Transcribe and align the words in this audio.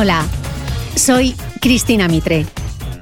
Hola, 0.00 0.24
soy 0.94 1.34
Cristina 1.60 2.06
Mitre, 2.06 2.46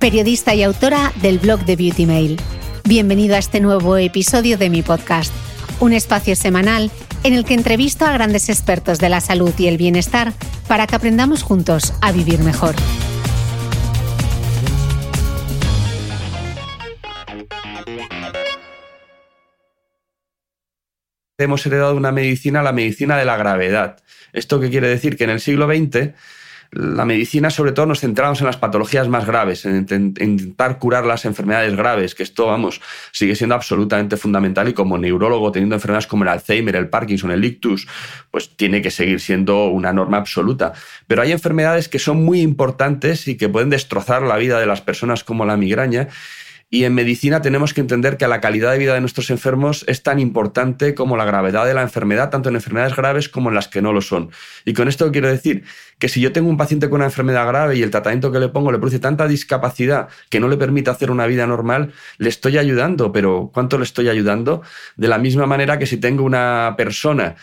periodista 0.00 0.54
y 0.54 0.62
autora 0.62 1.12
del 1.20 1.38
blog 1.38 1.66
de 1.66 1.76
Beauty 1.76 2.06
Mail. 2.06 2.40
Bienvenido 2.84 3.34
a 3.34 3.38
este 3.38 3.60
nuevo 3.60 3.98
episodio 3.98 4.56
de 4.56 4.70
mi 4.70 4.80
podcast, 4.80 5.30
un 5.78 5.92
espacio 5.92 6.34
semanal 6.34 6.90
en 7.22 7.34
el 7.34 7.44
que 7.44 7.52
entrevisto 7.52 8.06
a 8.06 8.14
grandes 8.14 8.48
expertos 8.48 8.98
de 8.98 9.10
la 9.10 9.20
salud 9.20 9.52
y 9.58 9.66
el 9.66 9.76
bienestar 9.76 10.32
para 10.68 10.86
que 10.86 10.96
aprendamos 10.96 11.42
juntos 11.42 11.92
a 12.00 12.12
vivir 12.12 12.38
mejor. 12.38 12.74
Hemos 21.36 21.66
heredado 21.66 21.94
una 21.94 22.10
medicina, 22.10 22.62
la 22.62 22.72
medicina 22.72 23.18
de 23.18 23.26
la 23.26 23.36
gravedad. 23.36 24.02
¿Esto 24.32 24.60
qué 24.60 24.70
quiere 24.70 24.88
decir? 24.88 25.18
Que 25.18 25.24
en 25.24 25.30
el 25.30 25.40
siglo 25.40 25.66
XX 25.66 26.14
la 26.70 27.04
medicina 27.04 27.50
sobre 27.50 27.72
todo 27.72 27.86
nos 27.86 28.00
centramos 28.00 28.40
en 28.40 28.46
las 28.46 28.56
patologías 28.56 29.08
más 29.08 29.26
graves, 29.26 29.64
en, 29.64 29.86
intentar 30.20 30.78
curar 30.78 31.04
las 31.04 31.24
enfermedades 31.24 31.76
graves, 31.76 32.14
que 32.14 32.22
esto, 32.22 32.46
vamos, 32.46 32.80
sigue 33.12 33.34
siendo 33.34 33.54
absolutamente 33.54 34.16
fundamental 34.16 34.68
y 34.68 34.72
como 34.72 34.98
neurólogo 34.98 35.52
teniendo 35.52 35.74
enfermedades 35.74 36.06
como 36.06 36.24
el 36.24 36.28
Alzheimer, 36.28 36.76
el 36.76 36.88
Parkinson, 36.88 37.30
el 37.30 37.44
ictus, 37.44 37.86
pues 38.30 38.56
tiene 38.56 38.82
que 38.82 38.90
seguir 38.90 39.20
siendo 39.20 39.66
una 39.66 39.92
norma 39.92 40.18
absoluta. 40.18 40.72
Pero 41.06 41.22
hay 41.22 41.32
enfermedades 41.32 41.88
que 41.88 41.98
son 41.98 42.24
muy 42.24 42.40
importantes 42.40 43.28
y 43.28 43.36
que 43.36 43.48
pueden 43.48 43.70
destrozar 43.70 44.22
la 44.22 44.36
vida 44.36 44.60
de 44.60 44.66
las 44.66 44.80
personas 44.80 45.24
como 45.24 45.44
la 45.44 45.56
migraña 45.56 46.08
y 46.68 46.84
en 46.84 46.94
medicina 46.94 47.42
tenemos 47.42 47.72
que 47.74 47.80
entender 47.80 48.16
que 48.16 48.26
la 48.26 48.40
calidad 48.40 48.72
de 48.72 48.78
vida 48.78 48.94
de 48.94 49.00
nuestros 49.00 49.30
enfermos 49.30 49.84
es 49.86 50.02
tan 50.02 50.18
importante 50.18 50.94
como 50.94 51.16
la 51.16 51.24
gravedad 51.24 51.64
de 51.64 51.74
la 51.74 51.82
enfermedad, 51.82 52.30
tanto 52.30 52.48
en 52.48 52.56
enfermedades 52.56 52.96
graves 52.96 53.28
como 53.28 53.50
en 53.50 53.54
las 53.54 53.68
que 53.68 53.82
no 53.82 53.92
lo 53.92 54.00
son. 54.00 54.30
Y 54.64 54.72
con 54.72 54.88
esto 54.88 55.12
quiero 55.12 55.28
decir 55.28 55.62
que 55.98 56.08
si 56.08 56.20
yo 56.20 56.32
tengo 56.32 56.48
un 56.48 56.56
paciente 56.56 56.88
con 56.88 56.96
una 56.96 57.04
enfermedad 57.04 57.46
grave 57.46 57.76
y 57.76 57.82
el 57.82 57.92
tratamiento 57.92 58.32
que 58.32 58.40
le 58.40 58.48
pongo 58.48 58.72
le 58.72 58.78
produce 58.78 58.98
tanta 58.98 59.28
discapacidad 59.28 60.08
que 60.28 60.40
no 60.40 60.48
le 60.48 60.56
permite 60.56 60.90
hacer 60.90 61.12
una 61.12 61.26
vida 61.26 61.46
normal, 61.46 61.92
le 62.18 62.28
estoy 62.28 62.58
ayudando, 62.58 63.12
pero 63.12 63.50
¿cuánto 63.54 63.78
le 63.78 63.84
estoy 63.84 64.08
ayudando? 64.08 64.62
De 64.96 65.06
la 65.06 65.18
misma 65.18 65.46
manera 65.46 65.78
que 65.78 65.86
si 65.86 65.98
tengo 65.98 66.24
una 66.24 66.74
persona 66.76 67.36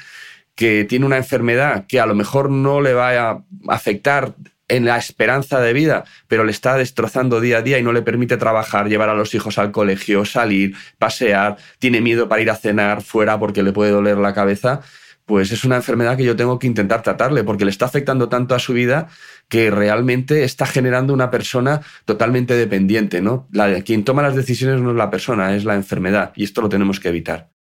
que 0.56 0.84
tiene 0.84 1.06
una 1.06 1.18
enfermedad 1.18 1.86
que 1.88 2.00
a 2.00 2.06
lo 2.06 2.14
mejor 2.14 2.50
no 2.50 2.82
le 2.82 2.94
va 2.94 3.32
a 3.32 3.44
afectar 3.70 4.36
en 4.76 4.86
la 4.86 4.98
esperanza 4.98 5.62
de 5.62 5.72
vida, 5.72 6.04
pero 6.28 6.44
le 6.44 6.52
está 6.52 6.76
destrozando 6.78 7.40
día 7.40 7.60
a 7.60 7.62
día 7.62 7.78
y 7.78 7.84
no 7.84 7.94
le 7.94 8.02
permite 8.02 8.38
trabajar, 8.38 8.90
llevar 8.90 9.10
a 9.10 9.14
los 9.14 9.36
hijos 9.36 9.60
al 9.60 9.72
colegio, 9.72 10.26
salir, 10.26 10.76
pasear, 10.98 11.58
tiene 11.78 12.02
miedo 12.02 12.28
para 12.28 12.42
ir 12.42 12.50
a 12.50 12.56
cenar 12.56 13.04
fuera 13.04 13.40
porque 13.40 13.62
le 13.62 13.72
puede 13.72 13.92
doler 13.92 14.18
la 14.18 14.34
cabeza, 14.34 14.82
pues 15.26 15.52
es 15.52 15.64
una 15.64 15.76
enfermedad 15.76 16.18
que 16.18 16.26
yo 16.26 16.36
tengo 16.36 16.58
que 16.58 16.66
intentar 16.66 17.04
tratarle 17.04 17.44
porque 17.44 17.66
le 17.66 17.72
está 17.72 17.86
afectando 17.86 18.30
tanto 18.30 18.56
a 18.56 18.60
su 18.60 18.74
vida 18.74 19.10
que 19.48 19.70
realmente 19.70 20.44
está 20.44 20.66
generando 20.66 21.14
una 21.14 21.30
persona 21.30 21.82
totalmente 22.06 22.56
dependiente, 22.56 23.22
¿no? 23.22 23.48
La, 23.52 23.82
quien 23.82 24.04
toma 24.04 24.24
las 24.24 24.36
decisiones 24.36 24.82
no 24.82 24.90
es 24.90 24.98
la 24.98 25.12
persona, 25.12 25.56
es 25.56 25.66
la 25.66 25.76
enfermedad 25.76 26.34
y 26.36 26.44
esto 26.46 26.62
lo 26.62 26.70
tenemos 26.70 27.00
que 27.00 27.10
evitar. 27.10 27.53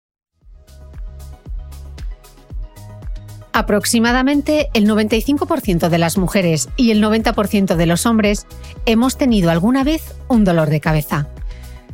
Aproximadamente 3.53 4.71
el 4.73 4.89
95% 4.89 5.91
de 5.91 5.99
las 5.99 6.17
mujeres 6.17 6.71
y 6.77 6.91
el 6.91 7.03
90% 7.03 7.77
de 7.77 7.87
los 7.87 8.07
hombres 8.07 8.47
hemos 8.87 9.19
tenido 9.19 9.51
alguna 9.51 9.85
vez 9.85 10.15
un 10.29 10.45
dolor 10.45 10.71
de 10.71 10.81
cabeza. 10.81 11.29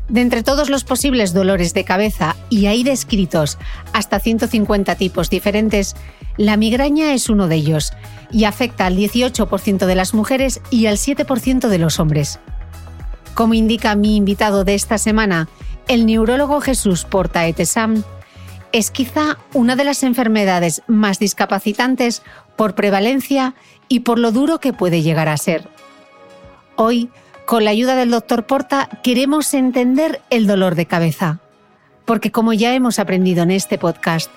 De 0.09 0.21
entre 0.23 0.43
todos 0.43 0.71
los 0.71 0.85
posibles 0.85 1.35
dolores 1.35 1.75
de 1.75 1.85
cabeza, 1.85 2.37
y 2.49 2.67
hay 2.67 2.83
descritos 2.83 3.59
hasta 3.93 4.21
150 4.21 4.95
tipos 4.95 5.29
diferentes, 5.29 5.97
la 6.39 6.57
migraña 6.57 7.13
es 7.13 7.29
uno 7.29 7.49
de 7.49 7.57
ellos 7.57 7.93
y 8.31 8.45
afecta 8.45 8.87
al 8.87 8.97
18% 8.97 9.85
de 9.85 9.95
las 9.95 10.15
mujeres 10.15 10.61
y 10.71 10.87
al 10.87 10.97
7% 10.97 11.69
de 11.69 11.79
los 11.79 11.99
hombres. 11.99 12.39
Como 13.35 13.55
indica 13.55 13.97
mi 13.97 14.17
invitado 14.17 14.65
de 14.65 14.75
esta 14.75 14.97
semana, 14.97 15.49
el 15.89 16.07
neurólogo 16.07 16.61
Jesús 16.61 17.05
Porta 17.05 17.47
Etesam, 17.47 18.03
es 18.73 18.91
quizá 18.91 19.39
una 19.55 19.77
de 19.77 19.85
las 19.85 20.03
enfermedades 20.03 20.83
más 20.87 21.19
discapacitantes 21.19 22.23
por 22.57 22.75
prevalencia 22.75 23.55
y 23.89 24.01
por 24.01 24.19
lo 24.19 24.33
duro 24.33 24.61
que 24.61 24.73
puede 24.73 25.03
llegar 25.03 25.29
a 25.29 25.37
ser. 25.37 25.69
Hoy, 26.77 27.11
con 27.47 27.65
la 27.65 27.71
ayuda 27.71 27.97
del 27.97 28.11
doctor 28.11 28.47
Porta, 28.47 28.89
queremos 29.03 29.55
entender 29.55 30.21
el 30.31 30.47
dolor 30.47 30.75
de 30.75 30.87
cabeza, 30.87 31.41
porque 32.05 32.31
como 32.31 32.53
ya 32.53 32.75
hemos 32.75 32.99
aprendido 32.99 33.43
en 33.43 33.51
este 33.51 33.79
podcast, 33.79 34.31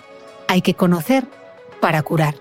hay 0.48 0.62
que 0.62 0.74
conocer 0.74 1.28
para 1.80 2.02
curar. 2.04 2.36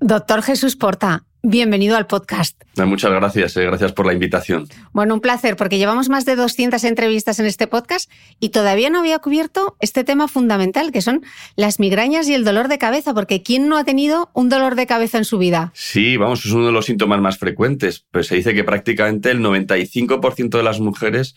Doctor 0.00 0.42
Jesús 0.42 0.76
Porta, 0.76 1.24
Bienvenido 1.42 1.96
al 1.96 2.08
podcast. 2.08 2.60
Muchas 2.76 3.12
gracias, 3.12 3.56
eh, 3.56 3.64
gracias 3.64 3.92
por 3.92 4.06
la 4.06 4.12
invitación. 4.12 4.68
Bueno, 4.92 5.14
un 5.14 5.20
placer, 5.20 5.54
porque 5.56 5.78
llevamos 5.78 6.08
más 6.08 6.24
de 6.24 6.34
200 6.34 6.82
entrevistas 6.82 7.38
en 7.38 7.46
este 7.46 7.68
podcast 7.68 8.10
y 8.40 8.48
todavía 8.48 8.90
no 8.90 8.98
había 8.98 9.20
cubierto 9.20 9.76
este 9.80 10.02
tema 10.02 10.26
fundamental, 10.26 10.90
que 10.90 11.00
son 11.00 11.22
las 11.54 11.78
migrañas 11.78 12.28
y 12.28 12.34
el 12.34 12.44
dolor 12.44 12.66
de 12.66 12.78
cabeza, 12.78 13.14
porque 13.14 13.42
¿quién 13.42 13.68
no 13.68 13.78
ha 13.78 13.84
tenido 13.84 14.30
un 14.34 14.48
dolor 14.48 14.74
de 14.74 14.86
cabeza 14.86 15.18
en 15.18 15.24
su 15.24 15.38
vida? 15.38 15.70
Sí, 15.74 16.16
vamos, 16.16 16.44
es 16.44 16.50
uno 16.50 16.66
de 16.66 16.72
los 16.72 16.86
síntomas 16.86 17.20
más 17.20 17.38
frecuentes, 17.38 18.04
pues 18.10 18.26
se 18.26 18.34
dice 18.34 18.52
que 18.52 18.64
prácticamente 18.64 19.30
el 19.30 19.40
95% 19.40 20.56
de 20.56 20.62
las 20.62 20.80
mujeres 20.80 21.34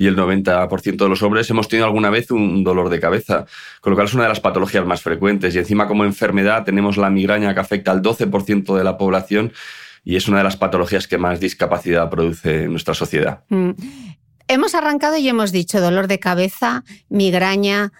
y 0.00 0.06
el 0.06 0.16
90% 0.16 0.96
de 0.96 1.08
los 1.10 1.22
hombres 1.22 1.50
hemos 1.50 1.68
tenido 1.68 1.84
alguna 1.84 2.08
vez 2.08 2.30
un 2.30 2.64
dolor 2.64 2.88
de 2.88 2.98
cabeza, 2.98 3.44
con 3.82 3.90
lo 3.90 3.96
cual 3.96 4.06
es 4.06 4.14
una 4.14 4.22
de 4.22 4.30
las 4.30 4.40
patologías 4.40 4.86
más 4.86 5.02
frecuentes. 5.02 5.54
Y 5.54 5.58
encima 5.58 5.86
como 5.86 6.06
enfermedad 6.06 6.64
tenemos 6.64 6.96
la 6.96 7.10
migraña 7.10 7.52
que 7.52 7.60
afecta 7.60 7.90
al 7.90 8.00
12% 8.00 8.78
de 8.78 8.82
la 8.82 8.96
población 8.96 9.52
y 10.02 10.16
es 10.16 10.26
una 10.26 10.38
de 10.38 10.44
las 10.44 10.56
patologías 10.56 11.06
que 11.06 11.18
más 11.18 11.38
discapacidad 11.38 12.08
produce 12.08 12.62
en 12.62 12.70
nuestra 12.70 12.94
sociedad. 12.94 13.44
Mm. 13.50 13.72
Hemos 14.48 14.74
arrancado 14.74 15.18
y 15.18 15.28
hemos 15.28 15.52
dicho 15.52 15.82
dolor 15.82 16.06
de 16.06 16.18
cabeza, 16.18 16.82
migraña, 17.10 17.92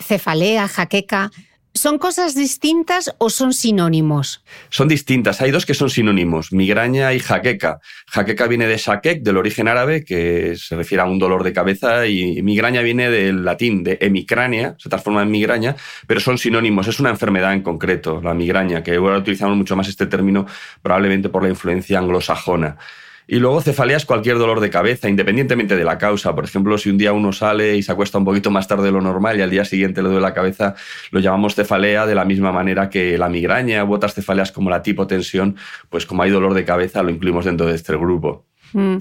cefalea, 0.00 0.66
jaqueca. 0.66 1.30
¿Son 1.76 1.98
cosas 1.98 2.36
distintas 2.36 3.12
o 3.18 3.30
son 3.30 3.52
sinónimos? 3.52 4.44
Son 4.70 4.86
distintas. 4.86 5.40
Hay 5.40 5.50
dos 5.50 5.66
que 5.66 5.74
son 5.74 5.90
sinónimos, 5.90 6.52
migraña 6.52 7.12
y 7.12 7.18
jaqueca. 7.18 7.80
Jaqueca 8.06 8.46
viene 8.46 8.68
de 8.68 8.76
shakek, 8.76 9.22
del 9.22 9.36
origen 9.36 9.66
árabe, 9.66 10.04
que 10.04 10.54
se 10.56 10.76
refiere 10.76 11.02
a 11.02 11.06
un 11.06 11.18
dolor 11.18 11.42
de 11.42 11.52
cabeza, 11.52 12.06
y 12.06 12.40
migraña 12.42 12.80
viene 12.80 13.10
del 13.10 13.44
latín, 13.44 13.82
de 13.82 13.98
hemicrania, 14.00 14.76
se 14.78 14.88
transforma 14.88 15.22
en 15.22 15.32
migraña, 15.32 15.74
pero 16.06 16.20
son 16.20 16.38
sinónimos. 16.38 16.86
Es 16.86 17.00
una 17.00 17.10
enfermedad 17.10 17.52
en 17.52 17.62
concreto, 17.62 18.20
la 18.22 18.34
migraña, 18.34 18.84
que 18.84 18.94
ahora 18.94 19.18
utilizamos 19.18 19.56
mucho 19.56 19.74
más 19.74 19.88
este 19.88 20.06
término 20.06 20.46
probablemente 20.80 21.28
por 21.28 21.42
la 21.42 21.48
influencia 21.48 21.98
anglosajona. 21.98 22.78
Y 23.26 23.38
luego 23.38 23.62
cefalea 23.62 23.96
es 23.96 24.04
cualquier 24.04 24.36
dolor 24.36 24.60
de 24.60 24.68
cabeza, 24.68 25.08
independientemente 25.08 25.76
de 25.76 25.84
la 25.84 25.96
causa. 25.96 26.34
Por 26.34 26.44
ejemplo, 26.44 26.76
si 26.76 26.90
un 26.90 26.98
día 26.98 27.12
uno 27.12 27.32
sale 27.32 27.76
y 27.76 27.82
se 27.82 27.90
acuesta 27.90 28.18
un 28.18 28.24
poquito 28.24 28.50
más 28.50 28.68
tarde 28.68 28.84
de 28.84 28.92
lo 28.92 29.00
normal 29.00 29.38
y 29.38 29.42
al 29.42 29.50
día 29.50 29.64
siguiente 29.64 30.02
le 30.02 30.08
duele 30.08 30.20
la 30.20 30.34
cabeza, 30.34 30.74
lo 31.10 31.20
llamamos 31.20 31.54
cefalea 31.54 32.06
de 32.06 32.14
la 32.14 32.24
misma 32.26 32.52
manera 32.52 32.90
que 32.90 33.16
la 33.16 33.30
migraña 33.30 33.84
u 33.84 33.94
otras 33.94 34.14
cefaleas 34.14 34.52
como 34.52 34.68
la 34.68 34.82
tipotensión, 34.82 35.56
pues 35.88 36.04
como 36.04 36.22
hay 36.22 36.30
dolor 36.30 36.52
de 36.52 36.64
cabeza 36.64 37.02
lo 37.02 37.10
incluimos 37.10 37.46
dentro 37.46 37.66
de 37.66 37.74
este 37.74 37.96
grupo. 37.96 38.44
Mm. 38.74 38.96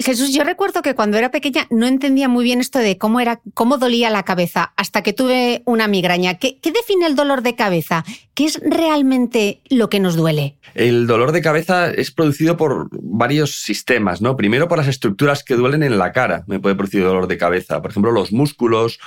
Jesús, 0.00 0.32
yo 0.32 0.42
recuerdo 0.42 0.80
que 0.80 0.94
cuando 0.94 1.18
era 1.18 1.30
pequeña 1.30 1.66
no 1.70 1.86
entendía 1.86 2.28
muy 2.28 2.44
bien 2.44 2.60
esto 2.60 2.78
de 2.78 2.96
cómo 2.96 3.20
era, 3.20 3.40
cómo 3.52 3.76
dolía 3.76 4.08
la 4.08 4.22
cabeza 4.22 4.72
hasta 4.76 5.02
que 5.02 5.12
tuve 5.12 5.62
una 5.66 5.86
migraña. 5.86 6.38
¿Qué, 6.38 6.58
¿Qué, 6.58 6.72
define 6.72 7.06
el 7.06 7.14
dolor 7.14 7.42
de 7.42 7.54
cabeza? 7.54 8.04
¿Qué 8.34 8.46
es 8.46 8.58
realmente 8.64 9.60
lo 9.68 9.90
que 9.90 10.00
nos 10.00 10.16
duele? 10.16 10.56
El 10.74 11.06
dolor 11.06 11.32
de 11.32 11.42
cabeza 11.42 11.90
es 11.90 12.10
producido 12.10 12.56
por 12.56 12.88
varios 12.90 13.60
sistemas, 13.62 14.22
¿no? 14.22 14.34
Primero 14.36 14.66
por 14.66 14.78
las 14.78 14.88
estructuras 14.88 15.44
que 15.44 15.56
duelen 15.56 15.82
en 15.82 15.98
la 15.98 16.12
cara. 16.12 16.44
Me 16.46 16.58
puede 16.58 16.74
producir 16.74 17.04
dolor 17.04 17.26
de 17.26 17.36
cabeza. 17.36 17.82
Por 17.82 17.90
ejemplo, 17.90 18.12
los 18.12 18.32
músculos, 18.32 18.98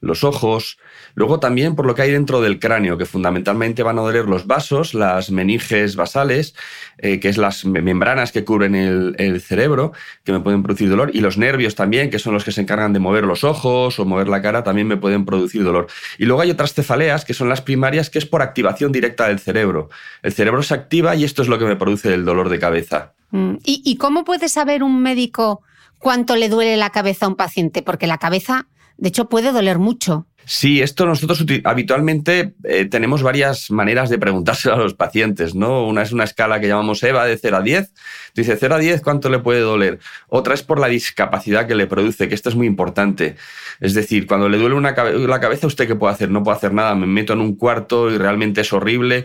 los 0.00 0.24
ojos, 0.24 0.78
luego 1.14 1.40
también 1.40 1.76
por 1.76 1.86
lo 1.86 1.94
que 1.94 2.02
hay 2.02 2.10
dentro 2.10 2.40
del 2.40 2.58
cráneo, 2.58 2.96
que 2.96 3.04
fundamentalmente 3.04 3.82
van 3.82 3.98
a 3.98 4.02
doler 4.02 4.24
los 4.26 4.46
vasos, 4.46 4.94
las 4.94 5.30
meninges 5.30 5.94
basales, 5.94 6.54
eh, 6.98 7.20
que 7.20 7.28
es 7.28 7.36
las 7.36 7.66
membranas 7.66 8.32
que 8.32 8.44
cubren 8.44 8.74
el, 8.74 9.40
cerebro, 9.40 9.92
que 10.24 10.32
me 10.32 10.40
pueden 10.40 10.62
producir 10.62 10.88
dolor, 10.88 11.10
y 11.12 11.20
los 11.20 11.36
nervios 11.36 11.74
también, 11.74 12.10
que 12.10 12.18
son 12.18 12.32
los 12.32 12.44
que 12.44 12.52
se 12.52 12.62
encargan 12.62 12.92
de 12.92 12.98
mover 12.98 13.24
los 13.24 13.44
ojos 13.44 13.98
o 13.98 14.04
mover 14.06 14.28
la 14.28 14.40
cara, 14.40 14.64
también 14.64 14.88
me 14.88 14.96
pueden 14.96 15.26
producir 15.26 15.62
dolor. 15.62 15.88
Y 16.18 16.24
luego 16.24 16.40
hay 16.40 16.50
otras 16.50 16.72
cefaleas, 16.72 17.24
que 17.24 17.34
son 17.34 17.48
las 17.48 17.60
primarias, 17.60 18.08
que 18.08 18.18
es 18.18 18.26
por 18.26 18.40
activación 18.40 18.92
directa 18.92 19.28
del 19.28 19.38
cerebro. 19.38 19.90
El 20.22 20.32
cerebro 20.32 20.62
se 20.62 20.74
activa 20.74 21.14
y 21.14 21.24
esto 21.24 21.42
es 21.42 21.48
lo 21.48 21.58
que 21.58 21.66
me 21.66 21.76
produce 21.76 22.14
el 22.14 22.24
dolor 22.24 22.48
de 22.48 22.58
cabeza. 22.58 23.12
Mm. 23.30 23.56
¿Y 23.64 23.96
cómo 23.96 24.24
puede 24.24 24.48
saber 24.48 24.82
un 24.82 25.02
médico 25.02 25.62
cuánto 25.98 26.36
le 26.36 26.48
duele 26.48 26.76
la 26.76 26.90
cabeza 26.90 27.26
a 27.26 27.28
un 27.28 27.36
paciente? 27.36 27.82
Porque 27.82 28.06
la 28.06 28.18
cabeza 28.18 28.66
de 29.00 29.08
hecho, 29.08 29.30
puede 29.30 29.50
doler 29.50 29.78
mucho. 29.78 30.26
Sí, 30.44 30.82
esto 30.82 31.06
nosotros 31.06 31.44
habitualmente 31.64 32.54
eh, 32.64 32.84
tenemos 32.84 33.22
varias 33.22 33.70
maneras 33.70 34.10
de 34.10 34.18
preguntárselo 34.18 34.74
a 34.74 34.78
los 34.78 34.94
pacientes, 34.94 35.54
¿no? 35.54 35.86
Una 35.86 36.02
es 36.02 36.12
una 36.12 36.24
escala 36.24 36.60
que 36.60 36.68
llamamos 36.68 37.02
EVA 37.02 37.24
de 37.24 37.38
0 37.38 37.56
a 37.56 37.62
10. 37.62 37.92
Dice 38.34 38.56
0 38.58 38.74
a 38.74 38.78
10, 38.78 39.00
¿cuánto 39.00 39.30
le 39.30 39.38
puede 39.38 39.60
doler? 39.60 40.00
Otra 40.28 40.52
es 40.52 40.62
por 40.62 40.78
la 40.78 40.88
discapacidad 40.88 41.66
que 41.66 41.74
le 41.74 41.86
produce, 41.86 42.28
que 42.28 42.34
esto 42.34 42.50
es 42.50 42.56
muy 42.56 42.66
importante. 42.66 43.36
Es 43.80 43.94
decir, 43.94 44.26
cuando 44.26 44.50
le 44.50 44.58
duele 44.58 44.74
una 44.74 44.92
la 44.92 45.40
cabeza, 45.40 45.66
¿usted 45.66 45.86
qué 45.86 45.94
puede 45.94 46.12
hacer? 46.12 46.30
No 46.30 46.42
puedo 46.42 46.56
hacer 46.56 46.74
nada, 46.74 46.94
me 46.94 47.06
meto 47.06 47.32
en 47.32 47.40
un 47.40 47.54
cuarto 47.54 48.10
y 48.10 48.18
realmente 48.18 48.60
es 48.60 48.72
horrible. 48.72 49.24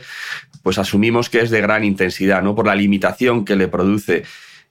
Pues 0.64 0.78
asumimos 0.78 1.30
que 1.30 1.42
es 1.42 1.50
de 1.50 1.60
gran 1.60 1.84
intensidad, 1.84 2.42
¿no? 2.44 2.56
Por 2.56 2.68
la 2.68 2.76
limitación 2.76 3.44
que 3.44 3.58
le 3.58 3.68
produce. 3.68 4.24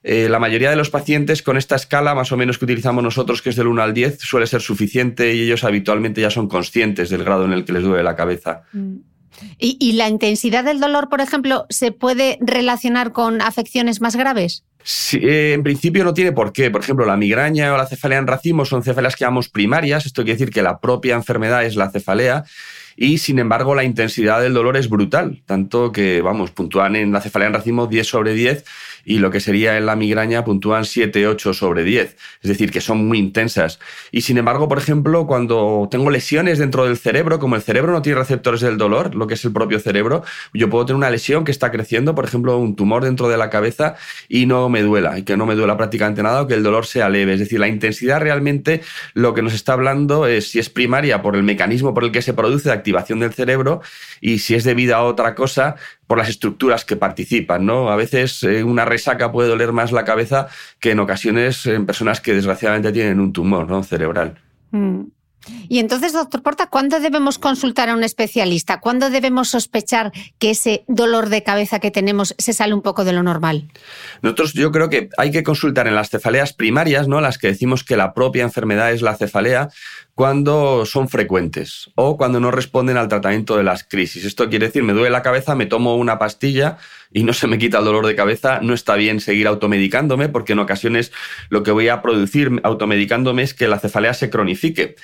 Eh, 0.07 0.29
la 0.29 0.39
mayoría 0.39 0.69
de 0.69 0.77
los 0.77 0.91
pacientes 0.91 1.43
con 1.43 1.57
esta 1.57 1.77
escala, 1.77 2.15
más 2.15 2.31
o 2.31 2.37
menos 2.37 2.59
que 2.59 2.67
utilizamos 2.67 3.03
nosotros, 3.03 3.41
que 3.41 3.49
es 3.49 3.57
del 3.57 3.69
1 3.69 3.83
al 3.83 3.95
10, 3.95 4.21
suele 4.21 4.47
ser 4.47 4.61
suficiente 4.61 5.35
y 5.35 5.41
ellos 5.41 5.65
habitualmente 5.65 6.21
ya 6.21 6.31
son 6.31 6.47
conscientes 6.47 7.09
del 7.09 7.25
grado 7.25 7.47
en 7.47 7.53
el 7.53 7.65
que 7.65 7.73
les 7.73 7.83
duele 7.83 8.03
la 8.03 8.15
cabeza. 8.15 8.65
Mm. 8.75 8.97
¿Y, 9.59 9.93
la 9.93 10.09
intensidad 10.09 10.63
del 10.63 10.79
dolor, 10.79 11.09
por 11.09 11.21
ejemplo, 11.21 11.67
se 11.69 11.91
puede 11.91 12.39
relacionar 12.41 13.13
con 13.13 13.41
afecciones 13.41 14.01
más 14.01 14.15
graves? 14.15 14.65
Eh, 15.15 15.53
en 15.55 15.63
principio 15.63 16.05
no 16.05 16.15
tiene 16.15 16.33
por 16.33 16.53
qué. 16.53 16.71
Por 16.71 16.83
ejemplo, 16.83 17.07
la 17.07 17.17
migraña 17.17 17.73
o 17.73 17.77
la 17.77 17.87
cefalea 17.87 18.19
en 18.19 18.27
racimo 18.27 18.65
son 18.65 18.83
cefaleas 18.83 19.17
que 19.17 19.25
llamamos 19.25 19.49
primarias. 19.49 20.07
Esto 20.07 20.23
quiere 20.23 20.39
decir 20.39 20.53
que 20.53 20.63
la 20.63 20.79
propia 20.81 21.15
enfermedad 21.15 21.65
es 21.65 21.77
la 21.77 21.91
cefalea 21.91 22.45
y 22.97 23.19
sin 23.19 23.39
embargo 23.39 23.75
la 23.75 23.85
intensidad 23.85 24.41
del 24.41 24.55
dolor 24.55 24.77
es 24.77 24.89
brutal, 24.89 25.43
tanto 25.47 25.93
que, 25.93 26.23
vamos, 26.23 26.51
puntúan 26.51 26.97
en 26.97 27.13
la 27.13 27.21
cefalea 27.21 27.49
en 27.49 27.55
racimo 27.55 27.87
10 27.87 28.07
sobre 28.07 28.35
10 28.35 28.65
y 29.05 29.19
lo 29.19 29.31
que 29.31 29.41
sería 29.41 29.77
en 29.77 29.87
la 29.87 29.97
migraña 29.97 30.45
puntúan 30.45 30.85
7, 30.85 31.27
8 31.27 31.53
sobre 31.53 31.85
10. 31.85 32.17
Es 32.43 32.49
decir, 32.49 32.71
que 32.71 32.81
son 32.81 33.07
muy 33.07 33.19
intensas. 33.19 33.79
Y 34.11 34.23
sin 34.23 34.39
embargo, 34.39 34.69
por 34.69 34.79
ejemplo, 34.79 35.27
cuando 35.27 35.89
tengo 35.91 36.11
lesiones 36.11 36.59
dentro 36.59 36.87
del 36.87 36.97
cerebro, 36.97 37.39
como 37.39 37.57
el 37.57 37.63
cerebro 37.63 37.93
no 37.93 38.01
tiene 38.01 38.19
receptores 38.19 38.61
del 38.61 38.79
dolor, 38.79 39.15
lo 39.15 39.27
que 39.27 39.35
es 39.35 39.45
el 39.45 39.53
propio 39.53 39.79
cerebro, 39.79 40.23
yo 40.55 40.71
puedo 40.71 40.87
tener 40.87 40.97
una 40.97 41.11
lesión 41.11 41.45
que 41.45 41.51
está 41.51 41.71
creciendo, 41.71 42.15
por 42.15 42.25
ejemplo, 42.25 42.57
un 42.57 42.77
tumor 42.77 43.05
dentro 43.05 43.29
de 43.29 43.37
la 43.37 43.51
cabeza 43.51 43.97
y 44.29 44.47
no 44.47 44.69
me 44.75 44.83
duela, 44.83 45.17
y 45.19 45.23
que 45.23 45.37
no 45.37 45.47
me 45.47 45.55
duela 45.55 45.77
prácticamente 45.77 46.23
nada 46.23 46.43
o 46.43 46.47
que 46.47 46.55
el 46.55 46.63
dolor 46.63 46.85
sea 46.85 47.09
leve. 47.09 47.35
Es 47.35 47.41
decir, 47.41 47.61
la 47.61 47.69
intensidad 47.69 48.21
realmente 48.21 48.83
lo 49.15 49.33
que 49.33 49.41
nos 49.41 49.55
está 49.55 49.73
hablando 49.73 50.27
es 50.27 50.51
si 50.51 50.59
es 50.59 50.69
primaria 50.69 51.23
por 51.23 51.37
el 51.37 51.45
mecanismo 51.45 51.95
por 51.95 52.05
el 52.05 52.13
que 52.13 52.23
se 52.23 52.35
produce 52.35 52.69
la 52.69 52.75
activación 52.75 53.21
del 53.21 53.33
cerebro 53.33 53.81
y 54.21 54.39
si 54.39 54.55
es 54.55 54.65
debida 54.65 54.97
a 54.97 55.05
otra 55.05 55.35
cosa, 55.35 55.77
por 56.07 56.19
las 56.19 56.29
estructuras 56.29 56.85
que 56.85 56.97
participan, 56.97 57.65
¿no? 57.65 57.91
A 57.91 57.97
veces 57.97 58.43
eh, 58.43 58.63
una 58.65 58.85
resaca 58.85 59.33
puede 59.33 59.49
doler 59.49 59.73
más 59.73 59.93
la 59.93 60.05
cabeza 60.05 60.49
que 60.81 60.91
en 60.91 61.01
ocasiones 61.01 61.65
en 61.67 61.87
personas 61.87 62.21
que 62.21 62.35
desgraciadamente 62.35 62.93
tienen 62.93 63.21
un 63.21 63.33
tumor 63.33 63.69
¿no? 63.69 63.83
cerebral. 63.83 64.35
Mm. 64.71 65.05
Y 65.69 65.79
entonces, 65.79 66.13
doctor 66.13 66.43
Porta, 66.43 66.67
¿cuándo 66.67 67.01
debemos 67.01 67.39
consultar 67.39 67.89
a 67.89 67.95
un 67.95 68.05
especialista? 68.05 68.81
¿Cuándo 68.81 69.11
debemos 69.11 69.49
sospechar 69.49 70.13
que 70.39 70.51
ese 70.51 70.85
dolor 70.89 71.29
de 71.29 71.43
cabeza 71.43 71.79
que 71.79 71.91
tenemos 71.91 72.35
se 72.39 72.53
sale 72.53 72.75
un 72.75 72.83
poco 72.83 73.05
de 73.05 73.13
lo 73.13 73.23
normal? 73.23 73.69
Nosotros 74.23 74.53
yo 74.55 74.73
creo 74.73 74.89
que 74.89 75.09
hay 75.19 75.31
que 75.31 75.43
consultar 75.43 75.87
en 75.87 75.95
las 75.95 76.11
cefaleas 76.11 76.53
primarias, 76.53 77.09
¿no? 77.09 77.21
Las 77.21 77.39
que 77.39 77.49
decimos 77.49 77.85
que 77.85 77.97
la 77.97 78.15
propia 78.15 78.43
enfermedad 78.43 78.93
es 78.93 79.03
la 79.03 79.17
cefalea, 79.17 79.69
cuando 80.15 80.87
son 80.87 81.09
frecuentes 81.09 81.91
o 81.97 82.17
cuando 82.17 82.39
no 82.39 82.51
responden 82.51 82.97
al 82.97 83.09
tratamiento 83.09 83.57
de 83.57 83.65
las 83.65 83.85
crisis. 83.85 84.25
Esto 84.25 84.49
quiere 84.49 84.67
decir, 84.67 84.83
me 84.83 84.93
duele 84.93 85.11
la 85.11 85.23
cabeza, 85.23 85.55
me 85.55 85.67
tomo 85.67 85.97
una 85.97 86.19
pastilla 86.19 86.79
y 87.13 87.25
no 87.25 87.33
se 87.33 87.47
me 87.47 87.59
quita 87.59 87.79
el 87.79 87.85
dolor 87.85 88.07
de 88.07 88.15
cabeza, 88.15 88.61
no 88.63 88.75
está 88.75 88.95
bien 88.95 89.21
seguir 89.21 89.47
automedicándome 89.47 90.29
porque 90.29 90.53
en 90.53 90.61
ocasiones 90.61 91.13
lo 91.49 91.63
que 91.63 91.73
voy 91.73 91.89
a 91.89 92.03
producir 92.03 92.61
automedicándome 92.63 93.43
es 93.43 93.55
que 93.55 93.69
la 93.69 93.79
cefalea 93.79 94.15
se 94.15 94.31
cronifique 94.31 94.97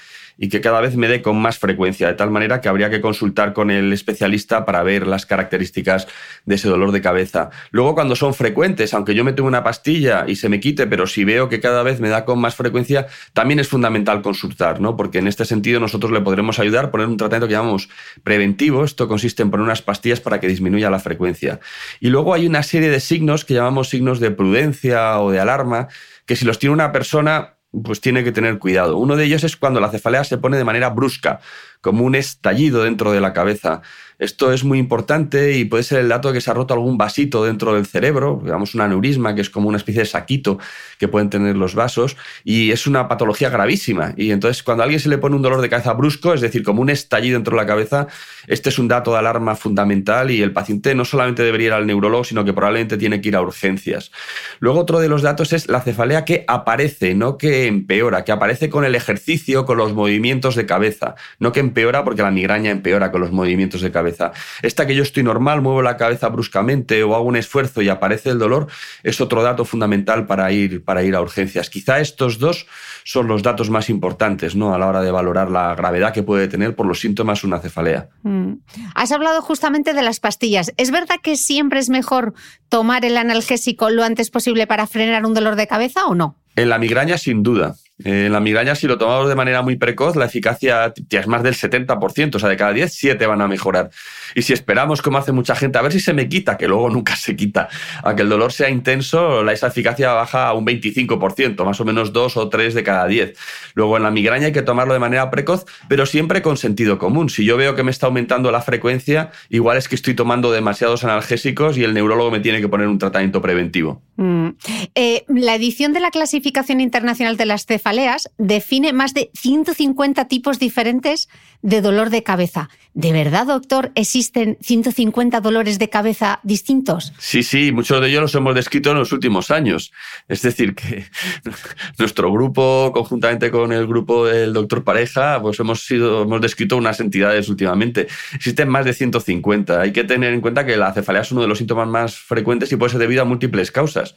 y 0.43 0.49
que 0.49 0.63
cada 0.63 0.81
vez 0.81 0.97
me 0.97 1.07
dé 1.07 1.21
con 1.21 1.37
más 1.37 1.59
frecuencia, 1.59 2.09
de 2.09 2.15
tal 2.15 2.31
manera 2.31 2.63
que 2.63 2.71
habría 2.71 2.89
que 2.89 3.03
consultar 3.03 3.53
con 3.53 3.71
el 3.71 3.93
especialista 3.93 4.65
para 4.65 4.83
ver 4.83 5.07
las 5.07 5.27
características 5.27 6.09
de 6.47 6.55
ese 6.55 6.67
dolor 6.67 6.93
de 6.93 7.03
cabeza. 7.03 7.51
Luego, 7.71 7.95
cuando 7.95 8.17
son 8.17 8.33
frecuentes, 8.33 8.95
aunque 8.95 9.15
yo 9.15 9.23
me 9.23 9.35
tome 9.35 9.49
una 9.49 9.63
pastilla 9.63 10.25
y 10.27 10.37
se 10.37 10.49
me 10.49 10.59
quite, 10.59 10.87
pero 10.87 11.07
si 11.07 11.25
veo 11.25 11.51
que 11.51 11.61
cada 11.61 11.83
vez 11.83 12.01
me 12.01 12.09
da 12.09 12.25
con 12.25 12.41
más 12.41 12.55
frecuencia, 12.55 13.07
también 13.35 13.61
es 13.61 13.69
fundamental 13.69 14.23
consultar, 14.23 14.81
¿no? 14.81 14.97
Porque 15.01 15.17
en 15.17 15.29
este 15.29 15.47
sentido 15.47 15.81
nosotros 15.81 16.13
le 16.13 16.21
podremos 16.21 16.59
ayudar 16.59 16.85
a 16.85 16.91
poner 16.91 17.07
un 17.07 17.17
tratamiento 17.17 17.49
que 17.49 17.55
llamamos 17.55 17.89
preventivo. 18.23 18.85
Esto 18.85 19.09
consiste 19.09 19.43
en 19.43 19.51
poner 19.51 19.65
unas 19.65 19.81
pastillas 19.81 20.21
para 20.21 20.41
que 20.41 20.47
disminuya 20.47 20.91
la 20.91 20.99
frecuencia. 20.99 21.59
Y 22.01 22.11
luego 22.11 22.35
hay 22.35 22.47
una 22.47 22.63
serie 22.63 22.91
de 22.91 23.01
signos 23.01 23.47
que 23.47 23.55
llamamos 23.55 23.89
signos 23.89 24.21
de 24.21 24.31
prudencia 24.31 25.19
o 25.21 25.31
de 25.31 25.41
alarma, 25.41 25.89
que 26.27 26.37
si 26.37 26.45
los 26.45 26.59
tiene 26.59 26.75
una 26.75 26.93
persona 26.93 27.55
pues 27.83 28.03
tiene 28.03 28.25
que 28.25 28.33
tener 28.33 28.59
cuidado. 28.59 28.99
Uno 28.99 29.17
de 29.17 29.25
ellos 29.25 29.43
es 29.43 29.57
cuando 29.57 29.81
la 29.81 29.89
cefalea 29.89 30.23
se 30.25 30.37
pone 30.37 30.59
de 30.59 30.65
manera 30.65 30.91
brusca, 30.91 31.41
como 31.81 32.05
un 32.05 32.15
estallido 32.15 32.85
dentro 32.85 33.13
de 33.13 33.21
la 33.21 33.33
cabeza. 33.33 33.83
Esto 34.21 34.53
es 34.53 34.65
muy 34.65 34.79
importante 34.79 35.57
y 35.57 35.65
puede 35.65 35.83
ser 35.83 36.01
el 36.01 36.11
dato 36.11 36.29
de 36.29 36.35
que 36.35 36.41
se 36.43 36.51
ha 36.51 36.55
roto 36.55 36.75
algún 36.75 36.99
vasito 36.99 37.43
dentro 37.43 37.73
del 37.75 37.87
cerebro, 37.87 38.39
digamos 38.45 38.75
un 38.75 38.83
aneurisma, 38.83 39.35
que 39.35 39.41
es 39.41 39.49
como 39.49 39.71
una 39.71 39.79
especie 39.79 40.03
de 40.03 40.07
saquito 40.07 40.59
que 40.99 41.09
pueden 41.09 41.31
tener 41.31 41.57
los 41.57 41.75
vasos, 41.75 42.19
y 42.45 42.71
es 42.71 42.87
una 42.87 43.09
patología 43.09 43.49
gravísima. 43.49 44.13
Y 44.19 44.31
entonces, 44.31 44.63
cuando 44.63 44.83
a 44.83 44.85
alguien 44.85 45.01
se 45.01 45.09
le 45.09 45.17
pone 45.17 45.37
un 45.37 45.43
dolor 45.43 45.63
de 45.63 45.71
cabeza 45.71 45.95
brusco, 45.95 46.35
es 46.35 46.43
decir, 46.43 46.63
como 46.63 46.83
un 46.83 46.91
estallido 46.91 47.37
dentro 47.37 47.57
de 47.57 47.63
la 47.63 47.67
cabeza, 47.67 48.09
este 48.47 48.69
es 48.69 48.79
un 48.79 48.89
dato 48.89 49.13
de 49.13 49.19
alarma 49.21 49.57
fundamental 49.57 50.31
y 50.31 50.43
el 50.43 50.53
paciente 50.53 50.95
no 50.95 51.07
solamente 51.07 51.43
debería 51.43 51.69
ir 51.69 51.73
al 51.73 51.87
neurólogo, 51.87 52.25
sino 52.25 52.45
que 52.45 52.53
probablemente 52.53 52.99
tiene 52.99 53.23
que 53.23 53.31
ir 53.31 53.37
a 53.37 53.41
urgencias. 53.41 54.13
Luego, 54.59 54.81
otro 54.81 55.01
de 55.01 55.09
los 55.09 55.23
datos 55.23 55.55
es 55.55 55.67
la 55.71 55.81
cefalea 55.81 56.27
que 56.27 56.45
aparece, 56.47 57.15
no 57.15 57.39
que 57.39 57.67
empeora, 57.67 58.23
que 58.23 58.33
aparece 58.33 58.69
con 58.69 58.85
el 58.85 58.95
ejercicio, 58.95 59.65
con 59.65 59.79
los 59.79 59.95
movimientos 59.95 60.57
de 60.57 60.67
cabeza, 60.67 61.15
no 61.39 61.53
que 61.53 61.70
empeora 61.71 62.05
porque 62.05 62.23
la 62.23 62.31
migraña 62.31 62.71
empeora 62.71 63.11
con 63.11 63.21
los 63.21 63.31
movimientos 63.31 63.81
de 63.81 63.93
cabeza. 63.93 64.33
Esta 64.63 64.87
que 64.87 64.95
yo 64.95 65.03
estoy 65.03 65.23
normal, 65.23 65.63
muevo 65.63 65.83
la 65.83 65.97
cabeza 65.97 66.29
bruscamente 66.29 67.03
o 67.05 67.15
hago 67.15 67.25
un 67.25 67.37
esfuerzo 67.37 67.81
y 67.81 67.89
aparece 67.89 68.31
el 68.31 68.39
dolor, 68.39 68.67
es 69.03 69.21
otro 69.21 69.43
dato 69.43 69.65
fundamental 69.65 70.27
para 70.27 70.51
ir, 70.53 70.85
para 70.85 71.03
ir 71.03 71.15
a 71.15 71.21
urgencias. 71.21 71.71
Quizá 71.71 72.01
estos 72.01 72.39
dos 72.39 72.67
son 73.05 73.29
los 73.29 73.43
datos 73.43 73.71
más 73.71 73.89
importantes 73.89 74.55
¿no? 74.57 74.75
a 74.75 74.79
la 74.79 74.87
hora 74.87 75.03
de 75.03 75.11
valorar 75.11 75.51
la 75.51 75.75
gravedad 75.75 76.13
que 76.13 76.23
puede 76.23 76.49
tener 76.49 76.75
por 76.75 76.87
los 76.87 77.01
síntomas 77.01 77.45
una 77.45 77.61
cefalea. 77.61 78.09
Mm. 78.23 78.55
Has 78.95 79.13
hablado 79.13 79.41
justamente 79.43 79.95
de 79.95 80.03
las 80.03 80.21
pastillas. 80.21 80.73
¿Es 80.77 80.91
verdad 80.91 81.17
que 81.23 81.37
siempre 81.37 81.79
es 81.79 81.89
mejor 81.89 82.35
tomar 82.69 83.05
el 83.05 83.17
analgésico 83.17 83.91
lo 83.91 84.05
antes 84.05 84.31
posible 84.31 84.67
para 84.67 84.87
frenar 84.87 85.25
un 85.25 85.35
dolor 85.35 85.57
de 85.57 85.67
cabeza 85.67 86.07
o 86.07 86.15
no? 86.15 86.37
En 86.57 86.69
la 86.69 86.79
migraña, 86.79 87.17
sin 87.17 87.43
duda. 87.43 87.77
En 88.05 88.33
la 88.33 88.41
migraña, 88.41 88.75
si 88.75 88.87
lo 88.87 88.99
tomamos 88.99 89.29
de 89.29 89.35
manera 89.35 89.63
muy 89.63 89.77
precoz, 89.77 90.17
la 90.17 90.27
eficacia 90.27 90.93
es 91.11 91.27
más 91.27 91.43
del 91.43 91.55
70%, 91.55 92.35
o 92.35 92.39
sea, 92.39 92.49
de 92.49 92.57
cada 92.57 92.73
10, 92.73 92.93
7 92.93 93.27
van 93.27 93.41
a 93.41 93.49
mejorar. 93.49 93.91
Y 94.35 94.43
si 94.43 94.53
esperamos, 94.53 95.03
como 95.03 95.19
hace 95.19 95.33
mucha 95.33 95.55
gente, 95.55 95.79
a 95.79 95.83
ver 95.83 95.93
si 95.93 96.01
se 96.01 96.13
me 96.13 96.29
quita, 96.29 96.57
que 96.57 96.69
luego 96.69 96.89
nunca 96.89 97.17
se 97.17 97.37
quita, 97.37 97.69
a 98.03 98.15
que 98.15 98.23
el 98.23 98.29
dolor 98.29 98.53
sea 98.53 98.71
intenso, 98.71 99.49
esa 99.51 99.69
eficacia 99.69 100.13
baja 100.13 100.49
a 100.49 100.55
un 100.55 100.67
25%, 100.67 101.65
más 101.65 101.81
o 101.81 101.85
menos 101.85 102.13
2 102.13 102.37
o 102.37 102.49
3 102.49 102.75
de 102.75 102.83
cada 102.83 103.07
10. 103.07 103.37
Luego, 103.75 103.97
en 103.97 104.03
la 104.03 104.11
migraña 104.11 104.47
hay 104.47 104.53
que 104.53 104.63
tomarlo 104.63 104.95
de 104.95 105.01
manera 105.01 105.31
precoz, 105.31 105.65
pero 105.89 106.07
siempre 106.07 106.43
con 106.43 106.57
sentido 106.57 106.99
común. 106.99 107.29
Si 107.29 107.45
yo 107.45 107.57
veo 107.57 107.75
que 107.75 107.83
me 107.83 107.91
está 107.91 108.07
aumentando 108.07 108.51
la 108.51 108.61
frecuencia, 108.63 109.31
igual 109.49 109.77
es 109.77 109.89
que 109.89 109.95
estoy 109.95 110.15
tomando 110.15 110.53
demasiados 110.53 111.05
analgésicos 111.05 111.77
y 111.77 111.85
el 111.85 111.95
neurólogo 111.95 112.31
me 112.31 112.41
tiene 112.41 112.61
que 112.61 112.69
poner 112.69 112.89
un 112.89 112.99
tratamiento 112.99 113.43
preventivo. 113.43 114.03
Mm. 114.17 114.49
Eh, 114.95 115.25
la 115.29 115.55
edición 115.55 115.93
de 115.93 116.01
la 116.01 116.11
clasificación 116.11 116.81
internacional 116.81 117.37
de 117.37 117.47
las 117.47 117.67
cefaleas 117.91 118.31
define 118.39 118.93
más 118.93 119.15
de 119.15 119.31
150 119.35 120.29
tipos 120.29 120.59
diferentes 120.59 121.29
de 121.63 121.81
dolor 121.81 122.11
de 122.11 122.23
cabeza. 122.23 122.71
¿De 122.95 123.13
verdad, 123.13 123.47
doctor, 123.47 123.93
existen 123.95 124.57
150 124.61 125.41
dolores 125.41 125.79
de 125.79 125.91
cabeza 125.91 126.41
distintos? 126.43 127.13
Sí, 127.19 127.43
sí, 127.43 127.73
muchos 127.73 128.01
de 128.01 128.09
ellos 128.09 128.23
los 128.23 128.35
hemos 128.35 128.55
descrito 128.55 128.93
en 128.93 128.99
los 128.99 129.13
últimos 129.13 129.51
años. 129.51 129.93
Es 130.29 130.43
decir, 130.43 130.75
que 130.75 131.05
nuestro 131.99 132.33
grupo, 132.33 132.93
conjuntamente 132.95 133.51
con 133.51 133.73
el 133.73 133.87
grupo 133.87 134.27
del 134.27 134.53
doctor 134.53 134.85
Pareja, 134.85 135.41
pues 135.43 135.59
hemos, 135.61 135.85
sido, 135.85 136.23
hemos 136.23 136.41
descrito 136.41 136.77
unas 136.77 137.01
entidades 137.01 137.49
últimamente. 137.49 138.07
Existen 138.35 138.69
más 138.69 138.85
de 138.85 138.95
150. 138.95 139.81
Hay 139.81 139.93
que 139.93 140.05
tener 140.05 140.33
en 140.33 140.41
cuenta 140.41 140.65
que 140.65 140.77
la 140.77 140.93
cefalea 140.93 141.23
es 141.23 141.33
uno 141.33 141.43
de 141.43 141.49
los 141.49 141.59
síntomas 141.59 141.89
más 141.89 142.17
frecuentes 142.17 142.73
y 142.73 142.77
puede 142.77 142.91
ser 142.91 143.01
debido 143.01 143.23
a 143.23 143.25
múltiples 143.25 143.71
causas 143.71 144.15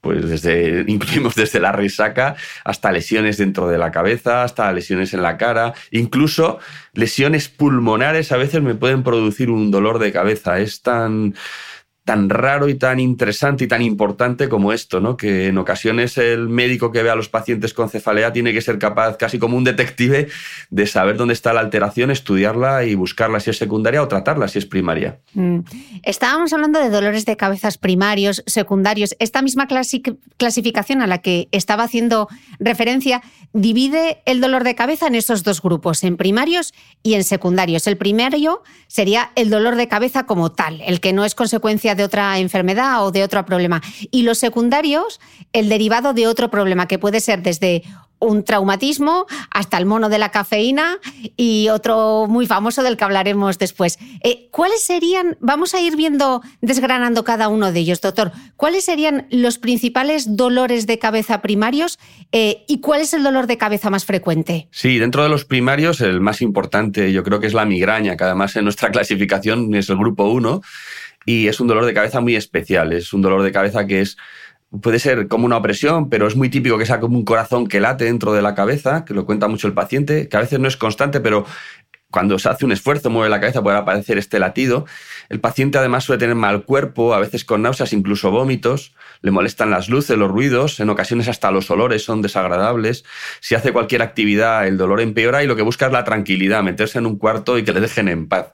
pues 0.00 0.28
desde, 0.28 0.84
incluimos 0.88 1.34
desde 1.34 1.60
la 1.60 1.72
resaca 1.72 2.36
hasta 2.64 2.92
lesiones 2.92 3.38
dentro 3.38 3.68
de 3.68 3.78
la 3.78 3.90
cabeza, 3.90 4.42
hasta 4.42 4.72
lesiones 4.72 5.14
en 5.14 5.22
la 5.22 5.36
cara, 5.36 5.74
incluso 5.90 6.58
lesiones 6.92 7.48
pulmonares 7.48 8.32
a 8.32 8.36
veces 8.36 8.62
me 8.62 8.74
pueden 8.74 9.02
producir 9.02 9.50
un 9.50 9.70
dolor 9.70 9.98
de 9.98 10.12
cabeza. 10.12 10.58
Es 10.58 10.82
tan 10.82 11.34
tan 12.10 12.28
raro 12.28 12.68
y 12.68 12.74
tan 12.74 12.98
interesante 12.98 13.62
y 13.62 13.68
tan 13.68 13.82
importante 13.82 14.48
como 14.48 14.72
esto, 14.72 14.98
¿no? 14.98 15.16
Que 15.16 15.46
en 15.46 15.58
ocasiones 15.58 16.18
el 16.18 16.48
médico 16.48 16.90
que 16.90 17.04
ve 17.04 17.10
a 17.10 17.14
los 17.14 17.28
pacientes 17.28 17.72
con 17.72 17.88
cefalea 17.88 18.32
tiene 18.32 18.52
que 18.52 18.60
ser 18.60 18.80
capaz, 18.80 19.16
casi 19.16 19.38
como 19.38 19.56
un 19.56 19.62
detective, 19.62 20.26
de 20.70 20.86
saber 20.88 21.16
dónde 21.16 21.34
está 21.34 21.52
la 21.52 21.60
alteración, 21.60 22.10
estudiarla 22.10 22.82
y 22.82 22.96
buscarla 22.96 23.38
si 23.38 23.50
es 23.50 23.58
secundaria 23.58 24.02
o 24.02 24.08
tratarla 24.08 24.48
si 24.48 24.58
es 24.58 24.66
primaria. 24.66 25.20
Mm. 25.34 25.60
Estábamos 26.02 26.52
hablando 26.52 26.80
de 26.80 26.90
dolores 26.90 27.26
de 27.26 27.36
cabezas 27.36 27.78
primarios, 27.78 28.42
secundarios. 28.44 29.14
Esta 29.20 29.40
misma 29.40 29.68
clasificación 30.36 31.02
a 31.02 31.06
la 31.06 31.18
que 31.18 31.46
estaba 31.52 31.84
haciendo 31.84 32.26
referencia 32.58 33.22
divide 33.52 34.20
el 34.26 34.40
dolor 34.40 34.64
de 34.64 34.74
cabeza 34.74 35.06
en 35.06 35.14
esos 35.14 35.44
dos 35.44 35.62
grupos, 35.62 36.02
en 36.02 36.16
primarios 36.16 36.74
y 37.04 37.14
en 37.14 37.22
secundarios. 37.22 37.86
El 37.86 37.96
primario 37.96 38.64
sería 38.88 39.30
el 39.36 39.48
dolor 39.48 39.76
de 39.76 39.86
cabeza 39.86 40.26
como 40.26 40.50
tal, 40.50 40.80
el 40.80 40.98
que 40.98 41.12
no 41.12 41.24
es 41.24 41.36
consecuencia 41.36 41.94
de 41.94 41.99
de 42.00 42.04
otra 42.04 42.38
enfermedad 42.38 43.04
o 43.04 43.10
de 43.10 43.22
otro 43.22 43.44
problema. 43.44 43.82
Y 44.10 44.22
los 44.22 44.38
secundarios, 44.38 45.20
el 45.52 45.68
derivado 45.68 46.14
de 46.14 46.26
otro 46.26 46.50
problema, 46.50 46.88
que 46.88 46.98
puede 46.98 47.20
ser 47.20 47.42
desde 47.42 47.82
un 48.20 48.44
traumatismo 48.44 49.26
hasta 49.50 49.78
el 49.78 49.86
mono 49.86 50.08
de 50.08 50.18
la 50.18 50.30
cafeína 50.30 50.98
y 51.36 51.68
otro 51.70 52.26
muy 52.28 52.46
famoso 52.46 52.82
del 52.82 52.96
que 52.96 53.04
hablaremos 53.04 53.58
después. 53.58 53.98
Eh, 54.22 54.48
¿Cuáles 54.50 54.82
serían, 54.82 55.36
vamos 55.40 55.74
a 55.74 55.80
ir 55.80 55.96
viendo, 55.96 56.42
desgranando 56.60 57.24
cada 57.24 57.48
uno 57.48 57.72
de 57.72 57.80
ellos, 57.80 58.00
doctor, 58.00 58.32
cuáles 58.56 58.84
serían 58.84 59.26
los 59.30 59.58
principales 59.58 60.36
dolores 60.36 60.86
de 60.86 60.98
cabeza 60.98 61.40
primarios 61.40 61.98
eh, 62.30 62.64
y 62.68 62.80
cuál 62.80 63.00
es 63.00 63.14
el 63.14 63.22
dolor 63.22 63.46
de 63.46 63.56
cabeza 63.56 63.90
más 63.90 64.04
frecuente? 64.04 64.68
Sí, 64.70 64.98
dentro 64.98 65.22
de 65.22 65.30
los 65.30 65.46
primarios, 65.46 66.00
el 66.02 66.20
más 66.20 66.42
importante 66.42 67.12
yo 67.12 67.24
creo 67.24 67.40
que 67.40 67.46
es 67.46 67.54
la 67.54 67.64
migraña, 67.64 68.16
que 68.16 68.24
además 68.24 68.54
en 68.56 68.64
nuestra 68.64 68.90
clasificación 68.92 69.74
es 69.74 69.88
el 69.88 69.96
grupo 69.96 70.24
1 70.24 70.60
y 71.24 71.48
es 71.48 71.60
un 71.60 71.68
dolor 71.68 71.84
de 71.84 71.94
cabeza 71.94 72.20
muy 72.20 72.36
especial. 72.36 72.92
Es 72.92 73.12
un 73.12 73.22
dolor 73.22 73.42
de 73.42 73.52
cabeza 73.52 73.86
que 73.86 74.00
es 74.00 74.16
puede 74.82 75.00
ser 75.00 75.26
como 75.28 75.46
una 75.46 75.56
opresión, 75.56 76.08
pero 76.08 76.28
es 76.28 76.36
muy 76.36 76.48
típico 76.48 76.78
que 76.78 76.86
sea 76.86 77.00
como 77.00 77.18
un 77.18 77.24
corazón 77.24 77.66
que 77.66 77.80
late 77.80 78.04
dentro 78.04 78.32
de 78.32 78.42
la 78.42 78.54
cabeza, 78.54 79.04
que 79.04 79.14
lo 79.14 79.26
cuenta 79.26 79.48
mucho 79.48 79.66
el 79.66 79.74
paciente, 79.74 80.28
que 80.28 80.36
a 80.36 80.40
veces 80.40 80.60
no 80.60 80.68
es 80.68 80.76
constante, 80.76 81.20
pero 81.20 81.44
cuando 82.10 82.38
se 82.38 82.48
hace 82.48 82.64
un 82.64 82.72
esfuerzo, 82.72 83.08
mueve 83.08 83.30
la 83.30 83.40
cabeza, 83.40 83.62
puede 83.62 83.76
aparecer 83.76 84.18
este 84.18 84.40
latido. 84.40 84.84
El 85.28 85.40
paciente 85.40 85.78
además 85.78 86.04
suele 86.04 86.18
tener 86.18 86.34
mal 86.34 86.64
cuerpo, 86.64 87.14
a 87.14 87.20
veces 87.20 87.44
con 87.44 87.62
náuseas, 87.62 87.92
incluso 87.92 88.32
vómitos, 88.32 88.94
le 89.22 89.30
molestan 89.30 89.70
las 89.70 89.88
luces, 89.88 90.18
los 90.18 90.30
ruidos, 90.30 90.80
en 90.80 90.90
ocasiones 90.90 91.28
hasta 91.28 91.50
los 91.52 91.70
olores 91.70 92.02
son 92.04 92.20
desagradables. 92.20 93.04
Si 93.40 93.54
hace 93.54 93.72
cualquier 93.72 94.02
actividad, 94.02 94.66
el 94.66 94.76
dolor 94.76 95.00
empeora 95.00 95.44
y 95.44 95.46
lo 95.46 95.54
que 95.54 95.62
busca 95.62 95.86
es 95.86 95.92
la 95.92 96.02
tranquilidad, 96.02 96.64
meterse 96.64 96.98
en 96.98 97.06
un 97.06 97.16
cuarto 97.16 97.58
y 97.58 97.64
que 97.64 97.72
le 97.72 97.80
dejen 97.80 98.08
en 98.08 98.28
paz. 98.28 98.52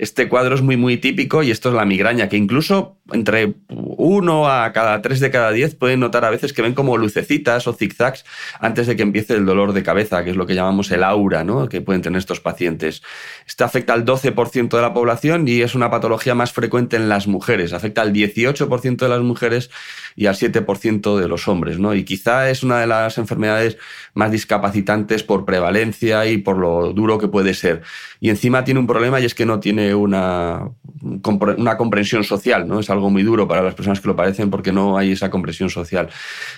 Este 0.00 0.30
cuadro 0.30 0.54
es 0.54 0.62
muy, 0.62 0.78
muy 0.78 0.96
típico 0.96 1.42
y 1.42 1.50
esto 1.50 1.68
es 1.68 1.74
la 1.74 1.84
migraña, 1.84 2.30
que 2.30 2.38
incluso 2.38 2.96
entre 3.12 3.56
uno 3.68 4.48
a 4.48 4.72
cada 4.72 5.02
tres 5.02 5.20
de 5.20 5.30
cada 5.30 5.52
diez 5.52 5.74
pueden 5.74 6.00
notar 6.00 6.24
a 6.24 6.30
veces 6.30 6.54
que 6.54 6.62
ven 6.62 6.72
como 6.72 6.96
lucecitas 6.96 7.66
o 7.66 7.74
zigzags 7.74 8.24
antes 8.60 8.86
de 8.86 8.96
que 8.96 9.02
empiece 9.02 9.34
el 9.34 9.44
dolor 9.44 9.74
de 9.74 9.82
cabeza, 9.82 10.24
que 10.24 10.30
es 10.30 10.36
lo 10.36 10.46
que 10.46 10.54
llamamos 10.54 10.90
el 10.90 11.04
aura, 11.04 11.44
¿no? 11.44 11.68
que 11.68 11.82
pueden 11.82 12.00
tener 12.00 12.18
estos 12.18 12.40
pacientes. 12.40 13.02
Este 13.46 13.62
afecta 13.62 13.92
al 13.92 14.06
12% 14.06 14.70
de 14.70 14.80
la 14.80 14.94
población 14.94 15.46
y 15.46 15.60
es 15.60 15.74
una 15.74 15.90
patología 15.90 16.34
más 16.34 16.54
frecuente 16.54 16.96
en 16.96 17.10
las 17.10 17.26
mujeres. 17.26 17.74
Afecta 17.74 18.00
al 18.00 18.14
18% 18.14 18.96
de 18.96 19.08
las 19.08 19.20
mujeres 19.20 19.70
y 20.16 20.26
al 20.26 20.34
7% 20.34 21.18
de 21.18 21.28
los 21.28 21.46
hombres. 21.46 21.78
¿no? 21.78 21.94
Y 21.94 22.04
quizá 22.04 22.48
es 22.48 22.62
una 22.62 22.80
de 22.80 22.86
las 22.86 23.18
enfermedades 23.18 23.76
más 24.14 24.32
discapacitantes 24.32 25.24
por 25.24 25.44
prevalencia 25.44 26.24
y 26.24 26.38
por 26.38 26.56
lo 26.56 26.94
duro 26.94 27.18
que 27.18 27.28
puede 27.28 27.52
ser. 27.52 27.82
Y 28.18 28.30
encima 28.30 28.64
tiene 28.64 28.80
un 28.80 28.86
problema 28.86 29.20
y 29.20 29.26
es 29.26 29.34
que 29.34 29.44
no 29.44 29.60
tiene 29.60 29.89
una, 29.94 30.68
una 31.02 31.76
comprensión 31.76 32.24
social, 32.24 32.66
¿no? 32.66 32.80
Es 32.80 32.90
algo 32.90 33.10
muy 33.10 33.22
duro 33.22 33.46
para 33.46 33.62
las 33.62 33.74
personas 33.74 34.00
que 34.00 34.08
lo 34.08 34.16
padecen 34.16 34.50
porque 34.50 34.72
no 34.72 34.96
hay 34.96 35.12
esa 35.12 35.30
comprensión 35.30 35.70
social. 35.70 36.08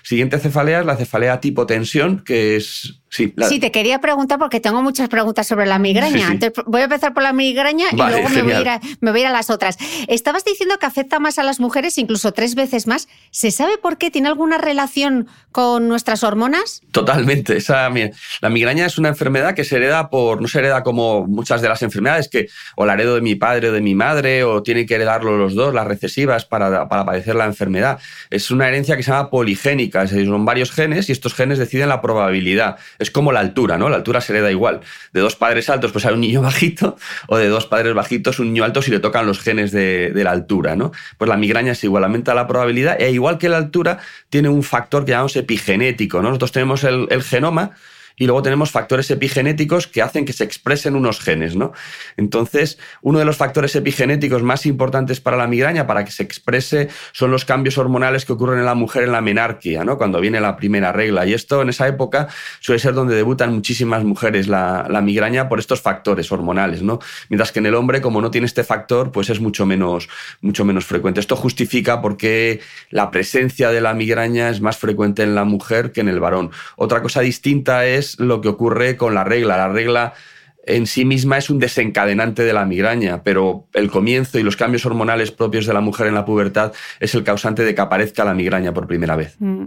Siguiente 0.02 0.38
cefalea 0.38 0.80
es 0.80 0.86
la 0.86 0.96
cefalea 0.96 1.40
tipo 1.40 1.66
tensión, 1.66 2.22
que 2.24 2.56
es 2.56 3.01
Sí, 3.12 3.60
te 3.60 3.70
quería 3.70 4.00
preguntar 4.00 4.38
porque 4.38 4.58
tengo 4.58 4.82
muchas 4.82 5.10
preguntas 5.10 5.46
sobre 5.46 5.66
la 5.66 5.78
migraña. 5.78 6.34
voy 6.64 6.80
a 6.80 6.84
empezar 6.84 7.12
por 7.12 7.22
la 7.22 7.34
migraña 7.34 7.84
y 7.92 7.96
luego 7.96 8.30
me 8.30 8.42
voy, 8.42 8.52
a 8.52 9.20
ir 9.20 9.26
a, 9.26 9.30
las 9.30 9.50
otras. 9.50 9.76
Estabas 10.08 10.46
diciendo 10.46 10.78
que 10.78 10.86
afecta 10.86 11.18
más 11.20 11.38
a 11.38 11.42
las 11.42 11.60
mujeres, 11.60 11.98
incluso 11.98 12.32
tres 12.32 12.54
veces 12.54 12.86
más. 12.86 13.08
¿Se 13.30 13.50
sabe 13.50 13.76
por 13.76 13.98
qué? 13.98 14.10
¿Tiene 14.10 14.28
alguna 14.28 14.56
relación 14.56 15.28
con 15.50 15.88
nuestras 15.88 16.24
hormonas? 16.24 16.80
Totalmente. 16.90 17.54
Esa, 17.58 17.90
la 18.40 18.48
migraña 18.48 18.86
es 18.86 18.96
una 18.96 19.10
enfermedad 19.10 19.54
que 19.54 19.64
se 19.64 19.76
hereda 19.76 20.08
por, 20.08 20.40
no 20.40 20.48
se 20.48 20.60
hereda 20.60 20.82
como 20.82 21.26
muchas 21.26 21.60
de 21.60 21.68
las 21.68 21.82
enfermedades, 21.82 22.30
que 22.30 22.48
o 22.76 22.86
la 22.86 22.94
heredo 22.94 23.16
de 23.16 23.20
mi 23.20 23.34
padre 23.34 23.68
o 23.68 23.72
de 23.72 23.82
mi 23.82 23.94
madre, 23.94 24.42
o 24.44 24.62
tienen 24.62 24.86
que 24.86 24.94
heredarlo 24.94 25.36
los 25.36 25.54
dos, 25.54 25.74
las 25.74 25.86
recesivas, 25.86 26.46
para, 26.46 26.88
para 26.88 27.04
padecer 27.04 27.34
la 27.34 27.44
enfermedad. 27.44 27.98
Es 28.30 28.50
una 28.50 28.68
herencia 28.68 28.96
que 28.96 29.02
se 29.02 29.10
llama 29.10 29.28
poligénica, 29.28 30.02
es 30.02 30.12
decir, 30.12 30.26
son 30.26 30.46
varios 30.46 30.72
genes 30.72 31.10
y 31.10 31.12
estos 31.12 31.34
genes 31.34 31.58
deciden 31.58 31.90
la 31.90 32.00
probabilidad 32.00 32.78
es 33.02 33.10
como 33.10 33.32
la 33.32 33.40
altura, 33.40 33.78
¿no? 33.78 33.88
La 33.88 33.96
altura 33.96 34.20
se 34.20 34.32
hereda 34.32 34.50
igual. 34.50 34.80
De 35.12 35.20
dos 35.20 35.36
padres 35.36 35.68
altos, 35.68 35.92
pues 35.92 36.06
hay 36.06 36.14
un 36.14 36.20
niño 36.20 36.42
bajito, 36.42 36.96
o 37.28 37.36
de 37.36 37.48
dos 37.48 37.66
padres 37.66 37.94
bajitos, 37.94 38.38
un 38.38 38.52
niño 38.52 38.64
alto 38.64 38.82
si 38.82 38.90
le 38.90 39.00
tocan 39.00 39.26
los 39.26 39.40
genes 39.40 39.72
de, 39.72 40.12
la 40.14 40.30
altura, 40.30 40.76
¿no? 40.76 40.92
Pues 41.18 41.28
la 41.28 41.36
migraña 41.36 41.72
es 41.72 41.84
igual, 41.84 42.04
aumenta 42.04 42.34
la 42.34 42.46
probabilidad, 42.46 43.00
e 43.00 43.10
igual 43.10 43.38
que 43.38 43.48
la 43.48 43.56
altura, 43.56 43.98
tiene 44.30 44.48
un 44.48 44.62
factor 44.62 45.04
que 45.04 45.10
llamamos 45.10 45.36
epigenético, 45.36 46.22
¿no? 46.22 46.28
Nosotros 46.28 46.52
tenemos 46.52 46.84
el 46.84 47.22
genoma 47.22 47.72
y 48.16 48.26
luego 48.26 48.42
tenemos 48.42 48.70
factores 48.70 49.10
epigenéticos 49.10 49.86
que 49.86 50.02
hacen 50.02 50.24
que 50.24 50.32
se 50.32 50.44
expresen 50.44 50.96
unos 50.96 51.20
genes, 51.20 51.56
¿no? 51.56 51.72
Entonces, 52.16 52.78
uno 53.00 53.18
de 53.18 53.24
los 53.24 53.36
factores 53.36 53.74
epigenéticos 53.76 54.42
más 54.42 54.66
importantes 54.66 55.20
para 55.20 55.36
la 55.36 55.46
migraña, 55.46 55.86
para 55.86 56.04
que 56.04 56.12
se 56.12 56.22
exprese, 56.22 56.88
son 57.12 57.30
los 57.30 57.44
cambios 57.44 57.78
hormonales 57.78 58.24
que 58.24 58.32
ocurren 58.32 58.58
en 58.58 58.64
la 58.64 58.74
mujer 58.74 59.04
en 59.04 59.12
la 59.12 59.20
menarquia, 59.20 59.84
¿no? 59.84 59.98
Cuando 59.98 60.20
viene 60.20 60.40
la 60.40 60.56
primera 60.56 60.92
regla. 60.92 61.26
Y 61.26 61.34
esto 61.34 61.62
en 61.62 61.68
esa 61.68 61.88
época 61.88 62.28
suele 62.60 62.78
ser 62.78 62.94
donde 62.94 63.14
debutan 63.14 63.54
muchísimas 63.54 64.04
mujeres 64.04 64.48
la, 64.48 64.86
migraña 65.02 65.48
por 65.48 65.58
estos 65.58 65.80
factores 65.80 66.30
hormonales, 66.30 66.82
¿no? 66.82 67.00
Mientras 67.28 67.50
que 67.50 67.58
en 67.58 67.66
el 67.66 67.74
hombre, 67.74 68.00
como 68.00 68.20
no 68.20 68.30
tiene 68.30 68.46
este 68.46 68.62
factor, 68.62 69.10
pues 69.10 69.30
es 69.30 69.40
mucho 69.40 69.66
menos, 69.66 70.08
mucho 70.40 70.64
menos 70.64 70.84
frecuente. 70.84 71.18
Esto 71.18 71.34
justifica 71.34 72.00
por 72.00 72.16
qué 72.16 72.60
la 72.90 73.10
presencia 73.10 73.70
de 73.70 73.80
la 73.80 73.94
migraña 73.94 74.48
es 74.48 74.60
más 74.60 74.76
frecuente 74.76 75.22
en 75.22 75.34
la 75.34 75.44
mujer 75.44 75.90
que 75.90 76.00
en 76.00 76.08
el 76.08 76.20
varón. 76.20 76.50
Otra 76.76 77.02
cosa 77.02 77.20
distinta 77.20 77.86
es 77.86 78.01
lo 78.18 78.40
que 78.40 78.48
ocurre 78.48 78.96
con 78.96 79.14
la 79.14 79.24
regla. 79.24 79.56
La 79.56 79.68
regla 79.68 80.14
en 80.64 80.86
sí 80.86 81.04
misma 81.04 81.38
es 81.38 81.50
un 81.50 81.58
desencadenante 81.58 82.44
de 82.44 82.52
la 82.52 82.64
migraña, 82.64 83.22
pero 83.22 83.68
el 83.74 83.90
comienzo 83.90 84.38
y 84.38 84.42
los 84.42 84.56
cambios 84.56 84.86
hormonales 84.86 85.32
propios 85.32 85.66
de 85.66 85.74
la 85.74 85.80
mujer 85.80 86.06
en 86.06 86.14
la 86.14 86.24
pubertad 86.24 86.72
es 87.00 87.14
el 87.14 87.24
causante 87.24 87.64
de 87.64 87.74
que 87.74 87.80
aparezca 87.80 88.24
la 88.24 88.34
migraña 88.34 88.72
por 88.72 88.86
primera 88.86 89.16
vez. 89.16 89.36
Mm. 89.40 89.66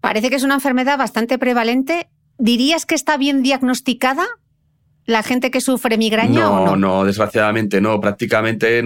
Parece 0.00 0.30
que 0.30 0.36
es 0.36 0.42
una 0.42 0.54
enfermedad 0.54 0.98
bastante 0.98 1.38
prevalente. 1.38 2.08
¿Dirías 2.38 2.86
que 2.86 2.94
está 2.94 3.18
bien 3.18 3.42
diagnosticada? 3.42 4.26
¿La 5.04 5.22
gente 5.22 5.50
que 5.50 5.60
sufre 5.60 5.98
migraña 5.98 6.40
no, 6.40 6.62
o 6.62 6.66
no? 6.66 6.76
No, 6.76 7.04
desgraciadamente 7.04 7.80
no. 7.80 8.00
Prácticamente 8.00 8.82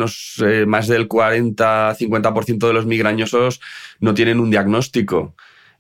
más 0.67 0.89
del 0.89 1.09
40-50% 1.09 2.67
de 2.67 2.73
los 2.73 2.87
migrañosos 2.87 3.61
no 4.01 4.15
tienen 4.15 4.41
un 4.41 4.51
diagnóstico. 4.51 5.35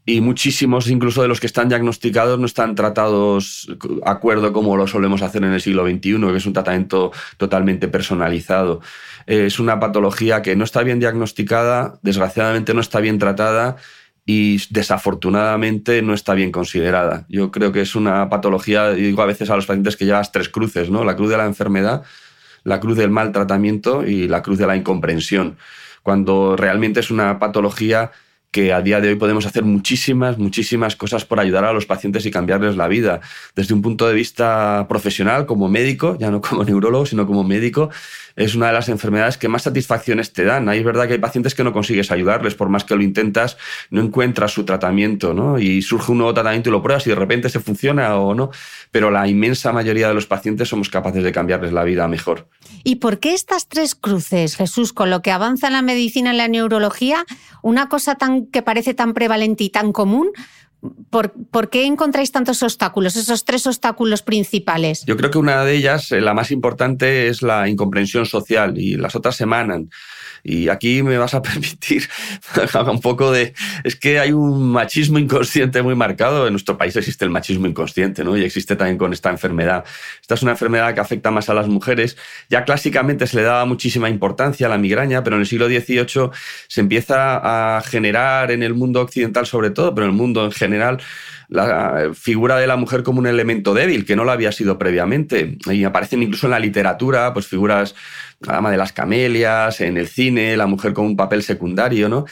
Y 0.06 0.20
muchísimos 0.20 0.88
incluso 0.88 1.22
de 1.22 1.28
los 1.28 1.40
que 1.40 1.46
están 1.46 1.68
diagnosticados 1.68 2.38
no 2.38 2.46
están 2.46 2.74
tratados 2.74 3.68
acuerdo 4.04 4.52
como 4.52 4.76
lo 4.76 4.86
solemos 4.86 5.22
hacer 5.22 5.44
en 5.44 5.52
el 5.52 5.60
siglo 5.60 5.86
XXI, 5.86 6.20
que 6.20 6.36
es 6.36 6.46
un 6.46 6.52
tratamiento 6.52 7.12
totalmente 7.38 7.88
personalizado. 7.88 8.80
Es 9.26 9.58
una 9.58 9.80
patología 9.80 10.42
que 10.42 10.56
no 10.56 10.64
está 10.64 10.82
bien 10.82 11.00
diagnosticada, 11.00 11.98
desgraciadamente 12.02 12.74
no 12.74 12.80
está 12.80 13.00
bien 13.00 13.18
tratada 13.18 13.76
y 14.26 14.60
desafortunadamente 14.70 16.02
no 16.02 16.12
está 16.12 16.34
bien 16.34 16.52
considerada. 16.52 17.24
Yo 17.28 17.50
creo 17.50 17.72
que 17.72 17.80
es 17.80 17.94
una 17.94 18.28
patología, 18.28 18.90
digo 18.90 19.22
a 19.22 19.26
veces 19.26 19.48
a 19.48 19.56
los 19.56 19.66
pacientes 19.66 19.96
que 19.96 20.04
llevas 20.04 20.32
tres 20.32 20.50
cruces, 20.50 20.90
¿no? 20.90 21.04
La 21.04 21.16
cruz 21.16 21.30
de 21.30 21.38
la 21.38 21.46
enfermedad, 21.46 22.02
la 22.62 22.80
cruz 22.80 22.96
del 22.96 23.10
mal 23.10 23.32
tratamiento 23.32 24.06
y 24.06 24.28
la 24.28 24.42
cruz 24.42 24.58
de 24.58 24.66
la 24.66 24.76
incomprensión, 24.76 25.56
cuando 26.02 26.56
realmente 26.56 27.00
es 27.00 27.10
una 27.10 27.38
patología 27.38 28.12
que 28.54 28.72
a 28.72 28.80
día 28.80 29.00
de 29.00 29.08
hoy 29.08 29.16
podemos 29.16 29.46
hacer 29.46 29.64
muchísimas, 29.64 30.38
muchísimas 30.38 30.94
cosas 30.94 31.24
por 31.24 31.40
ayudar 31.40 31.64
a 31.64 31.72
los 31.72 31.86
pacientes 31.86 32.24
y 32.24 32.30
cambiarles 32.30 32.76
la 32.76 32.86
vida. 32.86 33.20
Desde 33.56 33.74
un 33.74 33.82
punto 33.82 34.06
de 34.06 34.14
vista 34.14 34.86
profesional, 34.88 35.44
como 35.44 35.68
médico, 35.68 36.16
ya 36.20 36.30
no 36.30 36.40
como 36.40 36.62
neurólogo, 36.64 37.04
sino 37.04 37.26
como 37.26 37.42
médico, 37.42 37.90
es 38.36 38.54
una 38.54 38.68
de 38.68 38.72
las 38.72 38.88
enfermedades 38.88 39.38
que 39.38 39.48
más 39.48 39.62
satisfacciones 39.62 40.32
te 40.32 40.44
dan. 40.44 40.68
Ahí 40.68 40.78
es 40.78 40.84
verdad 40.84 41.06
que 41.06 41.14
hay 41.14 41.18
pacientes 41.18 41.54
que 41.54 41.64
no 41.64 41.72
consigues 41.72 42.10
ayudarles, 42.10 42.54
por 42.54 42.68
más 42.68 42.84
que 42.84 42.96
lo 42.96 43.02
intentas, 43.02 43.56
no 43.90 44.00
encuentras 44.00 44.52
su 44.52 44.64
tratamiento, 44.64 45.34
¿no? 45.34 45.58
Y 45.58 45.82
surge 45.82 46.12
un 46.12 46.18
nuevo 46.18 46.34
tratamiento 46.34 46.70
y 46.70 46.72
lo 46.72 46.82
pruebas 46.82 47.06
y 47.06 47.10
de 47.10 47.16
repente 47.16 47.48
se 47.48 47.60
funciona 47.60 48.16
o 48.16 48.34
no. 48.34 48.50
Pero 48.90 49.10
la 49.10 49.28
inmensa 49.28 49.72
mayoría 49.72 50.08
de 50.08 50.14
los 50.14 50.26
pacientes 50.26 50.68
somos 50.68 50.88
capaces 50.88 51.22
de 51.22 51.32
cambiarles 51.32 51.72
la 51.72 51.84
vida 51.84 52.08
mejor. 52.08 52.48
¿Y 52.82 52.96
por 52.96 53.18
qué 53.18 53.34
estas 53.34 53.68
tres 53.68 53.94
cruces, 53.94 54.56
Jesús, 54.56 54.92
con 54.92 55.10
lo 55.10 55.22
que 55.22 55.30
avanza 55.30 55.70
la 55.70 55.82
medicina 55.82 56.34
y 56.34 56.36
la 56.36 56.48
neurología, 56.48 57.24
una 57.62 57.88
cosa 57.88 58.16
tan 58.16 58.46
que 58.46 58.62
parece 58.62 58.94
tan 58.94 59.14
prevalente 59.14 59.64
y 59.64 59.70
tan 59.70 59.92
común, 59.92 60.30
¿Por, 61.10 61.32
¿Por, 61.32 61.70
qué 61.70 61.86
encontráis 61.86 62.30
tantos 62.30 62.62
obstáculos, 62.62 63.16
esos 63.16 63.44
tres 63.44 63.66
obstáculos 63.66 64.22
principales? 64.22 65.04
Yo 65.06 65.16
creo 65.16 65.30
que 65.30 65.38
una 65.38 65.64
de 65.64 65.74
ellas, 65.74 66.12
eh, 66.12 66.20
la 66.20 66.34
más 66.34 66.50
importante, 66.50 67.28
es 67.28 67.42
la 67.42 67.68
incomprensión 67.68 68.26
social 68.26 68.76
y 68.76 68.96
las 68.96 69.14
otras 69.14 69.40
emanan. 69.40 69.88
Y 70.44 70.68
aquí 70.68 71.02
me 71.02 71.16
vas 71.16 71.32
a 71.32 71.42
permitir 71.42 72.08
un 72.86 73.00
poco 73.00 73.32
de... 73.32 73.54
Es 73.82 73.96
que 73.96 74.20
hay 74.20 74.32
un 74.32 74.70
machismo 74.70 75.18
inconsciente 75.18 75.82
muy 75.82 75.94
marcado. 75.94 76.46
En 76.46 76.52
nuestro 76.52 76.76
país 76.76 76.94
existe 76.94 77.24
el 77.24 77.30
machismo 77.30 77.66
inconsciente, 77.66 78.22
¿no? 78.22 78.36
Y 78.36 78.44
existe 78.44 78.76
también 78.76 78.98
con 78.98 79.12
esta 79.14 79.30
enfermedad. 79.30 79.84
Esta 80.20 80.34
es 80.34 80.42
una 80.42 80.52
enfermedad 80.52 80.94
que 80.94 81.00
afecta 81.00 81.30
más 81.30 81.48
a 81.48 81.54
las 81.54 81.66
mujeres. 81.66 82.18
Ya 82.50 82.64
clásicamente 82.64 83.26
se 83.26 83.38
le 83.38 83.42
daba 83.42 83.64
muchísima 83.64 84.10
importancia 84.10 84.66
a 84.66 84.70
la 84.70 84.78
migraña, 84.78 85.24
pero 85.24 85.36
en 85.36 85.40
el 85.40 85.46
siglo 85.46 85.66
XVIII 85.66 86.30
se 86.68 86.80
empieza 86.80 87.76
a 87.76 87.80
generar 87.80 88.50
en 88.50 88.62
el 88.62 88.74
mundo 88.74 89.00
occidental 89.00 89.46
sobre 89.46 89.70
todo, 89.70 89.94
pero 89.94 90.06
en 90.06 90.12
el 90.12 90.16
mundo 90.16 90.44
en 90.44 90.52
general, 90.52 91.00
la 91.48 92.10
figura 92.14 92.56
de 92.58 92.66
la 92.66 92.76
mujer 92.76 93.02
como 93.02 93.18
un 93.18 93.26
elemento 93.26 93.74
débil, 93.74 94.04
que 94.04 94.16
no 94.16 94.24
lo 94.24 94.32
había 94.32 94.52
sido 94.52 94.78
previamente. 94.78 95.58
Y 95.66 95.84
aparecen 95.84 96.22
incluso 96.22 96.46
en 96.46 96.52
la 96.52 96.58
literatura, 96.58 97.32
pues 97.32 97.46
figuras, 97.46 97.94
la 98.40 98.54
dama 98.54 98.70
de 98.70 98.76
las 98.76 98.92
camelias, 98.92 99.80
en 99.80 99.96
el 99.96 100.08
cine, 100.08 100.56
la 100.56 100.66
mujer 100.66 100.92
como 100.92 101.08
un 101.08 101.16
papel 101.16 101.42
secundario, 101.42 102.08
¿no? 102.08 102.24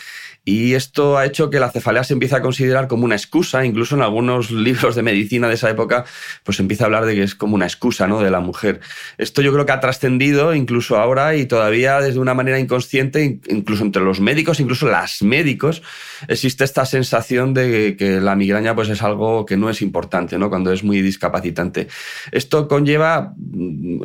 Y 0.44 0.74
esto 0.74 1.18
ha 1.18 1.24
hecho 1.24 1.50
que 1.50 1.60
la 1.60 1.70
cefalea 1.70 2.02
se 2.02 2.14
empiece 2.14 2.34
a 2.34 2.42
considerar 2.42 2.88
como 2.88 3.04
una 3.04 3.14
excusa, 3.14 3.64
incluso 3.64 3.94
en 3.94 4.02
algunos 4.02 4.50
libros 4.50 4.96
de 4.96 5.02
medicina 5.02 5.48
de 5.48 5.54
esa 5.54 5.70
época, 5.70 6.04
pues 6.42 6.58
empieza 6.58 6.84
a 6.84 6.86
hablar 6.86 7.06
de 7.06 7.14
que 7.14 7.22
es 7.22 7.36
como 7.36 7.54
una 7.54 7.66
excusa 7.66 8.08
¿no? 8.08 8.20
de 8.20 8.30
la 8.30 8.40
mujer. 8.40 8.80
Esto 9.18 9.40
yo 9.40 9.52
creo 9.52 9.66
que 9.66 9.72
ha 9.72 9.80
trascendido 9.80 10.54
incluso 10.54 10.96
ahora 10.96 11.36
y 11.36 11.46
todavía 11.46 12.00
desde 12.00 12.18
una 12.18 12.34
manera 12.34 12.58
inconsciente, 12.58 13.40
incluso 13.48 13.84
entre 13.84 14.02
los 14.02 14.20
médicos, 14.20 14.58
incluso 14.58 14.88
las 14.88 15.22
médicos, 15.22 15.82
existe 16.26 16.64
esta 16.64 16.86
sensación 16.86 17.54
de 17.54 17.96
que 17.96 18.20
la 18.20 18.34
migraña 18.34 18.74
pues 18.74 18.88
es 18.88 19.02
algo 19.02 19.46
que 19.46 19.56
no 19.56 19.70
es 19.70 19.80
importante, 19.80 20.38
¿no? 20.38 20.50
cuando 20.50 20.72
es 20.72 20.82
muy 20.82 21.02
discapacitante. 21.02 21.86
Esto 22.32 22.66
conlleva 22.66 23.32
mm, 23.36 24.02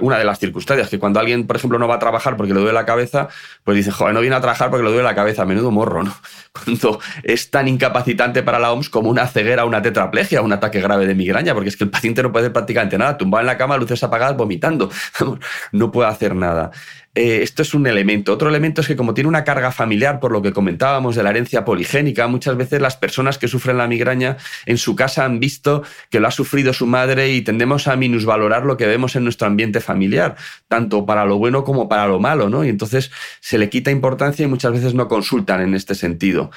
una 0.00 0.18
de 0.18 0.24
las 0.24 0.40
circunstancias, 0.40 0.88
que 0.88 0.98
cuando 0.98 1.20
alguien, 1.20 1.46
por 1.46 1.54
ejemplo, 1.54 1.78
no 1.78 1.86
va 1.86 1.94
a 1.94 2.00
trabajar 2.00 2.36
porque 2.36 2.52
le 2.52 2.60
duele 2.60 2.74
la 2.74 2.86
cabeza, 2.86 3.28
pues 3.62 3.76
dice, 3.76 3.92
joder, 3.92 4.14
no 4.14 4.20
viene 4.20 4.34
a 4.34 4.40
trabajar 4.40 4.70
porque 4.70 4.84
le 4.84 4.90
duele 4.90 5.04
la 5.04 5.14
cabeza, 5.14 5.42
a 5.42 5.46
menudo 5.46 5.70
morro, 5.76 6.02
¿no? 6.02 6.14
Cuando 6.64 7.00
es 7.22 7.50
tan 7.50 7.68
incapacitante 7.68 8.42
para 8.42 8.58
la 8.58 8.72
OMS 8.72 8.88
como 8.88 9.10
una 9.10 9.26
ceguera, 9.26 9.64
una 9.64 9.82
tetraplegia, 9.82 10.42
un 10.42 10.52
ataque 10.52 10.80
grave 10.80 11.06
de 11.06 11.14
migraña, 11.14 11.54
porque 11.54 11.68
es 11.68 11.76
que 11.76 11.84
el 11.84 11.90
paciente 11.90 12.22
no 12.22 12.32
puede 12.32 12.46
hacer 12.46 12.52
prácticamente 12.52 12.98
nada, 12.98 13.16
tumbado 13.16 13.42
en 13.42 13.46
la 13.46 13.58
cama, 13.58 13.76
luces 13.76 14.02
apagadas, 14.02 14.36
vomitando, 14.36 14.90
no 15.72 15.92
puede 15.92 16.08
hacer 16.08 16.34
nada. 16.34 16.70
Eh, 17.16 17.42
esto 17.42 17.62
es 17.62 17.72
un 17.72 17.86
elemento. 17.86 18.34
Otro 18.34 18.50
elemento 18.50 18.82
es 18.82 18.86
que 18.86 18.94
como 18.94 19.14
tiene 19.14 19.28
una 19.28 19.42
carga 19.42 19.72
familiar, 19.72 20.20
por 20.20 20.32
lo 20.32 20.42
que 20.42 20.52
comentábamos 20.52 21.16
de 21.16 21.22
la 21.22 21.30
herencia 21.30 21.64
poligénica, 21.64 22.26
muchas 22.26 22.58
veces 22.58 22.82
las 22.82 22.98
personas 22.98 23.38
que 23.38 23.48
sufren 23.48 23.78
la 23.78 23.88
migraña 23.88 24.36
en 24.66 24.76
su 24.76 24.94
casa 24.94 25.24
han 25.24 25.40
visto 25.40 25.82
que 26.10 26.20
lo 26.20 26.28
ha 26.28 26.30
sufrido 26.30 26.74
su 26.74 26.86
madre 26.86 27.30
y 27.30 27.40
tendemos 27.40 27.88
a 27.88 27.96
minusvalorar 27.96 28.66
lo 28.66 28.76
que 28.76 28.86
vemos 28.86 29.16
en 29.16 29.24
nuestro 29.24 29.46
ambiente 29.46 29.80
familiar, 29.80 30.36
tanto 30.68 31.06
para 31.06 31.24
lo 31.24 31.38
bueno 31.38 31.64
como 31.64 31.88
para 31.88 32.06
lo 32.06 32.20
malo, 32.20 32.50
¿no? 32.50 32.66
Y 32.66 32.68
entonces 32.68 33.10
se 33.40 33.56
le 33.56 33.70
quita 33.70 33.90
importancia 33.90 34.44
y 34.44 34.48
muchas 34.48 34.72
veces 34.72 34.92
no 34.92 35.08
consultan 35.08 35.62
en 35.62 35.74
este 35.74 35.94
sentido. 35.94 36.50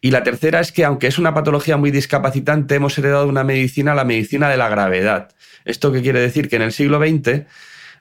Y 0.00 0.12
la 0.12 0.22
tercera 0.22 0.60
es 0.60 0.72
que, 0.72 0.86
aunque 0.86 1.08
es 1.08 1.18
una 1.18 1.34
patología 1.34 1.76
muy 1.76 1.90
discapacitante, 1.90 2.76
hemos 2.76 2.96
heredado 2.96 3.28
una 3.28 3.44
medicina, 3.44 3.94
la 3.94 4.04
medicina 4.04 4.48
de 4.48 4.56
la 4.56 4.70
gravedad. 4.70 5.34
¿Esto 5.66 5.92
qué 5.92 6.00
quiere 6.00 6.20
decir? 6.20 6.48
Que 6.48 6.56
en 6.56 6.62
el 6.62 6.72
siglo 6.72 6.98
XX 7.00 7.44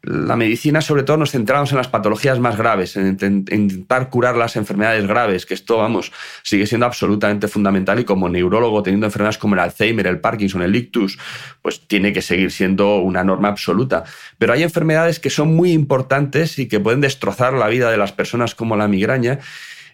la 0.02 0.36
medicina 0.36 0.82
sobre 0.82 1.04
todo 1.04 1.18
nos 1.18 1.32
centramos 1.32 1.72
en 1.72 1.78
las 1.78 1.88
patologías 1.88 2.40
más 2.40 2.58
graves, 2.58 2.96
en, 2.96 3.18
intentar 3.52 4.10
curar 4.10 4.36
las 4.36 4.56
enfermedades 4.56 5.08
graves, 5.08 5.46
que 5.46 5.54
esto, 5.54 5.78
vamos, 5.78 6.12
sigue 6.44 6.68
siendo 6.68 6.86
absolutamente 6.86 7.48
fundamental 7.48 8.00
y 8.00 8.04
como 8.06 8.30
neurólogo 8.30 8.84
teniendo 8.84 9.08
enfermedades 9.08 9.38
como 9.38 9.56
el 9.56 9.62
Alzheimer, 9.62 10.08
el 10.08 10.20
Parkinson, 10.20 10.62
el 10.62 10.76
ictus, 10.76 11.18
pues 11.62 11.88
tiene 11.88 12.14
que 12.14 12.22
seguir 12.22 12.52
siendo 12.52 12.98
una 12.98 13.24
norma 13.24 13.48
absoluta. 13.48 14.04
Pero 14.38 14.54
hay 14.54 14.64
enfermedades 14.64 15.20
que 15.20 15.30
son 15.30 15.56
muy 15.56 15.72
importantes 15.72 16.60
y 16.60 16.68
que 16.68 16.80
pueden 16.80 17.02
destrozar 17.02 17.54
la 17.54 17.68
vida 17.68 17.92
de 17.92 17.98
las 17.98 18.12
personas 18.12 18.56
como 18.56 18.76
la 18.76 18.88
migraña 18.88 19.40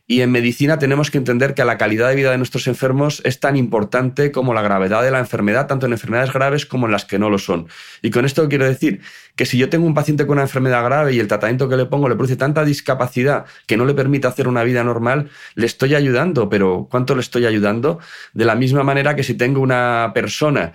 y 0.08 0.22
en 0.22 0.32
medicina 0.32 0.78
tenemos 0.78 1.10
que 1.10 1.18
entender 1.18 1.54
que 1.54 1.64
la 1.64 1.78
calidad 1.78 2.10
de 2.10 2.16
vida 2.16 2.32
de 2.32 2.38
nuestros 2.38 2.68
enfermos 2.68 3.22
es 3.24 3.40
tan 3.40 3.56
importante 3.56 4.32
como 4.32 4.54
la 4.54 4.62
gravedad 4.62 5.04
de 5.04 5.12
la 5.12 5.20
enfermedad, 5.20 5.68
tanto 5.68 5.86
en 5.86 5.94
enfermedades 5.94 6.34
graves 6.34 6.66
como 6.66 6.86
en 6.86 6.92
las 6.92 7.06
que 7.06 7.18
no 7.18 7.30
lo 7.30 7.38
son. 7.38 7.68
Y 8.02 8.10
con 8.10 8.26
esto 8.26 8.50
quiero 8.50 8.66
decir 8.66 9.02
que 9.36 9.46
si 9.46 9.58
yo 9.58 9.70
tengo 9.70 9.86
un 9.86 9.94
paciente 9.94 10.26
con 10.26 10.34
una 10.34 10.44
enfermedad 10.44 10.84
grave 10.84 11.14
y 11.14 11.20
el 11.20 11.28
tratamiento 11.28 11.70
que 11.70 11.78
le 11.78 11.86
pongo 11.86 12.10
le 12.10 12.16
produce 12.16 12.36
tanta 12.36 12.66
discapacidad 12.66 13.46
que 13.68 13.78
no 13.78 13.86
le 13.86 13.94
permite 13.94 14.28
hacer 14.28 14.48
una 14.48 14.64
vida 14.64 14.84
normal, 14.84 15.30
le 15.56 15.66
estoy 15.66 15.96
ayudando, 15.96 16.50
pero 16.50 16.88
¿cuánto 16.90 17.16
le 17.16 17.22
estoy 17.22 17.46
ayudando? 17.46 18.00
De 18.34 18.46
la 18.46 18.56
misma 18.56 18.84
manera 18.84 19.16
que 19.16 19.24
si 19.24 19.36
tengo 19.36 19.62
una 19.62 20.12
persona 20.14 20.74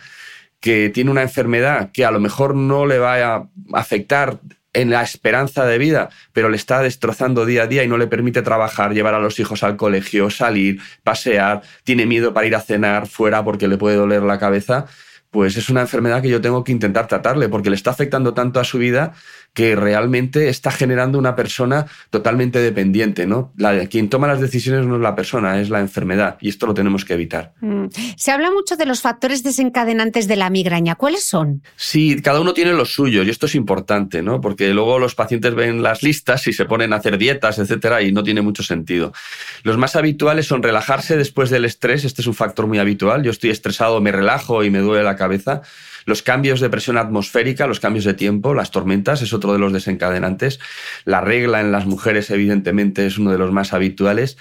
que 0.60 0.88
tiene 0.88 1.10
una 1.10 1.22
enfermedad 1.22 1.90
que 1.92 2.04
a 2.04 2.10
lo 2.10 2.20
mejor 2.20 2.54
no 2.54 2.86
le 2.86 2.98
va 2.98 3.22
a 3.22 3.48
afectar 3.74 4.40
en 4.76 4.90
la 4.90 5.02
esperanza 5.02 5.64
de 5.64 5.78
vida, 5.78 6.10
pero 6.34 6.50
le 6.50 6.56
está 6.56 6.82
destrozando 6.82 7.46
día 7.46 7.62
a 7.62 7.66
día 7.66 7.82
y 7.82 7.88
no 7.88 7.96
le 7.96 8.06
permite 8.06 8.42
trabajar, 8.42 8.92
llevar 8.92 9.14
a 9.14 9.18
los 9.18 9.40
hijos 9.40 9.62
al 9.62 9.76
colegio, 9.76 10.28
salir, 10.28 10.80
pasear, 11.02 11.62
tiene 11.82 12.04
miedo 12.04 12.34
para 12.34 12.46
ir 12.46 12.54
a 12.54 12.60
cenar 12.60 13.06
fuera 13.06 13.42
porque 13.42 13.68
le 13.68 13.78
puede 13.78 13.96
doler 13.96 14.22
la 14.22 14.38
cabeza, 14.38 14.84
pues 15.30 15.56
es 15.56 15.68
una 15.68 15.82
enfermedad 15.82 16.22
que 16.22 16.28
yo 16.28 16.40
tengo 16.40 16.64
que 16.64 16.72
intentar 16.72 17.06
tratarle 17.06 17.48
porque 17.48 17.70
le 17.70 17.76
está 17.76 17.90
afectando 17.90 18.34
tanto 18.34 18.60
a 18.60 18.64
su 18.64 18.78
vida 18.78 19.12
que 19.56 19.74
realmente 19.74 20.50
está 20.50 20.70
generando 20.70 21.18
una 21.18 21.34
persona 21.34 21.86
totalmente 22.10 22.58
dependiente, 22.58 23.26
¿no? 23.26 23.54
La, 23.56 23.86
quien 23.86 24.10
toma 24.10 24.26
las 24.26 24.38
decisiones 24.38 24.84
no 24.86 24.96
es 24.96 25.00
la 25.00 25.14
persona, 25.14 25.58
es 25.58 25.70
la 25.70 25.80
enfermedad 25.80 26.36
y 26.42 26.50
esto 26.50 26.66
lo 26.66 26.74
tenemos 26.74 27.06
que 27.06 27.14
evitar. 27.14 27.54
Mm. 27.62 27.86
Se 28.16 28.32
habla 28.32 28.50
mucho 28.50 28.76
de 28.76 28.84
los 28.84 29.00
factores 29.00 29.42
desencadenantes 29.42 30.28
de 30.28 30.36
la 30.36 30.50
migraña. 30.50 30.94
¿Cuáles 30.94 31.24
son? 31.24 31.62
Sí, 31.74 32.20
cada 32.22 32.40
uno 32.40 32.52
tiene 32.52 32.74
los 32.74 32.92
suyos 32.92 33.26
y 33.26 33.30
esto 33.30 33.46
es 33.46 33.54
importante, 33.54 34.20
¿no? 34.20 34.42
Porque 34.42 34.74
luego 34.74 34.98
los 34.98 35.14
pacientes 35.14 35.54
ven 35.54 35.82
las 35.82 36.02
listas 36.02 36.46
y 36.46 36.52
se 36.52 36.66
ponen 36.66 36.92
a 36.92 36.96
hacer 36.96 37.16
dietas, 37.16 37.58
etcétera, 37.58 38.02
y 38.02 38.12
no 38.12 38.22
tiene 38.22 38.42
mucho 38.42 38.62
sentido. 38.62 39.14
Los 39.62 39.78
más 39.78 39.96
habituales 39.96 40.46
son 40.46 40.62
relajarse 40.62 41.16
después 41.16 41.48
del 41.48 41.64
estrés, 41.64 42.04
este 42.04 42.20
es 42.20 42.26
un 42.26 42.34
factor 42.34 42.66
muy 42.66 42.78
habitual. 42.78 43.22
Yo 43.22 43.30
estoy 43.30 43.48
estresado, 43.48 44.02
me 44.02 44.12
relajo 44.12 44.64
y 44.64 44.70
me 44.70 44.80
duele 44.80 45.02
la 45.02 45.15
cabeza. 45.16 45.62
Los 46.04 46.22
cambios 46.22 46.60
de 46.60 46.70
presión 46.70 46.98
atmosférica, 46.98 47.66
los 47.66 47.80
cambios 47.80 48.04
de 48.04 48.14
tiempo, 48.14 48.54
las 48.54 48.70
tormentas 48.70 49.22
es 49.22 49.32
otro 49.32 49.52
de 49.52 49.58
los 49.58 49.72
desencadenantes. 49.72 50.60
La 51.04 51.20
regla 51.20 51.60
en 51.60 51.72
las 51.72 51.86
mujeres, 51.86 52.30
evidentemente, 52.30 53.06
es 53.06 53.18
uno 53.18 53.32
de 53.32 53.38
los 53.38 53.52
más 53.52 53.72
habituales. 53.72 54.36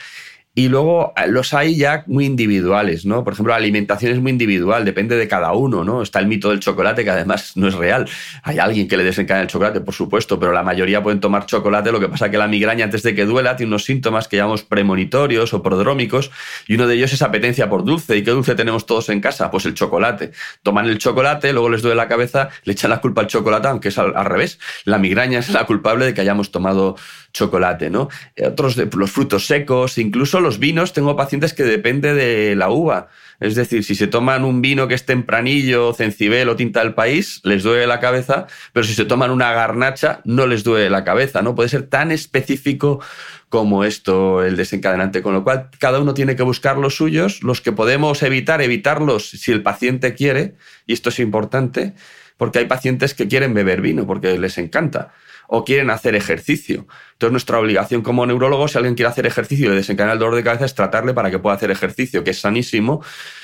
Y 0.57 0.69
luego 0.69 1.13
eh, 1.17 1.27
los 1.27 1.53
hay 1.53 1.75
ya 1.75 2.05
muy 2.07 2.25
individuales, 2.25 3.05
¿no? 3.05 3.25
Por 3.25 3.33
ejemplo, 3.33 3.51
la 3.51 3.57
alimentación 3.57 4.13
es 4.13 4.21
muy 4.21 4.31
individual, 4.31 4.85
depende 4.85 5.17
de 5.17 5.27
cada 5.27 5.51
uno, 5.51 5.83
¿no? 5.83 6.01
Está 6.01 6.19
el 6.19 6.27
mito 6.27 6.49
del 6.49 6.61
chocolate, 6.61 7.03
que 7.03 7.09
además 7.09 7.51
no 7.57 7.67
es 7.67 7.73
real. 7.73 8.07
Hay 8.41 8.57
alguien 8.57 8.87
que 8.87 8.95
le 8.95 9.03
desencadena 9.03 9.43
el 9.43 9.49
chocolate, 9.49 9.81
por 9.81 9.93
supuesto, 9.93 10.39
pero 10.39 10.53
la 10.53 10.63
mayoría 10.63 11.03
pueden 11.03 11.19
tomar 11.19 11.45
chocolate. 11.45 11.91
Lo 11.91 11.99
que 11.99 12.07
pasa 12.07 12.27
es 12.27 12.31
que 12.31 12.37
la 12.37 12.47
migraña, 12.47 12.85
antes 12.85 13.03
de 13.03 13.13
que 13.13 13.25
duela, 13.25 13.57
tiene 13.57 13.67
unos 13.67 13.83
síntomas 13.83 14.29
que 14.29 14.37
llamamos 14.37 14.63
premonitorios 14.63 15.53
o 15.53 15.61
prodrómicos, 15.61 16.31
y 16.67 16.75
uno 16.75 16.87
de 16.87 16.95
ellos 16.95 17.11
es 17.11 17.21
apetencia 17.21 17.69
por 17.69 17.83
dulce. 17.83 18.15
¿Y 18.15 18.23
qué 18.23 18.31
dulce 18.31 18.55
tenemos 18.55 18.85
todos 18.85 19.09
en 19.09 19.19
casa? 19.19 19.51
Pues 19.51 19.65
el 19.65 19.73
chocolate. 19.73 20.31
Toman 20.63 20.85
el 20.85 20.99
chocolate, 20.99 21.51
luego 21.51 21.69
les 21.69 21.81
duele 21.81 21.97
la 21.97 22.07
cabeza, 22.07 22.47
le 22.63 22.71
echan 22.71 22.91
la 22.91 23.01
culpa 23.01 23.19
al 23.19 23.27
chocolate, 23.27 23.67
aunque 23.67 23.89
es 23.89 23.97
al 23.97 24.13
revés. 24.23 24.57
La 24.85 24.99
migraña 24.99 25.39
es 25.39 25.49
la 25.49 25.65
culpable 25.65 26.05
de 26.05 26.13
que 26.13 26.21
hayamos 26.21 26.51
tomado 26.51 26.95
chocolate, 27.35 27.89
¿no? 27.89 28.09
Otros 28.43 28.75
de 28.75 28.89
los 28.95 29.11
frutos 29.11 29.45
secos, 29.45 29.97
incluso 29.97 30.39
los 30.39 30.57
vinos, 30.57 30.93
tengo 30.93 31.15
pacientes 31.15 31.53
que 31.53 31.63
depende 31.63 32.13
de 32.13 32.55
la 32.55 32.69
uva. 32.69 33.09
Es 33.41 33.55
decir, 33.55 33.83
si 33.83 33.95
se 33.95 34.07
toman 34.07 34.45
un 34.45 34.61
vino 34.61 34.87
que 34.87 34.95
es 34.95 35.05
tempranillo, 35.05 35.93
cencibel 35.93 36.47
o 36.47 36.55
tinta 36.55 36.79
del 36.79 36.93
país, 36.93 37.41
les 37.43 37.63
duele 37.63 37.85
la 37.85 37.99
cabeza, 37.99 38.47
pero 38.71 38.85
si 38.85 38.93
se 38.93 39.03
toman 39.03 39.31
una 39.31 39.51
garnacha, 39.51 40.21
no 40.23 40.47
les 40.47 40.63
duele 40.63 40.89
la 40.89 41.03
cabeza, 41.03 41.41
¿no? 41.41 41.53
Puede 41.53 41.69
ser 41.69 41.83
tan 41.83 42.11
específico 42.11 43.01
como 43.49 43.83
esto 43.83 44.43
el 44.43 44.55
desencadenante, 44.55 45.21
con 45.21 45.33
lo 45.33 45.43
cual 45.43 45.69
cada 45.77 45.99
uno 45.99 46.13
tiene 46.13 46.37
que 46.37 46.43
buscar 46.43 46.77
los 46.77 46.95
suyos, 46.95 47.43
los 47.43 47.59
que 47.59 47.73
podemos 47.73 48.23
evitar, 48.23 48.61
evitarlos 48.61 49.29
si 49.29 49.51
el 49.51 49.61
paciente 49.61 50.15
quiere, 50.15 50.55
y 50.87 50.93
esto 50.93 51.09
es 51.09 51.19
importante, 51.19 51.93
porque 52.37 52.59
hay 52.59 52.65
pacientes 52.65 53.13
que 53.13 53.27
quieren 53.27 53.53
beber 53.53 53.81
vino 53.81 54.07
porque 54.07 54.37
les 54.39 54.57
encanta 54.57 55.13
o 55.47 55.63
quieren 55.63 55.89
hacer 55.89 56.15
ejercicio. 56.15 56.87
Entonces, 57.13 57.31
nuestra 57.31 57.59
obligación 57.59 58.01
como 58.01 58.25
neurólogos, 58.25 58.71
si 58.71 58.77
alguien 58.77 58.95
quiere 58.95 59.09
hacer 59.09 59.25
ejercicio 59.25 59.67
y 59.67 59.69
le 59.69 59.75
desencadena 59.75 60.13
el 60.13 60.19
dolor 60.19 60.35
de 60.35 60.43
cabeza, 60.43 60.65
es 60.65 60.75
tratarle 60.75 61.13
para 61.13 61.31
que 61.31 61.39
pueda 61.39 61.55
hacer 61.55 61.71
ejercicio, 61.71 62.23
que 62.23 62.31
es 62.31 62.39
sanísimo. 62.39 63.01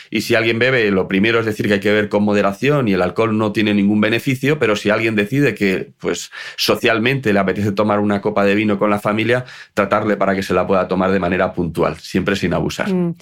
Y 0.10 0.22
si 0.22 0.36
alguien 0.36 0.60
bebe, 0.60 0.92
lo 0.92 1.08
primero 1.08 1.40
es 1.40 1.46
decir 1.46 1.68
que 1.68 1.76
hay 1.76 1.80
que 1.80 1.90
beber 1.90 2.10
con 2.10 2.24
moderación 2.24 2.90
y 2.90 2.94
el 2.94 3.02
alcohol 3.02 3.38
no 3.38 3.54
tiene 3.54 3.74
ningún 3.74 4.02
beneficio, 4.02 4.60
pero 4.60 4.76
si 4.76 4.90
alguien 4.90 5.16
decide 5.16 5.56
que, 5.56 5.94
pues, 6.00 6.32
socialmente 6.58 7.32
le 7.32 7.40
apetece 7.40 7.72
tomar 7.72 8.00
una 8.00 8.20
copa 8.22 8.44
de 8.44 8.56
vino 8.56 8.78
con 8.78 8.90
la 8.90 9.00
familia, 9.00 9.46
tratarle 9.74 10.18
para 10.18 10.36
que 10.36 10.44
se 10.44 10.54
la 10.54 10.68
pueda 10.68 10.88
tomar 10.90 11.12
de 11.12 11.20
manera 11.20 11.54
puntual, 11.54 11.98
siempre 11.98 12.36
sin 12.36 12.54
abusar. 12.54 12.94
Mm. 12.94 13.16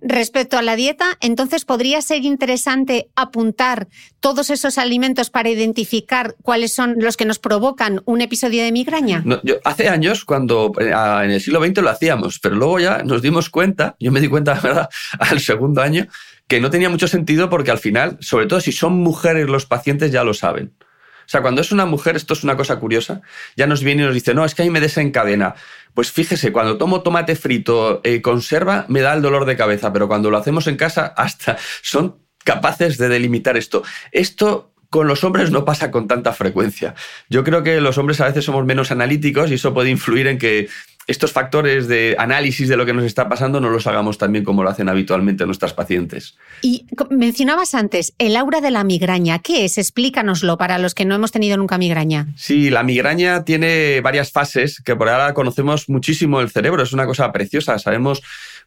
Respecto 0.00 0.58
a 0.58 0.62
la 0.62 0.76
dieta, 0.76 1.16
entonces 1.20 1.64
podría 1.64 2.02
ser 2.02 2.24
interesante 2.24 3.08
apuntar 3.16 3.88
todos 4.20 4.50
esos 4.50 4.78
alimentos 4.78 5.30
para 5.30 5.48
identificar 5.48 6.34
cuáles 6.42 6.74
son 6.74 6.96
los 6.98 7.16
que 7.16 7.24
nos 7.24 7.38
provocan 7.38 8.02
un 8.04 8.20
episodio 8.20 8.62
de 8.64 8.72
migraña. 8.72 9.24
hace 9.64 9.88
años, 9.88 10.24
cuando 10.24 10.72
eh, 10.80 10.90
en 10.90 11.30
el 11.30 11.40
siglo 11.40 11.64
XX 11.64 11.78
lo 11.82 11.90
hacíamos, 11.90 12.38
pero 12.38 12.56
luego 12.56 12.80
ya 12.80 13.02
nos 13.02 13.22
dimos 13.22 13.50
cuenta, 13.50 13.96
yo 13.98 14.12
me 14.12 14.20
di 14.20 14.28
cuenta, 14.28 14.54
¿verdad?, 14.62 14.88
al 15.18 15.40
segundo 15.40 15.80
año, 15.82 16.06
que 16.48 16.60
no 16.60 16.70
tenía 16.70 16.90
mucho 16.90 17.08
sentido 17.08 17.48
porque 17.48 17.70
al 17.70 17.78
final, 17.78 18.18
sobre 18.20 18.46
todo 18.46 18.60
si 18.60 18.72
son 18.72 18.98
mujeres 18.98 19.48
los 19.48 19.66
pacientes, 19.66 20.12
ya 20.12 20.24
lo 20.24 20.34
saben. 20.34 20.74
O 21.26 21.28
sea, 21.28 21.40
cuando 21.40 21.62
es 21.62 21.72
una 21.72 21.86
mujer, 21.86 22.16
esto 22.16 22.34
es 22.34 22.44
una 22.44 22.56
cosa 22.56 22.78
curiosa, 22.78 23.22
ya 23.56 23.66
nos 23.66 23.82
viene 23.82 24.02
y 24.02 24.06
nos 24.06 24.14
dice, 24.14 24.34
no, 24.34 24.44
es 24.44 24.54
que 24.54 24.62
ahí 24.62 24.70
me 24.70 24.80
desencadena. 24.80 25.54
Pues 25.94 26.10
fíjese, 26.10 26.52
cuando 26.52 26.76
tomo 26.76 27.02
tomate 27.02 27.36
frito 27.36 28.00
eh, 28.04 28.20
conserva, 28.20 28.84
me 28.88 29.00
da 29.00 29.14
el 29.14 29.22
dolor 29.22 29.44
de 29.46 29.56
cabeza, 29.56 29.92
pero 29.92 30.08
cuando 30.08 30.30
lo 30.30 30.36
hacemos 30.36 30.66
en 30.66 30.76
casa, 30.76 31.14
hasta 31.16 31.56
son 31.82 32.18
capaces 32.44 32.98
de 32.98 33.08
delimitar 33.08 33.56
esto. 33.56 33.82
Esto 34.12 34.74
con 34.90 35.08
los 35.08 35.24
hombres 35.24 35.50
no 35.50 35.64
pasa 35.64 35.90
con 35.90 36.06
tanta 36.06 36.32
frecuencia. 36.32 36.94
Yo 37.28 37.42
creo 37.42 37.64
que 37.64 37.80
los 37.80 37.98
hombres 37.98 38.20
a 38.20 38.26
veces 38.26 38.44
somos 38.44 38.64
menos 38.64 38.92
analíticos 38.92 39.50
y 39.50 39.54
eso 39.54 39.74
puede 39.74 39.90
influir 39.90 40.28
en 40.28 40.38
que 40.38 40.68
estos 41.06 41.32
factores 41.32 41.88
de 41.88 42.16
análisis 42.18 42.68
de 42.68 42.76
lo 42.76 42.86
que 42.86 42.94
nos 42.94 43.04
está 43.04 43.28
pasando 43.28 43.60
no 43.60 43.70
los 43.70 43.86
hagamos 43.86 44.18
tan 44.18 44.32
bien 44.32 44.44
como 44.44 44.62
lo 44.62 44.70
hacen 44.70 44.88
habitualmente 44.88 45.46
nuestras 45.46 45.74
pacientes. 45.74 46.36
Y 46.62 46.86
mencionabas 47.10 47.74
antes 47.74 48.14
el 48.18 48.36
aura 48.36 48.60
de 48.60 48.70
la 48.70 48.84
migraña. 48.84 49.38
¿Qué 49.38 49.64
es? 49.64 49.78
Explícanoslo 49.78 50.56
para 50.56 50.78
los 50.78 50.94
que 50.94 51.04
no 51.04 51.14
hemos 51.14 51.32
tenido 51.32 51.56
nunca 51.56 51.78
migraña. 51.78 52.28
Sí, 52.36 52.70
la 52.70 52.82
migraña 52.82 53.44
tiene 53.44 54.00
varias 54.00 54.32
fases 54.32 54.80
que 54.82 54.96
por 54.96 55.08
ahora 55.08 55.34
conocemos 55.34 55.88
muchísimo 55.88 56.40
el 56.40 56.50
cerebro. 56.50 56.82
Es 56.82 56.92
una 56.92 57.06
cosa 57.06 57.30
preciosa. 57.32 57.78
Sabemos 57.78 58.22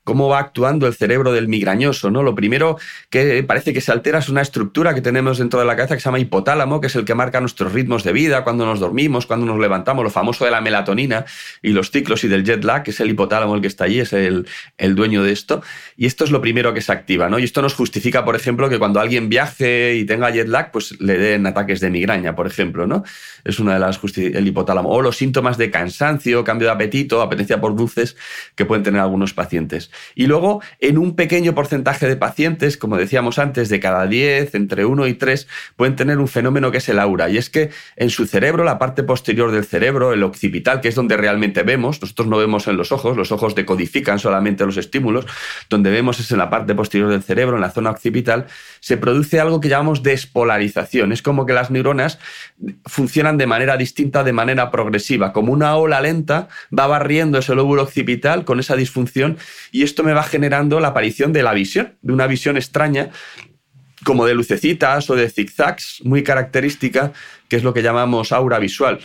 cómo 0.07 0.29
va 0.29 0.39
actuando 0.39 0.87
el 0.87 0.93
cerebro 0.93 1.33
del 1.33 1.49
migrañoso. 1.49 2.09
¿no? 2.09 2.23
Lo 2.23 2.33
primero 2.33 2.77
que 3.09 3.43
parece 3.43 3.73
que 3.73 3.81
se 3.81 3.91
altera 3.91 4.19
es 4.19 4.29
una 4.29 4.41
estructura 4.41 4.95
que 4.95 5.01
tenemos 5.01 5.37
dentro 5.37 5.59
de 5.59 5.65
la 5.65 5.75
cabeza 5.75 5.95
que 5.95 5.99
se 5.99 6.05
llama 6.05 6.19
hipotálamo, 6.19 6.79
que 6.79 6.87
es 6.87 6.95
el 6.95 7.03
que 7.03 7.13
marca 7.13 7.41
nuestros 7.41 7.73
ritmos 7.73 8.05
de 8.05 8.13
vida, 8.13 8.45
cuando 8.45 8.65
nos 8.65 8.79
dormimos, 8.79 9.25
cuando 9.25 9.45
nos 9.45 9.59
levantamos, 9.59 10.05
lo 10.05 10.09
famoso 10.09 10.45
de 10.45 10.51
la 10.51 10.61
melatonina 10.61 11.25
y 11.61 11.71
los 11.71 11.91
ciclos 11.91 12.23
y 12.23 12.29
del 12.29 12.45
jet 12.45 12.63
lag, 12.63 12.83
que 12.83 12.91
es 12.91 12.99
el 13.01 13.09
hipotálamo 13.09 13.53
el 13.55 13.59
que 13.59 13.67
está 13.67 13.83
allí, 13.83 13.99
es 13.99 14.13
el, 14.13 14.45
dueño 14.95 15.23
de 15.23 15.33
esto. 15.33 15.61
Y 15.97 16.05
esto 16.05 16.23
es 16.23 16.31
lo 16.31 16.39
primero 16.39 16.73
que 16.73 16.79
se 16.79 16.93
activa. 16.93 17.27
¿no? 17.27 17.37
Y 17.37 17.43
esto 17.43 17.61
nos 17.61 17.73
justifica, 17.73 18.23
por 18.23 18.37
ejemplo, 18.37 18.69
que 18.69 18.79
cuando 18.79 19.01
alguien 19.01 19.27
viaje 19.27 19.95
y 19.95 20.05
tenga 20.05 20.31
jet 20.31 20.47
lag, 20.47 20.71
pues 20.71 21.01
le 21.01 21.17
den 21.17 21.45
ataques 21.45 21.81
de 21.81 21.89
migraña, 21.89 22.33
por 22.33 22.47
ejemplo. 22.47 22.87
¿no? 22.87 23.03
Es 23.43 23.59
una 23.59 23.73
de 23.73 23.81
las 23.81 23.99
el 24.15 24.47
hipotálamo. 24.47 24.87
O 24.87 25.01
los 25.01 25.17
síntomas 25.17 25.57
de 25.57 25.69
cansancio, 25.69 26.45
cambio 26.45 26.69
de 26.69 26.75
apetito, 26.75 27.21
apetencia 27.21 27.59
por 27.59 27.75
dulces 27.75 28.15
que 28.55 28.63
pueden 28.63 28.83
tener 28.83 29.01
algunos 29.01 29.33
pacientes. 29.33 29.91
Y 30.15 30.27
luego, 30.27 30.61
en 30.79 30.97
un 30.97 31.15
pequeño 31.15 31.55
porcentaje 31.55 32.07
de 32.07 32.15
pacientes, 32.15 32.77
como 32.77 32.97
decíamos 32.97 33.39
antes, 33.39 33.69
de 33.69 33.79
cada 33.79 34.07
10, 34.07 34.55
entre 34.55 34.85
1 34.85 35.07
y 35.07 35.13
3, 35.13 35.47
pueden 35.75 35.95
tener 35.95 36.17
un 36.17 36.27
fenómeno 36.27 36.71
que 36.71 36.77
es 36.77 36.89
el 36.89 36.99
aura. 36.99 37.29
Y 37.29 37.37
es 37.37 37.49
que 37.49 37.69
en 37.95 38.09
su 38.09 38.25
cerebro, 38.25 38.63
la 38.63 38.79
parte 38.79 39.03
posterior 39.03 39.51
del 39.51 39.65
cerebro, 39.65 40.13
el 40.13 40.23
occipital, 40.23 40.81
que 40.81 40.89
es 40.89 40.95
donde 40.95 41.17
realmente 41.17 41.63
vemos, 41.63 42.01
nosotros 42.01 42.27
no 42.27 42.37
vemos 42.37 42.67
en 42.67 42.77
los 42.77 42.91
ojos, 42.91 43.17
los 43.17 43.31
ojos 43.31 43.55
decodifican 43.55 44.19
solamente 44.19 44.65
los 44.65 44.77
estímulos, 44.77 45.25
donde 45.69 45.89
vemos 45.89 46.19
es 46.19 46.31
en 46.31 46.37
la 46.37 46.49
parte 46.49 46.75
posterior 46.75 47.09
del 47.09 47.23
cerebro, 47.23 47.55
en 47.55 47.61
la 47.61 47.71
zona 47.71 47.91
occipital, 47.91 48.47
se 48.79 48.97
produce 48.97 49.39
algo 49.39 49.59
que 49.59 49.69
llamamos 49.69 50.03
despolarización. 50.03 51.11
Es 51.11 51.21
como 51.21 51.45
que 51.45 51.53
las 51.53 51.71
neuronas 51.71 52.19
funcionan 52.85 53.37
de 53.37 53.47
manera 53.47 53.77
distinta, 53.77 54.23
de 54.23 54.33
manera 54.33 54.71
progresiva, 54.71 55.33
como 55.33 55.53
una 55.53 55.75
ola 55.75 56.01
lenta 56.01 56.47
va 56.77 56.87
barriendo 56.87 57.37
ese 57.39 57.55
lóbulo 57.55 57.83
occipital 57.83 58.45
con 58.45 58.59
esa 58.59 58.75
disfunción 58.75 59.37
y 59.71 59.83
esto 59.87 60.03
me 60.03 60.13
va 60.13 60.23
generando 60.23 60.79
la 60.79 60.89
aparición 60.89 61.33
de 61.33 61.41
la 61.41 61.53
visión, 61.53 61.97
de 62.01 62.13
una 62.13 62.27
visión 62.27 62.57
extraña 62.57 63.09
como 64.03 64.25
de 64.25 64.35
lucecitas 64.35 65.09
o 65.09 65.15
de 65.15 65.29
zigzags, 65.29 66.01
muy 66.03 66.23
característica, 66.23 67.13
que 67.49 67.55
es 67.55 67.63
lo 67.63 67.73
que 67.73 67.81
llamamos 67.81 68.31
aura 68.31 68.59
visual. 68.59 68.99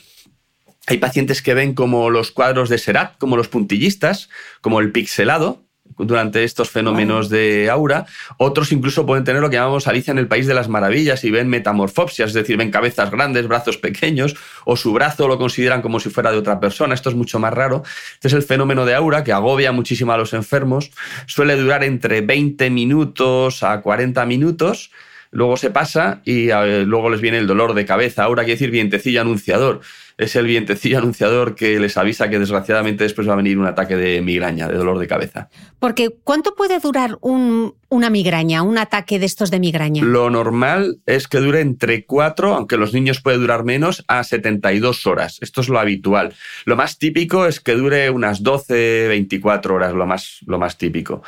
Hay 0.86 0.98
pacientes 0.98 1.42
que 1.42 1.54
ven 1.54 1.74
como 1.74 2.10
los 2.10 2.30
cuadros 2.30 2.68
de 2.68 2.78
Serat, 2.78 3.16
como 3.18 3.36
los 3.36 3.48
puntillistas, 3.48 4.28
como 4.60 4.80
el 4.80 4.92
pixelado, 4.92 5.64
durante 5.98 6.44
estos 6.44 6.70
fenómenos 6.70 7.28
de 7.28 7.70
aura. 7.70 8.06
Otros 8.38 8.72
incluso 8.72 9.06
pueden 9.06 9.24
tener 9.24 9.42
lo 9.42 9.50
que 9.50 9.56
llamamos 9.56 9.86
Alicia 9.86 10.12
en 10.12 10.18
el 10.18 10.28
País 10.28 10.46
de 10.46 10.54
las 10.54 10.68
Maravillas 10.68 11.24
y 11.24 11.30
ven 11.30 11.48
metamorfopsias, 11.48 12.28
es 12.28 12.34
decir, 12.34 12.56
ven 12.56 12.70
cabezas 12.70 13.10
grandes, 13.10 13.46
brazos 13.48 13.78
pequeños, 13.78 14.36
o 14.64 14.76
su 14.76 14.92
brazo 14.92 15.28
lo 15.28 15.38
consideran 15.38 15.82
como 15.82 16.00
si 16.00 16.10
fuera 16.10 16.32
de 16.32 16.38
otra 16.38 16.60
persona. 16.60 16.94
Esto 16.94 17.08
es 17.08 17.14
mucho 17.14 17.38
más 17.38 17.52
raro. 17.52 17.82
Este 18.14 18.28
es 18.28 18.34
el 18.34 18.42
fenómeno 18.42 18.84
de 18.84 18.94
aura 18.94 19.24
que 19.24 19.32
agobia 19.32 19.72
muchísimo 19.72 20.12
a 20.12 20.16
los 20.16 20.32
enfermos. 20.32 20.90
Suele 21.26 21.56
durar 21.56 21.84
entre 21.84 22.20
20 22.20 22.70
minutos 22.70 23.62
a 23.62 23.80
40 23.80 24.24
minutos 24.26 24.90
luego 25.32 25.56
se 25.56 25.70
pasa 25.70 26.20
y 26.24 26.50
eh, 26.50 26.84
luego 26.86 27.10
les 27.10 27.20
viene 27.20 27.38
el 27.38 27.46
dolor 27.48 27.74
de 27.74 27.84
cabeza. 27.84 28.24
Aura 28.24 28.44
quiere 28.44 28.54
decir 28.54 28.70
vientecillo 28.70 29.22
anunciador 29.22 29.80
es 30.18 30.36
el 30.36 30.46
vientecillo 30.46 30.98
anunciador 31.02 31.54
que 31.54 31.78
les 31.78 31.96
avisa 31.96 32.28
que 32.28 32.38
desgraciadamente 32.38 33.04
después 33.04 33.28
va 33.28 33.34
a 33.34 33.36
venir 33.36 33.58
un 33.58 33.66
ataque 33.66 33.96
de 33.96 34.20
migraña, 34.22 34.68
de 34.68 34.76
dolor 34.76 34.98
de 34.98 35.06
cabeza. 35.06 35.48
Porque 35.78 36.10
¿cuánto 36.22 36.54
puede 36.54 36.78
durar 36.78 37.18
una 37.22 38.10
migraña, 38.10 38.62
un 38.62 38.78
ataque 38.78 39.18
de 39.18 39.26
estos 39.26 39.50
de 39.50 39.58
migraña? 39.58 40.04
Lo 40.04 40.30
normal 40.30 41.00
es 41.06 41.26
que 41.26 41.38
dure 41.38 41.60
entre 41.60 42.06
4, 42.06 42.54
aunque 42.54 42.76
los 42.76 42.92
niños 42.92 43.20
puede 43.20 43.38
durar 43.38 43.64
menos, 43.64 44.04
a 44.06 44.22
72 44.22 45.06
horas. 45.06 45.38
Esto 45.40 45.60
es 45.60 45.68
lo 45.68 45.78
habitual. 45.78 46.34
Lo 46.64 46.76
más 46.76 46.98
típico 46.98 47.46
es 47.46 47.60
que 47.60 47.74
dure 47.74 48.10
unas 48.10 48.42
12, 48.42 49.08
24 49.08 49.74
horas, 49.74 49.92
lo 49.92 50.06
más, 50.06 50.38
lo 50.46 50.58
más 50.58 50.78
típico. 50.78 51.22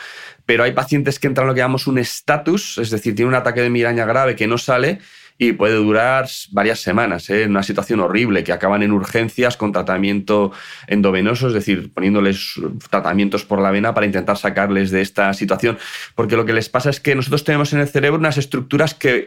Pero 0.46 0.62
hay 0.62 0.72
pacientes 0.72 1.18
que 1.18 1.26
entran 1.26 1.44
en 1.44 1.48
lo 1.48 1.54
que 1.54 1.60
llamamos 1.60 1.86
un 1.86 1.98
estatus, 1.98 2.78
es 2.78 2.90
decir, 2.90 3.14
tiene 3.14 3.28
un 3.28 3.34
ataque 3.34 3.62
de 3.62 3.70
migraña 3.70 4.04
grave 4.04 4.36
que 4.36 4.46
no 4.46 4.58
sale 4.58 5.00
y 5.36 5.52
puede 5.52 5.74
durar 5.74 6.28
varias 6.52 6.80
semanas, 6.80 7.28
¿eh? 7.28 7.42
en 7.42 7.50
una 7.50 7.62
situación 7.62 8.00
horrible, 8.00 8.44
que 8.44 8.52
acaban 8.52 8.82
en 8.82 8.92
urgencias 8.92 9.56
con 9.56 9.72
tratamiento 9.72 10.52
endovenoso, 10.86 11.48
es 11.48 11.54
decir, 11.54 11.92
poniéndoles 11.92 12.54
tratamientos 12.88 13.44
por 13.44 13.60
la 13.60 13.72
vena 13.72 13.94
para 13.94 14.06
intentar 14.06 14.36
sacarles 14.36 14.90
de 14.92 15.00
esta 15.00 15.34
situación. 15.34 15.76
Porque 16.14 16.36
lo 16.36 16.44
que 16.44 16.52
les 16.52 16.68
pasa 16.68 16.90
es 16.90 17.00
que 17.00 17.14
nosotros 17.16 17.42
tenemos 17.42 17.72
en 17.72 17.80
el 17.80 17.88
cerebro 17.88 18.18
unas 18.18 18.38
estructuras 18.38 18.94
que 18.94 19.26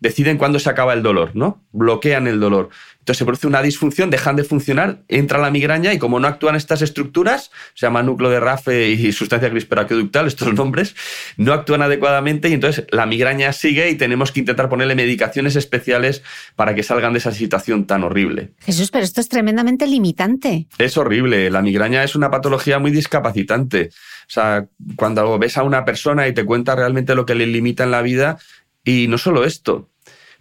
deciden 0.00 0.38
cuándo 0.38 0.58
se 0.58 0.70
acaba 0.70 0.92
el 0.92 1.02
dolor, 1.02 1.30
¿no? 1.34 1.62
Bloquean 1.72 2.26
el 2.26 2.40
dolor. 2.40 2.70
Entonces 3.04 3.18
se 3.18 3.24
produce 3.26 3.46
una 3.46 3.60
disfunción, 3.60 4.08
dejan 4.08 4.34
de 4.34 4.44
funcionar, 4.44 5.02
entra 5.08 5.38
la 5.38 5.50
migraña 5.50 5.92
y 5.92 5.98
como 5.98 6.20
no 6.20 6.26
actúan 6.26 6.56
estas 6.56 6.80
estructuras, 6.80 7.50
se 7.74 7.84
llama 7.84 8.02
núcleo 8.02 8.30
de 8.30 8.40
Rafe 8.40 8.88
y 8.88 9.12
sustancia 9.12 9.50
crisperaqueductal, 9.50 10.26
estos 10.26 10.54
nombres, 10.54 10.96
no 11.36 11.52
actúan 11.52 11.82
adecuadamente 11.82 12.48
y 12.48 12.54
entonces 12.54 12.86
la 12.90 13.04
migraña 13.04 13.52
sigue 13.52 13.90
y 13.90 13.96
tenemos 13.96 14.32
que 14.32 14.40
intentar 14.40 14.70
ponerle 14.70 14.94
medicaciones 14.94 15.54
especiales 15.54 16.22
para 16.56 16.74
que 16.74 16.82
salgan 16.82 17.12
de 17.12 17.18
esa 17.18 17.32
situación 17.32 17.86
tan 17.86 18.04
horrible. 18.04 18.52
Jesús, 18.60 18.90
pero 18.90 19.04
esto 19.04 19.20
es 19.20 19.28
tremendamente 19.28 19.86
limitante. 19.86 20.66
Es 20.78 20.96
horrible, 20.96 21.50
la 21.50 21.60
migraña 21.60 22.04
es 22.04 22.16
una 22.16 22.30
patología 22.30 22.78
muy 22.78 22.90
discapacitante. 22.90 23.90
O 24.26 24.30
sea, 24.30 24.66
cuando 24.96 25.38
ves 25.38 25.58
a 25.58 25.62
una 25.62 25.84
persona 25.84 26.26
y 26.26 26.32
te 26.32 26.46
cuenta 26.46 26.74
realmente 26.74 27.14
lo 27.14 27.26
que 27.26 27.34
le 27.34 27.46
limita 27.46 27.84
en 27.84 27.90
la 27.90 28.00
vida, 28.00 28.38
y 28.84 29.08
no 29.08 29.18
solo 29.18 29.44
esto, 29.44 29.90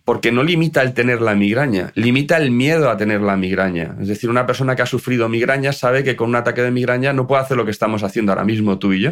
porque 0.06 0.32
no 0.32 0.44
limita 0.44 0.82
el 0.82 0.94
tener 0.94 1.22
la 1.22 1.34
migraña, 1.34 1.92
limita 1.96 2.38
el 2.38 2.52
miedo 2.52 2.90
a 2.90 2.98
tener 2.98 3.22
la 3.22 3.38
migraña. 3.38 3.96
Es 4.02 4.10
decir, 4.10 4.30
una 4.30 4.46
persona 4.46 4.76
que 4.76 4.82
ha 4.82 4.86
sufrido 4.86 5.30
migraña 5.30 5.72
sabe 5.72 6.04
que 6.04 6.16
con 6.16 6.30
un 6.30 6.36
ataque 6.36 6.62
de 6.62 6.72
migraña 6.72 7.14
no 7.14 7.26
puede 7.26 7.42
hacer 7.42 7.58
lo 7.58 7.66
que 7.66 7.72
estamos 7.72 8.04
haciendo 8.04 8.32
ahora 8.32 8.44
mismo 8.44 8.80
tú 8.80 8.94
y 8.94 9.02
yo. 9.02 9.12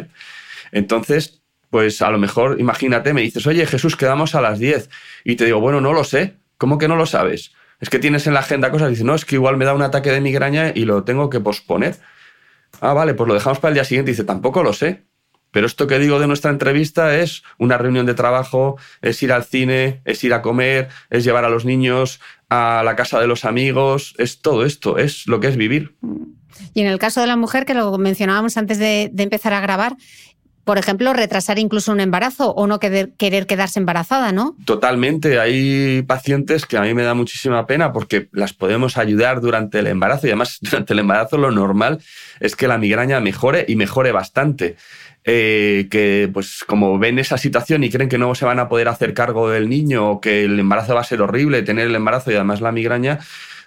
Entonces, 0.70 1.42
pues 1.70 2.02
a 2.02 2.10
lo 2.10 2.18
mejor, 2.18 2.60
imagínate, 2.60 3.14
me 3.14 3.22
dices, 3.22 3.46
oye 3.46 3.64
Jesús, 3.64 3.96
quedamos 3.96 4.34
a 4.34 4.42
las 4.42 4.58
10. 4.58 4.90
Y 5.24 5.36
te 5.36 5.46
digo, 5.46 5.60
bueno, 5.60 5.80
no 5.80 5.94
lo 5.94 6.04
sé. 6.04 6.36
¿Cómo 6.58 6.76
que 6.76 6.86
no 6.86 6.96
lo 6.96 7.06
sabes? 7.06 7.52
Es 7.80 7.88
que 7.88 7.98
tienes 7.98 8.26
en 8.26 8.34
la 8.34 8.40
agenda 8.40 8.70
cosas 8.70 8.88
y 8.88 8.90
dices, 8.90 9.06
no, 9.06 9.14
es 9.14 9.24
que 9.24 9.36
igual 9.36 9.56
me 9.56 9.64
da 9.64 9.74
un 9.74 9.82
ataque 9.82 10.10
de 10.12 10.20
migraña 10.20 10.72
y 10.74 10.84
lo 10.84 11.02
tengo 11.04 11.30
que 11.30 11.40
posponer. 11.40 11.96
Ah, 12.80 12.92
vale, 12.92 13.14
pues 13.14 13.26
lo 13.26 13.34
dejamos 13.34 13.58
para 13.58 13.70
el 13.70 13.74
día 13.74 13.84
siguiente. 13.84 14.10
dice, 14.10 14.24
tampoco 14.24 14.62
lo 14.62 14.72
sé. 14.72 15.04
Pero 15.52 15.66
esto 15.66 15.86
que 15.86 16.00
digo 16.00 16.18
de 16.18 16.26
nuestra 16.26 16.50
entrevista 16.50 17.16
es 17.16 17.44
una 17.58 17.78
reunión 17.78 18.06
de 18.06 18.14
trabajo, 18.14 18.76
es 19.02 19.22
ir 19.22 19.32
al 19.32 19.44
cine, 19.44 20.00
es 20.04 20.24
ir 20.24 20.34
a 20.34 20.42
comer, 20.42 20.88
es 21.10 21.22
llevar 21.22 21.44
a 21.44 21.50
los 21.50 21.64
niños 21.64 22.20
a 22.48 22.82
la 22.84 22.96
casa 22.96 23.20
de 23.20 23.26
los 23.26 23.44
amigos, 23.44 24.14
es 24.18 24.40
todo 24.40 24.64
esto, 24.64 24.98
es 24.98 25.26
lo 25.26 25.40
que 25.40 25.48
es 25.48 25.56
vivir. 25.56 25.94
Y 26.74 26.82
en 26.82 26.86
el 26.86 26.98
caso 26.98 27.20
de 27.20 27.26
la 27.26 27.36
mujer, 27.36 27.64
que 27.64 27.74
lo 27.74 27.96
mencionábamos 27.96 28.56
antes 28.56 28.78
de, 28.78 29.08
de 29.12 29.22
empezar 29.22 29.54
a 29.54 29.60
grabar, 29.60 29.96
por 30.64 30.78
ejemplo, 30.78 31.12
retrasar 31.12 31.58
incluso 31.58 31.90
un 31.90 32.00
embarazo 32.00 32.52
o 32.52 32.66
no 32.66 32.78
querer, 32.78 33.12
querer, 33.14 33.46
quedarse 33.46 33.80
embarazada, 33.80 34.30
¿no? 34.30 34.56
Totalmente. 34.64 35.40
Hay 35.40 36.02
pacientes 36.02 36.66
que 36.66 36.76
a 36.76 36.82
mí 36.82 36.94
me 36.94 37.02
da 37.02 37.14
muchísima 37.14 37.66
pena 37.66 37.92
porque 37.92 38.28
las 38.32 38.52
podemos 38.52 38.96
ayudar 38.96 39.40
durante 39.40 39.80
el 39.80 39.88
embarazo 39.88 40.26
y 40.26 40.30
además 40.30 40.58
durante 40.60 40.92
el 40.92 41.00
embarazo 41.00 41.36
lo 41.36 41.50
normal 41.50 42.00
es 42.38 42.54
que 42.54 42.68
la 42.68 42.78
migraña 42.78 43.20
mejore 43.20 43.64
y 43.66 43.74
mejore 43.74 44.12
bastante. 44.12 44.76
Eh, 45.24 45.86
que 45.88 46.28
pues 46.32 46.64
como 46.66 46.98
ven 46.98 47.20
esa 47.20 47.38
situación 47.38 47.84
y 47.84 47.90
creen 47.90 48.08
que 48.08 48.18
no 48.18 48.34
se 48.34 48.44
van 48.44 48.58
a 48.58 48.68
poder 48.68 48.88
hacer 48.88 49.14
cargo 49.14 49.48
del 49.50 49.68
niño 49.68 50.10
o 50.10 50.20
que 50.20 50.44
el 50.44 50.58
embarazo 50.58 50.96
va 50.96 51.02
a 51.02 51.04
ser 51.04 51.22
horrible, 51.22 51.62
tener 51.62 51.86
el 51.86 51.94
embarazo 51.94 52.32
y 52.32 52.34
además 52.34 52.60
la 52.60 52.72
migraña, 52.72 53.20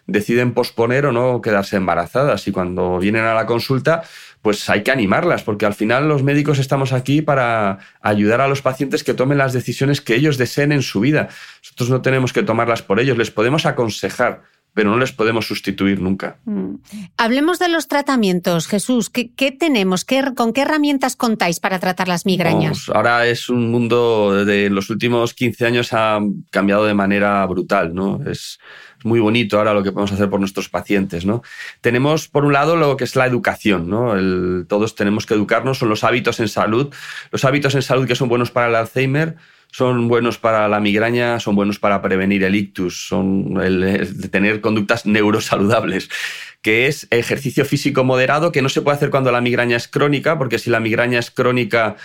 deciden 0.07 0.53
posponer 0.53 1.05
o 1.05 1.11
no 1.11 1.41
quedarse 1.41 1.77
embarazadas. 1.77 2.47
Y 2.47 2.51
cuando 2.51 2.99
vienen 2.99 3.23
a 3.23 3.33
la 3.33 3.45
consulta, 3.45 4.03
pues 4.41 4.69
hay 4.69 4.83
que 4.83 4.91
animarlas, 4.91 5.43
porque 5.43 5.65
al 5.65 5.73
final 5.73 6.07
los 6.07 6.23
médicos 6.23 6.59
estamos 6.59 6.93
aquí 6.93 7.21
para 7.21 7.79
ayudar 8.01 8.41
a 8.41 8.47
los 8.47 8.61
pacientes 8.61 9.03
que 9.03 9.13
tomen 9.13 9.39
las 9.39 9.53
decisiones 9.53 10.01
que 10.01 10.15
ellos 10.15 10.37
deseen 10.37 10.71
en 10.71 10.83
su 10.83 10.99
vida. 10.99 11.29
Nosotros 11.63 11.89
no 11.89 12.01
tenemos 12.01 12.31
que 12.31 12.43
tomarlas 12.43 12.83
por 12.83 12.99
ellos, 12.99 13.17
les 13.17 13.31
podemos 13.31 13.65
aconsejar, 13.65 14.43
pero 14.75 14.91
no 14.91 14.97
les 14.99 15.13
podemos 15.13 15.47
sustituir 15.47 16.01
nunca. 16.01 16.37
Mm. 16.43 16.75
Hablemos 17.17 17.59
de 17.59 17.69
los 17.69 17.87
tratamientos, 17.87 18.67
Jesús. 18.67 19.09
¿Qué, 19.09 19.51
tenemos? 19.57 20.05
¿Con 20.35 20.53
qué 20.53 20.61
herramientas 20.61 21.15
contáis 21.15 21.59
para 21.59 21.79
tratar 21.79 22.07
las 22.07 22.25
migrañas? 22.25 22.89
ahora 22.93 23.25
es 23.25 23.49
un 23.49 23.71
mundo 23.71 24.45
de 24.45 24.69
los 24.69 24.89
últimos 24.89 25.33
15 25.33 25.65
años 25.65 25.93
ha 25.93 26.19
cambiado 26.51 26.85
de 26.85 26.93
manera 26.93 27.45
brutal, 27.47 27.95
¿no? 27.95 28.19
Es, 28.29 28.59
muy 29.05 29.19
bonito 29.19 29.57
ahora 29.59 29.73
lo 29.73 29.83
que 29.83 29.91
podemos 29.91 30.11
hacer 30.11 30.29
por 30.29 30.39
nuestros 30.39 30.67
pacientes. 30.67 31.25
¿no? 31.25 31.43
Tenemos, 31.79 32.27
por 32.27 32.43
un 32.43 32.53
lado, 32.53 32.75
lo 32.75 32.97
que 32.97 33.03
es 33.03 33.15
la 33.15 33.27
educación. 33.27 33.87
¿no? 33.87 34.15
todos 34.65 34.95
tenemos 34.95 35.25
que 35.25 35.35
educarnos, 35.35 35.77
son 35.77 35.89
los 35.89 36.03
hábitos 36.03 36.39
en 36.39 36.47
salud. 36.47 36.93
Los 37.31 37.45
hábitos 37.45 37.75
en 37.75 37.83
salud 37.83 38.07
que 38.07 38.15
son 38.15 38.29
buenos 38.29 38.51
para 38.51 38.67
el 38.67 38.75
Alzheimer 38.75 39.35
son 39.75 40.07
buenos 40.07 40.37
para 40.37 40.69
la 40.69 40.79
migraña, 40.79 41.37
son 41.41 41.53
buenos 41.53 41.79
para 41.79 42.01
prevenir 42.01 42.45
el 42.45 42.55
ictus, 42.55 43.09
son 43.09 43.59
tener 44.31 44.61
conductas 44.61 45.05
neurosaludables, 45.05 46.09
que 46.61 46.87
es 46.87 47.07
ejercicio 47.11 47.65
físico 47.65 48.05
moderado 48.05 48.53
que 48.53 48.61
no 48.61 48.69
se 48.69 48.81
puede 48.81 48.95
hacer 48.95 49.09
cuando 49.09 49.33
la 49.33 49.41
migraña 49.41 49.75
es 49.75 49.89
crónica, 49.89 50.37
porque 50.37 50.59
si 50.59 50.69
la 50.69 50.79
migraña 50.79 51.19
es 51.19 51.29
crónica 51.29 51.97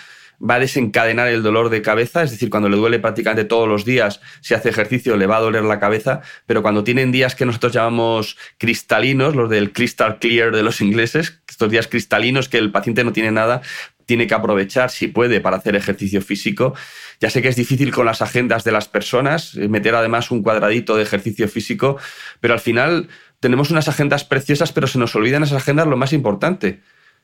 va 0.42 0.54
a 0.54 0.59
desencadenar 0.59 1.28
el 1.28 1.44
dolor 1.44 1.68
de 1.68 1.80
cabeza, 1.80 2.24
es 2.24 2.33
decir, 2.33 2.50
cuando 2.50 2.68
le 2.68 2.76
duele 2.76 2.98
prácticamente 2.98 3.44
todos 3.44 3.68
los 3.68 3.85
días, 3.85 4.20
si 4.40 4.54
hace 4.54 4.70
ejercicio 4.70 5.16
le 5.16 5.26
va 5.26 5.37
a 5.37 5.40
doler 5.40 5.62
la 5.62 5.78
cabeza, 5.78 6.22
pero 6.46 6.62
cuando 6.62 6.83
tienen 6.83 7.12
días 7.12 7.37
que 7.37 7.46
nosotros 7.46 7.72
llamamos 7.72 8.37
cristalinos, 8.59 9.37
los 9.37 9.48
del 9.48 9.72
crystal 9.72 10.18
clear 10.18 10.50
de 10.50 10.64
los 10.64 10.80
ingleses, 10.80 11.40
estos 11.48 11.70
días 11.70 11.87
cristalinos 11.87 12.48
que 12.48 12.59
el 12.59 12.72
paciente 12.72 13.04
no 13.04 13.12
tiene 13.12 13.30
nada, 13.30 13.62
tiene 14.11 14.26
que 14.26 14.35
aprovechar, 14.35 14.90
si 14.90 15.06
puede, 15.06 15.40
para 15.40 15.59
hacer 15.59 15.76
ejercicio 15.76 16.20
físico. 16.20 16.74
Ya 17.20 17.28
sé 17.28 17.42
que 17.42 17.48
es 17.48 17.56
difícil 17.56 17.92
con 17.92 18.06
las 18.06 18.22
agendas 18.22 18.64
de 18.64 18.72
las 18.72 18.88
personas, 18.88 19.54
eh, 19.54 19.68
meter 19.68 19.94
además 19.94 20.30
un 20.30 20.42
cuadradito 20.42 20.96
de 20.96 21.02
ejercicio 21.02 21.48
físico, 21.48 21.98
pero 22.40 22.54
al 22.54 22.61
final 22.61 23.09
tenemos 23.40 23.70
unas 23.70 23.88
agendas 23.88 24.24
preciosas, 24.24 24.72
pero 24.72 24.87
se 24.87 24.98
nos 24.98 25.14
olvidan 25.14 25.42
esas 25.42 25.59
agendas 25.59 25.87
lo 25.87 25.96
más 25.96 26.14
importante, 26.14 26.80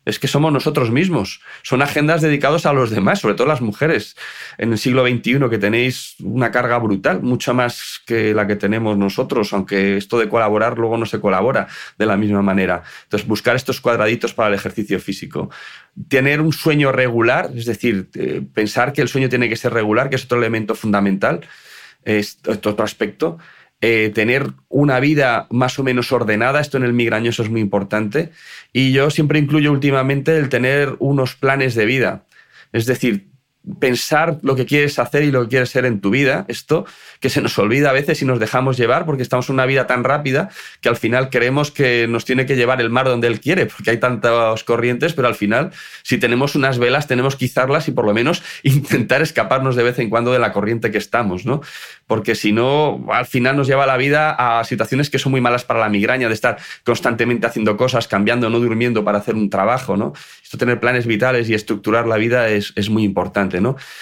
es 0.06 0.20
que 0.20 0.28
somos 0.28 0.52
nosotros 0.52 0.90
mismos. 0.90 1.40
Son 1.62 1.82
agendas 1.82 2.22
dedicadas 2.22 2.64
a 2.64 2.72
los 2.72 2.90
demás, 2.90 3.18
sobre 3.18 3.34
todo 3.34 3.48
las 3.48 3.60
mujeres 3.60 4.16
en 4.56 4.70
el 4.72 4.78
siglo 4.78 5.04
XXI, 5.04 5.50
que 5.50 5.58
tenéis 5.58 6.14
una 6.20 6.52
carga 6.52 6.78
brutal, 6.78 7.22
mucho 7.22 7.52
más 7.52 8.00
que 8.06 8.32
la 8.32 8.46
que 8.46 8.54
tenemos 8.54 8.96
nosotros, 8.96 9.52
aunque 9.52 9.96
esto 9.96 10.18
de 10.18 10.28
colaborar 10.28 10.78
luego 10.78 10.96
no 10.96 11.06
se 11.06 11.20
colabora 11.20 11.66
de 11.98 12.06
la 12.06 12.16
misma 12.16 12.40
manera. 12.40 12.84
Entonces, 13.02 13.26
buscar 13.26 13.56
estos 13.56 13.80
cuadraditos 13.80 14.32
para 14.32 14.48
el 14.48 14.54
ejercicio 14.54 15.00
físico. 15.00 15.50
Tener 16.08 16.40
un 16.40 16.52
sueño 16.52 16.92
regular, 16.92 17.50
es 17.54 17.66
decir, 17.66 18.08
eh, 18.14 18.42
pensar 18.54 18.92
que 18.92 19.02
el 19.02 19.08
sueño 19.08 19.28
tiene 19.28 19.48
que 19.48 19.56
ser 19.56 19.72
regular, 19.72 20.08
que 20.08 20.16
es 20.16 20.24
otro 20.24 20.38
elemento 20.38 20.76
fundamental, 20.76 21.40
es 22.04 22.38
otro 22.46 22.84
aspecto. 22.84 23.38
Eh, 23.82 24.10
tener 24.14 24.52
una 24.68 25.00
vida 25.00 25.46
más 25.50 25.78
o 25.78 25.84
menos 25.84 26.10
ordenada, 26.10 26.60
esto 26.60 26.78
en 26.78 26.84
el 26.84 26.94
migrañoso 26.94 27.42
es 27.42 27.50
muy 27.50 27.60
importante, 27.60 28.30
y 28.72 28.92
yo 28.92 29.10
siempre 29.10 29.38
incluyo 29.38 29.70
últimamente 29.70 30.38
el 30.38 30.48
tener 30.48 30.96
unos 30.98 31.34
planes 31.34 31.74
de 31.74 31.84
vida, 31.84 32.24
es 32.72 32.86
decir, 32.86 33.28
pensar 33.78 34.38
lo 34.42 34.56
que 34.56 34.64
quieres 34.64 34.98
hacer 34.98 35.24
y 35.24 35.30
lo 35.30 35.42
que 35.42 35.48
quieres 35.48 35.70
ser 35.70 35.84
en 35.84 36.00
tu 36.00 36.10
vida, 36.10 36.44
esto 36.48 36.86
que 37.20 37.30
se 37.30 37.40
nos 37.40 37.58
olvida 37.58 37.90
a 37.90 37.92
veces 37.92 38.20
y 38.22 38.24
nos 38.24 38.38
dejamos 38.38 38.76
llevar 38.76 39.06
porque 39.06 39.22
estamos 39.22 39.48
en 39.48 39.54
una 39.54 39.66
vida 39.66 39.86
tan 39.86 40.04
rápida 40.04 40.50
que 40.80 40.88
al 40.88 40.96
final 40.96 41.30
creemos 41.30 41.70
que 41.70 42.06
nos 42.08 42.24
tiene 42.24 42.46
que 42.46 42.56
llevar 42.56 42.80
el 42.80 42.90
mar 42.90 43.06
donde 43.06 43.26
él 43.28 43.40
quiere, 43.40 43.66
porque 43.66 43.90
hay 43.90 43.98
tantas 43.98 44.64
corrientes, 44.64 45.14
pero 45.14 45.28
al 45.28 45.34
final 45.34 45.72
si 46.02 46.18
tenemos 46.18 46.54
unas 46.54 46.78
velas 46.78 47.06
tenemos 47.06 47.36
que 47.36 47.46
izarlas 47.46 47.88
y 47.88 47.92
por 47.92 48.04
lo 48.04 48.14
menos 48.14 48.42
intentar 48.62 49.22
escaparnos 49.22 49.76
de 49.76 49.82
vez 49.82 49.98
en 49.98 50.10
cuando 50.10 50.32
de 50.32 50.38
la 50.38 50.52
corriente 50.52 50.90
que 50.90 50.98
estamos, 50.98 51.46
¿no? 51.46 51.60
Porque 52.06 52.34
si 52.34 52.52
no, 52.52 53.04
al 53.10 53.26
final 53.26 53.56
nos 53.56 53.66
lleva 53.66 53.86
la 53.86 53.96
vida 53.96 54.30
a 54.30 54.62
situaciones 54.64 55.10
que 55.10 55.18
son 55.18 55.32
muy 55.32 55.40
malas 55.40 55.64
para 55.64 55.80
la 55.80 55.88
migraña, 55.88 56.28
de 56.28 56.34
estar 56.34 56.58
constantemente 56.84 57.46
haciendo 57.46 57.76
cosas, 57.76 58.06
cambiando, 58.06 58.48
no 58.48 58.60
durmiendo 58.60 59.04
para 59.04 59.18
hacer 59.18 59.34
un 59.34 59.50
trabajo, 59.50 59.96
¿no? 59.96 60.12
Esto 60.42 60.58
tener 60.58 60.78
planes 60.78 61.06
vitales 61.06 61.48
y 61.48 61.54
estructurar 61.54 62.06
la 62.06 62.16
vida 62.16 62.48
es, 62.48 62.72
es 62.76 62.88
muy 62.88 63.02
importante. 63.02 63.60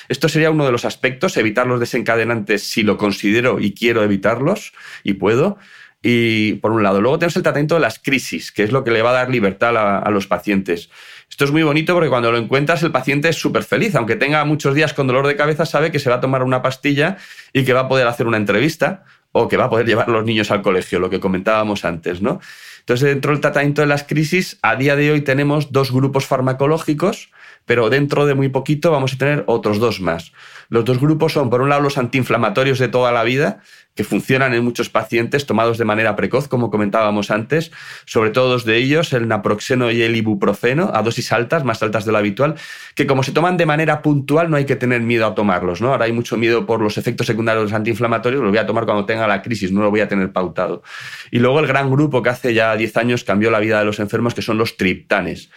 Esto 0.08 0.28
sería 0.28 0.50
uno 0.50 0.64
de 0.64 0.72
los 0.72 0.84
aspectos, 0.84 1.36
evitar 1.36 1.66
los 1.66 1.80
desencadenantes 1.80 2.62
si 2.62 2.82
lo 2.82 2.96
considero 3.04 3.60
y 3.60 3.74
quiero 3.74 4.02
evitarlos 4.02 4.72
y 5.02 5.14
puedo. 5.14 5.58
Y 6.02 6.54
por 6.54 6.72
un 6.72 6.82
lado, 6.82 7.00
luego 7.00 7.18
tenemos 7.18 7.36
el 7.36 7.42
tratamiento 7.42 7.74
de 7.76 7.80
las 7.80 7.98
crisis, 7.98 8.50
que 8.52 8.62
es 8.62 8.72
lo 8.72 8.84
que 8.84 8.90
le 8.90 9.02
va 9.02 9.10
a 9.10 9.14
dar 9.14 9.30
libertad 9.30 9.74
a, 9.76 10.10
los 10.10 10.26
pacientes. 10.26 10.90
Esto 11.30 11.44
es 11.44 11.50
muy 11.50 11.62
bonito 11.62 11.94
porque 11.94 12.10
cuando 12.10 12.30
lo 12.30 12.38
encuentras 12.38 12.82
el 12.82 12.92
paciente 12.92 13.28
es 13.30 13.36
súper 13.36 13.62
feliz, 13.64 13.94
aunque 13.94 14.16
tenga 14.16 14.44
muchos 14.44 14.74
días 14.74 14.92
con 14.92 15.06
dolor 15.06 15.26
de 15.26 15.36
cabeza, 15.36 15.64
sabe 15.64 15.90
que 15.90 15.98
se 15.98 16.10
va 16.10 16.16
a 16.16 16.20
tomar 16.20 16.42
una 16.42 16.60
pastilla 16.60 17.16
y 17.52 17.64
que 17.64 17.72
va 17.72 17.80
a 17.80 17.88
poder 17.88 18.06
hacer 18.06 18.26
una 18.26 18.36
entrevista 18.36 19.04
o 19.32 19.48
que 19.48 19.56
va 19.56 19.64
a 19.64 19.70
poder 19.70 19.86
llevar 19.86 20.08
a 20.08 20.12
los 20.12 20.24
niños 20.24 20.50
al 20.50 20.62
colegio, 20.62 21.00
lo 21.00 21.10
que 21.10 21.20
comentábamos 21.20 21.84
antes, 21.84 22.20
¿no? 22.20 22.40
Entonces, 22.80 23.08
dentro 23.08 23.32
del 23.32 23.40
tratamiento 23.40 23.80
de 23.80 23.88
las 23.88 24.04
crisis, 24.04 24.58
a 24.60 24.76
día 24.76 24.94
de 24.96 25.10
hoy 25.10 25.22
tenemos 25.22 25.72
dos 25.72 25.90
grupos 25.90 26.26
farmacológicos 26.26 27.30
pero 27.66 27.90
dentro 27.90 28.26
de 28.26 28.34
muy 28.34 28.48
poquito 28.48 28.90
vamos 28.90 29.14
a 29.14 29.18
tener 29.18 29.44
otros 29.46 29.78
dos 29.78 30.00
más. 30.00 30.32
Los 30.68 30.84
dos 30.84 30.98
grupos 30.98 31.32
son, 31.32 31.50
por 31.50 31.60
un 31.60 31.68
lado, 31.68 31.82
los 31.82 31.98
antiinflamatorios 31.98 32.78
de 32.78 32.88
toda 32.88 33.12
la 33.12 33.22
vida, 33.22 33.60
que 33.94 34.02
funcionan 34.02 34.54
en 34.54 34.64
muchos 34.64 34.88
pacientes 34.90 35.46
tomados 35.46 35.78
de 35.78 35.84
manera 35.84 36.16
precoz, 36.16 36.48
como 36.48 36.70
comentábamos 36.70 37.30
antes, 37.30 37.70
sobre 38.06 38.30
todo 38.30 38.48
dos 38.48 38.64
de 38.64 38.76
ellos, 38.76 39.12
el 39.12 39.28
naproxeno 39.28 39.90
y 39.90 40.02
el 40.02 40.16
ibuprofeno, 40.16 40.90
a 40.92 41.02
dosis 41.02 41.30
altas, 41.32 41.64
más 41.64 41.82
altas 41.82 42.04
de 42.04 42.12
lo 42.12 42.18
habitual, 42.18 42.56
que 42.96 43.06
como 43.06 43.22
se 43.22 43.32
toman 43.32 43.56
de 43.56 43.66
manera 43.66 44.02
puntual 44.02 44.50
no 44.50 44.56
hay 44.56 44.64
que 44.64 44.74
tener 44.74 45.02
miedo 45.02 45.26
a 45.26 45.34
tomarlos. 45.34 45.80
¿no? 45.80 45.92
Ahora 45.92 46.06
hay 46.06 46.12
mucho 46.12 46.36
miedo 46.36 46.66
por 46.66 46.80
los 46.80 46.98
efectos 46.98 47.26
secundarios 47.26 47.62
de 47.62 47.64
los 47.66 47.72
antiinflamatorios, 47.72 48.42
los 48.42 48.50
voy 48.50 48.58
a 48.58 48.66
tomar 48.66 48.84
cuando 48.84 49.04
tenga 49.06 49.28
la 49.28 49.42
crisis, 49.42 49.70
no 49.70 49.82
lo 49.82 49.90
voy 49.90 50.00
a 50.00 50.08
tener 50.08 50.32
pautado. 50.32 50.82
Y 51.30 51.38
luego 51.38 51.60
el 51.60 51.66
gran 51.68 51.88
grupo 51.88 52.22
que 52.22 52.30
hace 52.30 52.52
ya 52.52 52.74
10 52.74 52.96
años 52.96 53.22
cambió 53.22 53.50
la 53.50 53.60
vida 53.60 53.78
de 53.78 53.84
los 53.84 54.00
enfermos, 54.00 54.34
que 54.34 54.42
son 54.42 54.58
los 54.58 54.76
triptanes 54.76 55.50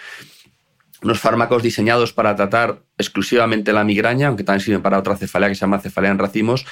unos 1.03 1.19
fármacos 1.19 1.62
diseñados 1.62 2.12
para 2.12 2.36
tratar 2.36 2.81
exclusivamente 2.97 3.71
la 3.71 3.83
migraña, 3.83 4.27
aunque 4.27 4.43
también 4.43 4.62
sirven 4.62 4.81
para 4.81 4.97
otra 4.97 5.15
cefalea 5.15 5.49
que 5.49 5.55
se 5.55 5.62
llama 5.62 5.79
cefalea 5.79 6.12
en 6.12 6.17
racimos, 6.17 6.65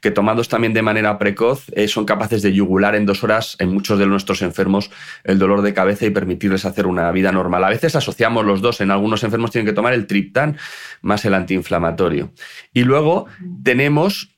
que 0.00 0.10
tomados 0.12 0.48
también 0.48 0.72
de 0.72 0.82
manera 0.82 1.18
precoz 1.18 1.64
eh, 1.72 1.88
son 1.88 2.04
capaces 2.04 2.42
de 2.42 2.52
yugular 2.52 2.94
en 2.94 3.06
dos 3.06 3.24
horas 3.24 3.56
en 3.58 3.72
muchos 3.72 3.98
de 3.98 4.06
nuestros 4.06 4.42
enfermos 4.42 4.90
el 5.24 5.38
dolor 5.38 5.62
de 5.62 5.74
cabeza 5.74 6.06
y 6.06 6.10
permitirles 6.10 6.64
hacer 6.64 6.86
una 6.86 7.10
vida 7.10 7.32
normal. 7.32 7.64
A 7.64 7.70
veces 7.70 7.96
asociamos 7.96 8.44
los 8.44 8.60
dos, 8.60 8.80
en 8.80 8.92
algunos 8.92 9.24
enfermos 9.24 9.50
tienen 9.50 9.66
que 9.66 9.74
tomar 9.74 9.94
el 9.94 10.06
triptán 10.06 10.56
más 11.00 11.24
el 11.24 11.34
antiinflamatorio. 11.34 12.32
Y 12.72 12.84
luego 12.84 13.26
tenemos 13.64 14.36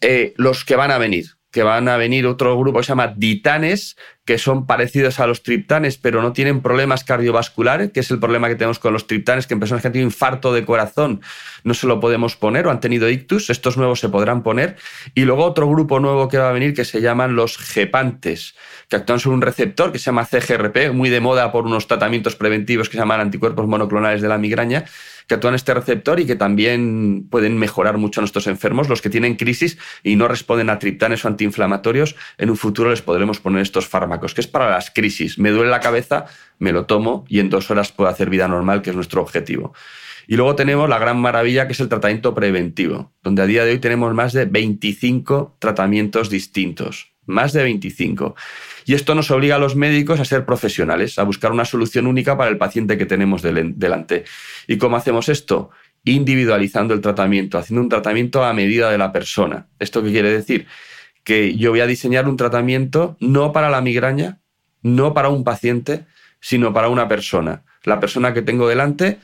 eh, 0.00 0.34
los 0.36 0.64
que 0.64 0.76
van 0.76 0.90
a 0.90 0.98
venir, 0.98 1.37
que 1.50 1.62
van 1.62 1.88
a 1.88 1.96
venir 1.96 2.26
otro 2.26 2.58
grupo 2.58 2.78
que 2.78 2.84
se 2.84 2.88
llama 2.88 3.14
ditanes, 3.16 3.96
que 4.26 4.36
son 4.36 4.66
parecidos 4.66 5.20
a 5.20 5.26
los 5.26 5.42
triptanes, 5.42 5.96
pero 5.96 6.20
no 6.20 6.34
tienen 6.34 6.60
problemas 6.60 7.04
cardiovasculares, 7.04 7.90
que 7.92 8.00
es 8.00 8.10
el 8.10 8.18
problema 8.18 8.48
que 8.48 8.56
tenemos 8.56 8.78
con 8.78 8.92
los 8.92 9.06
triptanes, 9.06 9.46
que 9.46 9.54
en 9.54 9.60
personas 9.60 9.80
que 9.80 9.88
han 9.88 9.92
tenido 9.92 10.08
infarto 10.08 10.52
de 10.52 10.66
corazón 10.66 11.22
no 11.64 11.72
se 11.72 11.86
lo 11.86 12.00
podemos 12.00 12.36
poner 12.36 12.66
o 12.66 12.70
han 12.70 12.80
tenido 12.80 13.08
ictus, 13.08 13.48
estos 13.48 13.78
nuevos 13.78 14.00
se 14.00 14.10
podrán 14.10 14.42
poner. 14.42 14.76
Y 15.14 15.22
luego 15.22 15.44
otro 15.44 15.66
grupo 15.66 16.00
nuevo 16.00 16.28
que 16.28 16.36
va 16.36 16.50
a 16.50 16.52
venir 16.52 16.74
que 16.74 16.84
se 16.84 17.00
llaman 17.00 17.36
los 17.36 17.56
gepantes, 17.56 18.54
que 18.88 18.96
actúan 18.96 19.18
sobre 19.18 19.36
un 19.36 19.42
receptor 19.42 19.92
que 19.92 19.98
se 19.98 20.06
llama 20.06 20.26
CGRP, 20.26 20.92
muy 20.92 21.08
de 21.08 21.20
moda 21.20 21.50
por 21.50 21.64
unos 21.64 21.86
tratamientos 21.86 22.36
preventivos 22.36 22.90
que 22.90 22.92
se 22.92 22.98
llaman 22.98 23.20
anticuerpos 23.20 23.66
monoclonales 23.66 24.20
de 24.20 24.28
la 24.28 24.36
migraña, 24.36 24.84
que 25.28 25.34
actúan 25.34 25.54
este 25.54 25.74
receptor 25.74 26.18
y 26.18 26.26
que 26.26 26.34
también 26.34 27.28
pueden 27.30 27.58
mejorar 27.58 27.98
mucho 27.98 28.20
a 28.20 28.22
nuestros 28.22 28.46
enfermos. 28.46 28.88
Los 28.88 29.02
que 29.02 29.10
tienen 29.10 29.36
crisis 29.36 29.78
y 30.02 30.16
no 30.16 30.26
responden 30.26 30.70
a 30.70 30.78
triptanes 30.78 31.24
o 31.24 31.28
antiinflamatorios, 31.28 32.16
en 32.38 32.50
un 32.50 32.56
futuro 32.56 32.90
les 32.90 33.02
podremos 33.02 33.38
poner 33.38 33.60
estos 33.60 33.86
fármacos, 33.86 34.34
que 34.34 34.40
es 34.40 34.46
para 34.46 34.70
las 34.70 34.90
crisis. 34.90 35.38
Me 35.38 35.50
duele 35.50 35.70
la 35.70 35.80
cabeza, 35.80 36.24
me 36.58 36.72
lo 36.72 36.86
tomo 36.86 37.26
y 37.28 37.40
en 37.40 37.50
dos 37.50 37.70
horas 37.70 37.92
puedo 37.92 38.08
hacer 38.08 38.30
vida 38.30 38.48
normal, 38.48 38.80
que 38.80 38.90
es 38.90 38.96
nuestro 38.96 39.20
objetivo. 39.20 39.74
Y 40.26 40.36
luego 40.36 40.56
tenemos 40.56 40.88
la 40.88 40.98
gran 40.98 41.20
maravilla 41.20 41.66
que 41.66 41.74
es 41.74 41.80
el 41.80 41.88
tratamiento 41.88 42.34
preventivo, 42.34 43.12
donde 43.22 43.42
a 43.42 43.46
día 43.46 43.64
de 43.64 43.72
hoy 43.72 43.78
tenemos 43.78 44.14
más 44.14 44.32
de 44.32 44.46
25 44.46 45.56
tratamientos 45.58 46.30
distintos. 46.30 47.12
Más 47.26 47.52
de 47.52 47.62
25. 47.62 48.34
Y 48.88 48.94
esto 48.94 49.14
nos 49.14 49.30
obliga 49.30 49.56
a 49.56 49.58
los 49.58 49.76
médicos 49.76 50.18
a 50.18 50.24
ser 50.24 50.46
profesionales, 50.46 51.18
a 51.18 51.22
buscar 51.22 51.52
una 51.52 51.66
solución 51.66 52.06
única 52.06 52.38
para 52.38 52.48
el 52.48 52.56
paciente 52.56 52.96
que 52.96 53.04
tenemos 53.04 53.42
delante. 53.42 54.24
¿Y 54.66 54.78
cómo 54.78 54.96
hacemos 54.96 55.28
esto? 55.28 55.68
Individualizando 56.04 56.94
el 56.94 57.02
tratamiento, 57.02 57.58
haciendo 57.58 57.82
un 57.82 57.90
tratamiento 57.90 58.42
a 58.42 58.54
medida 58.54 58.90
de 58.90 58.96
la 58.96 59.12
persona. 59.12 59.66
¿Esto 59.78 60.02
qué 60.02 60.10
quiere 60.10 60.32
decir? 60.32 60.66
Que 61.22 61.54
yo 61.54 61.68
voy 61.68 61.80
a 61.80 61.86
diseñar 61.86 62.26
un 62.30 62.38
tratamiento 62.38 63.18
no 63.20 63.52
para 63.52 63.68
la 63.68 63.82
migraña, 63.82 64.38
no 64.80 65.12
para 65.12 65.28
un 65.28 65.44
paciente, 65.44 66.06
sino 66.40 66.72
para 66.72 66.88
una 66.88 67.08
persona. 67.08 67.64
La 67.84 68.00
persona 68.00 68.32
que 68.32 68.40
tengo 68.40 68.66
delante 68.68 69.18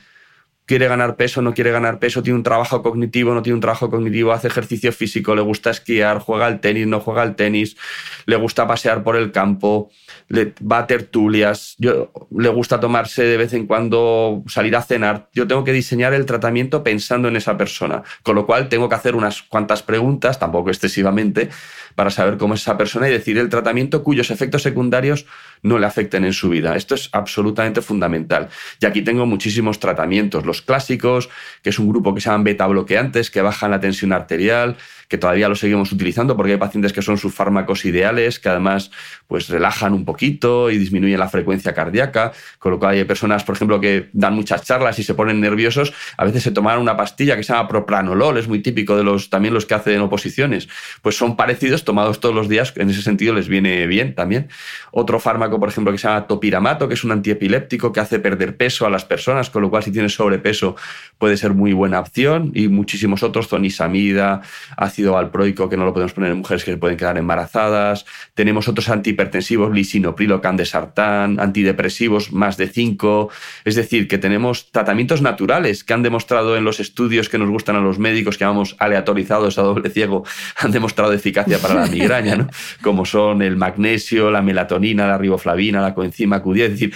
quiere 0.65 0.87
ganar 0.87 1.15
peso, 1.15 1.41
no 1.41 1.53
quiere 1.53 1.71
ganar 1.71 1.99
peso, 1.99 2.23
tiene 2.23 2.37
un 2.37 2.43
trabajo 2.43 2.81
cognitivo, 2.81 3.33
no 3.33 3.41
tiene 3.41 3.55
un 3.55 3.61
trabajo 3.61 3.89
cognitivo, 3.89 4.31
hace 4.31 4.47
ejercicio 4.47 4.91
físico, 4.91 5.35
le 5.35 5.41
gusta 5.41 5.69
esquiar, 5.69 6.19
juega 6.19 6.47
al 6.47 6.59
tenis, 6.59 6.87
no 6.87 6.99
juega 6.99 7.21
al 7.21 7.35
tenis, 7.35 7.77
le 8.25 8.35
gusta 8.35 8.67
pasear 8.67 9.03
por 9.03 9.15
el 9.15 9.31
campo, 9.31 9.91
le 10.27 10.53
va 10.59 10.79
a 10.79 10.87
tertulias, 10.87 11.75
yo, 11.77 12.11
le 12.35 12.49
gusta 12.49 12.79
tomarse 12.79 13.23
de 13.23 13.37
vez 13.37 13.53
en 13.53 13.67
cuando 13.67 14.43
salir 14.47 14.75
a 14.75 14.81
cenar. 14.81 15.29
Yo 15.33 15.47
tengo 15.47 15.63
que 15.63 15.71
diseñar 15.71 16.13
el 16.13 16.25
tratamiento 16.25 16.83
pensando 16.83 17.27
en 17.27 17.35
esa 17.35 17.57
persona, 17.57 18.03
con 18.23 18.35
lo 18.35 18.45
cual 18.45 18.67
tengo 18.67 18.89
que 18.89 18.95
hacer 18.95 19.15
unas 19.15 19.43
cuantas 19.43 19.83
preguntas, 19.83 20.39
tampoco 20.39 20.69
excesivamente, 20.69 21.49
para 21.95 22.09
saber 22.09 22.37
cómo 22.37 22.53
es 22.53 22.61
esa 22.61 22.77
persona 22.77 23.09
y 23.09 23.11
decir 23.11 23.37
el 23.37 23.49
tratamiento 23.49 24.03
cuyos 24.03 24.31
efectos 24.31 24.61
secundarios 24.61 25.25
no 25.61 25.79
le 25.79 25.85
afecten 25.85 26.25
en 26.25 26.33
su 26.33 26.49
vida. 26.49 26.75
Esto 26.75 26.95
es 26.95 27.09
absolutamente 27.11 27.81
fundamental. 27.81 28.49
Y 28.79 28.85
aquí 28.85 29.01
tengo 29.01 29.25
muchísimos 29.25 29.79
tratamientos, 29.79 30.45
los 30.45 30.61
clásicos, 30.61 31.29
que 31.63 31.71
es 31.71 31.79
un 31.79 31.89
grupo 31.89 32.13
que 32.13 32.21
se 32.21 32.29
llaman 32.29 32.43
beta 32.43 32.67
bloqueantes, 32.67 33.31
que 33.31 33.41
bajan 33.41 33.71
la 33.71 33.79
tensión 33.79 34.13
arterial, 34.13 34.77
que 35.07 35.17
todavía 35.17 35.49
lo 35.49 35.55
seguimos 35.55 35.91
utilizando 35.91 36.35
porque 36.35 36.53
hay 36.53 36.57
pacientes 36.57 36.93
que 36.93 37.01
son 37.01 37.17
sus 37.17 37.33
fármacos 37.33 37.85
ideales, 37.85 38.39
que 38.39 38.49
además 38.49 38.91
pues 39.27 39.49
relajan 39.49 39.93
un 39.93 40.05
poquito 40.05 40.69
y 40.69 40.77
disminuyen 40.77 41.19
la 41.19 41.29
frecuencia 41.29 41.73
cardíaca, 41.73 42.31
con 42.59 42.71
lo 42.71 42.79
cual 42.79 42.95
hay 42.95 43.03
personas, 43.05 43.43
por 43.43 43.55
ejemplo, 43.55 43.79
que 43.79 44.09
dan 44.13 44.33
muchas 44.33 44.63
charlas 44.63 44.97
y 44.99 45.03
se 45.03 45.13
ponen 45.13 45.39
nerviosos, 45.39 45.93
a 46.17 46.25
veces 46.25 46.43
se 46.43 46.51
toman 46.51 46.79
una 46.79 46.97
pastilla 46.97 47.35
que 47.35 47.43
se 47.43 47.53
llama 47.53 47.67
propranolol, 47.67 48.37
es 48.37 48.47
muy 48.47 48.61
típico 48.61 48.97
de 48.97 49.03
los 49.03 49.29
también 49.29 49.53
los 49.53 49.65
que 49.65 49.75
hacen 49.75 50.01
oposiciones, 50.01 50.67
pues 51.01 51.15
son 51.15 51.35
parecidos, 51.35 51.83
tomados 51.85 52.19
todos 52.19 52.35
los 52.35 52.49
días, 52.49 52.73
en 52.75 52.89
ese 52.89 53.01
sentido 53.01 53.33
les 53.33 53.47
viene 53.47 53.87
bien 53.87 54.15
también. 54.15 54.49
Otro 54.91 55.19
fármaco, 55.19 55.59
por 55.59 55.69
ejemplo, 55.69 55.91
que 55.91 55.97
se 55.97 56.07
llama 56.07 56.27
topiramato, 56.27 56.87
que 56.87 56.95
es 56.95 57.03
un 57.03 57.11
antiepiléptico 57.11 57.93
que 57.93 57.99
hace 57.99 58.19
perder 58.19 58.57
peso 58.57 58.85
a 58.85 58.89
las 58.89 59.05
personas, 59.05 59.49
con 59.49 59.61
lo 59.61 59.69
cual 59.69 59.83
si 59.83 59.91
tienes 59.91 60.13
sobrepeso 60.13 60.75
puede 61.17 61.37
ser 61.37 61.53
muy 61.53 61.73
buena 61.73 61.99
opción, 61.99 62.51
y 62.53 62.67
muchísimos 62.67 63.23
otros, 63.23 63.47
zonisamida, 63.47 64.41
ácido 64.75 65.13
valproico 65.13 65.69
que 65.69 65.77
no 65.77 65.85
lo 65.85 65.93
podemos 65.93 66.13
poner 66.13 66.31
en 66.31 66.39
mujeres 66.39 66.63
que 66.63 66.71
se 66.71 66.77
pueden 66.77 66.97
quedar 66.97 67.17
embarazadas. 67.17 68.05
Tenemos 68.33 68.67
otros 68.67 68.89
antihipertensivos, 68.89 69.73
lisinoprilo, 69.73 70.41
candesartán, 70.41 71.39
antidepresivos, 71.39 72.31
más 72.31 72.57
de 72.57 72.67
cinco. 72.67 73.29
Es 73.63 73.75
decir, 73.75 74.07
que 74.07 74.17
tenemos 74.17 74.71
tratamientos 74.71 75.21
naturales 75.21 75.83
que 75.83 75.93
han 75.93 76.03
demostrado 76.03 76.57
en 76.57 76.63
los 76.63 76.79
estudios 76.79 77.29
que 77.29 77.37
nos 77.37 77.49
gustan 77.49 77.75
a 77.75 77.79
los 77.79 77.99
médicos, 77.99 78.37
que 78.37 78.45
llamamos 78.45 78.75
aleatorizados 78.79 79.57
a 79.57 79.61
doble 79.61 79.89
ciego, 79.89 80.23
han 80.57 80.71
demostrado 80.71 81.13
eficacia 81.13 81.59
para 81.59 81.74
la 81.75 81.85
migraña, 81.91 82.35
¿no? 82.35 82.47
como 82.81 83.05
son 83.05 83.41
el 83.41 83.55
magnesio, 83.55 84.31
la 84.31 84.41
melatonina, 84.41 85.07
la 85.07 85.17
riboflavina, 85.17 85.81
la 85.81 85.93
coenzima 85.93 86.41
Q10. 86.41 86.63
Es 86.63 86.71
decir, 86.71 86.93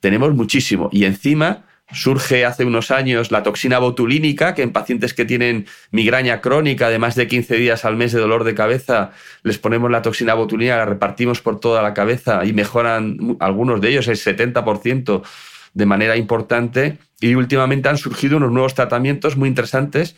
tenemos 0.00 0.34
muchísimo. 0.34 0.88
Y 0.92 1.04
encima 1.04 1.64
surge 1.90 2.44
hace 2.44 2.64
unos 2.64 2.90
años 2.90 3.30
la 3.30 3.42
toxina 3.42 3.78
botulínica, 3.78 4.54
que 4.54 4.62
en 4.62 4.72
pacientes 4.72 5.14
que 5.14 5.24
tienen 5.24 5.66
migraña 5.90 6.40
crónica 6.40 6.90
de 6.90 6.98
más 6.98 7.14
de 7.14 7.26
15 7.26 7.56
días 7.56 7.84
al 7.84 7.96
mes 7.96 8.12
de 8.12 8.20
dolor 8.20 8.44
de 8.44 8.54
cabeza, 8.54 9.12
les 9.42 9.58
ponemos 9.58 9.90
la 9.90 10.02
toxina 10.02 10.34
botulínica, 10.34 10.76
la 10.76 10.84
repartimos 10.84 11.40
por 11.40 11.60
toda 11.60 11.82
la 11.82 11.94
cabeza 11.94 12.44
y 12.44 12.52
mejoran 12.52 13.36
algunos 13.40 13.80
de 13.80 13.88
ellos 13.88 14.08
el 14.08 14.16
70% 14.16 15.22
de 15.74 15.86
manera 15.86 16.16
importante. 16.16 16.98
Y 17.20 17.34
últimamente 17.34 17.88
han 17.88 17.98
surgido 17.98 18.36
unos 18.36 18.52
nuevos 18.52 18.74
tratamientos 18.74 19.36
muy 19.36 19.48
interesantes 19.48 20.14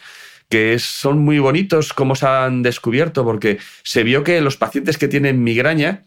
que 0.50 0.78
son 0.78 1.18
muy 1.20 1.38
bonitos 1.38 1.94
como 1.94 2.16
se 2.16 2.26
han 2.26 2.62
descubierto, 2.62 3.24
porque 3.24 3.58
se 3.84 4.02
vio 4.02 4.24
que 4.24 4.40
los 4.42 4.56
pacientes 4.56 4.98
que 4.98 5.08
tienen 5.08 5.42
migraña, 5.42 6.02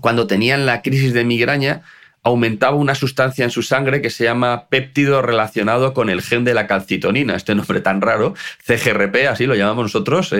cuando 0.00 0.26
tenían 0.26 0.64
la 0.64 0.80
crisis 0.80 1.12
de 1.12 1.24
migraña, 1.24 1.82
aumentaba 2.22 2.76
una 2.76 2.94
sustancia 2.94 3.44
en 3.44 3.50
su 3.50 3.62
sangre 3.62 4.00
que 4.00 4.10
se 4.10 4.24
llama 4.24 4.68
péptido 4.68 5.22
relacionado 5.22 5.92
con 5.92 6.08
el 6.08 6.22
gen 6.22 6.44
de 6.44 6.54
la 6.54 6.66
calcitonina, 6.66 7.34
este 7.34 7.54
nombre 7.54 7.80
tan 7.80 8.00
raro, 8.00 8.34
CGRP, 8.64 9.28
así 9.28 9.46
lo 9.46 9.54
llamamos 9.54 9.84
nosotros. 9.84 10.32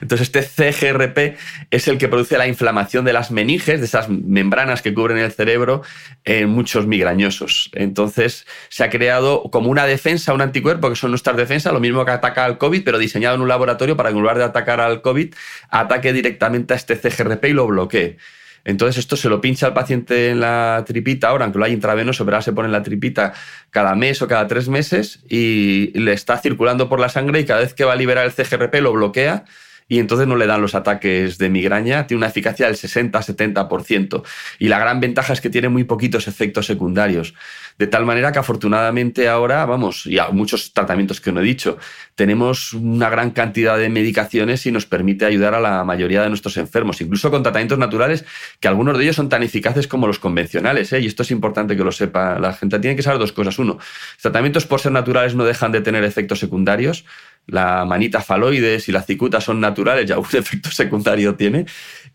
Entonces, 0.00 0.30
este 0.32 0.42
CGRP 0.42 1.36
es 1.70 1.88
el 1.88 1.98
que 1.98 2.08
produce 2.08 2.38
la 2.38 2.46
inflamación 2.46 3.04
de 3.04 3.12
las 3.12 3.30
meninges, 3.30 3.80
de 3.80 3.86
esas 3.86 4.08
membranas 4.08 4.82
que 4.82 4.94
cubren 4.94 5.18
el 5.18 5.32
cerebro 5.32 5.82
en 6.24 6.48
muchos 6.48 6.86
migrañosos. 6.86 7.70
Entonces, 7.74 8.46
se 8.68 8.84
ha 8.84 8.90
creado 8.90 9.44
como 9.50 9.70
una 9.70 9.86
defensa, 9.86 10.32
un 10.32 10.40
anticuerpo, 10.40 10.88
que 10.88 10.96
son 10.96 11.10
nuestras 11.10 11.36
defensas, 11.36 11.72
lo 11.72 11.80
mismo 11.80 12.04
que 12.04 12.12
ataca 12.12 12.44
al 12.44 12.58
COVID, 12.58 12.82
pero 12.84 12.98
diseñado 12.98 13.36
en 13.36 13.42
un 13.42 13.48
laboratorio 13.48 13.96
para 13.96 14.10
que 14.10 14.16
en 14.16 14.20
lugar 14.20 14.38
de 14.38 14.44
atacar 14.44 14.80
al 14.80 15.02
COVID, 15.02 15.34
ataque 15.70 16.12
directamente 16.12 16.74
a 16.74 16.76
este 16.76 16.96
CGRP 16.96 17.46
y 17.46 17.52
lo 17.52 17.66
bloquee. 17.66 18.18
Entonces 18.64 18.98
esto 18.98 19.16
se 19.16 19.28
lo 19.28 19.40
pincha 19.40 19.66
al 19.66 19.74
paciente 19.74 20.30
en 20.30 20.40
la 20.40 20.84
tripita, 20.86 21.28
ahora 21.28 21.44
aunque 21.44 21.58
lo 21.58 21.64
hay 21.64 21.72
intravenoso, 21.72 22.24
pero 22.24 22.36
ahora 22.36 22.42
se 22.42 22.52
pone 22.52 22.66
en 22.66 22.72
la 22.72 22.82
tripita 22.82 23.32
cada 23.70 23.94
mes 23.94 24.20
o 24.22 24.28
cada 24.28 24.46
tres 24.46 24.68
meses 24.68 25.20
y 25.28 25.98
le 25.98 26.12
está 26.12 26.36
circulando 26.38 26.88
por 26.88 27.00
la 27.00 27.08
sangre 27.08 27.40
y 27.40 27.46
cada 27.46 27.60
vez 27.60 27.74
que 27.74 27.84
va 27.84 27.94
a 27.94 27.96
liberar 27.96 28.26
el 28.26 28.32
CGRP 28.32 28.74
lo 28.76 28.92
bloquea 28.92 29.44
y 29.90 29.98
entonces 29.98 30.28
no 30.28 30.36
le 30.36 30.46
dan 30.46 30.62
los 30.62 30.76
ataques 30.76 31.36
de 31.36 31.50
migraña. 31.50 32.06
Tiene 32.06 32.18
una 32.18 32.28
eficacia 32.28 32.66
del 32.66 32.76
60-70%. 32.76 34.22
Y 34.60 34.68
la 34.68 34.78
gran 34.78 35.00
ventaja 35.00 35.32
es 35.32 35.40
que 35.40 35.50
tiene 35.50 35.68
muy 35.68 35.82
poquitos 35.82 36.28
efectos 36.28 36.66
secundarios. 36.66 37.34
De 37.76 37.88
tal 37.88 38.06
manera 38.06 38.30
que 38.30 38.38
afortunadamente 38.38 39.28
ahora, 39.28 39.66
vamos, 39.66 40.06
y 40.06 40.20
a 40.20 40.28
muchos 40.28 40.72
tratamientos 40.72 41.20
que 41.20 41.32
no 41.32 41.40
he 41.40 41.42
dicho, 41.42 41.76
tenemos 42.14 42.72
una 42.72 43.10
gran 43.10 43.32
cantidad 43.32 43.76
de 43.78 43.88
medicaciones 43.88 44.64
y 44.66 44.70
nos 44.70 44.86
permite 44.86 45.24
ayudar 45.24 45.54
a 45.54 45.60
la 45.60 45.82
mayoría 45.82 46.22
de 46.22 46.28
nuestros 46.28 46.56
enfermos, 46.56 47.00
incluso 47.00 47.32
con 47.32 47.42
tratamientos 47.42 47.78
naturales 47.78 48.24
que 48.60 48.68
algunos 48.68 48.96
de 48.96 49.02
ellos 49.02 49.16
son 49.16 49.28
tan 49.28 49.42
eficaces 49.42 49.88
como 49.88 50.06
los 50.06 50.20
convencionales. 50.20 50.92
¿eh? 50.92 51.00
Y 51.00 51.06
esto 51.06 51.24
es 51.24 51.32
importante 51.32 51.76
que 51.76 51.82
lo 51.82 51.90
sepa 51.90 52.38
la 52.38 52.52
gente. 52.52 52.78
Tiene 52.78 52.94
que 52.94 53.02
saber 53.02 53.18
dos 53.18 53.32
cosas. 53.32 53.58
Uno, 53.58 53.78
tratamientos 54.22 54.66
por 54.66 54.78
ser 54.78 54.92
naturales 54.92 55.34
no 55.34 55.44
dejan 55.44 55.72
de 55.72 55.80
tener 55.80 56.04
efectos 56.04 56.38
secundarios 56.38 57.04
la 57.46 57.84
manita 57.84 58.20
faloides 58.20 58.88
y 58.88 58.92
la 58.92 59.02
cicuta 59.02 59.40
son 59.40 59.60
naturales, 59.60 60.06
ya 60.06 60.18
un 60.18 60.24
efecto 60.32 60.70
secundario 60.70 61.34
tiene. 61.34 61.66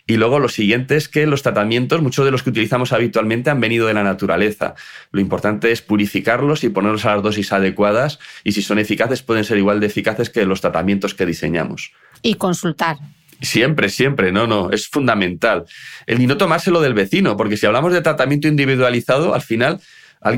Y 0.07 0.17
luego 0.17 0.39
lo 0.39 0.49
siguiente 0.49 0.95
es 0.97 1.09
que 1.09 1.25
los 1.25 1.41
tratamientos, 1.41 2.01
muchos 2.01 2.25
de 2.25 2.31
los 2.31 2.43
que 2.43 2.51
utilizamos 2.51 2.93
habitualmente, 2.93 3.49
han 3.49 3.59
venido 3.59 3.88
de 3.88 3.95
la 3.95 4.03
naturaleza. 4.03 4.75
Lo 5.11 5.19
importante 5.19 5.71
es 5.71 5.81
purificarlos 5.81 6.63
y 6.63 6.69
ponerlos 6.69 7.05
a 7.05 7.15
las 7.15 7.23
dosis 7.23 7.51
adecuadas 7.51 8.19
y 8.43 8.51
si 8.51 8.61
son 8.61 8.77
eficaces 8.77 9.23
pueden 9.23 9.43
ser 9.43 9.57
igual 9.57 9.79
de 9.79 9.88
eficaces 9.88 10.29
que 10.29 10.45
los 10.45 10.61
tratamientos 10.61 11.15
que 11.15 11.25
diseñamos. 11.25 11.91
Y 12.21 12.35
consultar. 12.35 12.97
Siempre, 13.41 13.89
siempre, 13.89 14.31
no, 14.31 14.47
no, 14.47 14.69
es 14.71 14.88
fundamental. 14.88 15.65
El 16.05 16.21
y 16.21 16.27
no 16.27 16.38
tomárselo 16.38 16.81
del 16.81 16.93
vecino, 16.93 17.35
porque 17.35 17.57
si 17.57 17.65
hablamos 17.65 17.91
de 17.91 18.01
tratamiento 18.01 18.47
individualizado, 18.47 19.33
al 19.33 19.41
final 19.41 19.81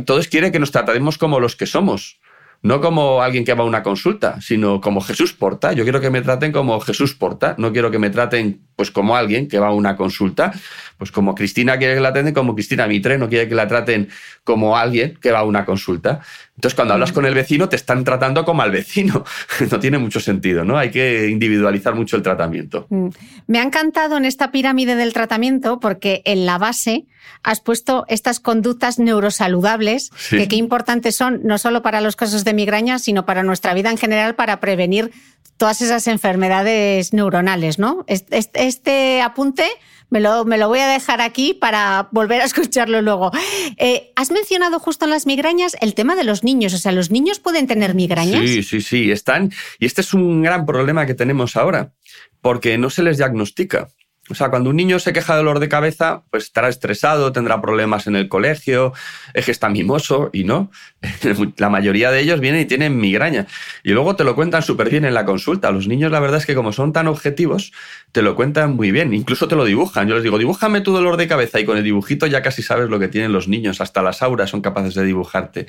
todos 0.05 0.27
quieren 0.27 0.51
que 0.51 0.59
nos 0.59 0.71
tratemos 0.71 1.17
como 1.17 1.39
los 1.39 1.55
que 1.55 1.65
somos 1.65 2.19
no 2.61 2.81
como 2.81 3.21
alguien 3.21 3.45
que 3.45 3.53
va 3.53 3.63
a 3.63 3.67
una 3.67 3.83
consulta, 3.83 4.41
sino 4.41 4.81
como 4.81 5.01
Jesús 5.01 5.33
Porta. 5.33 5.73
Yo 5.73 5.83
quiero 5.83 6.01
que 6.01 6.09
me 6.09 6.21
traten 6.21 6.51
como 6.51 6.79
Jesús 6.79 7.13
Porta, 7.13 7.55
no 7.57 7.71
quiero 7.71 7.91
que 7.91 7.99
me 7.99 8.09
traten 8.09 8.61
pues 8.75 8.91
como 8.91 9.15
alguien 9.15 9.47
que 9.47 9.59
va 9.59 9.67
a 9.67 9.73
una 9.73 9.95
consulta, 9.95 10.51
pues 10.97 11.11
como 11.11 11.35
Cristina 11.35 11.77
quiere 11.77 11.95
que 11.95 12.01
la 12.01 12.13
traten 12.13 12.33
como 12.33 12.55
Cristina 12.55 12.87
Mitre, 12.87 13.17
no 13.17 13.29
quiere 13.29 13.47
que 13.47 13.55
la 13.55 13.67
traten 13.67 14.09
como 14.43 14.77
alguien 14.77 15.17
que 15.21 15.31
va 15.31 15.39
a 15.39 15.43
una 15.43 15.65
consulta. 15.65 16.21
Entonces, 16.57 16.75
cuando 16.75 16.95
hablas 16.95 17.11
con 17.11 17.23
el 17.27 17.35
vecino, 17.35 17.69
te 17.69 17.75
están 17.75 18.03
tratando 18.03 18.43
como 18.43 18.63
al 18.63 18.71
vecino. 18.71 19.23
No 19.71 19.79
tiene 19.79 19.97
mucho 19.97 20.19
sentido, 20.19 20.63
¿no? 20.63 20.77
Hay 20.77 20.91
que 20.91 21.27
individualizar 21.29 21.93
mucho 21.93 22.15
el 22.15 22.23
tratamiento. 22.23 22.87
Mm. 22.89 23.09
Me 23.47 23.59
ha 23.59 23.63
encantado 23.63 24.17
en 24.17 24.25
esta 24.25 24.51
pirámide 24.51 24.95
del 24.95 25.13
tratamiento 25.13 25.79
porque 25.79 26.21
en 26.25 26.45
la 26.45 26.57
base 26.57 27.05
has 27.43 27.59
puesto 27.59 28.05
estas 28.07 28.39
conductas 28.39 28.97
neurosaludables, 28.97 30.11
que 30.29 30.47
qué 30.47 30.55
importantes 30.55 31.15
son, 31.15 31.41
no 31.43 31.57
solo 31.57 31.81
para 31.81 32.01
los 32.01 32.15
casos 32.15 32.43
de 32.43 32.53
migraña, 32.53 32.97
sino 32.97 33.25
para 33.25 33.43
nuestra 33.43 33.73
vida 33.73 33.91
en 33.91 33.97
general, 33.97 34.35
para 34.35 34.59
prevenir 34.59 35.11
todas 35.57 35.81
esas 35.81 36.07
enfermedades 36.07 37.13
neuronales, 37.13 37.77
¿no? 37.79 38.05
Este, 38.07 39.21
apunte 39.21 39.65
me 40.09 40.19
lo, 40.19 40.45
me 40.45 40.57
lo, 40.57 40.67
voy 40.67 40.79
a 40.79 40.87
dejar 40.87 41.21
aquí 41.21 41.53
para 41.53 42.07
volver 42.11 42.41
a 42.41 42.45
escucharlo 42.45 43.01
luego. 43.01 43.31
Eh, 43.77 44.11
has 44.15 44.31
mencionado 44.31 44.79
justo 44.79 45.05
en 45.05 45.11
las 45.11 45.25
migrañas 45.25 45.75
el 45.81 45.93
tema 45.93 46.15
de 46.15 46.23
los 46.23 46.43
niños, 46.43 46.73
o 46.73 46.77
sea, 46.77 46.91
¿los 46.91 47.11
niños 47.11 47.39
pueden 47.39 47.67
tener 47.67 47.95
migrañas? 47.95 48.41
Sí, 48.41 48.63
sí, 48.63 48.81
sí, 48.81 49.11
están. 49.11 49.51
Y 49.79 49.85
este 49.85 50.01
es 50.01 50.13
un 50.13 50.41
gran 50.41 50.65
problema 50.65 51.05
que 51.05 51.13
tenemos 51.13 51.55
ahora, 51.55 51.93
porque 52.41 52.77
no 52.77 52.89
se 52.89 53.03
les 53.03 53.17
diagnostica. 53.17 53.89
O 54.29 54.35
sea, 54.35 54.49
cuando 54.49 54.69
un 54.69 54.75
niño 54.75 54.99
se 54.99 55.13
queja 55.13 55.33
de 55.33 55.37
dolor 55.37 55.59
de 55.59 55.69
cabeza, 55.69 56.23
pues 56.29 56.45
estará 56.45 56.67
estresado, 56.67 57.31
tendrá 57.31 57.61
problemas 57.61 58.07
en 58.07 58.15
el 58.15 58.27
colegio, 58.27 58.93
es 59.33 59.45
que 59.45 59.51
está 59.51 59.69
mimoso 59.69 60.29
y 60.33 60.43
no. 60.43 60.69
La 61.57 61.69
mayoría 61.69 62.11
de 62.11 62.19
ellos 62.19 62.39
vienen 62.39 62.61
y 62.61 62.65
tienen 62.65 62.97
migraña. 62.97 63.47
Y 63.83 63.91
luego 63.91 64.15
te 64.15 64.23
lo 64.25 64.35
cuentan 64.35 64.63
súper 64.63 64.89
bien 64.89 65.05
en 65.05 65.13
la 65.13 65.23
consulta. 65.23 65.71
Los 65.71 65.87
niños, 65.87 66.11
la 66.11 66.19
verdad 66.19 66.39
es 66.39 66.45
que 66.45 66.55
como 66.55 66.73
son 66.73 66.91
tan 66.91 67.07
objetivos, 67.07 67.71
te 68.11 68.21
lo 68.21 68.35
cuentan 68.35 68.75
muy 68.75 68.91
bien. 68.91 69.13
Incluso 69.13 69.47
te 69.47 69.55
lo 69.55 69.63
dibujan. 69.63 70.07
Yo 70.09 70.15
les 70.15 70.23
digo, 70.23 70.37
dibújame 70.37 70.81
tu 70.81 70.91
dolor 70.91 71.15
de 71.15 71.27
cabeza 71.27 71.59
y 71.59 71.65
con 71.65 71.77
el 71.77 71.83
dibujito 71.83 72.27
ya 72.27 72.41
casi 72.41 72.61
sabes 72.61 72.89
lo 72.89 72.99
que 72.99 73.07
tienen 73.07 73.31
los 73.31 73.47
niños. 73.47 73.79
Hasta 73.79 74.01
las 74.01 74.21
auras 74.21 74.49
son 74.49 74.61
capaces 74.61 74.93
de 74.93 75.05
dibujarte. 75.05 75.67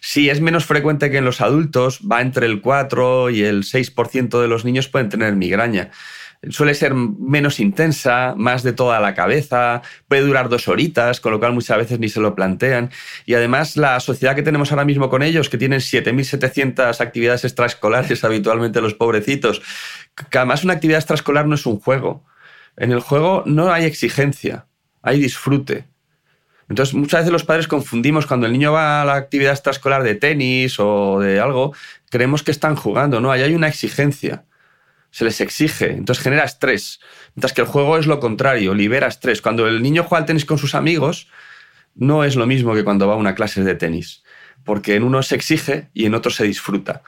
Sí, 0.00 0.28
es 0.28 0.42
menos 0.42 0.66
frecuente 0.66 1.10
que 1.10 1.18
en 1.18 1.24
los 1.24 1.40
adultos. 1.40 2.00
Va 2.00 2.20
entre 2.20 2.46
el 2.46 2.60
4 2.60 3.30
y 3.30 3.44
el 3.44 3.64
6% 3.64 4.40
de 4.40 4.48
los 4.48 4.66
niños 4.66 4.88
pueden 4.88 5.08
tener 5.08 5.34
migraña 5.36 5.90
suele 6.50 6.74
ser 6.74 6.94
menos 6.94 7.60
intensa, 7.60 8.34
más 8.36 8.62
de 8.62 8.72
toda 8.72 9.00
la 9.00 9.14
cabeza, 9.14 9.82
puede 10.08 10.22
durar 10.22 10.48
dos 10.48 10.68
horitas, 10.68 11.20
con 11.20 11.32
lo 11.32 11.38
cual 11.38 11.52
muchas 11.52 11.78
veces 11.78 11.98
ni 11.98 12.08
se 12.08 12.20
lo 12.20 12.34
plantean. 12.34 12.90
Y 13.26 13.34
además 13.34 13.76
la 13.76 13.98
sociedad 14.00 14.34
que 14.34 14.42
tenemos 14.42 14.72
ahora 14.72 14.84
mismo 14.84 15.10
con 15.10 15.22
ellos, 15.22 15.48
que 15.48 15.58
tienen 15.58 15.80
7.700 15.80 17.00
actividades 17.00 17.44
extraescolares 17.44 18.24
habitualmente 18.24 18.80
los 18.80 18.94
pobrecitos, 18.94 19.62
que 20.30 20.38
además 20.38 20.64
una 20.64 20.74
actividad 20.74 20.98
extraescolar 20.98 21.46
no 21.46 21.54
es 21.54 21.66
un 21.66 21.78
juego. 21.78 22.24
En 22.76 22.92
el 22.92 23.00
juego 23.00 23.42
no 23.46 23.72
hay 23.72 23.84
exigencia, 23.84 24.66
hay 25.02 25.20
disfrute. 25.20 25.86
Entonces, 26.68 26.94
muchas 26.94 27.20
veces 27.20 27.32
los 27.32 27.44
padres 27.44 27.68
confundimos 27.68 28.26
cuando 28.26 28.46
el 28.46 28.52
niño 28.52 28.72
va 28.72 29.02
a 29.02 29.04
la 29.04 29.14
actividad 29.14 29.52
extraescolar 29.52 30.02
de 30.02 30.14
tenis 30.14 30.80
o 30.80 31.20
de 31.20 31.38
algo, 31.38 31.74
creemos 32.10 32.42
que 32.42 32.50
están 32.50 32.74
jugando, 32.74 33.20
no, 33.20 33.30
ahí 33.30 33.42
hay 33.42 33.54
una 33.54 33.68
exigencia 33.68 34.44
se 35.14 35.24
les 35.24 35.40
exige, 35.40 35.92
entonces 35.92 36.24
genera 36.24 36.42
estrés. 36.42 36.98
Mientras 37.36 37.52
que 37.52 37.60
el 37.60 37.68
juego 37.68 37.98
es 37.98 38.08
lo 38.08 38.18
contrario, 38.18 38.74
libera 38.74 39.06
estrés. 39.06 39.40
Cuando 39.40 39.68
el 39.68 39.80
niño 39.80 40.02
juega 40.02 40.22
al 40.22 40.26
tenis 40.26 40.44
con 40.44 40.58
sus 40.58 40.74
amigos, 40.74 41.28
no 41.94 42.24
es 42.24 42.34
lo 42.34 42.48
mismo 42.48 42.74
que 42.74 42.82
cuando 42.82 43.06
va 43.06 43.14
a 43.14 43.16
una 43.16 43.36
clase 43.36 43.62
de 43.62 43.76
tenis, 43.76 44.24
porque 44.64 44.96
en 44.96 45.04
uno 45.04 45.22
se 45.22 45.36
exige 45.36 45.88
y 45.94 46.06
en 46.06 46.16
otro 46.16 46.32
se 46.32 46.42
disfruta. 46.42 47.04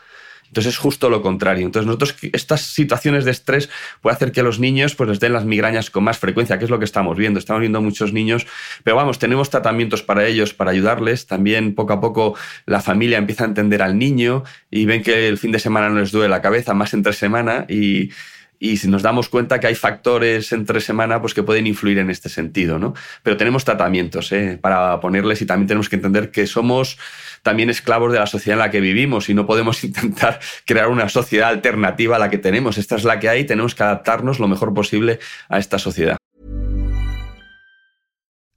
Entonces 0.48 0.74
es 0.74 0.78
justo 0.78 1.10
lo 1.10 1.22
contrario. 1.22 1.66
Entonces 1.66 1.86
nosotros 1.86 2.16
estas 2.32 2.62
situaciones 2.62 3.24
de 3.24 3.30
estrés 3.30 3.68
puede 4.00 4.16
hacer 4.16 4.32
que 4.32 4.40
a 4.40 4.42
los 4.42 4.58
niños 4.58 4.94
pues 4.94 5.08
les 5.08 5.20
den 5.20 5.32
las 5.32 5.44
migrañas 5.44 5.90
con 5.90 6.04
más 6.04 6.18
frecuencia, 6.18 6.58
que 6.58 6.64
es 6.64 6.70
lo 6.70 6.78
que 6.78 6.84
estamos 6.84 7.16
viendo. 7.16 7.38
Estamos 7.38 7.60
viendo 7.60 7.80
muchos 7.80 8.12
niños, 8.12 8.46
pero 8.84 8.96
vamos, 8.96 9.18
tenemos 9.18 9.50
tratamientos 9.50 10.02
para 10.02 10.26
ellos, 10.26 10.54
para 10.54 10.70
ayudarles. 10.70 11.26
También 11.26 11.74
poco 11.74 11.92
a 11.92 12.00
poco 12.00 12.34
la 12.66 12.80
familia 12.80 13.18
empieza 13.18 13.44
a 13.44 13.48
entender 13.48 13.82
al 13.82 13.98
niño 13.98 14.44
y 14.70 14.86
ven 14.86 15.02
que 15.02 15.28
el 15.28 15.38
fin 15.38 15.52
de 15.52 15.58
semana 15.58 15.88
no 15.88 16.00
les 16.00 16.12
duele 16.12 16.28
la 16.28 16.42
cabeza, 16.42 16.74
más 16.74 16.94
entre 16.94 17.12
semana 17.12 17.66
y 17.68 18.10
y 18.58 18.78
si 18.78 18.88
nos 18.88 19.02
damos 19.02 19.28
cuenta 19.28 19.60
que 19.60 19.66
hay 19.66 19.74
factores 19.74 20.52
entre 20.52 20.80
semana 20.80 21.20
pues, 21.20 21.34
que 21.34 21.42
pueden 21.42 21.66
influir 21.66 21.98
en 21.98 22.10
este 22.10 22.28
sentido. 22.28 22.78
¿no? 22.78 22.94
Pero 23.22 23.36
tenemos 23.36 23.64
tratamientos 23.64 24.32
¿eh? 24.32 24.58
para 24.60 24.98
ponerles 25.00 25.42
y 25.42 25.46
también 25.46 25.68
tenemos 25.68 25.88
que 25.88 25.96
entender 25.96 26.30
que 26.30 26.46
somos 26.46 26.98
también 27.46 27.70
esclavos 27.70 28.12
de 28.12 28.18
la 28.18 28.26
sociedad 28.26 28.58
en 28.58 28.64
la 28.66 28.70
que 28.72 28.80
vivimos 28.80 29.28
y 29.28 29.34
no 29.34 29.46
podemos 29.46 29.84
intentar 29.90 30.40
crear 30.66 30.88
una 30.88 31.08
sociedad 31.08 31.48
alternativa 31.48 32.16
a 32.16 32.18
la 32.18 32.28
que 32.28 32.38
tenemos. 32.38 32.76
Esta 32.76 32.96
es 32.96 33.04
la 33.04 33.20
que 33.20 33.28
hay, 33.28 33.44
tenemos 33.44 33.76
que 33.76 33.84
adaptarnos 33.84 34.40
lo 34.40 34.48
mejor 34.48 34.74
posible 34.74 35.20
a 35.48 35.58
esta 35.58 35.78
sociedad. 35.78 36.16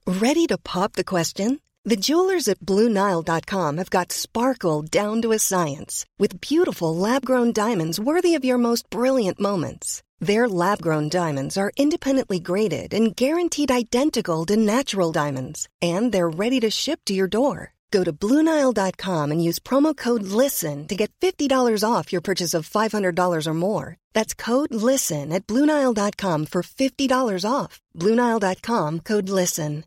Ready 0.06 0.46
to 0.48 0.58
pop 0.58 0.94
the 0.94 1.04
question? 1.04 1.60
The 1.84 1.96
jewelers 1.96 2.48
at 2.48 2.58
BlueNile.com 2.58 3.76
have 3.78 3.90
got 3.90 4.12
sparkle 4.12 4.82
down 4.82 5.22
to 5.22 5.32
a 5.32 5.38
science 5.38 6.04
with 6.18 6.40
beautiful 6.40 6.94
lab-grown 6.96 7.52
diamonds 7.52 8.00
worthy 8.00 8.34
of 8.34 8.44
your 8.44 8.58
most 8.58 8.90
brilliant 8.90 9.38
moments. 9.38 10.02
Their 10.18 10.48
lab-grown 10.48 11.10
diamonds 11.10 11.56
are 11.56 11.70
independently 11.76 12.40
graded 12.40 12.92
and 12.92 13.14
guaranteed 13.16 13.70
identical 13.70 14.44
to 14.46 14.56
natural 14.56 15.12
diamonds, 15.12 15.68
and 15.80 16.12
they're 16.12 16.36
ready 16.44 16.58
to 16.60 16.70
ship 16.70 17.00
to 17.06 17.14
your 17.14 17.28
door. 17.28 17.72
Go 17.90 18.04
to 18.04 18.12
Bluenile.com 18.12 19.32
and 19.32 19.42
use 19.42 19.58
promo 19.58 19.96
code 19.96 20.22
LISTEN 20.22 20.86
to 20.88 20.94
get 20.94 21.10
$50 21.20 21.82
off 21.84 22.12
your 22.12 22.20
purchase 22.20 22.54
of 22.54 22.68
$500 22.68 23.46
or 23.46 23.54
more. 23.54 23.96
That's 24.12 24.34
code 24.34 24.72
LISTEN 24.72 25.32
at 25.32 25.46
Bluenile.com 25.46 26.46
for 26.46 26.62
$50 26.62 27.44
off. 27.48 27.80
Bluenile.com 27.96 29.00
code 29.00 29.28
LISTEN. 29.28 29.84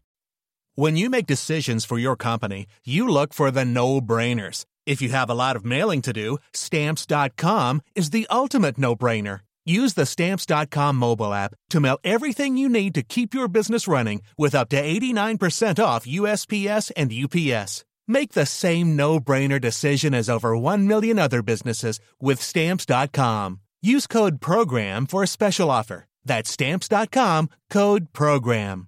When 0.75 0.97
you 0.97 1.11
make 1.11 1.27
decisions 1.27 1.85
for 1.85 1.99
your 1.99 2.15
company, 2.15 2.65
you 2.83 3.07
look 3.07 3.31
for 3.31 3.51
the 3.51 3.63
no 3.63 4.01
brainers. 4.01 4.65
If 4.87 5.03
you 5.03 5.09
have 5.09 5.29
a 5.29 5.35
lot 5.35 5.55
of 5.55 5.63
mailing 5.63 6.01
to 6.01 6.11
do, 6.11 6.39
Stamps.com 6.53 7.81
is 7.95 8.09
the 8.09 8.25
ultimate 8.31 8.79
no 8.79 8.95
brainer. 8.95 9.41
Use 9.65 9.93
the 9.93 10.05
Stamps.com 10.05 10.95
mobile 10.95 11.31
app 11.31 11.53
to 11.69 11.79
mail 11.79 11.99
everything 12.03 12.57
you 12.57 12.67
need 12.67 12.95
to 12.95 13.03
keep 13.03 13.35
your 13.35 13.47
business 13.47 13.87
running 13.87 14.23
with 14.35 14.55
up 14.55 14.69
to 14.69 14.81
89% 14.81 15.83
off 15.83 16.07
USPS 16.07 16.91
and 16.97 17.13
UPS. 17.13 17.85
Make 18.07 18.33
the 18.33 18.45
same 18.45 18.95
no-brainer 18.95 19.59
decision 19.59 20.13
as 20.13 20.29
over 20.29 20.57
1 20.57 20.87
million 20.87 21.17
other 21.17 21.41
businesses 21.41 21.99
with 22.19 22.41
stamps.com. 22.41 23.59
Use 23.81 24.07
code 24.07 24.39
program 24.39 25.05
for 25.07 25.23
a 25.23 25.27
special 25.27 25.69
offer. 25.71 26.05
That's 26.25 26.49
stamps.com, 26.49 27.49
code 27.69 28.13
program. 28.13 28.87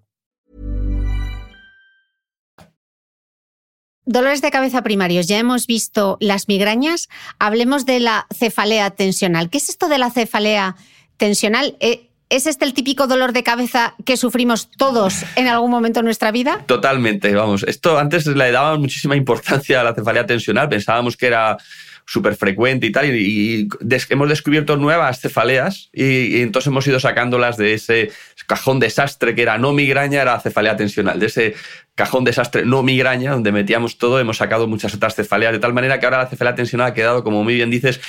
Dolores 4.07 4.41
de 4.41 4.51
cabeza 4.51 4.83
primarios. 4.83 5.25
Ya 5.25 5.39
hemos 5.39 5.65
visto 5.65 6.17
las 6.19 6.47
migrañas. 6.47 7.09
Hablemos 7.39 7.85
de 7.85 7.99
la 7.99 8.27
cefalea 8.31 8.91
tensional. 8.91 9.49
¿Qué 9.49 9.57
es 9.57 9.69
esto 9.69 9.89
de 9.89 9.97
la 9.97 10.11
cefalea 10.11 10.75
tensional? 11.17 11.75
Eh, 11.79 12.04
¿Es 12.29 12.47
este 12.47 12.65
el 12.65 12.73
típico 12.73 13.05
dolor 13.05 13.33
de 13.33 13.43
cabeza 13.43 13.93
que 14.03 14.17
sufrimos 14.17 14.69
todos 14.71 15.23
en 15.35 15.47
algún 15.47 15.69
momento 15.69 15.99
de 15.99 16.05
nuestra 16.05 16.31
vida? 16.31 16.63
Totalmente, 16.65 17.33
vamos. 17.35 17.63
Esto 17.63 17.99
antes 17.99 18.25
le 18.25 18.51
dábamos 18.51 18.79
muchísima 18.79 19.15
importancia 19.15 19.81
a 19.81 19.83
la 19.83 19.93
cefalea 19.93 20.25
tensional, 20.25 20.67
pensábamos 20.67 21.17
que 21.17 21.27
era 21.27 21.57
súper 22.05 22.35
frecuente 22.35 22.87
y 22.87 22.91
tal, 22.91 23.15
y, 23.15 23.67
hemos 24.09 24.29
descubierto 24.29 24.77
nuevas 24.77 25.19
cefaleas 25.19 25.89
y, 25.91 26.41
entonces 26.41 26.67
hemos 26.67 26.85
ido 26.87 26.99
sacándolas 26.99 27.57
de 27.57 27.73
ese 27.73 28.11
cajón 28.47 28.79
desastre 28.79 29.33
que 29.33 29.41
era 29.41 29.57
no 29.57 29.73
migraña, 29.73 30.21
era 30.21 30.39
cefalea 30.39 30.75
tensional, 30.75 31.19
de 31.19 31.25
ese 31.27 31.55
cajón 31.95 32.25
desastre 32.25 32.65
no 32.65 32.83
migraña, 32.83 33.31
donde 33.31 33.51
metíamos 33.53 33.97
todo, 33.97 34.19
hemos 34.19 34.37
sacado 34.37 34.67
muchas 34.67 34.93
otras 34.93 35.15
cefaleas, 35.15 35.53
de 35.53 35.59
tal 35.59 35.73
manera 35.73 35.99
que 35.99 36.05
ahora 36.05 36.19
la 36.19 36.27
cefalea 36.27 36.53
tensional 36.53 36.87
ha 36.87 36.93
quedado, 36.93 37.23
como 37.23 37.43
muy 37.43 37.55
bien 37.55 37.71
dices, 37.71 38.01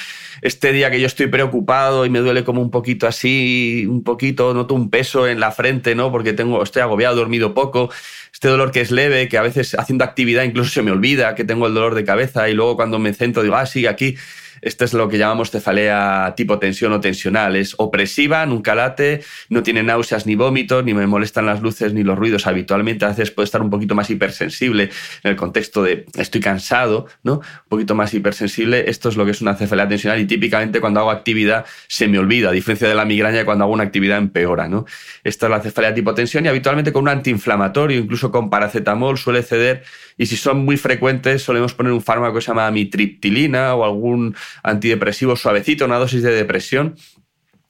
este 0.43 0.73
día 0.73 0.91
que 0.91 1.01
yo 1.01 1.07
estoy 1.07 1.29
preocupado 1.29 2.05
y 2.05 2.11
me 2.11 2.19
duele 2.19 2.45
como 2.45 2.61
un 2.61 2.71
poquito 2.71 3.07
así, 3.07 3.87
un 3.89 4.03
poquito, 4.03 4.53
noto 4.55 4.75
un 4.75 4.91
peso 4.91 5.29
en 5.29 5.39
la 5.39 5.53
frente, 5.53 5.95
¿no? 5.95 6.11
Porque 6.11 6.33
tengo, 6.33 6.63
estoy 6.63 6.83
agobiado, 6.83 7.17
dormido 7.17 7.55
poco, 7.55 7.91
este 8.33 8.49
dolor 8.49 8.73
que 8.73 8.81
es 8.81 8.91
leve, 8.91 9.29
que 9.29 9.39
a 9.39 9.43
veces 9.43 9.75
haciendo 9.79 10.05
actividad 10.05 10.43
incluso 10.43 10.71
se 10.71 10.83
me 10.83 10.91
olvida 10.91 11.35
que 11.35 11.45
tengo 11.45 11.67
el 11.69 11.75
dolor 11.75 11.95
de 11.95 12.05
cabeza 12.05 12.49
y 12.49 12.55
luego 12.55 12.77
cuando 12.77 12.99
me 12.99 13.15
centro 13.15 13.43
digo, 13.43 13.55
ah, 13.55 13.67
sí, 13.67 13.87
aquí 13.87 14.17
esto 14.63 14.85
es 14.85 14.95
lo 14.95 15.09
que 15.09 15.19
llamamos 15.19 15.51
cefalea 15.51 16.35
tipo 16.37 16.59
tensión 16.59 16.93
o 16.93 17.01
tensional. 17.01 17.57
Es 17.57 17.75
opresiva, 17.79 18.45
nunca 18.47 18.75
late, 18.75 19.23
no 19.49 19.63
tiene 19.63 19.83
náuseas 19.83 20.27
ni 20.27 20.35
vómitos, 20.35 20.85
ni 20.85 20.95
me 20.95 21.07
molestan 21.07 21.47
las 21.47 21.63
luces 21.63 21.93
ni 21.93 22.03
los 22.03 22.19
ruidos 22.19 22.47
habitualmente. 22.47 23.05
A 23.05 23.09
veces 23.09 23.31
puede 23.31 23.45
estar 23.45 23.63
un 23.63 23.71
poquito 23.71 23.95
más 23.95 24.11
hipersensible 24.11 24.91
en 25.23 25.31
el 25.31 25.37
contexto 25.37 25.83
de 25.83 26.07
estoy 26.19 26.41
cansado, 26.41 27.07
¿no? 27.23 27.35
Un 27.35 27.69
poquito 27.69 27.95
más 27.95 28.13
hipersensible. 28.15 28.89
Esto 28.89 29.09
es 29.09 29.17
lo 29.17 29.25
que 29.25 29.31
es 29.33 29.41
una 29.41 29.55
cefalea 29.55 29.89
tensional 29.89 30.21
y 30.21 30.27
típicamente 30.27 30.81
cuando 30.81 31.01
hago 31.01 31.11
actividad 31.11 31.67
se 31.89 32.09
me 32.09 32.19
olvida, 32.19 32.51
a 32.51 32.53
diferencia 32.53 32.89
de 32.89 32.95
la 32.95 33.05
migraña 33.05 33.45
cuando 33.45 33.65
hago 33.65 33.73
una 33.73 33.85
actividad 33.85 34.19
empeora, 34.19 34.69
¿no? 34.69 34.87
Esta 35.25 35.47
es 35.47 35.51
la 35.51 35.61
cefalea 35.61 35.95
tipo 35.95 36.15
tensión 36.15 36.45
y 36.45 36.49
habitualmente 36.49 36.93
con 36.93 37.03
un 37.03 37.09
antiinflamatorio, 37.09 37.99
incluso 37.99 38.31
con 38.31 38.51
paracetamol 38.51 39.19
suele 39.19 39.43
ceder 39.43 39.85
y 40.19 40.27
si 40.27 40.37
son 40.37 40.65
muy 40.65 40.77
frecuentes 40.77 41.43
solemos 41.43 41.75
poner 41.75 41.93
un 41.93 42.03
fármaco 42.03 42.37
que 42.37 42.41
se 42.41 42.49
llama 42.49 42.71
mitriptilina 42.71 43.75
o 43.75 43.85
algún 43.85 44.35
antidepresivo 44.63 45.37
suavecito, 45.37 45.85
una 45.85 45.99
dosis 45.99 46.23
de 46.23 46.33
depresión 46.33 46.97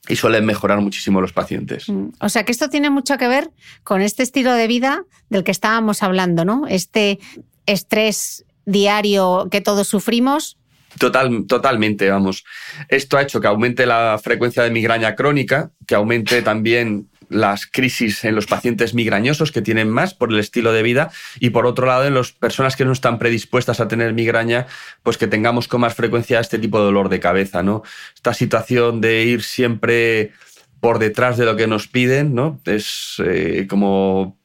y 0.07 0.15
suelen 0.15 0.45
mejorar 0.45 0.79
muchísimo 0.79 1.21
los 1.21 1.33
pacientes. 1.33 1.89
Mm, 1.89 2.09
o 2.19 2.29
sea 2.29 2.43
que 2.43 2.51
esto 2.51 2.69
tiene 2.69 2.89
mucho 2.89 3.17
que 3.17 3.27
ver 3.27 3.51
con 3.83 4.01
este 4.01 4.23
estilo 4.23 4.53
de 4.53 4.67
vida 4.67 5.03
del 5.29 5.43
que 5.43 5.51
estábamos 5.51 6.03
hablando, 6.03 6.45
¿no? 6.45 6.65
Este 6.67 7.19
estrés 7.65 8.45
diario 8.65 9.47
que 9.51 9.61
todos 9.61 9.87
sufrimos. 9.87 10.57
Total, 10.97 11.45
totalmente, 11.47 12.09
vamos. 12.09 12.43
Esto 12.89 13.17
ha 13.17 13.21
hecho 13.21 13.39
que 13.41 13.47
aumente 13.47 13.85
la 13.85 14.19
frecuencia 14.23 14.63
de 14.63 14.71
migraña 14.71 15.15
crónica, 15.15 15.71
que 15.85 15.95
aumente 15.95 16.41
también 16.41 17.09
las 17.29 17.65
crisis 17.65 18.23
en 18.23 18.35
los 18.35 18.45
pacientes 18.45 18.93
migrañosos 18.93 19.51
que 19.51 19.61
tienen 19.61 19.89
más 19.89 20.13
por 20.13 20.31
el 20.31 20.39
estilo 20.39 20.71
de 20.71 20.83
vida 20.83 21.11
y 21.39 21.49
por 21.49 21.65
otro 21.65 21.87
lado 21.87 22.05
en 22.05 22.13
las 22.13 22.31
personas 22.31 22.75
que 22.75 22.85
no 22.85 22.91
están 22.91 23.19
predispuestas 23.19 23.79
a 23.79 23.87
tener 23.87 24.13
migraña, 24.13 24.67
pues 25.03 25.17
que 25.17 25.27
tengamos 25.27 25.67
con 25.67 25.81
más 25.81 25.95
frecuencia 25.95 26.39
este 26.39 26.59
tipo 26.59 26.79
de 26.79 26.85
dolor 26.85 27.09
de 27.09 27.19
cabeza, 27.19 27.63
¿no? 27.63 27.83
Esta 28.15 28.33
situación 28.33 29.01
de 29.01 29.23
ir 29.23 29.43
siempre 29.43 30.31
por 30.79 30.99
detrás 30.99 31.37
de 31.37 31.45
lo 31.45 31.55
que 31.55 31.67
nos 31.67 31.87
piden, 31.87 32.35
¿no? 32.35 32.59
Es 32.65 33.21
eh, 33.25 33.67
como 33.69 34.36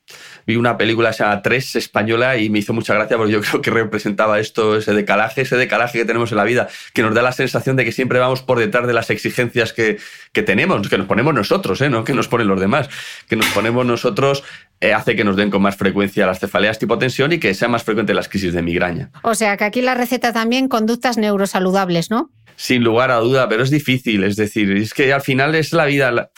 vi 0.47 0.57
una 0.57 0.77
película 0.77 1.11
esa 1.11 1.41
Tres 1.43 1.77
española 1.77 2.37
y 2.37 2.51
me 2.51 2.59
hizo 2.59 2.73
mucha 2.73 2.95
gracia 2.95 3.17
porque 3.17 3.33
yo 3.33 3.41
creo 3.43 3.63
que 3.63 3.71
representaba 3.71 4.39
esto, 4.39 4.77
ese 4.77 4.93
decalaje, 4.93 5.43
ese 5.43 5.57
decalaje 5.57 5.99
que 5.99 6.05
tenemos 6.05 6.31
en 6.33 6.39
la 6.39 6.45
vida, 6.45 6.69
que 6.93 7.03
nos 7.03 7.15
da 7.15 7.23
la 7.23 7.33
sensación 7.33 7.77
de 7.77 7.85
que 7.85 7.93
siempre 7.93 8.19
vamos 8.19 8.43
por 8.43 8.59
detrás 8.59 8.87
de 8.87 8.93
las 8.93 9.11
exigencias 9.11 9.73
que, 9.73 9.99
que 10.33 10.43
tenemos, 10.43 10.89
que 10.89 10.99
nos 10.99 11.07
ponemos 11.07 11.35
nosotros, 11.35 11.81
¿eh? 11.81 11.91
no 11.91 12.05
que 12.05 12.15
nos 12.15 12.29
ponen 12.29 12.49
los 12.49 12.61
demás, 12.61 12.89
que 13.29 13.37
nos 13.37 13.47
ponemos 13.47 13.85
nosotros 13.87 14.45
eh, 14.81 14.93
hace 14.93 15.15
que 15.15 15.23
nos 15.23 15.37
den 15.37 15.49
con 15.51 15.63
más 15.63 15.77
frecuencia 15.77 16.27
las 16.27 16.41
cefaleas 16.41 16.79
tipo 16.79 16.99
tensión 16.99 17.33
y 17.33 17.39
que 17.39 17.55
sean 17.55 17.71
más 17.71 17.85
frecuentes 17.85 18.17
las 18.17 18.29
crisis 18.29 18.53
de 18.53 18.63
migraña. 18.63 19.11
O 19.23 19.37
sea 19.37 19.57
que 19.57 19.65
aquí 19.65 19.81
la 19.81 19.95
receta 19.95 20.33
también 20.33 20.67
conductas 20.67 21.19
neurosaludables, 21.19 22.11
¿no? 22.11 22.31
Sin 22.57 22.83
lugar 22.83 23.13
a 23.13 23.17
duda, 23.17 23.49
pero 23.49 23.63
es 23.63 23.71
difícil, 23.71 24.25
es 24.25 24.37
decir, 24.37 24.73
es 24.73 24.93
que 24.93 25.13
al 25.13 25.23
final 25.23 25.55
es 25.55 25.73
la 25.73 25.85
vida... 25.85 26.31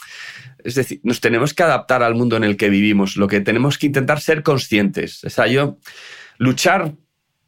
Es 0.65 0.75
decir, 0.75 0.99
nos 1.03 1.21
tenemos 1.21 1.53
que 1.53 1.63
adaptar 1.63 2.03
al 2.03 2.15
mundo 2.15 2.35
en 2.35 2.43
el 2.43 2.57
que 2.57 2.69
vivimos. 2.69 3.15
Lo 3.15 3.27
que 3.27 3.39
tenemos 3.39 3.77
que 3.77 3.85
intentar 3.85 4.19
ser 4.19 4.43
conscientes. 4.43 5.23
O 5.23 5.29
sea, 5.29 5.47
yo 5.47 5.77
luchar 6.37 6.93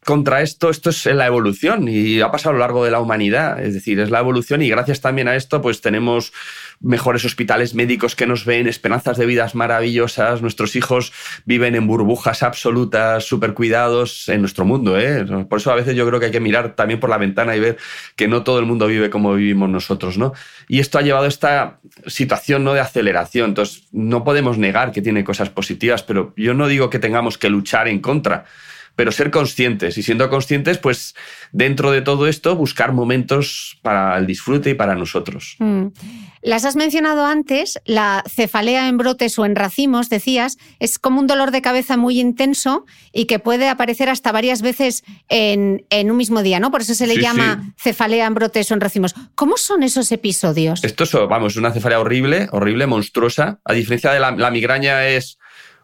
contra 0.08 0.40
esto, 0.40 0.70
esto 0.70 0.88
es 0.88 1.04
la 1.04 1.26
evolución 1.26 1.86
y 1.86 2.22
ha 2.22 2.30
pasado 2.30 2.48
a 2.48 2.52
lo 2.54 2.60
largo 2.60 2.82
de 2.82 2.90
la 2.90 2.98
humanidad, 2.98 3.62
es 3.62 3.74
decir, 3.74 4.00
es 4.00 4.08
la 4.08 4.20
evolución 4.20 4.62
y 4.62 4.70
gracias 4.70 5.02
también 5.02 5.28
a 5.28 5.36
esto 5.36 5.60
pues 5.60 5.82
tenemos 5.82 6.32
mejores 6.80 7.26
hospitales 7.26 7.74
médicos 7.74 8.16
que 8.16 8.26
nos 8.26 8.46
ven, 8.46 8.68
esperanzas 8.68 9.18
de 9.18 9.26
vidas 9.26 9.54
maravillosas, 9.54 10.40
nuestros 10.40 10.76
hijos 10.76 11.12
viven 11.44 11.74
en 11.74 11.86
burbujas 11.86 12.42
absolutas, 12.42 13.24
súper 13.24 13.52
cuidados 13.52 14.30
en 14.30 14.40
nuestro 14.40 14.64
mundo. 14.64 14.98
¿eh? 14.98 15.26
Por 15.46 15.58
eso 15.58 15.72
a 15.72 15.74
veces 15.74 15.94
yo 15.94 16.06
creo 16.06 16.18
que 16.18 16.26
hay 16.26 16.32
que 16.32 16.40
mirar 16.40 16.74
también 16.74 17.00
por 17.00 17.10
la 17.10 17.18
ventana 17.18 17.54
y 17.54 17.60
ver 17.60 17.76
que 18.16 18.28
no 18.28 18.44
todo 18.44 18.60
el 18.60 18.64
mundo 18.64 18.86
vive 18.86 19.10
como 19.10 19.34
vivimos 19.34 19.68
nosotros. 19.68 20.16
¿no? 20.16 20.32
Y 20.68 20.78
esto 20.78 20.96
ha 20.96 21.02
llevado 21.02 21.26
a 21.26 21.28
esta 21.28 21.80
situación 22.06 22.64
¿no? 22.64 22.72
de 22.72 22.80
aceleración. 22.80 23.50
Entonces, 23.50 23.82
no 23.92 24.24
podemos 24.24 24.56
negar 24.56 24.90
que 24.90 25.02
tiene 25.02 25.22
cosas 25.22 25.50
positivas, 25.50 26.02
pero 26.02 26.32
yo 26.34 26.54
no 26.54 26.66
digo 26.66 26.88
que 26.88 26.98
tengamos 26.98 27.36
que 27.36 27.50
luchar 27.50 27.88
en 27.88 28.00
contra 28.00 28.46
pero 28.98 29.12
ser 29.12 29.30
conscientes 29.30 29.96
y 29.96 30.02
siendo 30.02 30.28
conscientes, 30.28 30.78
pues 30.78 31.14
dentro 31.52 31.92
de 31.92 32.02
todo 32.02 32.26
esto, 32.26 32.56
buscar 32.56 32.90
momentos 32.90 33.78
para 33.80 34.18
el 34.18 34.26
disfrute 34.26 34.70
y 34.70 34.74
para 34.74 34.96
nosotros. 34.96 35.54
Mm. 35.60 35.86
Las 36.42 36.64
has 36.64 36.74
mencionado 36.74 37.24
antes, 37.24 37.78
la 37.84 38.24
cefalea 38.28 38.88
en 38.88 38.98
brotes 38.98 39.38
o 39.38 39.44
en 39.44 39.54
racimos, 39.54 40.08
decías, 40.08 40.58
es 40.80 40.98
como 40.98 41.20
un 41.20 41.28
dolor 41.28 41.52
de 41.52 41.62
cabeza 41.62 41.96
muy 41.96 42.18
intenso 42.18 42.86
y 43.12 43.26
que 43.26 43.38
puede 43.38 43.68
aparecer 43.68 44.08
hasta 44.08 44.32
varias 44.32 44.62
veces 44.62 45.04
en, 45.28 45.84
un 46.10 46.16
mismo 46.16 46.42
día, 46.42 46.58
¿no? 46.58 46.72
Por 46.72 46.80
eso 46.80 46.94
se 46.94 47.06
le 47.06 47.18
llama 47.18 47.72
cefalea 47.78 48.26
en 48.26 48.34
brotes 48.34 48.68
o 48.72 48.74
en 48.74 48.80
racimos. 48.80 49.14
¿Cómo 49.36 49.58
son 49.58 49.84
esos 49.84 50.10
episodios? 50.10 50.82
Esto 50.82 51.04
es, 51.04 51.12
vamos, 51.12 51.54
una 51.54 51.70
cefalea 51.70 52.00
horrible, 52.00 52.48
horrible, 52.50 52.88
monstruosa. 52.88 53.60
A 53.64 53.74
diferencia 53.74 54.10
de 54.10 54.18
la 54.18 54.50
migraña 54.50 55.06
es 55.06 55.38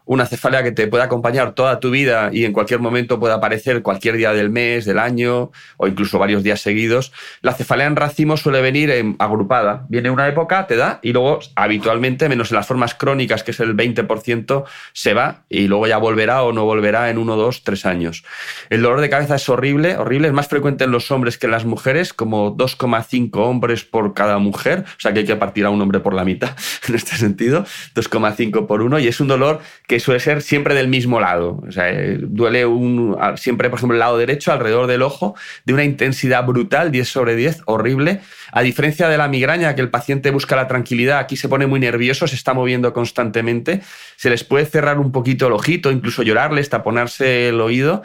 una 0.05 0.25
cefalea 0.25 0.63
que 0.63 0.71
te 0.71 0.87
puede 0.87 1.03
acompañar 1.03 1.53
toda 1.53 1.79
tu 1.79 1.89
vida 1.89 2.29
y 2.31 2.45
en 2.45 2.53
cualquier 2.53 2.79
momento 2.79 3.19
puede 3.19 3.33
aparecer 3.33 3.81
cualquier 3.81 4.17
día 4.17 4.33
del 4.33 4.49
mes, 4.49 4.85
del 4.85 4.99
año 4.99 5.51
o 5.77 5.87
incluso 5.87 6.19
varios 6.19 6.43
días 6.43 6.61
seguidos. 6.61 7.11
La 7.41 7.53
cefalea 7.53 7.87
en 7.87 7.95
racimo 7.95 8.37
suele 8.37 8.61
venir 8.61 9.15
agrupada. 9.19 9.85
Viene 9.89 10.09
una 10.09 10.27
época, 10.27 10.67
te 10.67 10.75
da 10.75 10.99
y 11.01 11.11
luego 11.11 11.39
habitualmente, 11.55 12.29
menos 12.29 12.51
en 12.51 12.57
las 12.57 12.67
formas 12.67 12.93
crónicas, 12.95 13.43
que 13.43 13.51
es 13.51 13.59
el 13.59 13.75
20%, 13.75 14.63
se 14.93 15.13
va 15.13 15.43
y 15.49 15.67
luego 15.67 15.87
ya 15.87 15.97
volverá 15.97 16.43
o 16.43 16.51
no 16.51 16.65
volverá 16.65 17.09
en 17.09 17.17
uno, 17.17 17.35
dos, 17.35 17.63
tres 17.63 17.85
años. 17.85 18.23
El 18.69 18.81
dolor 18.81 19.01
de 19.01 19.09
cabeza 19.09 19.35
es 19.35 19.49
horrible, 19.49 19.97
horrible, 19.97 20.27
es 20.27 20.33
más 20.33 20.47
frecuente 20.47 20.83
en 20.83 20.91
los 20.91 21.11
hombres 21.11 21.37
que 21.37 21.47
en 21.47 21.51
las 21.51 21.65
mujeres, 21.65 22.13
como 22.13 22.55
2,5 22.55 23.37
hombres 23.37 23.83
por 23.83 24.13
cada 24.13 24.37
mujer, 24.37 24.85
o 24.87 24.99
sea 24.99 25.13
que 25.13 25.19
hay 25.19 25.25
que 25.25 25.35
partir 25.35 25.65
a 25.65 25.69
un 25.69 25.81
hombre 25.81 25.99
por 25.99 26.13
la 26.13 26.23
mitad 26.23 26.55
en 26.87 26.95
este 26.95 27.15
sentido, 27.15 27.65
2,5 27.95 28.67
por 28.67 28.81
uno 28.81 28.99
y 28.99 29.07
es 29.07 29.19
un 29.19 29.27
dolor 29.27 29.59
que 29.87 29.94
suele 29.99 30.19
ser 30.19 30.41
siempre 30.41 30.75
del 30.75 30.87
mismo 30.87 31.19
lado. 31.19 31.61
O 31.67 31.71
sea, 31.71 31.89
eh, 31.89 32.17
duele 32.19 32.65
un, 32.65 33.17
siempre, 33.35 33.69
por 33.69 33.79
ejemplo, 33.79 33.95
el 33.95 33.99
lado 33.99 34.17
derecho, 34.17 34.51
alrededor 34.51 34.87
del 34.87 35.01
ojo, 35.01 35.35
de 35.65 35.73
una 35.73 35.83
intensidad 35.83 36.45
brutal, 36.45 36.91
10 36.91 37.07
sobre 37.07 37.35
10, 37.35 37.61
horrible. 37.65 38.21
A 38.51 38.61
diferencia 38.61 39.07
de 39.09 39.17
la 39.17 39.27
migraña, 39.27 39.75
que 39.75 39.81
el 39.81 39.89
paciente 39.89 40.31
busca 40.31 40.55
la 40.55 40.67
tranquilidad, 40.67 41.19
aquí 41.19 41.37
se 41.37 41.49
pone 41.49 41.67
muy 41.67 41.79
nervioso, 41.79 42.27
se 42.27 42.35
está 42.35 42.53
moviendo 42.53 42.93
constantemente, 42.93 43.81
se 44.15 44.29
les 44.29 44.43
puede 44.43 44.65
cerrar 44.65 44.99
un 44.99 45.11
poquito 45.11 45.47
el 45.47 45.53
ojito, 45.53 45.91
incluso 45.91 46.23
llorarles, 46.23 46.69
taponarse 46.69 47.49
el 47.49 47.61
oído. 47.61 48.03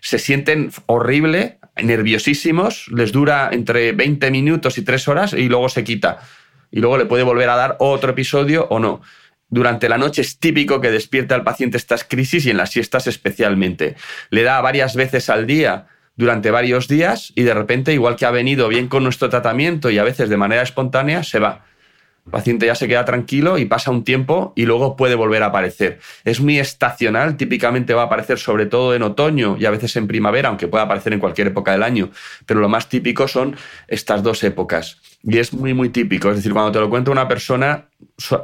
Se 0.00 0.18
sienten 0.18 0.70
horrible, 0.86 1.58
nerviosísimos, 1.82 2.88
les 2.88 3.12
dura 3.12 3.50
entre 3.52 3.92
20 3.92 4.30
minutos 4.30 4.78
y 4.78 4.82
3 4.82 5.08
horas 5.08 5.32
y 5.32 5.48
luego 5.48 5.68
se 5.68 5.84
quita. 5.84 6.18
Y 6.70 6.80
luego 6.80 6.98
le 6.98 7.06
puede 7.06 7.22
volver 7.22 7.48
a 7.48 7.56
dar 7.56 7.76
otro 7.78 8.10
episodio 8.10 8.66
o 8.70 8.78
no. 8.78 9.00
Durante 9.48 9.88
la 9.88 9.98
noche 9.98 10.22
es 10.22 10.38
típico 10.38 10.80
que 10.80 10.90
despierte 10.90 11.34
al 11.34 11.44
paciente 11.44 11.76
estas 11.76 12.04
crisis 12.04 12.46
y 12.46 12.50
en 12.50 12.56
las 12.56 12.70
siestas 12.70 13.06
especialmente. 13.06 13.94
Le 14.30 14.42
da 14.42 14.60
varias 14.60 14.96
veces 14.96 15.30
al 15.30 15.46
día 15.46 15.86
durante 16.16 16.50
varios 16.50 16.88
días 16.88 17.32
y 17.36 17.42
de 17.42 17.54
repente, 17.54 17.92
igual 17.92 18.16
que 18.16 18.26
ha 18.26 18.30
venido 18.30 18.68
bien 18.68 18.88
con 18.88 19.04
nuestro 19.04 19.28
tratamiento 19.28 19.90
y 19.90 19.98
a 19.98 20.04
veces 20.04 20.28
de 20.28 20.36
manera 20.36 20.62
espontánea, 20.62 21.22
se 21.22 21.38
va. 21.38 21.64
El 22.26 22.32
paciente 22.32 22.66
ya 22.66 22.74
se 22.74 22.88
queda 22.88 23.04
tranquilo 23.04 23.56
y 23.56 23.66
pasa 23.66 23.92
un 23.92 24.02
tiempo 24.02 24.52
y 24.56 24.66
luego 24.66 24.96
puede 24.96 25.14
volver 25.14 25.44
a 25.44 25.46
aparecer. 25.46 26.00
Es 26.24 26.40
muy 26.40 26.58
estacional, 26.58 27.36
típicamente 27.36 27.94
va 27.94 28.02
a 28.02 28.06
aparecer 28.06 28.40
sobre 28.40 28.66
todo 28.66 28.96
en 28.96 29.02
otoño 29.02 29.56
y 29.60 29.64
a 29.64 29.70
veces 29.70 29.94
en 29.94 30.08
primavera, 30.08 30.48
aunque 30.48 30.66
pueda 30.66 30.84
aparecer 30.84 31.12
en 31.12 31.20
cualquier 31.20 31.46
época 31.48 31.70
del 31.70 31.84
año, 31.84 32.10
pero 32.44 32.58
lo 32.58 32.68
más 32.68 32.88
típico 32.88 33.28
son 33.28 33.54
estas 33.86 34.24
dos 34.24 34.42
épocas. 34.42 34.98
Y 35.28 35.38
es 35.38 35.52
muy, 35.52 35.74
muy 35.74 35.88
típico. 35.88 36.30
Es 36.30 36.36
decir, 36.36 36.52
cuando 36.52 36.70
te 36.70 36.78
lo 36.78 36.88
cuenta 36.88 37.10
una 37.10 37.26
persona, 37.26 37.88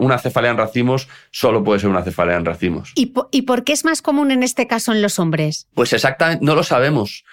una 0.00 0.18
cefalea 0.18 0.50
en 0.50 0.56
racimos 0.56 1.08
solo 1.30 1.62
puede 1.62 1.78
ser 1.78 1.88
una 1.88 2.02
cefalea 2.02 2.36
en 2.36 2.44
racimos. 2.44 2.92
¿Y, 2.96 3.14
¿Y 3.30 3.42
por 3.42 3.62
qué 3.62 3.72
es 3.72 3.84
más 3.84 4.02
común 4.02 4.32
en 4.32 4.42
este 4.42 4.66
caso 4.66 4.92
en 4.92 5.00
los 5.00 5.20
hombres? 5.20 5.68
Pues 5.74 5.92
exactamente, 5.92 6.44
no 6.44 6.56
lo 6.56 6.64
sabemos. 6.64 7.24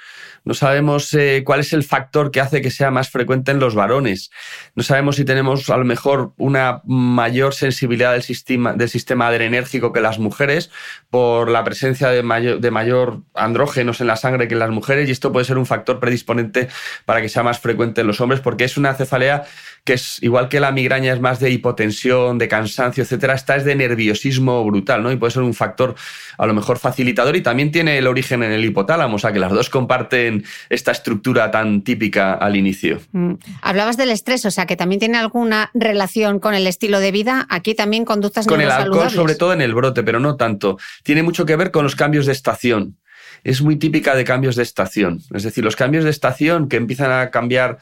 No 0.44 0.54
sabemos 0.54 1.14
eh, 1.14 1.44
cuál 1.46 1.60
es 1.60 1.74
el 1.74 1.84
factor 1.84 2.32
que 2.32 2.42
hace 2.42 2.62
que 2.62 2.72
sea 2.72 2.92
más 2.92 3.10
frecuente 3.10 3.52
en 3.52 3.60
los 3.60 3.76
varones. 3.76 4.32
No 4.76 4.84
sabemos 4.84 5.16
si 5.16 5.26
tenemos 5.26 5.70
a 5.70 5.78
lo 5.78 5.86
mejor 5.86 6.34
una 6.38 6.82
mayor 6.86 7.54
sensibilidad 7.54 8.14
del 8.14 8.24
sistema, 8.24 8.74
del 8.74 8.90
sistema 8.90 9.28
adrenérgico 9.28 9.94
que 9.94 10.02
las 10.02 10.20
mujeres 10.20 10.72
por 11.10 11.50
la 11.50 11.64
presencia 11.64 12.10
de 12.10 12.24
mayor, 12.24 12.60
de 12.60 12.72
mayor 12.72 13.22
andrógenos 13.34 14.02
en 14.02 14.08
la 14.08 14.16
sangre 14.16 14.48
que 14.48 14.54
en 14.56 14.60
las 14.60 14.70
mujeres 14.70 15.10
y 15.10 15.12
esto 15.12 15.32
puede 15.32 15.46
ser 15.46 15.58
un 15.58 15.66
factor 15.66 16.00
predisponente 16.00 16.70
para 17.06 17.22
que 17.22 17.30
sea 17.30 17.44
más 17.44 17.60
frecuente 17.60 18.02
en 18.02 18.08
los 18.08 18.22
hombres 18.22 18.42
porque 18.42 18.64
es 18.64 18.78
una 18.78 18.94
cefalea 18.94 19.46
que 19.90 19.96
es 19.96 20.22
igual 20.22 20.50
que 20.50 20.60
la 20.60 20.72
migraña 20.72 21.12
es 21.12 21.20
más 21.20 21.40
de 21.40 21.50
hipotensión, 21.50 22.38
de 22.38 22.48
cansancio, 22.48 23.02
etcétera, 23.02 23.34
esta 23.34 23.56
es 23.56 23.66
de 23.66 23.74
nerviosismo 23.74 24.64
brutal, 24.64 25.02
¿no? 25.02 25.12
Y 25.12 25.16
puede 25.16 25.32
ser 25.32 25.42
un 25.42 25.56
factor 25.56 25.96
a 26.38 26.46
lo 26.46 26.54
mejor 26.54 26.78
facilitador 26.78 27.36
y 27.36 27.42
también 27.42 27.72
tiene 27.72 27.98
el 27.98 28.06
origen 28.06 28.44
en 28.44 28.52
el 28.52 28.64
hipotálamo, 28.64 29.16
o 29.16 29.18
sea 29.18 29.32
que 29.32 29.40
las 29.40 29.52
dos 29.52 29.72
comparten 29.72 30.46
esta 30.70 30.92
estructura 30.92 31.50
tan 31.50 31.82
típica 31.82 32.36
al 32.36 32.56
inicio. 32.56 33.02
Mm. 33.14 33.34
Hablabas 33.64 33.98
del 33.98 34.12
estrés, 34.12 34.46
o 34.46 34.52
sea 34.52 34.68
que 34.68 34.76
también 34.76 35.00
tiene 35.00 35.18
alguna 35.18 35.72
relación 35.74 36.40
con 36.40 36.54
el 36.54 36.68
estilo 36.68 37.00
de 37.00 37.12
vida, 37.12 37.48
aquí 37.50 37.74
también 37.74 38.06
conductas 38.06 38.46
Con 38.46 38.62
el 38.62 38.70
alcohol, 38.70 39.10
sobre 39.10 39.34
todo 39.34 39.54
en 39.54 39.62
el 39.62 39.74
brote, 39.74 40.04
pero 40.04 40.20
no 40.20 40.36
tanto. 40.36 40.78
Tiene 41.02 41.24
mucho 41.24 41.48
que 41.48 41.56
ver 41.56 41.72
con 41.72 41.82
los 41.82 41.96
cambios 41.96 42.28
de 42.28 42.34
estación 42.34 43.00
es 43.44 43.62
muy 43.62 43.78
típica 43.78 44.16
de 44.16 44.26
cambios 44.26 44.56
de 44.56 44.64
estación. 44.64 45.22
Es 45.34 45.44
decir, 45.44 45.64
los 45.64 45.78
cambios 45.78 46.04
de 46.04 46.10
estación 46.10 46.68
que 46.68 46.76
empiezan 46.76 47.12
a 47.12 47.30
cambiar 47.32 47.80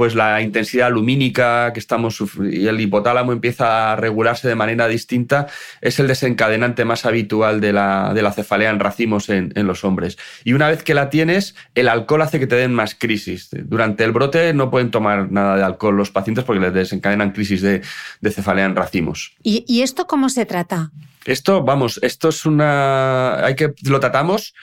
pues 0.00 0.14
la 0.14 0.40
intensidad 0.40 0.90
lumínica 0.90 1.74
que 1.74 1.78
estamos 1.78 2.24
y 2.50 2.66
el 2.66 2.80
hipotálamo 2.80 3.32
empieza 3.32 3.92
a 3.92 3.96
regularse 3.96 4.48
de 4.48 4.54
manera 4.54 4.88
distinta, 4.88 5.46
es 5.82 6.00
el 6.00 6.06
desencadenante 6.06 6.86
más 6.86 7.04
habitual 7.04 7.60
de 7.60 7.74
la, 7.74 8.14
de 8.14 8.22
la 8.22 8.32
cefalea 8.32 8.70
en 8.70 8.80
racimos 8.80 9.28
en, 9.28 9.52
los 9.66 9.84
hombres. 9.84 10.16
Y 10.42 10.54
una 10.54 10.70
vez 10.70 10.82
que 10.84 10.94
la 10.94 11.10
tienes, 11.10 11.54
el 11.74 11.86
alcohol 11.86 12.22
hace 12.22 12.40
que 12.40 12.46
te 12.46 12.56
den 12.56 12.72
más 12.72 12.94
crisis. 12.94 13.50
Durante 13.52 14.02
el 14.02 14.12
brote 14.12 14.54
no 14.54 14.70
pueden 14.70 14.90
tomar 14.90 15.30
nada 15.30 15.58
de 15.58 15.64
alcohol 15.64 15.98
los 15.98 16.10
pacientes 16.10 16.44
porque 16.44 16.62
les 16.62 16.72
desencadenan 16.72 17.32
crisis 17.32 17.60
de, 17.60 17.82
cefalea 18.22 18.64
en 18.64 18.76
racimos. 18.76 19.34
¿Y, 19.42 19.66
¿Y 19.68 19.82
esto 19.82 20.06
cómo 20.06 20.30
se 20.30 20.46
trata? 20.46 20.92
Esto, 21.26 21.62
vamos, 21.62 22.00
esto 22.02 22.30
es 22.30 22.46
una. 22.46 23.44
Hay 23.44 23.54
que. 23.54 23.74
Lo 23.82 24.00
tratamos 24.00 24.54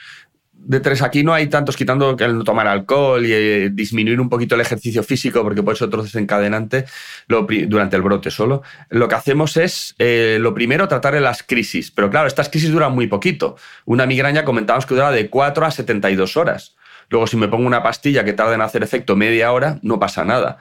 de 0.68 0.80
tres 0.80 1.00
aquí 1.00 1.22
no 1.22 1.32
hay 1.32 1.46
tantos 1.46 1.78
quitando 1.78 2.14
el 2.18 2.36
no 2.36 2.44
tomar 2.44 2.66
alcohol 2.66 3.24
y 3.24 3.32
eh, 3.32 3.70
disminuir 3.72 4.20
un 4.20 4.28
poquito 4.28 4.54
el 4.54 4.60
ejercicio 4.60 5.02
físico 5.02 5.42
porque 5.42 5.62
puede 5.62 5.78
ser 5.78 5.88
otro 5.88 6.02
desencadenante 6.02 6.84
durante 7.26 7.96
el 7.96 8.02
brote 8.02 8.30
solo. 8.30 8.62
Lo 8.90 9.08
que 9.08 9.14
hacemos 9.14 9.56
es, 9.56 9.94
eh, 9.98 10.36
lo 10.38 10.52
primero, 10.52 10.86
tratar 10.86 11.14
de 11.14 11.22
las 11.22 11.42
crisis. 11.42 11.90
Pero 11.90 12.10
claro, 12.10 12.28
estas 12.28 12.50
crisis 12.50 12.70
duran 12.70 12.92
muy 12.92 13.06
poquito. 13.06 13.56
Una 13.86 14.04
migraña 14.04 14.44
comentábamos 14.44 14.84
que 14.84 14.94
dura 14.94 15.10
de 15.10 15.30
4 15.30 15.64
a 15.64 15.70
72 15.70 16.36
horas. 16.36 16.76
Luego, 17.08 17.26
si 17.26 17.38
me 17.38 17.48
pongo 17.48 17.66
una 17.66 17.82
pastilla 17.82 18.22
que 18.22 18.34
tarda 18.34 18.54
en 18.54 18.60
hacer 18.60 18.82
efecto 18.82 19.16
media 19.16 19.50
hora, 19.52 19.78
no 19.80 19.98
pasa 19.98 20.26
nada. 20.26 20.58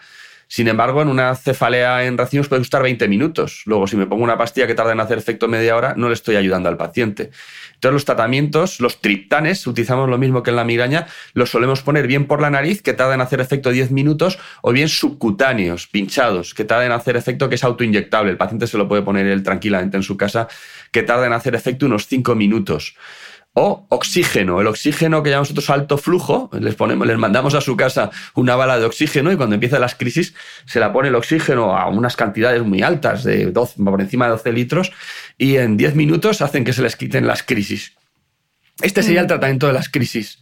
Sin 0.49 0.69
embargo, 0.69 1.01
en 1.01 1.09
una 1.09 1.35
cefalea 1.35 2.05
en 2.05 2.17
racimos 2.17 2.47
puede 2.47 2.61
costar 2.61 2.81
20 2.81 3.07
minutos. 3.09 3.63
Luego, 3.65 3.85
si 3.85 3.97
me 3.97 4.05
pongo 4.05 4.23
una 4.23 4.37
pastilla 4.37 4.65
que 4.65 4.75
tarda 4.75 4.93
en 4.93 4.99
hacer 5.01 5.17
efecto 5.17 5.49
media 5.49 5.75
hora, 5.75 5.93
no 5.97 6.07
le 6.07 6.13
estoy 6.13 6.37
ayudando 6.37 6.69
al 6.69 6.77
paciente. 6.77 7.31
Entonces, 7.73 7.93
los 7.93 8.05
tratamientos, 8.05 8.79
los 8.79 9.01
triptanes, 9.01 9.67
utilizamos 9.67 10.09
lo 10.09 10.17
mismo 10.17 10.43
que 10.43 10.51
en 10.51 10.55
la 10.55 10.63
migraña, 10.63 11.07
los 11.33 11.49
solemos 11.49 11.81
poner 11.81 12.07
bien 12.07 12.27
por 12.27 12.41
la 12.41 12.49
nariz, 12.49 12.81
que 12.81 12.93
tarda 12.93 13.15
en 13.15 13.21
hacer 13.21 13.41
efecto 13.41 13.71
10 13.71 13.91
minutos, 13.91 14.39
o 14.61 14.71
bien 14.71 14.87
subcutáneos, 14.87 15.87
pinchados, 15.87 16.53
que 16.53 16.63
tarda 16.63 16.85
en 16.85 16.93
hacer 16.93 17.17
efecto 17.17 17.49
que 17.49 17.55
es 17.55 17.63
autoinyectable. 17.65 18.31
El 18.31 18.37
paciente 18.37 18.67
se 18.67 18.77
lo 18.77 18.87
puede 18.87 19.01
poner 19.01 19.27
él 19.27 19.43
tranquilamente 19.43 19.97
en 19.97 20.03
su 20.03 20.15
casa, 20.15 20.47
que 20.91 21.03
tarda 21.03 21.27
en 21.27 21.33
hacer 21.33 21.55
efecto 21.55 21.85
unos 21.85 22.07
5 22.07 22.35
minutos 22.35 22.95
o 23.59 23.87
oxígeno. 23.89 24.61
El 24.61 24.67
oxígeno 24.67 25.23
que 25.23 25.31
llamamos 25.31 25.49
nosotros 25.49 25.71
alto 25.71 25.97
flujo, 25.97 26.51
les, 26.53 26.75
ponemos, 26.75 27.07
les 27.07 27.17
mandamos 27.17 27.55
a 27.55 27.61
su 27.61 27.75
casa 27.75 28.11
una 28.35 28.55
bala 28.55 28.77
de 28.77 28.85
oxígeno 28.85 29.31
y 29.31 29.35
cuando 29.35 29.55
empiezan 29.55 29.81
las 29.81 29.95
crisis 29.95 30.35
se 30.65 30.79
la 30.79 30.93
pone 30.93 31.07
el 31.07 31.15
oxígeno 31.15 31.75
a 31.75 31.87
unas 31.89 32.15
cantidades 32.15 32.61
muy 32.61 32.83
altas, 32.83 33.23
de 33.23 33.47
12, 33.47 33.83
por 33.83 33.99
encima 33.99 34.25
de 34.25 34.31
12 34.31 34.51
litros, 34.53 34.91
y 35.39 35.55
en 35.55 35.75
10 35.75 35.95
minutos 35.95 36.43
hacen 36.43 36.63
que 36.63 36.71
se 36.71 36.83
les 36.83 36.95
quiten 36.95 37.25
las 37.25 37.41
crisis. 37.41 37.93
Este 38.79 39.01
sería 39.01 39.21
el 39.21 39.25
mm. 39.25 39.29
tratamiento 39.29 39.65
de 39.65 39.73
las 39.73 39.89
crisis. 39.89 40.39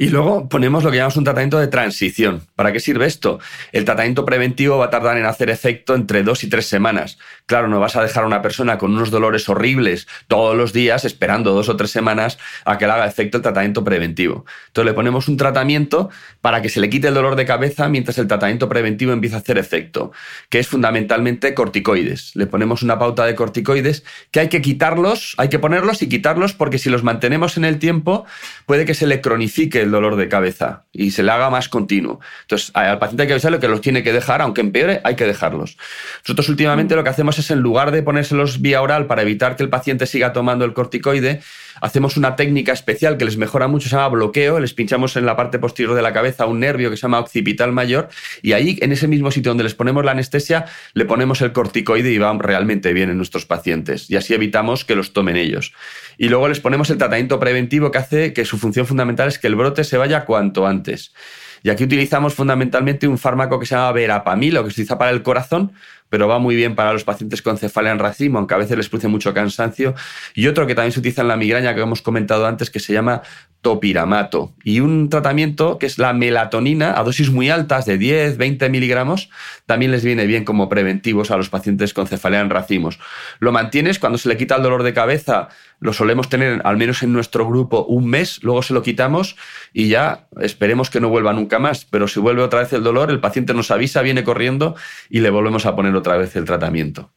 Y 0.00 0.10
luego 0.10 0.48
ponemos 0.48 0.84
lo 0.84 0.92
que 0.92 0.98
llamamos 0.98 1.16
un 1.16 1.24
tratamiento 1.24 1.58
de 1.58 1.66
transición. 1.66 2.42
¿Para 2.54 2.72
qué 2.72 2.78
sirve 2.78 3.06
esto? 3.06 3.40
El 3.72 3.84
tratamiento 3.84 4.24
preventivo 4.24 4.78
va 4.78 4.84
a 4.84 4.90
tardar 4.90 5.18
en 5.18 5.24
hacer 5.24 5.50
efecto 5.50 5.96
entre 5.96 6.22
dos 6.22 6.44
y 6.44 6.48
tres 6.48 6.66
semanas. 6.66 7.18
Claro, 7.46 7.66
no 7.66 7.80
vas 7.80 7.96
a 7.96 8.02
dejar 8.02 8.22
a 8.22 8.28
una 8.28 8.40
persona 8.40 8.78
con 8.78 8.92
unos 8.92 9.10
dolores 9.10 9.48
horribles 9.48 10.06
todos 10.28 10.56
los 10.56 10.72
días 10.72 11.04
esperando 11.04 11.52
dos 11.52 11.68
o 11.68 11.76
tres 11.76 11.90
semanas 11.90 12.38
a 12.64 12.78
que 12.78 12.86
le 12.86 12.92
haga 12.92 13.06
efecto 13.06 13.38
el 13.38 13.42
tratamiento 13.42 13.82
preventivo. 13.82 14.44
Entonces 14.68 14.86
le 14.88 14.94
ponemos 14.94 15.26
un 15.26 15.36
tratamiento 15.36 16.10
para 16.42 16.62
que 16.62 16.68
se 16.68 16.78
le 16.78 16.88
quite 16.90 17.08
el 17.08 17.14
dolor 17.14 17.34
de 17.34 17.44
cabeza 17.44 17.88
mientras 17.88 18.18
el 18.18 18.28
tratamiento 18.28 18.68
preventivo 18.68 19.12
empieza 19.12 19.38
a 19.38 19.40
hacer 19.40 19.58
efecto, 19.58 20.12
que 20.48 20.60
es 20.60 20.68
fundamentalmente 20.68 21.54
corticoides. 21.54 22.36
Le 22.36 22.46
ponemos 22.46 22.84
una 22.84 23.00
pauta 23.00 23.26
de 23.26 23.34
corticoides 23.34 24.04
que 24.30 24.38
hay 24.38 24.48
que 24.48 24.62
quitarlos, 24.62 25.34
hay 25.38 25.48
que 25.48 25.58
ponerlos 25.58 26.02
y 26.02 26.08
quitarlos 26.08 26.52
porque 26.52 26.78
si 26.78 26.88
los 26.88 27.02
mantenemos 27.02 27.56
en 27.56 27.64
el 27.64 27.80
tiempo 27.80 28.26
puede 28.64 28.84
que 28.84 28.94
se 28.94 29.08
le 29.08 29.20
cronifique 29.20 29.87
dolor 29.90 30.16
de 30.16 30.28
cabeza 30.28 30.84
y 30.92 31.10
se 31.10 31.22
le 31.22 31.30
haga 31.30 31.50
más 31.50 31.68
continuo. 31.68 32.20
Entonces, 32.42 32.70
al 32.74 32.98
paciente 32.98 33.22
hay 33.22 33.26
que 33.26 33.34
avisarle 33.34 33.58
que 33.58 33.68
los 33.68 33.80
tiene 33.80 34.02
que 34.02 34.12
dejar, 34.12 34.42
aunque 34.42 34.60
empeore, 34.60 35.00
hay 35.04 35.16
que 35.16 35.24
dejarlos. 35.24 35.76
Nosotros 36.22 36.48
últimamente 36.48 36.96
lo 36.96 37.04
que 37.04 37.10
hacemos 37.10 37.38
es, 37.38 37.50
en 37.50 37.60
lugar 37.60 37.90
de 37.90 38.02
ponérselos 38.02 38.60
vía 38.60 38.82
oral 38.82 39.06
para 39.06 39.22
evitar 39.22 39.56
que 39.56 39.62
el 39.62 39.68
paciente 39.68 40.06
siga 40.06 40.32
tomando 40.32 40.64
el 40.64 40.72
corticoide, 40.72 41.40
hacemos 41.80 42.16
una 42.16 42.36
técnica 42.36 42.72
especial 42.72 43.16
que 43.16 43.24
les 43.24 43.36
mejora 43.36 43.68
mucho, 43.68 43.88
se 43.88 43.96
llama 43.96 44.08
bloqueo, 44.08 44.60
les 44.60 44.74
pinchamos 44.74 45.16
en 45.16 45.26
la 45.26 45.36
parte 45.36 45.58
posterior 45.58 45.94
de 45.94 46.02
la 46.02 46.12
cabeza 46.12 46.46
un 46.46 46.60
nervio 46.60 46.90
que 46.90 46.96
se 46.96 47.02
llama 47.02 47.20
occipital 47.20 47.72
mayor 47.72 48.08
y 48.42 48.52
ahí, 48.52 48.78
en 48.80 48.92
ese 48.92 49.08
mismo 49.08 49.30
sitio 49.30 49.50
donde 49.50 49.64
les 49.64 49.74
ponemos 49.74 50.04
la 50.04 50.12
anestesia, 50.12 50.66
le 50.94 51.04
ponemos 51.04 51.40
el 51.40 51.52
corticoide 51.52 52.10
y 52.10 52.18
va 52.18 52.36
realmente 52.38 52.92
bien 52.92 53.10
en 53.10 53.16
nuestros 53.16 53.46
pacientes 53.46 54.10
y 54.10 54.16
así 54.16 54.34
evitamos 54.34 54.84
que 54.84 54.94
los 54.94 55.12
tomen 55.12 55.36
ellos. 55.36 55.72
Y 56.16 56.28
luego 56.28 56.48
les 56.48 56.60
ponemos 56.60 56.90
el 56.90 56.98
tratamiento 56.98 57.38
preventivo 57.38 57.90
que 57.90 57.98
hace 57.98 58.32
que 58.32 58.44
su 58.44 58.58
función 58.58 58.86
fundamental 58.86 59.28
es 59.28 59.38
que 59.38 59.46
el 59.46 59.54
brote 59.54 59.84
se 59.84 59.96
vaya 59.96 60.24
cuanto 60.24 60.66
antes. 60.66 61.12
Y 61.62 61.70
aquí 61.70 61.84
utilizamos 61.84 62.34
fundamentalmente 62.34 63.08
un 63.08 63.18
fármaco 63.18 63.58
que 63.58 63.66
se 63.66 63.74
llama 63.74 63.92
verapamil, 63.92 64.54
que 64.54 64.60
se 64.62 64.66
utiliza 64.66 64.98
para 64.98 65.10
el 65.10 65.22
corazón, 65.22 65.72
pero 66.08 66.28
va 66.28 66.38
muy 66.38 66.56
bien 66.56 66.74
para 66.74 66.92
los 66.92 67.04
pacientes 67.04 67.42
con 67.42 67.58
cefalea 67.58 67.92
en 67.92 67.98
racimo, 67.98 68.38
aunque 68.38 68.54
a 68.54 68.58
veces 68.58 68.76
les 68.76 68.88
produce 68.88 69.08
mucho 69.08 69.34
cansancio. 69.34 69.94
Y 70.34 70.46
otro 70.46 70.66
que 70.66 70.74
también 70.74 70.92
se 70.92 71.00
utiliza 71.00 71.22
en 71.22 71.28
la 71.28 71.36
migraña, 71.36 71.74
que 71.74 71.80
hemos 71.80 72.02
comentado 72.02 72.46
antes, 72.46 72.70
que 72.70 72.80
se 72.80 72.92
llama 72.92 73.22
topiramato. 73.60 74.54
Y 74.62 74.80
un 74.80 75.08
tratamiento 75.08 75.78
que 75.78 75.86
es 75.86 75.98
la 75.98 76.12
melatonina 76.12 76.98
a 76.98 77.02
dosis 77.02 77.30
muy 77.30 77.50
altas, 77.50 77.86
de 77.86 77.98
10, 77.98 78.36
20 78.36 78.68
miligramos, 78.68 79.30
también 79.66 79.90
les 79.90 80.04
viene 80.04 80.26
bien 80.26 80.44
como 80.44 80.68
preventivos 80.68 81.30
a 81.30 81.36
los 81.36 81.48
pacientes 81.48 81.92
con 81.92 82.06
cefalea 82.06 82.40
en 82.40 82.50
racimos. 82.50 82.98
Lo 83.40 83.50
mantienes 83.52 83.98
cuando 83.98 84.18
se 84.18 84.28
le 84.28 84.36
quita 84.36 84.56
el 84.56 84.62
dolor 84.62 84.82
de 84.84 84.94
cabeza, 84.94 85.48
lo 85.80 85.92
solemos 85.92 86.28
tener 86.28 86.60
al 86.64 86.76
menos 86.76 87.02
en 87.02 87.12
nuestro 87.12 87.46
grupo 87.48 87.84
un 87.84 88.06
mes, 88.06 88.40
luego 88.42 88.62
se 88.62 88.74
lo 88.74 88.82
quitamos 88.82 89.36
y 89.72 89.88
ya 89.88 90.28
esperemos 90.40 90.90
que 90.90 91.00
no 91.00 91.08
vuelva 91.08 91.32
nunca 91.32 91.58
más. 91.58 91.84
Pero 91.84 92.08
si 92.08 92.20
vuelve 92.20 92.42
otra 92.42 92.60
vez 92.60 92.72
el 92.72 92.84
dolor, 92.84 93.10
el 93.10 93.20
paciente 93.20 93.54
nos 93.54 93.70
avisa, 93.70 94.02
viene 94.02 94.24
corriendo 94.24 94.76
y 95.10 95.20
le 95.20 95.30
volvemos 95.30 95.66
a 95.66 95.74
poner 95.74 95.94
otra 95.96 96.16
vez 96.16 96.36
el 96.36 96.44
tratamiento. 96.44 97.10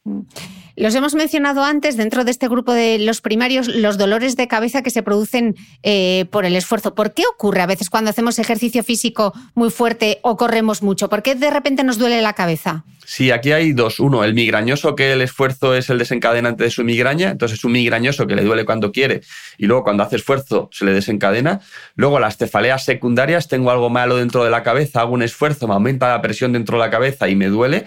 Los 0.76 0.94
hemos 0.94 1.14
mencionado 1.14 1.64
antes 1.64 1.96
dentro 1.96 2.24
de 2.24 2.30
este 2.30 2.48
grupo 2.48 2.72
de 2.72 2.98
los 2.98 3.20
primarios, 3.20 3.68
los 3.68 3.98
dolores 3.98 4.36
de 4.36 4.48
cabeza 4.48 4.82
que 4.82 4.90
se 4.90 5.02
producen 5.02 5.54
eh, 5.82 6.24
por 6.30 6.46
el 6.46 6.56
esfuerzo. 6.56 6.94
¿Por 6.94 7.12
qué 7.12 7.24
ocurre 7.26 7.60
a 7.60 7.66
veces 7.66 7.90
cuando 7.90 8.10
hacemos 8.10 8.38
ejercicio 8.38 8.82
físico 8.82 9.34
muy 9.54 9.70
fuerte 9.70 10.18
o 10.22 10.36
corremos 10.36 10.82
mucho? 10.82 11.08
¿Por 11.10 11.22
qué 11.22 11.34
de 11.34 11.50
repente 11.50 11.84
nos 11.84 11.98
duele 11.98 12.22
la 12.22 12.32
cabeza? 12.32 12.84
Sí, 13.04 13.30
aquí 13.30 13.52
hay 13.52 13.72
dos. 13.72 14.00
Uno, 14.00 14.24
el 14.24 14.32
migrañoso, 14.32 14.96
que 14.96 15.12
el 15.12 15.20
esfuerzo 15.20 15.74
es 15.74 15.90
el 15.90 15.98
desencadenante 15.98 16.64
de 16.64 16.70
su 16.70 16.84
migraña. 16.84 17.30
Entonces 17.30 17.58
es 17.58 17.64
un 17.64 17.72
migrañoso 17.72 18.26
que 18.26 18.34
le 18.34 18.42
duele 18.42 18.64
cuando 18.64 18.92
quiere 18.92 19.20
y 19.58 19.66
luego 19.66 19.84
cuando 19.84 20.04
hace 20.04 20.16
esfuerzo 20.16 20.70
se 20.72 20.86
le 20.86 20.92
desencadena. 20.92 21.60
Luego 21.96 22.18
las 22.18 22.38
cefaleas 22.38 22.84
secundarias, 22.86 23.48
tengo 23.48 23.70
algo 23.70 23.90
malo 23.90 24.16
dentro 24.16 24.44
de 24.44 24.50
la 24.50 24.62
cabeza, 24.62 25.02
hago 25.02 25.12
un 25.12 25.22
esfuerzo, 25.22 25.68
me 25.68 25.74
aumenta 25.74 26.08
la 26.08 26.22
presión 26.22 26.52
dentro 26.52 26.78
de 26.78 26.84
la 26.84 26.90
cabeza 26.90 27.28
y 27.28 27.36
me 27.36 27.48
duele 27.48 27.84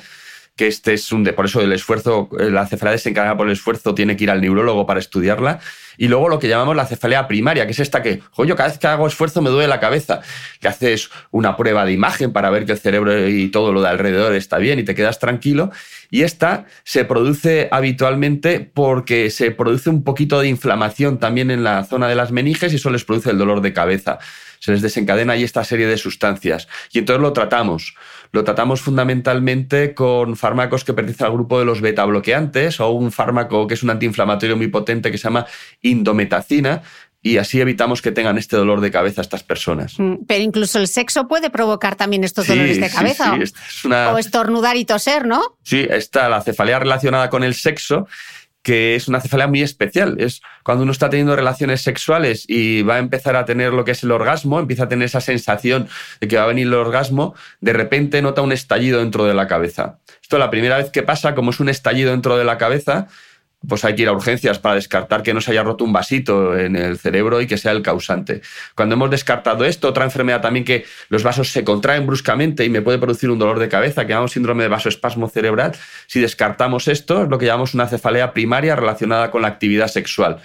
que 0.55 0.67
este 0.67 0.93
es 0.93 1.11
un 1.11 1.23
de, 1.23 1.33
por 1.33 1.45
eso 1.45 1.59
el 1.61 1.73
esfuerzo, 1.73 2.29
la 2.31 2.65
cefalea 2.65 2.93
desencadenada 2.93 3.37
por 3.37 3.47
el 3.47 3.53
esfuerzo 3.53 3.93
tiene 3.93 4.15
que 4.15 4.23
ir 4.23 4.31
al 4.31 4.39
neurólogo 4.39 4.85
para 4.85 5.01
estudiarla. 5.01 5.59
Y 5.97 6.07
luego 6.07 6.29
lo 6.29 6.39
que 6.39 6.47
llamamos 6.47 6.75
la 6.75 6.85
cefalea 6.85 7.27
primaria, 7.27 7.65
que 7.65 7.73
es 7.73 7.79
esta 7.79 8.01
que, 8.01 8.21
yo 8.37 8.55
cada 8.55 8.69
vez 8.69 8.77
que 8.77 8.87
hago 8.87 9.07
esfuerzo 9.07 9.41
me 9.41 9.49
duele 9.49 9.67
la 9.67 9.79
cabeza, 9.79 10.21
que 10.61 10.67
haces 10.67 11.09
una 11.31 11.57
prueba 11.57 11.85
de 11.85 11.91
imagen 11.91 12.31
para 12.31 12.49
ver 12.49 12.65
que 12.65 12.73
el 12.73 12.79
cerebro 12.79 13.27
y 13.27 13.49
todo 13.49 13.73
lo 13.73 13.81
de 13.81 13.89
alrededor 13.89 14.33
está 14.33 14.57
bien 14.57 14.79
y 14.79 14.83
te 14.83 14.95
quedas 14.95 15.19
tranquilo. 15.19 15.71
Y 16.09 16.23
esta 16.23 16.65
se 16.83 17.03
produce 17.03 17.67
habitualmente 17.71 18.59
porque 18.59 19.29
se 19.31 19.51
produce 19.51 19.89
un 19.89 20.03
poquito 20.03 20.39
de 20.39 20.47
inflamación 20.47 21.19
también 21.19 21.51
en 21.51 21.63
la 21.63 21.83
zona 21.83 22.07
de 22.07 22.15
las 22.15 22.31
meninges 22.31 22.71
y 22.71 22.77
eso 22.77 22.89
les 22.89 23.03
produce 23.03 23.31
el 23.31 23.37
dolor 23.37 23.61
de 23.61 23.73
cabeza 23.73 24.19
se 24.65 24.71
les 24.71 24.81
desencadena 24.81 25.33
ahí 25.33 25.43
esta 25.43 25.63
serie 25.63 25.85
de 25.85 25.95
sustancias. 25.95 26.67
Y 26.91 26.97
entonces 26.97 27.21
lo 27.21 27.33
tratamos. 27.33 27.93
Lo 28.35 28.43
tratamos 28.43 28.81
fundamentalmente 28.81 29.93
con 29.93 30.35
fármacos 30.35 30.83
que 30.83 30.91
pertenecen 30.93 31.27
al 31.27 31.31
grupo 31.31 31.57
de 31.57 31.63
los 31.63 31.79
beta 31.79 32.03
bloqueantes 32.03 32.81
o 32.81 32.89
un 32.89 33.13
fármaco 33.13 33.65
que 33.65 33.75
es 33.75 33.83
un 33.83 33.91
antiinflamatorio 33.91 34.57
muy 34.57 34.67
potente 34.67 35.09
que 35.09 35.17
se 35.17 35.23
llama 35.23 35.45
indometacina, 35.81 36.81
y 37.21 37.37
así 37.37 37.61
evitamos 37.61 38.01
que 38.01 38.11
tengan 38.11 38.37
este 38.37 38.57
dolor 38.57 38.81
de 38.81 38.91
cabeza 38.91 39.21
estas 39.21 39.41
personas. 39.41 39.97
Mm, 39.97 40.25
pero 40.27 40.43
incluso 40.43 40.79
el 40.79 40.89
sexo 40.89 41.29
puede 41.29 41.49
provocar 41.49 41.95
también 41.95 42.25
estos 42.25 42.45
dolores 42.45 42.79
de 42.79 42.89
cabeza. 42.89 43.35
Sí, 43.69 43.87
O 43.89 44.17
estornudar 44.17 44.75
y 44.75 44.83
toser, 44.83 45.25
¿no? 45.25 45.57
Sí, 45.63 45.87
está 45.89 46.27
la 46.27 46.41
cefalea 46.41 46.77
relacionada 46.77 47.29
con 47.29 47.45
el 47.45 47.55
sexo 47.55 48.05
que 48.65 48.95
es 48.95 49.07
una 49.07 49.21
cefalea 49.21 49.45
muy 49.45 49.61
especial. 49.61 50.15
Es 50.19 50.41
cuando 50.63 50.81
uno 50.81 50.91
está 50.91 51.07
teniendo 51.07 51.35
relaciones 51.35 51.81
sexuales 51.81 52.45
y 52.47 52.81
va 52.81 52.95
a 52.95 52.97
empezar 52.97 53.35
a 53.35 53.45
tener 53.45 53.71
lo 53.71 53.85
que 53.85 53.91
es 53.91 54.01
el 54.01 54.09
orgasmo, 54.09 54.59
empieza 54.59 54.85
a 54.85 54.87
tener 54.89 55.05
esa 55.05 55.21
sensación 55.21 55.87
de 56.19 56.27
que 56.27 56.35
va 56.35 56.45
a 56.45 56.47
venir 56.47 56.65
el 56.65 56.73
orgasmo, 56.73 57.35
de 57.61 57.73
repente 57.73 58.23
nota 58.23 58.41
un 58.41 58.51
estallido 58.51 59.01
dentro 59.01 59.25
de 59.25 59.35
la 59.35 59.45
cabeza. 59.45 59.99
Esto 60.19 60.39
la 60.39 60.49
primera 60.49 60.77
vez 60.77 60.89
que 60.89 61.03
pasa, 61.03 61.35
como 61.35 61.51
es 61.51 61.59
un 61.59 61.69
estallido 61.69 62.09
dentro 62.09 62.37
de 62.37 62.43
la 62.43 62.57
cabeza, 62.57 63.07
pues 63.67 63.83
hay 63.85 63.95
que 63.95 64.03
ir 64.03 64.07
a 64.07 64.11
urgencias 64.11 64.59
para 64.59 64.75
descartar 64.75 65.23
que 65.23 65.33
no 65.33 65.41
se 65.41 65.51
haya 65.51 65.63
roto 65.63 65.83
un 65.83 65.93
vasito 65.93 66.57
en 66.57 66.75
el 66.75 66.97
cerebro 66.97 67.41
y 67.41 67.47
que 67.47 67.57
sea 67.57 67.71
el 67.71 67.81
causante. 67.81 68.41
Cuando 68.75 68.95
hemos 68.95 69.09
descartado 69.09 69.65
esto, 69.65 69.87
otra 69.87 70.05
enfermedad 70.05 70.41
también 70.41 70.65
que 70.65 70.85
los 71.09 71.23
vasos 71.23 71.51
se 71.51 71.63
contraen 71.63 72.05
bruscamente 72.05 72.65
y 72.65 72.69
me 72.69 72.81
puede 72.81 72.99
producir 72.99 73.29
un 73.29 73.39
dolor 73.39 73.59
de 73.59 73.69
cabeza, 73.69 74.05
que 74.05 74.09
llamamos 74.09 74.33
síndrome 74.33 74.63
de 74.63 74.69
vasoespasmo 74.69 75.29
cerebral, 75.29 75.73
si 76.07 76.19
descartamos 76.19 76.87
esto, 76.87 77.23
es 77.23 77.29
lo 77.29 77.37
que 77.37 77.45
llamamos 77.45 77.73
una 77.73 77.87
cefalea 77.87 78.33
primaria 78.33 78.75
relacionada 78.75 79.31
con 79.31 79.41
la 79.41 79.47
actividad 79.47 79.87
sexual 79.87 80.39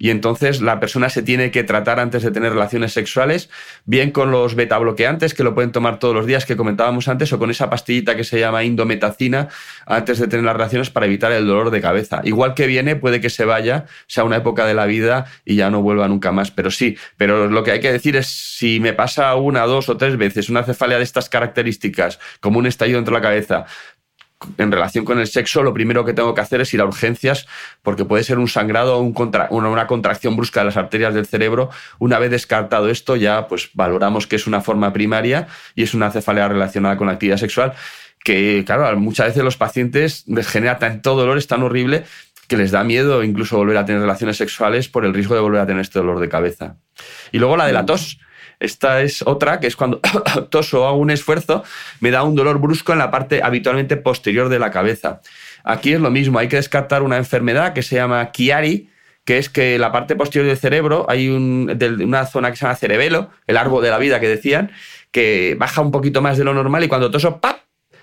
y 0.00 0.08
entonces 0.08 0.62
la 0.62 0.80
persona 0.80 1.10
se 1.10 1.22
tiene 1.22 1.50
que 1.50 1.62
tratar 1.62 2.00
antes 2.00 2.22
de 2.22 2.30
tener 2.30 2.54
relaciones 2.54 2.94
sexuales, 2.94 3.50
bien 3.84 4.12
con 4.12 4.30
los 4.30 4.54
beta 4.54 4.78
bloqueantes 4.78 5.34
que 5.34 5.44
lo 5.44 5.54
pueden 5.54 5.72
tomar 5.72 5.98
todos 5.98 6.14
los 6.14 6.24
días 6.24 6.46
que 6.46 6.56
comentábamos 6.56 7.06
antes 7.06 7.30
o 7.34 7.38
con 7.38 7.50
esa 7.50 7.68
pastillita 7.68 8.16
que 8.16 8.24
se 8.24 8.40
llama 8.40 8.64
indometacina 8.64 9.48
antes 9.84 10.18
de 10.18 10.26
tener 10.26 10.46
las 10.46 10.54
relaciones 10.54 10.88
para 10.88 11.04
evitar 11.04 11.30
el 11.32 11.46
dolor 11.46 11.70
de 11.70 11.82
cabeza. 11.82 12.22
Igual 12.24 12.54
que 12.54 12.66
viene, 12.66 12.96
puede 12.96 13.20
que 13.20 13.28
se 13.28 13.44
vaya, 13.44 13.84
sea 14.06 14.24
una 14.24 14.36
época 14.36 14.64
de 14.64 14.72
la 14.72 14.86
vida 14.86 15.26
y 15.44 15.56
ya 15.56 15.68
no 15.68 15.82
vuelva 15.82 16.08
nunca 16.08 16.32
más, 16.32 16.50
pero 16.50 16.70
sí, 16.70 16.96
pero 17.18 17.48
lo 17.48 17.62
que 17.62 17.72
hay 17.72 17.80
que 17.80 17.92
decir 17.92 18.16
es 18.16 18.26
si 18.26 18.80
me 18.80 18.94
pasa 18.94 19.34
una, 19.34 19.66
dos 19.66 19.90
o 19.90 19.98
tres 19.98 20.16
veces 20.16 20.48
una 20.48 20.62
cefalea 20.62 20.96
de 20.96 21.04
estas 21.04 21.28
características, 21.28 22.18
como 22.40 22.58
un 22.58 22.66
estallido 22.66 22.96
dentro 22.96 23.14
de 23.14 23.20
la 23.20 23.28
cabeza, 23.28 23.66
en 24.58 24.72
relación 24.72 25.04
con 25.04 25.18
el 25.18 25.26
sexo, 25.26 25.62
lo 25.62 25.74
primero 25.74 26.04
que 26.04 26.14
tengo 26.14 26.34
que 26.34 26.40
hacer 26.40 26.60
es 26.60 26.72
ir 26.72 26.80
a 26.80 26.86
urgencias 26.86 27.46
porque 27.82 28.04
puede 28.04 28.24
ser 28.24 28.38
un 28.38 28.48
sangrado 28.48 28.96
o 28.96 29.00
un 29.00 29.14
una, 29.50 29.86
contracción 29.86 30.36
brusca 30.36 30.60
de 30.60 30.66
las 30.66 30.76
arterias 30.76 31.14
del 31.14 31.26
cerebro. 31.26 31.70
Una 31.98 32.18
vez 32.18 32.30
descartado 32.30 32.88
esto, 32.88 33.16
ya 33.16 33.48
pues 33.48 33.70
valoramos 33.74 34.26
que 34.26 34.36
es 34.36 34.46
una 34.46 34.60
forma 34.60 34.92
primaria 34.92 35.48
y 35.74 35.82
es 35.82 35.94
una 35.94 36.10
cefalea 36.10 36.48
relacionada 36.48 36.96
con 36.96 37.06
la 37.06 37.14
actividad 37.14 37.36
sexual 37.36 37.74
que, 38.22 38.64
claro, 38.66 38.98
muchas 38.98 39.28
veces 39.28 39.42
los 39.42 39.56
pacientes 39.56 40.24
les 40.26 40.46
genera 40.46 40.78
tanto 40.78 41.16
dolor, 41.16 41.38
es 41.38 41.46
tan 41.46 41.62
horrible 41.62 42.04
que 42.48 42.56
les 42.56 42.70
da 42.70 42.84
miedo 42.84 43.22
incluso 43.22 43.56
volver 43.56 43.76
a 43.76 43.84
tener 43.84 44.00
relaciones 44.00 44.36
sexuales 44.36 44.88
por 44.88 45.04
el 45.04 45.14
riesgo 45.14 45.34
de 45.34 45.40
volver 45.40 45.60
a 45.60 45.66
tener 45.66 45.82
este 45.82 46.00
dolor 46.00 46.18
de 46.18 46.28
cabeza. 46.28 46.76
Y 47.32 47.38
luego 47.38 47.56
la 47.56 47.66
de 47.66 47.72
la 47.72 47.86
tos 47.86 48.18
Esta 48.60 49.00
es 49.00 49.22
otra, 49.22 49.58
que 49.58 49.66
es 49.66 49.74
cuando 49.74 50.00
toso 50.50 50.82
o 50.82 50.86
hago 50.86 50.98
un 50.98 51.10
esfuerzo, 51.10 51.64
me 52.00 52.10
da 52.10 52.22
un 52.22 52.36
dolor 52.36 52.60
brusco 52.60 52.92
en 52.92 52.98
la 52.98 53.10
parte 53.10 53.42
habitualmente 53.42 53.96
posterior 53.96 54.50
de 54.50 54.58
la 54.58 54.70
cabeza. 54.70 55.22
Aquí 55.64 55.92
es 55.92 56.00
lo 56.00 56.10
mismo, 56.10 56.38
hay 56.38 56.48
que 56.48 56.56
descartar 56.56 57.02
una 57.02 57.16
enfermedad 57.16 57.72
que 57.72 57.82
se 57.82 57.96
llama 57.96 58.30
Chiari, 58.32 58.90
que 59.24 59.38
es 59.38 59.48
que 59.48 59.78
la 59.78 59.92
parte 59.92 60.14
posterior 60.14 60.46
del 60.46 60.58
cerebro 60.58 61.06
hay 61.08 61.28
una 61.28 62.26
zona 62.26 62.50
que 62.50 62.56
se 62.56 62.64
llama 62.64 62.76
cerebelo, 62.76 63.30
el 63.46 63.56
árbol 63.56 63.82
de 63.82 63.90
la 63.90 63.98
vida 63.98 64.20
que 64.20 64.28
decían, 64.28 64.72
que 65.10 65.56
baja 65.58 65.80
un 65.80 65.90
poquito 65.90 66.22
más 66.22 66.38
de 66.38 66.44
lo 66.44 66.54
normal 66.54 66.84
y 66.84 66.88
cuando 66.88 67.10
toso, 67.10 67.40
¡pap! 67.40 67.60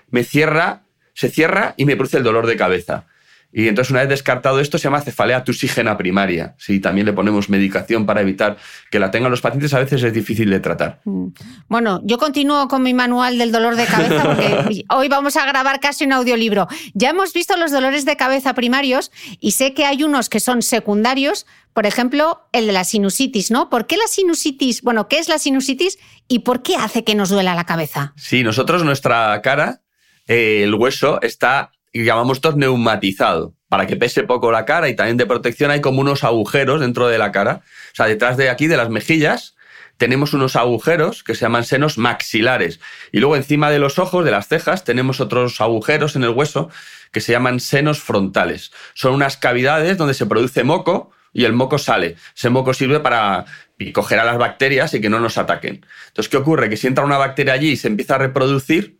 me 0.10 0.24
cierra, 0.24 0.84
se 1.14 1.30
cierra 1.30 1.74
y 1.78 1.86
me 1.86 1.96
produce 1.96 2.18
el 2.18 2.24
dolor 2.24 2.48
de 2.48 2.56
cabeza. 2.56 3.06
Y 3.52 3.68
entonces, 3.68 3.92
una 3.92 4.02
vez 4.02 4.10
descartado 4.10 4.60
esto, 4.60 4.78
se 4.78 4.84
llama 4.84 5.02
cefalea 5.02 5.44
tusígena 5.44 5.98
primaria. 5.98 6.56
Si 6.58 6.80
también 6.80 7.06
le 7.06 7.14
ponemos 7.14 7.50
medicación 7.50 8.06
para 8.06 8.22
evitar 8.22 8.58
que 8.92 9.00
la 9.00 9.10
tengan 9.10 9.32
los 9.32 9.42
pacientes, 9.42 9.74
a 9.74 9.80
veces 9.80 10.04
es 10.04 10.14
difícil 10.14 10.50
de 10.50 10.60
tratar. 10.60 11.00
Mm. 11.06 11.28
Bueno, 11.68 12.02
yo 12.04 12.18
continúo 12.18 12.68
con 12.68 12.84
mi 12.84 12.94
manual 12.94 13.38
del 13.38 13.52
dolor 13.52 13.76
de 13.76 13.86
cabeza 13.86 14.24
porque 14.24 14.86
hoy 14.90 15.08
vamos 15.08 15.38
a 15.38 15.46
grabar 15.46 15.80
casi 15.80 16.06
un 16.06 16.14
audiolibro. 16.14 16.68
Ya 16.94 17.10
hemos 17.10 17.34
visto 17.34 17.56
los 17.58 17.72
dolores 17.72 18.06
de 18.06 18.18
cabeza 18.18 18.54
primarios 18.54 19.12
y 19.40 19.52
sé 19.52 19.74
que 19.74 19.86
hay 19.86 20.04
unos 20.04 20.30
que 20.30 20.40
son 20.40 20.62
secundarios, 20.62 21.46
por 21.74 21.86
ejemplo, 21.86 22.48
el 22.52 22.68
de 22.68 22.74
la 22.74 22.84
sinusitis, 22.84 23.50
¿no? 23.50 23.70
¿Por 23.70 23.88
qué 23.88 23.98
la 23.98 24.08
sinusitis? 24.08 24.82
Bueno, 24.82 25.08
¿qué 25.08 25.20
es 25.20 25.30
la 25.30 25.40
sinusitis 25.40 26.00
y 26.28 26.40
por 26.40 26.64
qué 26.64 26.76
hace 26.76 27.04
que 27.04 27.16
nos 27.16 27.30
duela 27.30 27.56
la 27.56 27.66
cabeza? 27.66 28.14
Sí, 28.18 28.44
nosotros, 28.44 28.84
nuestra 28.84 29.42
cara, 29.42 29.82
eh, 30.28 30.64
el 30.64 30.76
hueso 30.76 31.22
está 31.22 31.72
y 32.02 32.06
llamamos 32.06 32.38
esto 32.38 32.54
neumatizado, 32.54 33.54
para 33.70 33.88
que 33.88 33.96
pese 33.96 34.24
poco 34.24 34.52
la 34.52 34.66
cara 34.66 34.90
y 34.90 34.96
también 34.96 35.18
de 35.18 35.26
protección 35.26 35.72
hay 35.72 35.82
como 35.82 36.02
unos 36.02 36.24
agujeros 36.24 36.82
dentro 36.82 37.08
de 37.08 37.18
la 37.18 37.32
cara. 37.32 37.62
O 37.92 37.96
sea, 37.96 38.08
detrás 38.08 38.38
de 38.38 38.50
aquí, 38.50 38.68
de 38.68 38.78
las 38.78 38.90
mejillas, 38.90 39.56
tenemos 39.98 40.34
unos 40.34 40.56
agujeros 40.56 41.24
que 41.24 41.36
se 41.36 41.42
llaman 41.42 41.66
senos 41.66 41.98
maxilares. 41.98 42.80
Y 43.12 43.20
luego 43.20 43.36
encima 43.36 43.70
de 43.72 43.80
los 43.80 44.00
ojos, 44.00 44.24
de 44.24 44.32
las 44.32 44.48
cejas, 44.48 44.84
tenemos 44.84 45.20
otros 45.20 45.60
agujeros 45.60 46.16
en 46.16 46.24
el 46.24 46.30
hueso 46.30 46.70
que 47.12 47.22
se 47.22 47.32
llaman 47.32 47.60
senos 47.60 48.00
frontales. 48.00 48.72
Son 48.94 49.14
unas 49.14 49.38
cavidades 49.38 49.98
donde 49.98 50.14
se 50.14 50.26
produce 50.26 50.64
moco 50.64 51.12
y 51.34 51.46
el 51.46 51.54
moco 51.54 51.78
sale. 51.78 52.16
Ese 52.36 52.50
moco 52.50 52.74
sirve 52.74 53.00
para 53.00 53.46
coger 53.94 54.20
a 54.20 54.26
las 54.26 54.38
bacterias 54.38 54.94
y 54.94 55.02
que 55.02 55.10
no 55.10 55.20
nos 55.20 55.38
ataquen. 55.38 55.86
Entonces, 56.08 56.30
¿qué 56.30 56.38
ocurre? 56.38 56.70
Que 56.70 56.78
si 56.78 56.88
entra 56.88 57.06
una 57.06 57.18
bacteria 57.18 57.54
allí 57.54 57.72
y 57.72 57.78
se 57.78 57.88
empieza 57.88 58.16
a 58.16 58.20
reproducir, 58.20 58.97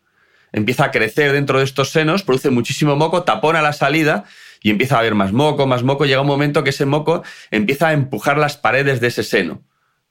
empieza 0.52 0.84
a 0.84 0.90
crecer 0.90 1.32
dentro 1.32 1.58
de 1.58 1.64
estos 1.64 1.90
senos, 1.90 2.22
produce 2.22 2.50
muchísimo 2.50 2.96
moco, 2.96 3.22
tapona 3.22 3.62
la 3.62 3.72
salida 3.72 4.24
y 4.62 4.70
empieza 4.70 4.96
a 4.96 5.00
haber 5.00 5.14
más 5.14 5.32
moco, 5.32 5.66
más 5.66 5.82
moco. 5.82 6.04
Llega 6.04 6.20
un 6.20 6.26
momento 6.26 6.64
que 6.64 6.70
ese 6.70 6.86
moco 6.86 7.22
empieza 7.50 7.88
a 7.88 7.92
empujar 7.92 8.38
las 8.38 8.56
paredes 8.56 9.00
de 9.00 9.08
ese 9.08 9.22
seno. 9.22 9.62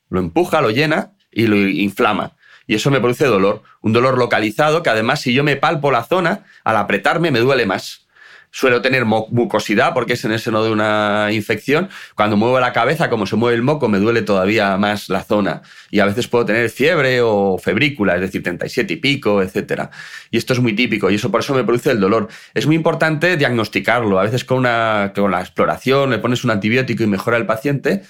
Lo 0.10 0.20
empuja, 0.20 0.62
lo 0.62 0.72
llena 0.72 1.14
y 1.32 1.48
lo 1.48 1.56
inflama. 1.58 2.34
Y 2.66 2.76
eso 2.76 2.92
me 2.92 3.00
produce 3.00 3.26
dolor. 3.26 3.64
Un 3.82 3.94
dolor 3.94 4.18
localizado 4.18 4.84
que 4.84 4.90
además 4.90 5.22
si 5.22 5.34
yo 5.34 5.44
me 5.44 5.56
palpo 5.56 5.92
la 5.92 6.04
zona, 6.04 6.46
al 6.64 6.78
apretarme 6.78 7.32
me 7.32 7.40
duele 7.40 7.66
más 7.66 8.07
suelo 8.58 8.82
tener 8.82 9.06
mucosidad 9.06 9.94
porque 9.94 10.14
es 10.14 10.26
en 10.26 10.32
el 10.32 10.40
seno 10.40 10.64
de 10.64 10.72
una 10.72 11.28
infección. 11.32 11.90
Cuando 12.16 12.38
muevo 12.38 12.60
la 12.60 12.74
cabeza, 12.74 13.08
como 13.08 13.28
se 13.28 13.36
mueve 13.36 13.56
el 13.56 13.62
moco, 13.62 13.88
me 13.88 14.00
duele 14.00 14.24
todavía 14.24 14.76
más 14.78 15.10
la 15.10 15.24
zona. 15.24 15.62
Y 15.92 16.00
a 16.00 16.08
veces 16.08 16.28
puedo 16.28 16.44
tener 16.44 16.72
fiebre 16.72 17.22
o 17.22 17.60
febrícula, 17.60 18.16
es 18.16 18.22
decir, 18.22 18.42
37 18.42 18.94
y 18.94 18.96
pico, 18.96 19.44
etc. 19.44 19.90
Y 20.32 20.38
esto 20.38 20.54
es 20.54 20.60
muy 20.60 20.74
típico 20.74 21.12
y 21.12 21.16
eso 21.16 21.30
por 21.30 21.42
eso 21.42 21.54
me 21.54 21.64
produce 21.64 21.92
el 21.92 22.00
dolor. 22.00 22.30
Es 22.56 22.66
muy 22.66 22.76
importante 22.76 23.38
diagnosticarlo. 23.38 24.20
A 24.20 24.24
veces 24.24 24.44
con, 24.44 24.58
una, 24.58 25.12
con 25.16 25.30
la 25.30 25.42
exploración 25.42 26.10
le 26.10 26.18
pones 26.18 26.44
un 26.44 26.50
antibiótico 26.50 27.04
y 27.04 27.08
mejora 27.08 27.38
el 27.38 27.46
paciente 27.46 28.06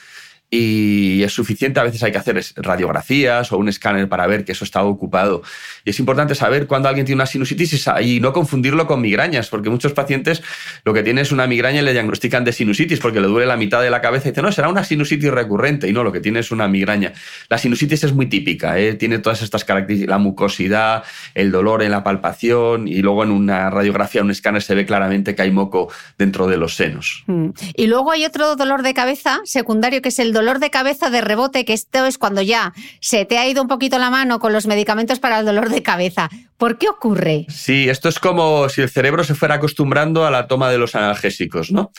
y 0.49 1.23
es 1.23 1.33
suficiente. 1.33 1.79
A 1.79 1.83
veces 1.83 2.01
hay 2.03 2.11
que 2.11 2.17
hacer 2.17 2.41
radiografías 2.55 3.51
o 3.51 3.57
un 3.57 3.67
escáner 3.69 4.07
para 4.07 4.27
ver 4.27 4.45
que 4.45 4.53
eso 4.53 4.63
está 4.63 4.83
ocupado. 4.83 5.41
Y 5.83 5.89
es 5.89 5.99
importante 5.99 6.35
saber 6.35 6.67
cuando 6.67 6.87
alguien 6.87 7.05
tiene 7.05 7.17
una 7.17 7.25
sinusitis 7.25 7.87
y 8.01 8.19
no 8.19 8.33
confundirlo 8.33 8.87
con 8.87 9.01
migrañas, 9.01 9.49
porque 9.49 9.69
muchos 9.69 9.93
pacientes 9.93 10.41
lo 10.85 10.93
que 10.93 11.03
tienen 11.03 11.21
es 11.21 11.31
una 11.31 11.47
migraña 11.47 11.81
y 11.81 11.83
le 11.83 11.93
diagnostican 11.93 12.43
de 12.43 12.53
sinusitis 12.53 12.99
porque 12.99 13.19
le 13.19 13.27
duele 13.27 13.45
la 13.45 13.57
mitad 13.57 13.81
de 13.81 13.89
la 13.89 14.01
cabeza 14.01 14.29
y 14.29 14.31
dicen, 14.31 14.45
no, 14.45 14.51
será 14.51 14.69
una 14.69 14.83
sinusitis 14.83 15.31
recurrente. 15.31 15.87
Y 15.87 15.93
no, 15.93 16.03
lo 16.03 16.11
que 16.11 16.19
tiene 16.19 16.39
es 16.39 16.51
una 16.51 16.67
migraña. 16.67 17.13
La 17.49 17.57
sinusitis 17.57 18.03
es 18.03 18.13
muy 18.13 18.27
típica, 18.27 18.79
¿eh? 18.79 18.93
tiene 18.93 19.19
todas 19.19 19.41
estas 19.41 19.65
características, 19.65 20.09
la 20.09 20.17
mucosidad, 20.17 21.03
el 21.35 21.51
dolor 21.51 21.83
en 21.83 21.91
la 21.91 22.03
palpación 22.03 22.87
y 22.87 23.01
luego 23.01 23.23
en 23.23 23.31
una 23.31 23.69
radiografía, 23.69 24.21
un 24.21 24.31
escáner 24.31 24.61
se 24.61 24.75
ve 24.75 24.85
claramente 24.85 25.35
que 25.35 25.41
hay 25.41 25.51
moco 25.51 25.91
dentro 26.17 26.47
de 26.47 26.57
los 26.57 26.75
senos. 26.75 27.23
Mm. 27.27 27.49
Y 27.75 27.87
luego 27.87 28.11
hay 28.11 28.25
otro 28.25 28.55
dolor 28.55 28.83
de 28.83 28.93
cabeza 28.93 29.39
secundario 29.43 30.01
que 30.01 30.09
es 30.09 30.19
el 30.19 30.33
dolor 30.37 30.59
de 30.59 30.69
cabeza 30.69 31.09
de 31.09 31.21
rebote, 31.21 31.65
que 31.65 31.73
esto 31.73 32.05
es 32.05 32.17
cuando 32.17 32.41
ya 32.41 32.73
se 33.01 33.25
te 33.25 33.39
ha 33.39 33.47
ido 33.47 33.61
un 33.61 33.67
poquito 33.67 33.97
la 33.97 34.09
mano 34.09 34.39
con 34.39 34.53
los 34.53 34.67
medicamentos 34.67 35.19
para 35.19 35.39
el 35.39 35.45
dolor 35.45 35.69
de 35.69 35.81
cabeza. 35.81 36.29
¿Por 36.57 36.77
qué 36.77 36.89
ocurre? 36.89 37.45
Sí, 37.49 37.89
esto 37.89 38.09
es 38.09 38.19
como 38.19 38.67
si 38.69 38.81
el 38.81 38.89
cerebro 38.89 39.23
se 39.23 39.35
fuera 39.35 39.55
acostumbrando 39.55 40.25
a 40.25 40.31
la 40.31 40.47
toma 40.47 40.69
de 40.69 40.77
los 40.77 40.95
analgésicos, 40.95 41.71
¿no? 41.71 41.91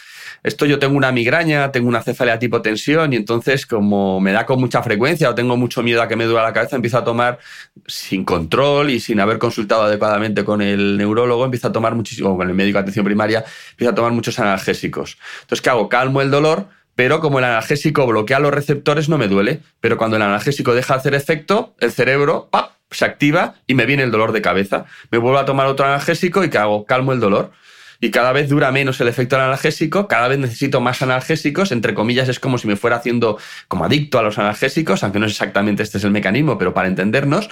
Esto 0.42 0.66
yo 0.66 0.78
tengo 0.78 0.96
una 0.96 1.12
migraña, 1.12 1.70
tengo 1.72 1.88
una 1.88 2.02
cefalea 2.02 2.38
tipo 2.38 2.62
tensión 2.62 3.12
y 3.12 3.16
entonces 3.16 3.66
como 3.66 4.20
me 4.20 4.32
da 4.32 4.46
con 4.46 4.60
mucha 4.60 4.82
frecuencia 4.82 5.30
o 5.30 5.34
tengo 5.34 5.56
mucho 5.56 5.82
miedo 5.82 6.02
a 6.02 6.08
que 6.08 6.16
me 6.16 6.24
duela 6.24 6.42
la 6.42 6.52
cabeza, 6.52 6.76
empiezo 6.76 6.98
a 6.98 7.04
tomar 7.04 7.38
sin 7.86 8.24
control 8.24 8.90
y 8.90 9.00
sin 9.00 9.20
haber 9.20 9.38
consultado 9.38 9.82
adecuadamente 9.82 10.44
con 10.44 10.62
el 10.62 10.96
neurólogo, 10.96 11.44
empiezo 11.44 11.68
a 11.68 11.72
tomar 11.72 11.94
muchísimo, 11.94 12.36
con 12.36 12.48
el 12.48 12.54
médico 12.54 12.78
de 12.78 12.82
atención 12.82 13.04
primaria, 13.04 13.44
empiezo 13.70 13.92
a 13.92 13.94
tomar 13.94 14.12
muchos 14.12 14.38
analgésicos. 14.38 15.18
Entonces, 15.42 15.62
¿qué 15.62 15.70
hago? 15.70 15.88
Calmo 15.88 16.20
el 16.20 16.30
dolor, 16.30 16.68
pero 16.98 17.20
como 17.20 17.38
el 17.38 17.44
analgésico 17.44 18.08
bloquea 18.08 18.40
los 18.40 18.52
receptores 18.52 19.08
no 19.08 19.18
me 19.18 19.28
duele. 19.28 19.60
Pero 19.80 19.96
cuando 19.96 20.16
el 20.16 20.22
analgésico 20.22 20.74
deja 20.74 20.94
de 20.94 20.98
hacer 20.98 21.14
efecto, 21.14 21.76
el 21.78 21.92
cerebro 21.92 22.50
se 22.90 23.04
activa 23.04 23.54
y 23.68 23.74
me 23.74 23.86
viene 23.86 24.02
el 24.02 24.10
dolor 24.10 24.32
de 24.32 24.42
cabeza. 24.42 24.84
Me 25.12 25.18
vuelvo 25.18 25.38
a 25.38 25.44
tomar 25.44 25.68
otro 25.68 25.86
analgésico 25.86 26.42
y 26.42 26.50
¿qué 26.50 26.58
hago? 26.58 26.86
Calmo 26.86 27.12
el 27.12 27.20
dolor. 27.20 27.52
Y 28.00 28.10
cada 28.10 28.32
vez 28.32 28.48
dura 28.48 28.72
menos 28.72 29.00
el 29.00 29.06
efecto 29.06 29.36
analgésico, 29.36 30.08
cada 30.08 30.26
vez 30.26 30.40
necesito 30.40 30.80
más 30.80 31.00
analgésicos, 31.00 31.70
entre 31.70 31.94
comillas 31.94 32.28
es 32.28 32.40
como 32.40 32.58
si 32.58 32.66
me 32.66 32.74
fuera 32.74 32.96
haciendo 32.96 33.38
como 33.68 33.84
adicto 33.84 34.18
a 34.18 34.24
los 34.24 34.36
analgésicos, 34.36 35.04
aunque 35.04 35.20
no 35.20 35.26
es 35.26 35.32
exactamente 35.32 35.84
este 35.84 35.98
es 35.98 36.04
el 36.04 36.10
mecanismo, 36.10 36.58
pero 36.58 36.74
para 36.74 36.88
entendernos. 36.88 37.48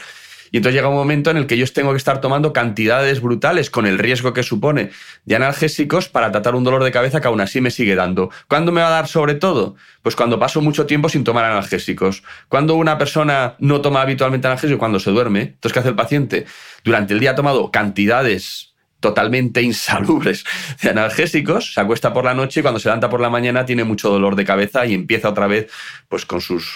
Y 0.51 0.59
entonces 0.59 0.75
llega 0.75 0.89
un 0.89 0.95
momento 0.95 1.31
en 1.31 1.37
el 1.37 1.47
que 1.47 1.57
yo 1.57 1.67
tengo 1.73 1.91
que 1.93 1.97
estar 1.97 2.21
tomando 2.21 2.53
cantidades 2.53 3.21
brutales 3.21 3.71
con 3.71 3.87
el 3.87 3.99
riesgo 3.99 4.33
que 4.33 4.43
supone 4.43 4.91
de 5.25 5.37
analgésicos 5.37 6.09
para 6.09 6.31
tratar 6.31 6.55
un 6.55 6.65
dolor 6.65 6.85
de 6.85 6.93
cabeza 6.93 7.21
que 7.21 7.29
aún 7.29 7.41
así 7.41 7.61
me 7.61 7.71
sigue 7.71 7.95
dando. 7.95 8.31
¿Cuándo 8.49 8.73
me 8.73 8.81
va 8.81 8.89
a 8.89 8.91
dar 8.91 9.09
sobre 9.09 9.35
todo? 9.35 9.77
Pues 10.03 10.17
cuando 10.17 10.39
paso 10.39 10.61
mucho 10.61 10.87
tiempo 10.87 11.09
sin 11.09 11.25
tomar 11.25 11.45
analgésicos. 11.45 12.23
Cuando 12.49 12.75
una 12.75 12.99
persona 12.99 13.57
no 13.59 13.81
toma 13.81 14.03
habitualmente 14.03 14.47
analgésicos, 14.47 14.79
cuando 14.79 15.01
se 15.01 15.11
duerme. 15.11 15.41
Entonces, 15.43 15.73
¿qué 15.73 15.79
hace 15.81 15.89
el 15.89 15.97
paciente? 15.97 16.47
Durante 16.85 17.15
el 17.15 17.21
día 17.21 17.33
ha 17.33 17.35
tomado 17.35 17.71
cantidades 17.71 18.77
totalmente 19.01 19.63
insalubres 19.63 20.45
de 20.83 20.91
analgésicos, 20.91 21.75
se 21.75 21.81
acuesta 21.81 22.13
por 22.13 22.25
la 22.25 22.35
noche 22.35 22.61
y 22.61 22.63
cuando 22.63 22.81
se 22.81 22.89
levanta 22.89 23.09
por 23.09 23.21
la 23.21 23.31
mañana 23.31 23.65
tiene 23.65 23.85
mucho 23.85 24.11
dolor 24.11 24.37
de 24.37 24.45
cabeza 24.45 24.87
y 24.87 24.95
empieza 24.95 25.29
otra 25.29 25.47
vez 25.47 25.71
pues 26.09 26.25
con 26.25 26.41
sus 26.41 26.67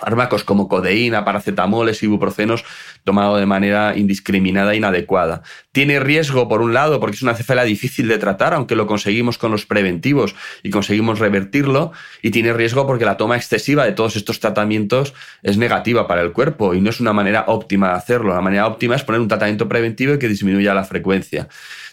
fármacos 0.00 0.44
como 0.44 0.66
codeína, 0.66 1.24
paracetamoles, 1.24 2.02
ibuprofenos, 2.02 2.64
tomado 3.04 3.36
de 3.36 3.46
manera 3.46 3.96
indiscriminada 3.96 4.72
e 4.72 4.76
inadecuada. 4.76 5.42
Tiene 5.72 6.00
riesgo, 6.00 6.48
por 6.48 6.62
un 6.62 6.72
lado, 6.72 6.98
porque 6.98 7.16
es 7.16 7.22
una 7.22 7.34
cefalea 7.34 7.64
difícil 7.64 8.08
de 8.08 8.18
tratar, 8.18 8.54
aunque 8.54 8.74
lo 8.74 8.86
conseguimos 8.86 9.38
con 9.38 9.52
los 9.52 9.66
preventivos 9.66 10.34
y 10.62 10.70
conseguimos 10.70 11.18
revertirlo, 11.18 11.92
y 12.22 12.30
tiene 12.30 12.52
riesgo 12.52 12.86
porque 12.86 13.04
la 13.04 13.16
toma 13.16 13.36
excesiva 13.36 13.84
de 13.84 13.92
todos 13.92 14.16
estos 14.16 14.40
tratamientos 14.40 15.14
es 15.42 15.58
negativa 15.58 16.08
para 16.08 16.22
el 16.22 16.32
cuerpo 16.32 16.74
y 16.74 16.80
no 16.80 16.90
es 16.90 17.00
una 17.00 17.12
manera 17.12 17.44
óptima 17.46 17.90
de 17.90 17.94
hacerlo. 17.94 18.34
La 18.34 18.40
manera 18.40 18.66
óptima 18.66 18.96
es 18.96 19.04
poner 19.04 19.20
un 19.20 19.28
tratamiento 19.28 19.68
preventivo 19.68 20.14
y 20.14 20.18
que 20.18 20.28
disminuya 20.28 20.74
la 20.74 20.84
frecuencia. 20.84 21.48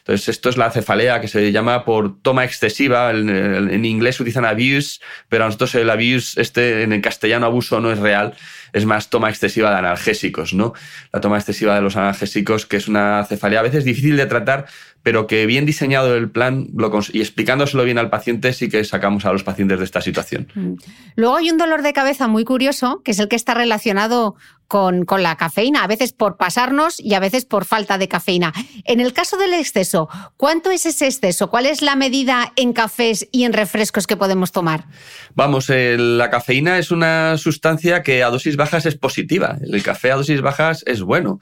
Entonces, 0.07 0.29
esto 0.29 0.47
es 0.47 0.55
la 0.55 0.71
cefalea 0.71 1.19
que 1.19 1.27
se 1.27 1.51
llama 1.51 1.83
por 1.83 2.21
toma 2.21 2.45
excesiva. 2.45 3.11
En, 3.11 3.83
inglés 3.83 4.17
utilizan 4.21 4.45
abuse, 4.45 5.01
pero 5.27 5.43
a 5.43 5.47
nosotros 5.47 5.75
el 5.75 5.89
abuse, 5.89 6.41
este, 6.41 6.83
en 6.83 6.93
el 6.93 7.01
castellano 7.01 7.45
abuso 7.45 7.81
no 7.81 7.91
es 7.91 7.99
real, 7.99 8.33
es 8.71 8.85
más 8.85 9.09
toma 9.09 9.29
excesiva 9.29 9.69
de 9.69 9.75
analgésicos, 9.79 10.53
¿no? 10.53 10.71
La 11.11 11.19
toma 11.19 11.37
excesiva 11.37 11.75
de 11.75 11.81
los 11.81 11.97
analgésicos, 11.97 12.65
que 12.65 12.77
es 12.77 12.87
una 12.87 13.25
cefalea 13.25 13.59
a 13.59 13.63
veces 13.63 13.83
difícil 13.83 14.15
de 14.15 14.27
tratar, 14.27 14.67
pero 15.07 15.25
que 15.25 15.45
bien 15.45 15.65
diseñado 15.65 16.17
el 16.17 16.29
plan 16.29 16.67
y 17.13 17.21
explicándoselo 17.21 17.85
bien 17.85 17.97
al 17.97 18.09
paciente, 18.09 18.51
sí 18.51 18.67
que 18.67 18.83
sacamos 18.83 19.23
a 19.23 19.31
los 19.31 19.41
pacientes 19.41 19.79
de 19.79 19.85
esta 19.85 20.01
situación. 20.01 20.49
Mm. 20.53 20.73
Luego 21.15 21.37
hay 21.37 21.49
un 21.49 21.57
dolor 21.57 21.81
de 21.81 21.93
cabeza 21.93 22.27
muy 22.27 22.43
curioso, 22.43 23.01
que 23.05 23.11
es 23.11 23.19
el 23.19 23.29
que 23.29 23.37
está 23.37 23.53
relacionado 23.53 24.35
con, 24.67 25.05
con, 25.05 25.23
la 25.23 25.37
cafeína, 25.37 25.85
a 25.85 25.87
veces 25.87 26.11
por 26.11 26.35
pasarnos 26.35 26.99
y 26.99 27.13
a 27.13 27.21
veces 27.21 27.45
por 27.45 27.63
falta 27.63 27.97
de 27.97 28.09
cafeína. 28.09 28.51
En 28.83 28.99
el 28.99 29.13
caso 29.13 29.37
del 29.37 29.53
exceso, 29.53 30.09
¿cuánto 30.35 30.71
es 30.71 30.85
ese 30.85 31.05
exceso? 31.05 31.49
¿Cuál 31.49 31.67
es 31.67 31.81
la 31.81 31.95
medida 31.95 32.51
en 32.57 32.73
cafés 32.73 33.29
y 33.31 33.45
en 33.45 33.53
refrescos 33.53 34.07
que 34.07 34.17
podemos 34.17 34.51
tomar? 34.51 34.87
Vamos, 35.35 35.69
la 35.69 36.29
cafeína 36.29 36.79
es 36.79 36.91
una 36.91 37.37
sustancia 37.37 38.03
que 38.03 38.23
a 38.23 38.29
dosis 38.29 38.57
bajas 38.57 38.85
es 38.85 38.97
positiva. 38.97 39.57
El 39.61 39.81
café 39.83 40.11
a 40.11 40.17
dosis 40.17 40.41
bajas 40.41 40.83
es 40.85 41.01
bueno. 41.01 41.39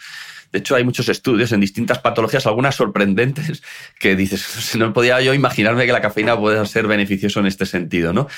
De 0.56 0.60
hecho, 0.60 0.74
hay 0.74 0.86
muchos 0.86 1.10
estudios 1.10 1.51
en 1.51 1.60
distintas 1.60 1.99
patologías, 1.99 2.47
algunas 2.47 2.76
sorprendentes, 2.76 3.62
que 3.99 4.16
dices, 4.16 4.74
no 4.78 4.93
podía 4.93 5.20
yo 5.20 5.34
imaginarme 5.34 5.86
que 5.86 5.91
la 5.91 5.99
cafeína 5.99 6.39
pueda 6.39 6.66
ser 6.66 6.88
beneficioso 6.88 7.41
en 7.41 7.47
este 7.47 7.66
sentido, 7.66 8.14
¿no? 8.14 8.30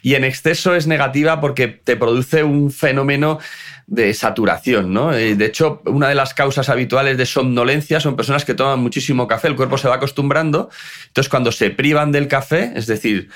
Y 0.00 0.14
en 0.14 0.24
exceso 0.24 0.74
es 0.74 0.86
negativa 0.86 1.38
porque 1.38 1.68
te 1.68 1.96
produce 1.96 2.44
un 2.44 2.70
fenómeno 2.70 3.40
de 3.86 4.14
saturación, 4.14 4.94
¿no? 4.94 5.12
Eh, 5.12 5.36
de 5.36 5.44
hecho, 5.44 5.82
una 5.84 6.08
de 6.08 6.14
las 6.14 6.32
causas 6.32 6.70
habituales 6.70 7.18
de 7.18 7.26
somnolencia 7.26 8.00
son 8.00 8.16
personas 8.16 8.46
que 8.46 8.54
toman 8.54 8.80
muchísimo 8.80 9.28
café, 9.28 9.48
el 9.48 9.54
cuerpo 9.54 9.76
se 9.76 9.88
va 9.88 9.96
acostumbrando, 9.96 10.70
entonces 11.08 11.28
cuando 11.28 11.52
se 11.52 11.68
privan 11.68 12.10
del 12.10 12.26
café, 12.26 12.72
es 12.74 12.86
decir, 12.86 13.28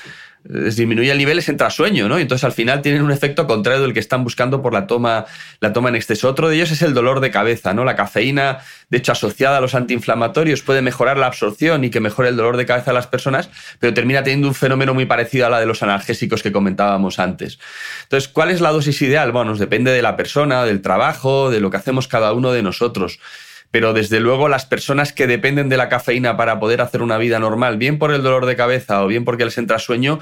disminuye 0.44 1.10
el 1.10 1.18
nivel, 1.18 1.36
les 1.36 1.48
entra 1.48 1.70
sueño, 1.70 2.08
¿no? 2.08 2.18
entonces 2.18 2.44
al 2.44 2.52
final 2.52 2.82
tienen 2.82 3.02
un 3.02 3.10
efecto 3.12 3.46
contrario 3.46 3.82
del 3.82 3.92
que 3.92 4.00
están 4.00 4.24
buscando 4.24 4.62
por 4.62 4.72
la 4.72 4.86
toma, 4.86 5.26
la 5.60 5.72
toma 5.72 5.90
en 5.90 5.96
exceso. 5.96 6.28
Otro 6.28 6.48
de 6.48 6.56
ellos 6.56 6.70
es 6.70 6.82
el 6.82 6.94
dolor 6.94 7.20
de 7.20 7.30
cabeza, 7.30 7.74
¿no? 7.74 7.84
La 7.84 7.94
cafeína, 7.94 8.58
de 8.88 8.98
hecho, 8.98 9.12
asociada 9.12 9.58
a 9.58 9.60
los 9.60 9.74
antiinflamatorios, 9.74 10.62
puede 10.62 10.82
mejorar 10.82 11.18
la 11.18 11.26
absorción 11.26 11.84
y 11.84 11.90
que 11.90 12.00
mejore 12.00 12.30
el 12.30 12.36
dolor 12.36 12.56
de 12.56 12.66
cabeza 12.66 12.90
de 12.90 12.94
las 12.94 13.06
personas, 13.06 13.50
pero 13.78 13.92
termina 13.92 14.22
teniendo 14.22 14.48
un 14.48 14.54
fenómeno 14.54 14.94
muy 14.94 15.06
parecido 15.06 15.46
a 15.46 15.50
la 15.50 15.60
de 15.60 15.66
los 15.66 15.82
analgésicos 15.82 16.42
que 16.42 16.52
comentábamos 16.52 17.18
antes. 17.18 17.58
Entonces, 18.04 18.28
¿cuál 18.28 18.50
es 18.50 18.60
la 18.60 18.70
dosis 18.70 19.00
ideal? 19.02 19.32
Bueno, 19.32 19.54
depende 19.56 19.90
de 19.92 20.02
la 20.02 20.16
persona, 20.16 20.64
del 20.64 20.80
trabajo, 20.80 21.50
de 21.50 21.60
lo 21.60 21.70
que 21.70 21.76
hacemos 21.76 22.08
cada 22.08 22.32
uno 22.32 22.52
de 22.52 22.62
nosotros 22.62 23.20
pero 23.70 23.92
desde 23.92 24.20
luego 24.20 24.48
las 24.48 24.66
personas 24.66 25.12
que 25.12 25.26
dependen 25.26 25.68
de 25.68 25.76
la 25.76 25.88
cafeína 25.88 26.36
para 26.36 26.58
poder 26.58 26.80
hacer 26.80 27.02
una 27.02 27.18
vida 27.18 27.38
normal, 27.38 27.78
bien 27.78 27.98
por 27.98 28.12
el 28.12 28.22
dolor 28.22 28.46
de 28.46 28.56
cabeza 28.56 29.02
o 29.04 29.06
bien 29.06 29.24
porque 29.24 29.44
les 29.44 29.58
entra 29.58 29.78
sueño, 29.78 30.18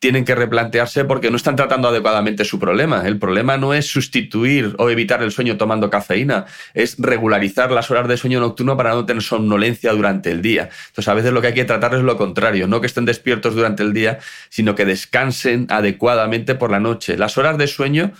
tienen 0.00 0.24
que 0.24 0.34
replantearse 0.34 1.04
porque 1.04 1.30
no 1.30 1.36
están 1.36 1.56
tratando 1.56 1.88
adecuadamente 1.88 2.46
su 2.46 2.58
problema. 2.58 3.06
El 3.06 3.18
problema 3.18 3.58
no 3.58 3.74
es 3.74 3.86
sustituir 3.86 4.74
o 4.78 4.88
evitar 4.88 5.22
el 5.22 5.30
sueño 5.30 5.58
tomando 5.58 5.90
cafeína, 5.90 6.46
es 6.72 6.96
regularizar 6.98 7.70
las 7.70 7.90
horas 7.90 8.08
de 8.08 8.16
sueño 8.16 8.40
nocturno 8.40 8.78
para 8.78 8.90
no 8.90 9.04
tener 9.04 9.22
somnolencia 9.22 9.92
durante 9.92 10.30
el 10.30 10.40
día. 10.40 10.70
Entonces, 10.88 11.08
a 11.08 11.14
veces 11.14 11.32
lo 11.32 11.42
que 11.42 11.48
hay 11.48 11.54
que 11.54 11.66
tratar 11.66 11.94
es 11.94 12.00
lo 12.00 12.16
contrario, 12.16 12.66
no 12.66 12.80
que 12.80 12.86
estén 12.86 13.04
despiertos 13.04 13.54
durante 13.54 13.82
el 13.82 13.92
día, 13.92 14.18
sino 14.48 14.74
que 14.74 14.86
descansen 14.86 15.66
adecuadamente 15.68 16.54
por 16.54 16.70
la 16.70 16.80
noche. 16.80 17.18
Las 17.18 17.36
horas 17.36 17.58
de 17.58 17.66
sueño 17.66 18.12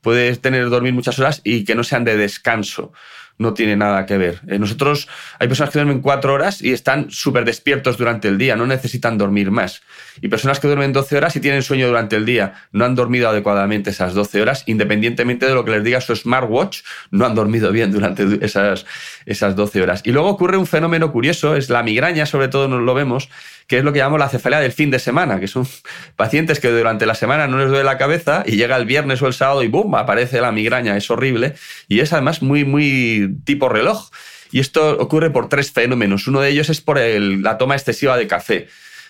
puedes 0.00 0.40
tener 0.40 0.68
dormir 0.70 0.92
muchas 0.92 1.20
horas 1.20 1.40
y 1.44 1.64
que 1.64 1.76
no 1.76 1.84
sean 1.84 2.04
de 2.04 2.16
descanso 2.16 2.92
no 3.38 3.54
tiene 3.54 3.76
nada 3.76 4.04
que 4.04 4.18
ver. 4.18 4.40
Eh, 4.48 4.58
nosotros, 4.58 5.08
hay 5.38 5.48
personas 5.48 5.72
que 5.72 5.78
duermen 5.78 6.00
cuatro 6.00 6.34
horas 6.34 6.60
y 6.60 6.72
están 6.72 7.10
súper 7.10 7.44
despiertos 7.44 7.96
durante 7.96 8.28
el 8.28 8.36
día, 8.36 8.56
no 8.56 8.66
necesitan 8.66 9.16
dormir 9.16 9.50
más. 9.50 9.82
Y 10.20 10.28
personas 10.28 10.60
que 10.60 10.66
duermen 10.66 10.92
12 10.92 11.16
horas 11.16 11.36
y 11.36 11.40
tienen 11.40 11.62
sueño 11.62 11.86
durante 11.86 12.16
el 12.16 12.26
día, 12.26 12.54
no 12.72 12.84
han 12.84 12.94
dormido 12.94 13.28
adecuadamente 13.28 13.90
esas 13.90 14.14
12 14.14 14.42
horas, 14.42 14.64
independientemente 14.66 15.46
de 15.46 15.54
lo 15.54 15.64
que 15.64 15.70
les 15.70 15.84
diga 15.84 16.00
su 16.00 16.14
smartwatch, 16.14 16.80
no 17.10 17.24
han 17.24 17.34
dormido 17.34 17.70
bien 17.70 17.92
durante 17.92 18.44
esas, 18.44 18.84
esas 19.28 19.54
12 19.54 19.82
horas. 19.82 20.00
Y 20.04 20.12
luego 20.12 20.28
ocurre 20.28 20.56
un 20.56 20.66
fenómeno 20.66 21.12
curioso, 21.12 21.54
es 21.54 21.68
la 21.68 21.82
migraña, 21.82 22.24
sobre 22.24 22.48
todo 22.48 22.66
nos 22.66 22.80
lo 22.80 22.94
vemos, 22.94 23.28
que 23.66 23.78
es 23.78 23.84
lo 23.84 23.92
que 23.92 23.98
llamamos 23.98 24.20
la 24.20 24.28
cefalea 24.30 24.60
del 24.60 24.72
fin 24.72 24.90
de 24.90 24.98
semana, 24.98 25.38
que 25.38 25.46
son 25.46 25.68
pacientes 26.16 26.60
que 26.60 26.70
durante 26.70 27.04
la 27.04 27.14
semana 27.14 27.46
no 27.46 27.58
les 27.58 27.68
duele 27.68 27.84
la 27.84 27.98
cabeza 27.98 28.42
y 28.46 28.56
llega 28.56 28.76
el 28.76 28.86
viernes 28.86 29.20
o 29.20 29.26
el 29.26 29.34
sábado 29.34 29.62
y 29.62 29.68
¡bum! 29.68 29.94
aparece 29.96 30.40
la 30.40 30.50
migraña, 30.50 30.96
es 30.96 31.10
horrible 31.10 31.54
y 31.88 32.00
es 32.00 32.12
además 32.14 32.40
muy, 32.40 32.64
muy 32.64 33.36
tipo 33.44 33.68
reloj. 33.68 34.08
Y 34.50 34.60
esto 34.60 34.96
ocurre 34.98 35.28
por 35.28 35.50
tres 35.50 35.72
fenómenos. 35.72 36.26
Uno 36.26 36.40
de 36.40 36.48
ellos 36.48 36.70
es 36.70 36.80
por 36.80 36.98
la 36.98 37.58
toma 37.58 37.74
excesiva 37.74 38.16
de 38.16 38.26
café. 38.26 38.68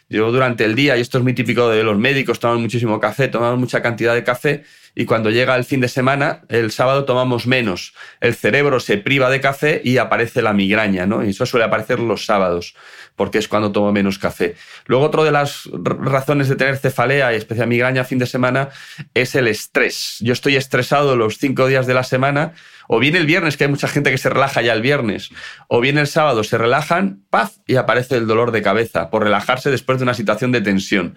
Yo 0.09 0.33
durante 0.33 0.65
el 0.65 0.75
día, 0.75 0.97
y 0.97 1.01
esto 1.01 1.19
es 1.19 1.25
muy 1.25 1.35
típico 1.35 1.69
de 1.69 1.85
los 1.85 1.97
médicos, 1.97 2.41
tomamos 2.41 2.63
muchísimo 2.63 2.99
café, 2.99 3.29
tomamos 3.29 3.61
mucha 3.61 3.83
cantidad 3.83 4.15
de 4.15 4.25
café 4.25 4.65
y 4.99 5.05
cuando 5.05 5.31
llega 5.31 5.55
el 5.55 5.63
fin 5.63 5.81
de 5.81 5.87
semana, 5.87 6.41
el 6.49 6.73
sábado 6.73 7.05
tomamos 7.05 7.47
menos. 7.47 7.95
El 8.21 8.35
cerebro 8.35 8.81
se 8.81 8.99
priva 8.99 9.31
de 9.31 9.41
café 9.41 9.81
y 9.85 9.99
aparece 9.99 10.43
la 10.43 10.53
migraña, 10.53 11.07
¿no? 11.07 11.25
Y 11.25 11.31
eso 11.31 11.47
suele 11.47 11.67
aparecer 11.67 12.01
los 12.01 12.25
sábados 12.25 12.75
porque 13.15 13.39
es 13.39 13.47
cuando 13.47 13.71
tomo 13.71 13.93
menos 13.93 14.19
café. 14.19 14.57
Luego, 14.87 15.05
otra 15.05 15.23
de 15.23 15.31
las 15.31 15.69
razones 15.73 16.49
de 16.49 16.57
tener 16.57 16.79
cefalea 16.79 17.33
y 17.33 17.37
especial 17.37 17.69
migraña 17.69 18.03
fin 18.03 18.19
de 18.19 18.27
semana 18.27 18.71
es 19.15 19.37
el 19.37 19.47
estrés. 19.47 20.17
Yo 20.19 20.33
estoy 20.33 20.57
estresado 20.57 21.15
los 21.15 21.39
cinco 21.39 21.69
días 21.69 21.87
de 21.87 21.95
la 21.95 22.03
semana, 22.03 22.55
o 22.89 22.99
bien 22.99 23.15
el 23.15 23.27
viernes, 23.27 23.57
que 23.57 23.65
hay 23.65 23.71
mucha 23.71 23.87
gente 23.87 24.11
que 24.11 24.19
se 24.19 24.31
relaja 24.31 24.63
ya 24.63 24.73
el 24.73 24.83
viernes, 24.83 25.31
o 25.69 25.81
bien 25.81 25.97
el 25.99 26.09
sábado 26.09 26.43
se 26.43 26.59
relajan, 26.59 27.23
paz, 27.31 27.61
y 27.69 27.77
aparece 27.77 28.17
el 28.17 28.27
dolor 28.27 28.51
de 28.51 28.63
cabeza 28.63 29.11
por 29.11 29.23
relajarse 29.23 29.71
después 29.71 29.99
de 29.99 30.03
una 30.03 30.15
situación 30.15 30.51
de 30.51 30.61
tensión. 30.61 31.15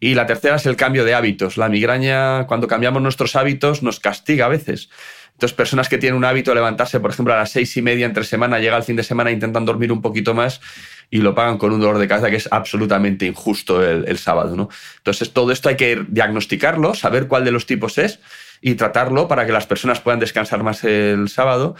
Y 0.00 0.14
la 0.14 0.26
tercera 0.26 0.56
es 0.56 0.66
el 0.66 0.76
cambio 0.76 1.04
de 1.04 1.14
hábitos. 1.14 1.56
La 1.56 1.68
migraña, 1.68 2.46
cuando 2.46 2.68
cambiamos 2.68 3.02
nuestros 3.02 3.34
hábitos, 3.36 3.82
nos 3.82 4.00
castiga 4.00 4.46
a 4.46 4.48
veces. 4.48 4.90
Entonces, 5.32 5.56
personas 5.56 5.88
que 5.88 5.98
tienen 5.98 6.16
un 6.16 6.24
hábito 6.24 6.50
de 6.50 6.56
levantarse, 6.56 6.98
por 6.98 7.10
ejemplo, 7.10 7.32
a 7.32 7.36
las 7.36 7.50
seis 7.50 7.76
y 7.76 7.82
media 7.82 8.06
entre 8.06 8.24
semana, 8.24 8.58
llega 8.58 8.76
el 8.76 8.82
fin 8.82 8.96
de 8.96 9.04
semana, 9.04 9.30
intentan 9.30 9.64
dormir 9.64 9.92
un 9.92 10.02
poquito 10.02 10.34
más 10.34 10.60
y 11.10 11.18
lo 11.18 11.34
pagan 11.34 11.58
con 11.58 11.72
un 11.72 11.80
dolor 11.80 11.98
de 11.98 12.08
cabeza 12.08 12.28
que 12.28 12.36
es 12.36 12.48
absolutamente 12.50 13.24
injusto 13.24 13.84
el, 13.88 14.18
sábado. 14.18 14.56
¿no? 14.56 14.68
Entonces, 14.96 15.32
todo 15.32 15.52
esto 15.52 15.68
hay 15.68 15.76
que 15.76 16.04
diagnosticarlo, 16.08 16.94
saber 16.94 17.28
cuál 17.28 17.44
de 17.44 17.52
los 17.52 17.66
tipos 17.66 17.98
es 17.98 18.20
y 18.60 18.74
tratarlo 18.74 19.28
para 19.28 19.46
que 19.46 19.52
las 19.52 19.66
personas 19.66 20.00
puedan 20.00 20.18
descansar 20.18 20.64
más 20.64 20.82
el 20.82 21.28
sábado 21.28 21.76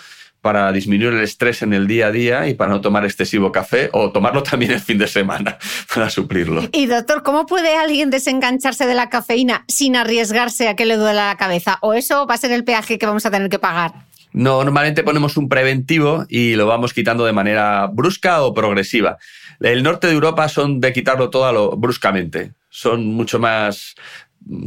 para 0.48 0.72
disminuir 0.72 1.12
el 1.12 1.20
estrés 1.20 1.60
en 1.60 1.74
el 1.74 1.86
día 1.86 2.06
a 2.06 2.10
día 2.10 2.48
y 2.48 2.54
para 2.54 2.70
no 2.70 2.80
tomar 2.80 3.04
excesivo 3.04 3.52
café 3.52 3.90
o 3.92 4.12
tomarlo 4.12 4.42
también 4.50 4.70
el 4.70 4.80
fin 4.80 4.96
de 4.96 5.06
semana 5.06 5.58
para 5.94 6.08
suplirlo. 6.08 6.62
Y 6.72 6.86
doctor, 6.86 7.22
¿cómo 7.22 7.44
puede 7.44 7.76
alguien 7.76 8.08
desengancharse 8.08 8.86
de 8.86 8.94
la 8.94 9.10
cafeína 9.10 9.66
sin 9.68 9.94
arriesgarse 9.94 10.68
a 10.68 10.74
que 10.74 10.86
le 10.86 10.96
duela 10.96 11.26
la 11.26 11.36
cabeza? 11.36 11.76
¿O 11.82 11.92
eso 11.92 12.26
va 12.26 12.32
a 12.32 12.38
ser 12.38 12.50
el 12.52 12.64
peaje 12.64 12.98
que 12.98 13.04
vamos 13.04 13.26
a 13.26 13.30
tener 13.30 13.50
que 13.50 13.58
pagar? 13.58 13.92
No, 14.32 14.64
normalmente 14.64 15.02
ponemos 15.02 15.36
un 15.36 15.50
preventivo 15.50 16.24
y 16.30 16.54
lo 16.54 16.66
vamos 16.66 16.94
quitando 16.94 17.26
de 17.26 17.34
manera 17.34 17.86
brusca 17.92 18.40
o 18.40 18.54
progresiva. 18.54 19.18
El 19.60 19.82
norte 19.82 20.06
de 20.06 20.14
Europa 20.14 20.48
son 20.48 20.80
de 20.80 20.94
quitarlo 20.94 21.28
todo 21.28 21.76
bruscamente. 21.76 22.54
Son 22.70 23.04
mucho 23.04 23.38
más 23.38 23.96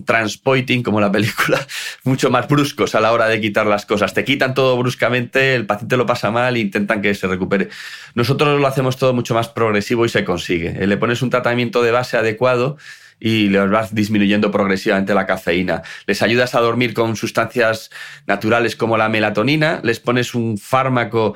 transpoiting, 0.05 0.83
como 0.83 1.01
la 1.01 1.11
película, 1.11 1.65
mucho 2.03 2.29
más 2.29 2.47
bruscos 2.47 2.95
a 2.95 2.99
la 2.99 3.11
hora 3.11 3.27
de 3.27 3.41
quitar 3.41 3.65
las 3.65 3.85
cosas. 3.85 4.13
Te 4.13 4.23
quitan 4.23 4.53
todo 4.53 4.77
bruscamente, 4.77 5.55
el 5.55 5.65
paciente 5.65 5.97
lo 5.97 6.05
pasa 6.05 6.31
mal 6.31 6.55
e 6.55 6.59
intentan 6.59 7.01
que 7.01 7.13
se 7.15 7.27
recupere. 7.27 7.69
Nosotros 8.15 8.59
lo 8.59 8.67
hacemos 8.67 8.97
todo 8.97 9.13
mucho 9.13 9.33
más 9.33 9.49
progresivo 9.49 10.05
y 10.05 10.09
se 10.09 10.23
consigue. 10.23 10.85
Le 10.85 10.97
pones 10.97 11.21
un 11.21 11.29
tratamiento 11.29 11.81
de 11.81 11.91
base 11.91 12.17
adecuado 12.17 12.77
y 13.19 13.49
les 13.49 13.69
vas 13.69 13.93
disminuyendo 13.93 14.51
progresivamente 14.51 15.13
la 15.13 15.27
cafeína. 15.27 15.83
Les 16.07 16.21
ayudas 16.23 16.55
a 16.55 16.59
dormir 16.59 16.93
con 16.93 17.15
sustancias 17.15 17.91
naturales 18.25 18.75
como 18.75 18.97
la 18.97 19.09
melatonina, 19.09 19.79
les 19.83 19.99
pones 19.99 20.33
un 20.33 20.57
fármaco 20.57 21.35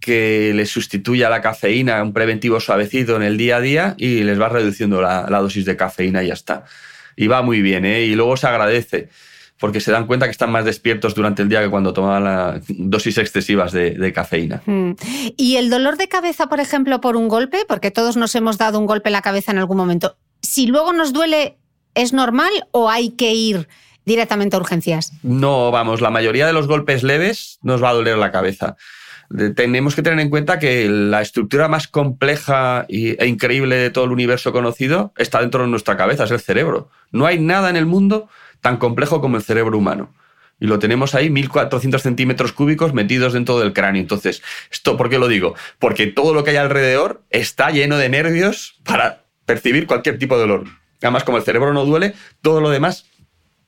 que 0.00 0.52
les 0.54 0.70
sustituya 0.70 1.28
la 1.28 1.40
cafeína, 1.40 2.02
un 2.02 2.12
preventivo 2.12 2.58
suavecito 2.60 3.16
en 3.16 3.22
el 3.22 3.36
día 3.36 3.56
a 3.56 3.60
día 3.60 3.94
y 3.98 4.22
les 4.22 4.38
vas 4.38 4.52
reduciendo 4.52 5.02
la, 5.02 5.26
dosis 5.28 5.64
de 5.64 5.76
cafeína 5.76 6.22
y 6.22 6.28
ya 6.28 6.34
está. 6.34 6.64
Y 7.16 7.26
va 7.26 7.42
muy 7.42 7.62
bien, 7.62 7.84
¿eh? 7.84 8.02
Y 8.02 8.14
luego 8.14 8.36
se 8.36 8.46
agradece 8.46 9.08
porque 9.58 9.80
se 9.80 9.90
dan 9.90 10.06
cuenta 10.06 10.26
que 10.26 10.32
están 10.32 10.52
más 10.52 10.66
despiertos 10.66 11.14
durante 11.14 11.40
el 11.40 11.48
día 11.48 11.62
que 11.62 11.70
cuando 11.70 11.94
toman 11.94 12.62
dosis 12.68 13.16
excesivas 13.16 13.72
de, 13.72 14.12
cafeína. 14.14 14.62
Hmm. 14.66 14.92
¿Y 15.38 15.56
el 15.56 15.70
dolor 15.70 15.96
de 15.96 16.08
cabeza, 16.08 16.48
por 16.48 16.60
ejemplo, 16.60 17.00
por 17.00 17.16
un 17.16 17.28
golpe? 17.28 17.64
Porque 17.66 17.90
todos 17.90 18.18
nos 18.18 18.34
hemos 18.34 18.58
dado 18.58 18.78
un 18.78 18.84
golpe 18.84 19.08
en 19.08 19.14
la 19.14 19.22
cabeza 19.22 19.52
en 19.52 19.58
algún 19.58 19.78
momento 19.78 20.18
si 20.46 20.66
luego 20.66 20.92
nos 20.92 21.12
duele, 21.12 21.58
¿es 21.94 22.12
normal 22.12 22.52
o 22.70 22.88
hay 22.88 23.10
que 23.10 23.32
ir 23.34 23.68
directamente 24.04 24.56
a 24.56 24.60
urgencias? 24.60 25.12
No, 25.22 25.70
vamos, 25.70 26.00
la 26.00 26.10
mayoría 26.10 26.46
de 26.46 26.52
los 26.52 26.66
golpes 26.66 27.02
leves 27.02 27.58
nos 27.62 27.82
va 27.82 27.90
a 27.90 27.94
doler 27.94 28.16
la 28.16 28.30
cabeza. 28.30 28.76
Tenemos 29.54 29.94
que 29.94 30.02
tener 30.02 30.20
en 30.20 30.30
cuenta 30.30 30.58
que 30.58 30.88
la 30.88 31.20
estructura 31.20 31.68
más 31.68 31.88
compleja 31.88 32.86
e 32.88 33.26
increíble 33.26 33.76
de 33.76 33.90
todo 33.90 34.04
el 34.04 34.12
universo 34.12 34.52
conocido 34.52 35.12
está 35.16 35.40
dentro 35.40 35.62
de 35.62 35.68
nuestra 35.68 35.96
cabeza, 35.96 36.24
es 36.24 36.30
el 36.30 36.40
cerebro. 36.40 36.90
No 37.10 37.26
hay 37.26 37.38
nada 37.38 37.70
en 37.70 37.76
el 37.76 37.86
mundo 37.86 38.28
tan 38.60 38.76
complejo 38.76 39.20
como 39.20 39.36
el 39.36 39.42
cerebro 39.42 39.78
humano 39.78 40.10
y 40.58 40.66
lo 40.66 40.78
tenemos 40.78 41.14
ahí 41.14 41.30
1400 41.30 42.02
centímetros 42.02 42.52
cúbicos 42.52 42.94
metidos 42.94 43.32
dentro 43.32 43.58
del 43.58 43.72
cráneo. 43.72 44.00
Entonces, 44.00 44.42
¿esto 44.70 44.96
por 44.96 45.10
qué 45.10 45.18
lo 45.18 45.28
digo? 45.28 45.54
Porque 45.78 46.06
todo 46.06 46.34
lo 46.34 46.44
que 46.44 46.50
hay 46.50 46.56
alrededor 46.56 47.22
está 47.30 47.70
lleno 47.70 47.98
de 47.98 48.08
nervios 48.08 48.78
para 48.84 49.24
percibir 49.44 49.86
cualquier 49.86 50.18
tipo 50.18 50.36
de 50.36 50.42
dolor. 50.42 50.64
Además, 51.02 51.24
como 51.24 51.36
el 51.36 51.44
cerebro 51.44 51.72
no 51.72 51.84
duele, 51.84 52.14
todo 52.40 52.60
lo 52.60 52.70
demás 52.70 53.06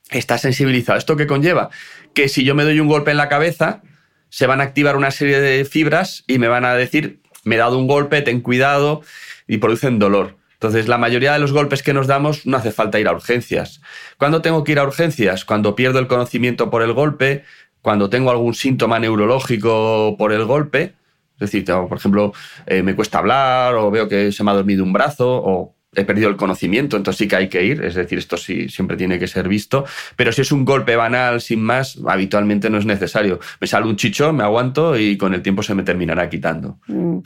está 0.09 0.37
sensibilizado. 0.37 0.97
¿Esto 0.97 1.15
qué 1.15 1.27
conlleva? 1.27 1.69
Que 2.13 2.27
si 2.27 2.43
yo 2.43 2.55
me 2.55 2.63
doy 2.63 2.79
un 2.79 2.87
golpe 2.87 3.11
en 3.11 3.17
la 3.17 3.29
cabeza, 3.29 3.81
se 4.29 4.47
van 4.47 4.61
a 4.61 4.63
activar 4.63 4.95
una 4.95 5.11
serie 5.11 5.39
de 5.39 5.65
fibras 5.65 6.23
y 6.27 6.39
me 6.39 6.47
van 6.47 6.65
a 6.65 6.75
decir, 6.75 7.21
me 7.43 7.55
he 7.55 7.57
dado 7.57 7.77
un 7.77 7.87
golpe, 7.87 8.21
ten 8.21 8.41
cuidado, 8.41 9.01
y 9.47 9.57
producen 9.57 9.99
dolor. 9.99 10.37
Entonces, 10.53 10.87
la 10.87 10.97
mayoría 10.97 11.33
de 11.33 11.39
los 11.39 11.53
golpes 11.53 11.83
que 11.83 11.93
nos 11.93 12.07
damos 12.07 12.45
no 12.45 12.57
hace 12.57 12.71
falta 12.71 12.99
ir 12.99 13.07
a 13.07 13.13
urgencias. 13.13 13.81
¿Cuándo 14.17 14.41
tengo 14.41 14.63
que 14.63 14.73
ir 14.73 14.79
a 14.79 14.83
urgencias? 14.83 15.45
Cuando 15.45 15.75
pierdo 15.75 15.99
el 15.99 16.07
conocimiento 16.07 16.69
por 16.69 16.81
el 16.81 16.93
golpe, 16.93 17.43
cuando 17.81 18.09
tengo 18.09 18.29
algún 18.29 18.53
síntoma 18.53 18.99
neurológico 18.99 20.15
por 20.17 20.33
el 20.33 20.45
golpe, 20.45 20.95
es 21.39 21.51
decir, 21.51 21.63
por 21.63 21.97
ejemplo, 21.97 22.33
eh, 22.65 22.83
me 22.83 22.95
cuesta 22.95 23.19
hablar 23.19 23.75
o 23.75 23.89
veo 23.89 24.09
que 24.09 24.33
se 24.33 24.43
me 24.43 24.51
ha 24.51 24.53
dormido 24.53 24.83
un 24.83 24.91
brazo 24.91 25.41
o 25.41 25.75
he 25.95 26.03
perdido 26.05 26.29
el 26.29 26.35
conocimiento, 26.35 26.97
entonces 26.97 27.17
sí 27.17 27.27
que 27.27 27.35
hay 27.35 27.49
que 27.49 27.63
ir, 27.63 27.83
es 27.83 27.95
decir, 27.95 28.19
esto 28.19 28.37
sí 28.37 28.69
siempre 28.69 28.95
tiene 28.95 29.17
que 29.17 29.27
ser 29.27 29.47
visto, 29.47 29.85
pero 30.15 30.31
si 30.31 30.41
es 30.41 30.51
un 30.51 30.65
golpe 30.65 30.95
banal 30.95 31.41
sin 31.41 31.61
más, 31.61 31.99
habitualmente 32.07 32.69
no 32.69 32.77
es 32.77 32.85
necesario. 32.85 33.39
Me 33.59 33.67
sale 33.67 33.87
un 33.87 33.95
chicho, 33.95 34.31
me 34.31 34.43
aguanto 34.43 34.97
y 34.97 35.17
con 35.17 35.33
el 35.33 35.41
tiempo 35.41 35.63
se 35.63 35.73
me 35.73 35.83
terminará 35.83 36.29
quitando. 36.29 36.79
Mm. 36.87 37.19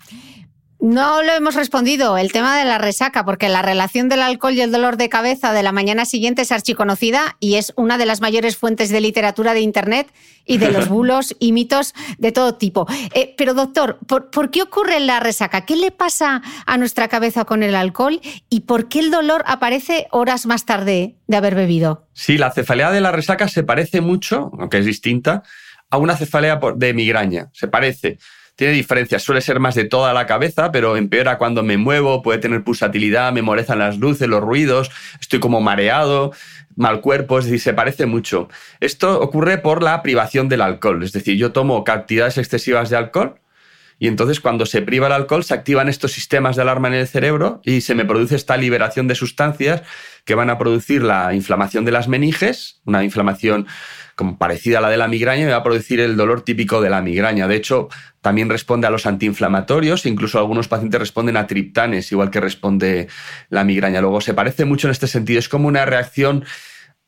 No 0.84 1.24
lo 1.24 1.32
hemos 1.32 1.56
respondido, 1.56 2.18
el 2.18 2.34
tema 2.34 2.60
de 2.60 2.66
la 2.66 2.78
resaca, 2.78 3.24
porque 3.24 3.48
la 3.48 3.62
relación 3.62 4.10
del 4.10 4.22
alcohol 4.22 4.52
y 4.52 4.60
el 4.60 4.74
dolor 4.74 4.98
de 4.98 5.08
cabeza 5.08 5.54
de 5.54 5.64
la 5.64 5.72
mañana 5.72 6.04
siguiente 6.04 6.42
es 6.42 6.52
archiconocida 6.52 7.38
y 7.40 7.56
es 7.56 7.72
una 7.78 7.98
de 7.98 8.06
las 8.06 8.20
mayores 8.20 8.58
fuentes 8.58 8.90
de 8.90 9.00
literatura 9.00 9.54
de 9.54 9.62
Internet 9.62 10.12
y 10.46 10.58
de 10.58 10.74
los 10.74 10.90
bulos 10.90 11.38
y 11.40 11.54
mitos 11.54 11.94
de 12.18 12.34
todo 12.34 12.56
tipo. 12.56 12.86
Eh, 13.14 13.34
pero 13.38 13.54
doctor, 13.54 13.98
¿por, 14.08 14.52
qué 14.52 14.62
ocurre 14.62 15.00
la 15.00 15.22
resaca? 15.22 15.62
¿Qué 15.62 15.78
le 15.78 15.92
pasa 15.92 16.42
a 16.66 16.78
nuestra 16.78 17.08
cabeza 17.08 17.46
con 17.46 17.64
el 17.64 17.76
alcohol 17.76 18.20
y 18.50 18.60
por 18.60 18.90
qué 18.90 19.00
el 19.00 19.10
dolor 19.10 19.46
aparece 19.48 20.08
horas 20.12 20.46
más 20.46 20.66
tarde 20.66 21.16
de 21.28 21.38
haber 21.38 21.56
bebido? 21.56 22.10
Sí, 22.12 22.38
la 22.38 22.52
cefalea 22.52 22.92
de 22.92 23.00
la 23.00 23.14
resaca 23.14 23.48
se 23.48 23.64
parece 23.64 24.02
mucho, 24.02 24.52
aunque 24.60 24.80
es 24.80 24.86
distinta, 24.86 25.44
a 25.90 25.98
una 25.98 26.18
cefalea 26.18 26.60
de 26.76 26.94
migraña. 26.94 27.48
Se 27.54 27.70
parece 27.70 28.18
tiene 28.56 28.74
diferencias, 28.74 29.24
suele 29.24 29.42
ser 29.42 29.60
más 29.60 29.76
de 29.76 29.86
toda 29.86 30.14
la 30.14 30.26
cabeza, 30.26 30.72
pero 30.72 30.96
empeora 30.96 31.38
cuando 31.38 31.64
me 31.64 31.78
muevo, 31.78 32.22
puede 32.22 32.40
tener 32.40 32.64
pulsatilidad, 32.64 33.34
me 33.34 33.42
molestan 33.42 33.80
las 33.80 33.98
luces, 33.98 34.28
los 34.28 34.42
ruidos, 34.42 34.92
estoy 35.20 35.40
como 35.40 35.60
mareado, 35.60 36.32
mal 36.76 37.02
cuerpo, 37.02 37.40
es 37.40 37.46
decir, 37.46 37.60
se 37.60 37.74
parece 37.74 38.06
mucho. 38.06 38.50
Esto 38.80 39.20
ocurre 39.20 39.58
por 39.58 39.82
la 39.82 40.02
privación 40.04 40.50
del 40.50 40.62
alcohol, 40.62 41.04
es 41.04 41.14
decir, 41.14 41.38
yo 41.38 41.52
tomo 41.52 41.84
cantidades 41.84 42.38
excesivas 42.38 42.90
de 42.90 42.98
alcohol 42.98 43.40
y 44.00 44.08
entonces 44.08 44.40
cuando 44.40 44.66
se 44.66 44.82
priva 44.82 45.08
el 45.08 45.14
alcohol 45.14 45.44
se 45.44 45.54
activan 45.54 45.88
estos 45.90 46.12
sistemas 46.12 46.56
de 46.56 46.64
alarma 46.64 46.90
en 46.90 46.96
el 46.96 47.08
cerebro 47.08 47.62
y 47.64 47.82
se 47.82 47.96
me 47.96 48.06
produce 48.06 48.36
esta 48.36 48.58
liberación 48.58 49.08
de 49.08 49.16
sustancias 49.16 49.84
que 50.26 50.36
van 50.36 50.50
a 50.50 50.58
producir 50.58 51.04
la 51.04 51.34
inflamación 51.34 51.86
de 51.86 51.92
las 51.92 52.08
meninges, 52.08 52.82
una 52.86 53.04
inflamación 53.04 53.68
como 54.16 54.38
parecida 54.38 54.78
a 54.78 54.82
la 54.82 54.90
de 54.90 54.98
la 54.98 55.08
migraña, 55.08 55.44
y 55.44 55.50
va 55.50 55.58
a 55.58 55.64
producir 55.64 56.00
el 56.00 56.16
dolor 56.16 56.44
típico 56.44 56.82
de 56.82 56.90
la 56.90 57.02
migraña. 57.02 57.48
De 57.48 57.56
hecho, 57.56 57.90
también 58.22 58.50
responde 58.50 58.88
a 58.88 58.90
los 58.90 59.06
antiinflamatorios, 59.06 60.06
incluso 60.06 60.40
algunos 60.40 60.68
pacientes 60.68 61.00
responden 61.00 61.36
a 61.36 61.48
triptanes, 61.48 62.12
igual 62.12 62.30
que 62.30 62.40
responde 62.40 63.08
la 63.50 63.64
migraña. 63.64 64.02
Luego 64.02 64.22
se 64.22 64.34
parece 64.34 64.66
mucho 64.66 64.88
en 64.88 64.92
este 64.92 65.08
sentido, 65.08 65.40
es 65.40 65.50
como 65.50 65.68
una 65.68 65.86
reacción 65.86 66.46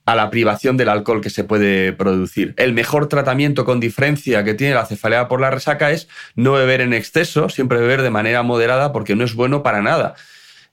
a 0.06 0.16
la 0.16 0.30
privación 0.30 0.78
del 0.78 0.90
alcohol 0.90 1.22
que 1.22 1.32
se 1.32 1.44
puede 1.44 1.94
producir. 1.94 2.54
El 2.58 2.74
mejor 2.74 3.08
tratamiento 3.08 3.66
con 3.66 3.80
diferencia 3.80 4.44
que 4.44 4.54
tiene 4.54 4.76
la 4.76 4.86
cefalea 4.86 5.28
por 5.28 5.42
la 5.42 5.50
resaca 5.50 5.92
es 5.92 6.08
no 6.36 6.54
beber 6.54 6.82
en 6.82 6.94
exceso, 6.94 7.50
siempre 7.50 7.80
beber 7.80 8.04
de 8.04 8.12
manera 8.12 8.44
moderada 8.44 8.92
porque 8.92 9.16
no 9.16 9.24
es 9.24 9.34
bueno 9.34 9.64
para 9.64 9.82
nada 9.82 10.16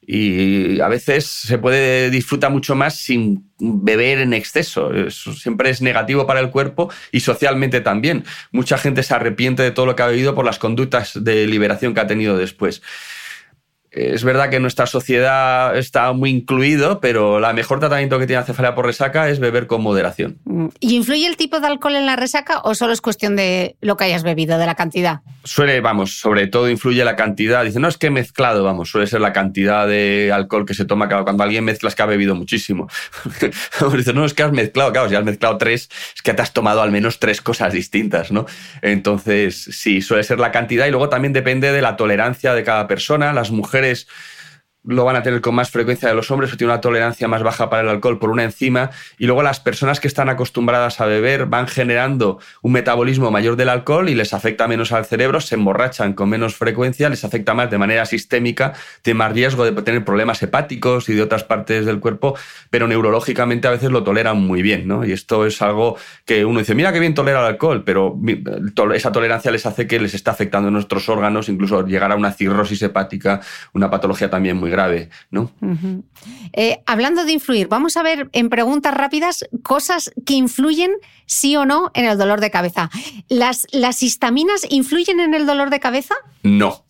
y 0.05 0.81
a 0.81 0.89
veces 0.89 1.25
se 1.27 1.59
puede 1.59 2.11
disfrutar 2.11 2.51
mucho 2.51 2.75
más 2.75 2.97
sin 2.97 3.49
beber 3.59 4.19
en 4.19 4.33
exceso. 4.33 4.93
Eso 4.93 5.33
siempre 5.33 5.71
es 5.71 5.81
negativo 5.81 6.27
para 6.27 6.41
el 6.41 6.51
cuerpo 6.51 6.91
y 7.13 7.21
socialmente 7.21 7.81
también. 7.81 8.25
Mucha 8.51 8.79
gente 8.79 9.05
se 9.05 9.15
arrepiente 9.15 9.63
de 9.63 9.71
todo 9.71 9.87
lo 9.87 9.95
que 9.95 10.03
ha 10.03 10.09
bebido 10.09 10.35
por 10.35 10.45
las 10.45 10.59
conductas 10.59 11.23
de 11.23 11.47
liberación 11.47 11.95
que 11.95 12.01
ha 12.01 12.07
tenido 12.09 12.37
después. 12.37 12.83
Es 13.93 14.25
verdad 14.25 14.49
que 14.49 14.59
nuestra 14.59 14.87
sociedad 14.87 15.77
está 15.77 16.13
muy 16.15 16.31
incluido, 16.31 16.99
pero 17.01 17.47
el 17.47 17.55
mejor 17.55 17.79
tratamiento 17.79 18.19
que 18.19 18.27
tiene 18.27 18.41
la 18.41 18.47
cefalea 18.47 18.75
por 18.75 18.87
resaca 18.87 19.29
es 19.29 19.39
beber 19.39 19.67
con 19.67 19.83
moderación. 19.83 20.39
Mm. 20.45 20.69
¿Y 20.81 20.97
influye 20.97 21.27
el 21.27 21.37
tipo 21.37 21.61
de 21.61 21.67
alcohol 21.67 21.97
en 21.97 22.07
la 22.07 22.17
resaca 22.17 22.61
o 22.65 22.75
solo 22.75 22.95
es 22.95 23.03
cuestión 23.03 23.37
de 23.37 23.77
lo 23.83 23.99
que 23.99 24.05
hayas 24.05 24.23
bebido, 24.23 24.57
de 24.57 24.65
la 24.65 24.77
cantidad? 24.77 25.21
Suele, 25.45 25.83
vamos, 25.83 26.19
sobre 26.19 26.47
todo 26.47 26.71
influye 26.71 27.05
la 27.05 27.17
cantidad. 27.17 27.65
Dice, 27.65 27.81
no 27.81 27.89
es 27.89 27.99
que 27.99 28.09
mezclado, 28.09 28.65
vamos, 28.65 28.89
suele 28.89 29.07
ser 29.07 29.21
la 29.21 29.35
cantidad 29.35 29.87
de 29.87 30.31
alcohol 30.33 30.65
que 30.65 30.73
se 30.73 30.87
toma 30.87 31.11
cuando 31.11 31.43
alguien 31.43 31.65
mezcla 31.65 31.91
es 31.91 31.95
que 31.95 32.03
ha 32.03 32.07
bebido 32.07 32.35
muchísimo. 32.35 32.89
Dice, 33.95 34.15
no, 34.15 34.25
es 34.25 34.33
que 34.33 34.43
has 34.43 34.53
mezclado, 34.53 34.91
claro, 34.93 35.11
si 35.11 35.17
has 35.17 35.25
mezclado 35.25 35.59
tres, 35.59 35.91
es 36.15 36.23
que 36.23 36.33
te 36.33 36.41
has 36.41 36.55
tomado 36.55 36.81
al 36.81 36.91
menos 36.91 37.19
tres 37.19 37.43
cosas 37.43 37.75
distintas, 37.75 38.33
¿no? 38.33 38.47
Entonces, 38.81 39.69
sí, 39.71 40.01
suele 40.01 40.23
ser 40.23 40.41
la 40.41 40.51
cantidad 40.51 40.87
y 40.87 40.91
luego 40.91 41.11
también 41.11 41.35
depende 41.35 41.73
de 41.73 41.83
la 41.83 41.97
tolerancia 41.97 42.55
de 42.55 42.65
cada 42.65 42.87
persona. 42.87 43.35
Las 43.35 43.51
mujeres 43.51 43.82
mujeres 43.83 44.07
lo 44.85 45.05
van 45.05 45.17
a 45.17 45.23
tener 45.23 45.41
con 45.41 45.55
más 45.55 45.71
frecuencia 45.71 46.09
de 46.09 46.15
los 46.15 46.31
hombres 46.31 46.53
o 46.53 46.57
tienen 46.57 46.73
una 46.73 46.81
tolerancia 46.81 47.29
más 47.29 47.43
baja 47.43 47.71
para 47.71 47.83
el 47.83 47.89
alcohol 47.89 48.19
por 48.19 48.31
una 48.31 48.43
enzima 48.43 48.91
y 49.17 49.27
luego 49.27 49.43
las 49.43 49.61
personas 49.61 50.01
que 50.01 50.09
están 50.09 50.29
acostumbradas 50.29 51.01
a 51.01 51.07
beber 51.07 51.47
van 51.47 51.69
generando 51.69 52.41
un 52.63 52.73
metabolismo 52.73 53.31
mayor 53.31 53.57
del 53.57 53.69
alcohol 53.69 54.09
y 54.09 54.15
les 54.15 54.35
afecta 54.35 54.67
menos 54.67 54.91
al 54.91 55.05
cerebro, 55.05 55.41
se 55.41 55.55
emborrachan 55.55 56.15
con 56.15 56.29
menos 56.29 56.57
frecuencia, 56.57 57.09
les 57.09 57.25
afecta 57.25 57.55
más 57.55 57.71
de 57.71 57.79
manera 57.79 58.07
sistémica, 58.07 58.73
tienen 59.03 59.19
más 59.19 59.33
riesgo 59.33 59.65
de 59.65 59.83
tener 59.83 60.05
problemas 60.05 60.43
hepáticos 60.43 61.09
y 61.09 61.15
de 61.15 61.23
otras 61.23 61.45
partes 61.45 61.87
del 61.87 62.01
cuerpo, 62.01 62.37
pero 62.71 62.89
neurológicamente 62.89 63.69
a 63.69 63.71
veces 63.71 63.91
lo 63.91 64.03
toleran 64.03 64.39
muy 64.39 64.63
bien, 64.63 64.89
¿no? 64.89 65.05
Y 65.05 65.13
esto 65.13 65.47
es 65.47 65.63
algo 65.63 65.97
que 66.25 66.45
uno 66.45 66.59
dice, 66.59 66.75
mira 66.75 66.93
qué 66.93 66.99
bien 66.99 67.15
tolera 67.15 67.41
el 67.41 67.47
alcohol, 67.47 67.85
pero 67.85 68.19
esa 68.95 69.13
tolerancia 69.13 69.53
les 69.53 69.65
hace 69.65 69.87
que 69.87 70.01
les 70.01 70.15
está 70.15 70.33
afectando 70.33 70.71
nuestros 70.71 71.09
órganos, 71.09 71.49
incluso 71.49 71.87
llegar 71.87 72.11
a 72.11 72.17
una 72.17 72.33
cirrosis 72.33 72.83
hepática, 72.83 73.41
una 73.73 73.89
patología 73.89 74.29
también 74.29 74.57
muy 74.57 74.72
grave, 74.73 75.11
¿no? 75.31 75.53
Eh, 76.53 76.83
hablando 76.87 77.25
de 77.25 77.33
influir, 77.33 77.69
vamos 77.69 77.97
a 77.97 78.03
ver 78.03 78.29
en 78.33 78.49
preguntas 78.49 78.93
rápidas 78.93 79.45
cosas 79.63 80.13
que 80.27 80.35
influyen 80.35 80.91
sí 81.27 81.55
o 81.57 81.65
no 81.65 81.93
en 81.95 82.07
el 82.07 82.19
dolor 82.19 82.41
de 82.41 82.51
cabeza. 82.51 82.91
¿Las, 83.29 83.69
las 83.71 84.03
histaminas 84.03 84.67
influyen 84.69 85.21
en 85.21 85.35
el 85.35 85.47
dolor 85.47 85.71
de 85.71 85.79
cabeza? 85.79 86.17
No. 86.43 86.85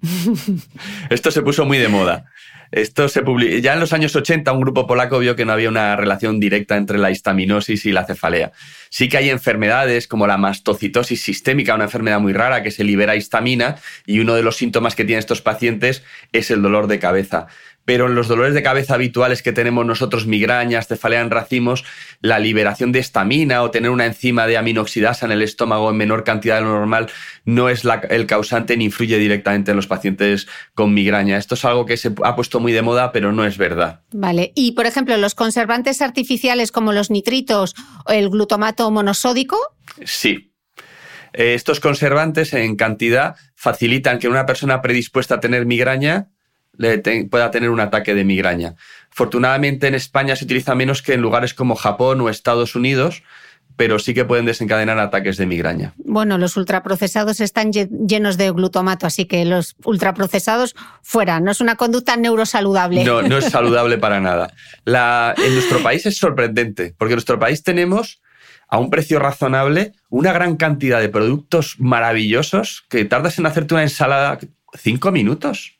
Esto 1.10 1.30
se 1.32 1.42
puso 1.42 1.64
muy 1.64 1.78
de 1.78 1.88
moda. 1.88 2.26
Esto 2.70 3.08
se 3.08 3.22
Ya 3.62 3.74
en 3.74 3.80
los 3.80 3.92
años 3.92 4.14
80 4.14 4.52
un 4.52 4.60
grupo 4.60 4.86
polaco 4.86 5.18
vio 5.18 5.36
que 5.36 5.44
no 5.44 5.52
había 5.52 5.68
una 5.68 5.96
relación 5.96 6.38
directa 6.38 6.76
entre 6.76 6.98
la 6.98 7.10
histaminosis 7.10 7.86
y 7.86 7.92
la 7.92 8.04
cefalea. 8.04 8.52
Sí 8.90 9.08
que 9.08 9.16
hay 9.16 9.30
enfermedades 9.30 10.06
como 10.06 10.26
la 10.26 10.36
mastocitosis 10.36 11.22
sistémica, 11.22 11.74
una 11.74 11.84
enfermedad 11.84 12.20
muy 12.20 12.32
rara 12.32 12.62
que 12.62 12.70
se 12.70 12.84
libera 12.84 13.16
histamina 13.16 13.76
y 14.06 14.20
uno 14.20 14.34
de 14.34 14.42
los 14.42 14.56
síntomas 14.56 14.94
que 14.94 15.04
tienen 15.04 15.20
estos 15.20 15.40
pacientes 15.40 16.02
es 16.32 16.50
el 16.50 16.62
dolor 16.62 16.86
de 16.86 16.98
cabeza 16.98 17.46
pero 17.88 18.06
en 18.06 18.14
los 18.14 18.28
dolores 18.28 18.52
de 18.52 18.62
cabeza 18.62 18.96
habituales 18.96 19.42
que 19.42 19.50
tenemos 19.50 19.86
nosotros, 19.86 20.26
migrañas, 20.26 20.88
cefalea 20.88 21.22
en 21.22 21.30
racimos, 21.30 21.86
la 22.20 22.38
liberación 22.38 22.92
de 22.92 22.98
estamina 22.98 23.62
o 23.62 23.70
tener 23.70 23.90
una 23.90 24.04
enzima 24.04 24.46
de 24.46 24.58
aminoxidasa 24.58 25.24
en 25.24 25.32
el 25.32 25.40
estómago 25.40 25.88
en 25.88 25.96
menor 25.96 26.22
cantidad 26.22 26.56
de 26.56 26.64
lo 26.64 26.68
normal 26.68 27.10
no 27.46 27.70
es 27.70 27.84
el 28.10 28.26
causante 28.26 28.76
ni 28.76 28.84
influye 28.84 29.16
directamente 29.16 29.70
en 29.70 29.78
los 29.78 29.86
pacientes 29.86 30.48
con 30.74 30.92
migraña. 30.92 31.38
Esto 31.38 31.54
es 31.54 31.64
algo 31.64 31.86
que 31.86 31.96
se 31.96 32.12
ha 32.24 32.36
puesto 32.36 32.60
muy 32.60 32.74
de 32.74 32.82
moda, 32.82 33.10
pero 33.10 33.32
no 33.32 33.46
es 33.46 33.56
verdad. 33.56 34.02
Vale, 34.12 34.52
y 34.54 34.72
por 34.72 34.84
ejemplo, 34.84 35.16
los 35.16 35.34
conservantes 35.34 36.02
artificiales 36.02 36.72
como 36.72 36.92
los 36.92 37.10
nitritos 37.10 37.74
o 38.04 38.12
el 38.12 38.28
glutamato 38.28 38.90
monosódico. 38.90 39.56
Sí, 40.04 40.52
eh, 41.32 41.54
estos 41.54 41.80
conservantes 41.80 42.52
en 42.52 42.76
cantidad 42.76 43.36
facilitan 43.56 44.18
que 44.18 44.28
una 44.28 44.44
persona 44.44 44.82
predispuesta 44.82 45.36
a 45.36 45.40
tener 45.40 45.64
migraña 45.64 46.28
pueda 47.30 47.50
tener 47.50 47.70
un 47.70 47.80
ataque 47.80 48.14
de 48.14 48.24
migraña. 48.24 48.74
Afortunadamente 49.10 49.88
en 49.88 49.94
España 49.94 50.36
se 50.36 50.44
utiliza 50.44 50.74
menos 50.74 51.02
que 51.02 51.14
en 51.14 51.20
lugares 51.20 51.54
como 51.54 51.74
Japón 51.74 52.20
o 52.20 52.28
Estados 52.28 52.74
Unidos, 52.74 53.22
pero 53.78 54.00
sí 54.00 54.12
que 54.12 54.24
pueden 54.24 54.44
desencadenar 54.44 54.98
ataques 54.98 55.36
de 55.36 55.46
migraña. 55.46 55.94
Bueno, 55.98 56.36
los 56.36 56.56
ultraprocesados 56.56 57.40
están 57.40 57.72
llenos 57.72 58.36
de 58.36 58.50
glutamato, 58.50 59.06
así 59.06 59.26
que 59.26 59.44
los 59.44 59.76
ultraprocesados 59.84 60.74
fuera. 61.02 61.38
No 61.38 61.52
es 61.52 61.60
una 61.60 61.76
conducta 61.76 62.16
neurosaludable. 62.16 63.04
No, 63.04 63.22
no 63.22 63.38
es 63.38 63.44
saludable 63.50 63.96
para 63.96 64.20
nada. 64.20 64.52
en 64.84 65.54
nuestro 65.54 65.80
país 65.80 66.04
es 66.06 66.16
sorprendente, 66.16 66.94
porque 66.98 67.12
en 67.12 67.18
nuestro 67.18 67.38
país 67.38 67.62
tenemos 67.62 68.20
a 68.68 68.78
un 68.78 68.90
precio 68.90 69.20
razonable 69.20 69.92
una 70.10 70.32
gran 70.32 70.56
cantidad 70.56 71.00
de 71.00 71.08
productos 71.08 71.76
maravillosos 71.78 72.84
que 72.88 73.04
tardas 73.04 73.38
en 73.38 73.46
hacerte 73.46 73.74
una 73.74 73.84
ensalada 73.84 74.38
cinco 74.74 75.12
minutos 75.12 75.77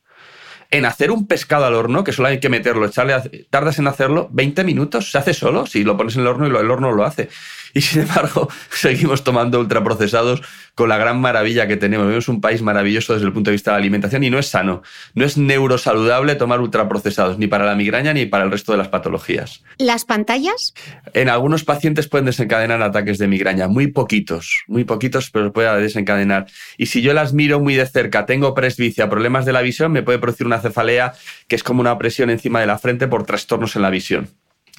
en 0.71 0.85
hacer 0.85 1.11
un 1.11 1.25
pescado 1.27 1.65
al 1.65 1.75
horno, 1.75 2.03
que 2.03 2.11
solo 2.11 2.27
hay 2.27 2.39
que 2.39 2.49
meterlo, 2.49 2.85
echarle, 2.85 3.47
tardas 3.49 3.79
en 3.79 3.87
hacerlo 3.87 4.29
20 4.31 4.63
minutos, 4.63 5.11
se 5.11 5.17
hace 5.17 5.33
solo, 5.33 5.65
si 5.65 5.83
lo 5.83 5.97
pones 5.97 6.15
en 6.15 6.21
el 6.21 6.27
horno 6.27 6.45
y 6.45 6.49
el 6.49 6.71
horno 6.71 6.91
lo 6.91 7.03
hace. 7.03 7.29
Y 7.73 7.81
sin 7.81 8.01
embargo, 8.01 8.49
seguimos 8.71 9.23
tomando 9.23 9.59
ultraprocesados 9.59 10.41
con 10.75 10.89
la 10.89 10.97
gran 10.97 11.19
maravilla 11.19 11.67
que 11.67 11.77
tenemos. 11.77 12.07
Vemos 12.07 12.29
un 12.29 12.41
país 12.41 12.61
maravilloso 12.61 13.13
desde 13.13 13.27
el 13.27 13.33
punto 13.33 13.49
de 13.49 13.55
vista 13.55 13.71
de 13.71 13.75
la 13.75 13.79
alimentación 13.79 14.23
y 14.23 14.29
no 14.29 14.39
es 14.39 14.47
sano, 14.47 14.81
no 15.13 15.25
es 15.25 15.37
neurosaludable 15.37 16.35
tomar 16.35 16.61
ultraprocesados, 16.61 17.37
ni 17.37 17.47
para 17.47 17.65
la 17.65 17.75
migraña 17.75 18.13
ni 18.13 18.25
para 18.25 18.45
el 18.45 18.51
resto 18.51 18.71
de 18.71 18.77
las 18.77 18.87
patologías. 18.87 19.61
¿Las 19.77 20.05
pantallas? 20.05 20.73
En 21.13 21.29
algunos 21.29 21.63
pacientes 21.63 22.07
pueden 22.07 22.25
desencadenar 22.25 22.81
ataques 22.81 23.17
de 23.17 23.27
migraña, 23.27 23.67
muy 23.67 23.87
poquitos, 23.87 24.63
muy 24.67 24.85
poquitos, 24.85 25.31
pero 25.31 25.51
puede 25.51 25.81
desencadenar. 25.81 26.47
Y 26.77 26.85
si 26.85 27.01
yo 27.01 27.13
las 27.13 27.33
miro 27.33 27.59
muy 27.59 27.75
de 27.75 27.85
cerca, 27.85 28.25
tengo 28.25 28.53
presbicia, 28.53 29.09
problemas 29.09 29.45
de 29.45 29.53
la 29.53 29.61
visión, 29.61 29.91
me 29.91 30.03
puede 30.03 30.19
producir 30.19 30.47
una 30.47 30.61
cefalea 30.61 31.13
que 31.47 31.55
es 31.55 31.63
como 31.63 31.81
una 31.81 31.97
presión 31.97 32.29
encima 32.29 32.61
de 32.61 32.67
la 32.67 32.77
frente 32.77 33.07
por 33.07 33.25
trastornos 33.25 33.75
en 33.75 33.81
la 33.81 33.89
visión 33.89 34.29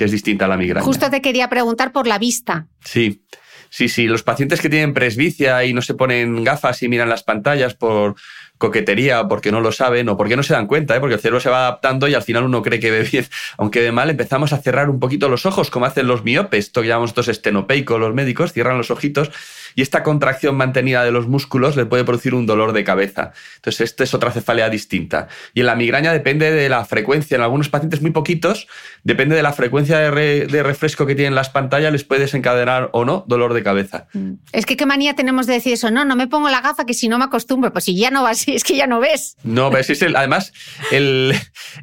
que 0.00 0.06
es 0.06 0.12
distinta 0.12 0.46
a 0.46 0.48
la 0.48 0.56
migraña. 0.56 0.82
Justo 0.82 1.10
te 1.10 1.20
quería 1.20 1.50
preguntar 1.50 1.92
por 1.92 2.06
la 2.06 2.18
vista. 2.18 2.66
Sí. 2.82 3.22
Sí, 3.68 3.90
sí, 3.90 4.06
los 4.06 4.22
pacientes 4.22 4.62
que 4.62 4.70
tienen 4.70 4.94
presbicia 4.94 5.62
y 5.62 5.74
no 5.74 5.82
se 5.82 5.92
ponen 5.92 6.42
gafas 6.42 6.82
y 6.82 6.88
miran 6.88 7.10
las 7.10 7.22
pantallas 7.22 7.74
por, 7.74 8.16
coquetería 8.60 9.22
o 9.22 9.28
porque 9.28 9.50
no 9.50 9.60
lo 9.60 9.72
saben 9.72 10.08
o 10.10 10.16
porque 10.16 10.36
no 10.36 10.42
se 10.42 10.52
dan 10.52 10.66
cuenta, 10.66 10.94
¿eh? 10.94 11.00
porque 11.00 11.14
el 11.14 11.20
cerebro 11.20 11.40
se 11.40 11.48
va 11.48 11.66
adaptando 11.66 12.06
y 12.08 12.14
al 12.14 12.22
final 12.22 12.44
uno 12.44 12.62
cree 12.62 12.78
que 12.78 12.90
ve 12.90 13.02
bien, 13.02 13.26
aunque 13.58 13.80
ve 13.80 13.90
mal, 13.90 14.10
empezamos 14.10 14.52
a 14.52 14.58
cerrar 14.58 14.90
un 14.90 15.00
poquito 15.00 15.28
los 15.28 15.46
ojos, 15.46 15.70
como 15.70 15.86
hacen 15.86 16.06
los 16.06 16.24
miopes, 16.24 16.66
esto 16.66 16.82
que 16.82 16.88
llamamos 16.88 17.10
estos 17.10 17.28
estenopeicos, 17.28 17.98
los 17.98 18.14
médicos, 18.14 18.52
cierran 18.52 18.76
los 18.76 18.90
ojitos 18.90 19.30
y 19.74 19.82
esta 19.82 20.02
contracción 20.02 20.56
mantenida 20.56 21.04
de 21.04 21.10
los 21.10 21.28
músculos 21.28 21.76
le 21.76 21.86
puede 21.86 22.04
producir 22.04 22.34
un 22.34 22.46
dolor 22.46 22.72
de 22.72 22.84
cabeza. 22.84 23.32
Entonces, 23.56 23.80
esta 23.82 24.04
es 24.04 24.14
otra 24.14 24.32
cefalea 24.32 24.68
distinta. 24.68 25.28
Y 25.54 25.60
en 25.60 25.66
la 25.66 25.74
migraña 25.74 26.12
depende 26.12 26.50
de 26.50 26.68
la 26.68 26.84
frecuencia. 26.84 27.36
En 27.36 27.42
algunos 27.42 27.68
pacientes 27.68 28.00
muy 28.00 28.10
poquitos, 28.10 28.66
depende 29.04 29.36
de 29.36 29.42
la 29.42 29.52
frecuencia 29.52 29.98
de, 29.98 30.62
refresco 30.62 31.06
que 31.06 31.14
tienen 31.14 31.34
las 31.34 31.48
pantallas, 31.48 31.92
les 31.92 32.04
puede 32.04 32.22
desencadenar 32.22 32.90
o 32.92 33.04
no 33.04 33.24
dolor 33.26 33.54
de 33.54 33.62
cabeza. 33.62 34.06
Mm. 34.12 34.34
Es 34.52 34.66
que 34.66 34.76
qué 34.76 34.86
manía 34.86 35.14
tenemos 35.14 35.46
de 35.46 35.54
decir 35.54 35.72
eso. 35.72 35.90
No, 35.90 36.04
no 36.04 36.16
me 36.16 36.26
pongo 36.26 36.48
la 36.50 36.60
gafa 36.60 36.84
que 36.84 36.94
si 36.94 37.08
no 37.08 37.18
me 37.18 37.24
acostumbro. 37.24 37.72
Pues 37.72 37.84
si 37.84 37.96
ya 37.96 38.10
no 38.10 38.22
va 38.22 38.30
así, 38.30 38.52
es 38.54 38.64
que 38.64 38.76
ya 38.76 38.86
no 38.86 39.00
ves. 39.00 39.36
No, 39.42 39.70
ves, 39.70 39.90
es 39.90 40.02
el, 40.02 40.16
además, 40.16 40.52
el, 40.90 41.34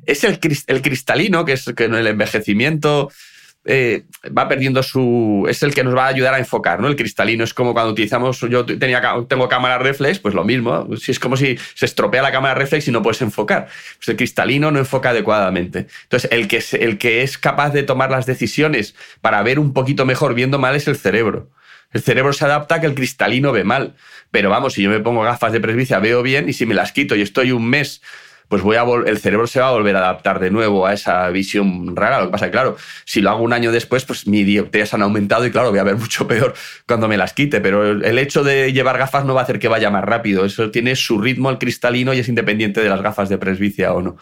es 0.05 0.23
el, 0.23 0.39
el 0.67 0.81
cristalino, 0.81 1.45
que 1.45 1.53
es 1.53 1.65
que 1.75 1.85
en 1.85 1.95
el 1.95 2.07
envejecimiento 2.07 3.09
eh, 3.69 4.05
va 4.35 4.47
perdiendo 4.47 4.81
su. 4.81 5.45
es 5.49 5.61
el 5.61 5.73
que 5.73 5.83
nos 5.83 5.93
va 5.93 6.05
a 6.05 6.07
ayudar 6.07 6.33
a 6.33 6.39
enfocar, 6.39 6.79
¿no? 6.79 6.87
El 6.87 6.95
cristalino 6.95 7.43
es 7.43 7.53
como 7.53 7.73
cuando 7.73 7.91
utilizamos. 7.91 8.39
Yo 8.39 8.65
tenía, 8.65 9.01
tengo 9.27 9.49
cámara 9.49 9.77
reflex, 9.77 10.19
pues 10.19 10.33
lo 10.33 10.45
mismo. 10.45 10.87
Si 10.95 11.11
es 11.11 11.19
como 11.19 11.35
si 11.35 11.57
se 11.75 11.85
estropea 11.85 12.21
la 12.21 12.31
cámara 12.31 12.55
reflex 12.55 12.87
y 12.87 12.91
no 12.91 13.03
puedes 13.03 13.21
enfocar. 13.21 13.67
Pues 13.97 14.07
el 14.07 14.15
cristalino 14.15 14.71
no 14.71 14.79
enfoca 14.79 15.09
adecuadamente. 15.09 15.87
Entonces, 16.03 16.31
el 16.31 16.47
que, 16.47 16.63
el 16.79 16.97
que 16.97 17.23
es 17.23 17.37
capaz 17.37 17.71
de 17.71 17.83
tomar 17.83 18.09
las 18.09 18.25
decisiones 18.25 18.95
para 19.19 19.43
ver 19.43 19.59
un 19.59 19.73
poquito 19.73 20.05
mejor 20.05 20.33
viendo 20.33 20.59
mal 20.59 20.73
es 20.75 20.87
el 20.87 20.95
cerebro. 20.95 21.49
El 21.91 22.01
cerebro 22.01 22.31
se 22.31 22.45
adapta 22.45 22.75
a 22.75 22.81
que 22.81 22.87
el 22.87 22.95
cristalino 22.95 23.51
ve 23.51 23.65
mal. 23.65 23.95
Pero 24.31 24.49
vamos, 24.49 24.73
si 24.73 24.83
yo 24.83 24.89
me 24.89 25.01
pongo 25.01 25.23
gafas 25.23 25.51
de 25.51 25.59
presbicia, 25.59 25.99
veo 25.99 26.23
bien 26.23 26.47
y 26.47 26.53
si 26.53 26.65
me 26.65 26.73
las 26.73 26.93
quito 26.93 27.15
y 27.15 27.21
estoy 27.21 27.51
un 27.51 27.69
mes 27.69 28.01
pues 28.47 28.61
voy 28.61 28.77
a 28.77 28.83
el 29.05 29.17
cerebro 29.17 29.47
se 29.47 29.59
va 29.59 29.69
a 29.69 29.71
volver 29.71 29.95
a 29.95 29.99
adaptar 29.99 30.39
de 30.39 30.49
nuevo 30.51 30.85
a 30.85 30.93
esa 30.93 31.27
visión 31.29 31.95
rara. 31.95 32.19
Lo 32.19 32.27
que 32.27 32.31
pasa 32.31 32.45
es 32.45 32.49
que, 32.49 32.53
claro, 32.53 32.77
si 33.05 33.21
lo 33.21 33.29
hago 33.29 33.43
un 33.43 33.53
año 33.53 33.71
después, 33.71 34.05
pues 34.05 34.27
mis 34.27 34.45
dioptrías 34.45 34.93
han 34.93 35.01
aumentado 35.01 35.45
y, 35.45 35.51
claro, 35.51 35.69
voy 35.69 35.79
a 35.79 35.83
ver 35.83 35.97
mucho 35.97 36.27
peor 36.27 36.53
cuando 36.87 37.07
me 37.07 37.17
las 37.17 37.33
quite. 37.33 37.59
Pero 37.59 37.83
el 37.83 38.19
hecho 38.19 38.43
de 38.43 38.71
llevar 38.71 38.97
gafas 38.97 39.25
no 39.25 39.33
va 39.33 39.41
a 39.41 39.43
hacer 39.43 39.59
que 39.59 39.67
vaya 39.67 39.89
más 39.89 40.03
rápido. 40.03 40.45
Eso 40.45 40.71
tiene 40.71 40.95
su 40.95 41.19
ritmo 41.19 41.49
el 41.49 41.57
cristalino 41.57 42.13
y 42.13 42.19
es 42.19 42.29
independiente 42.29 42.81
de 42.81 42.89
las 42.89 43.01
gafas 43.01 43.29
de 43.29 43.37
presbicia 43.37 43.93
o 43.93 44.01
no. 44.01 44.17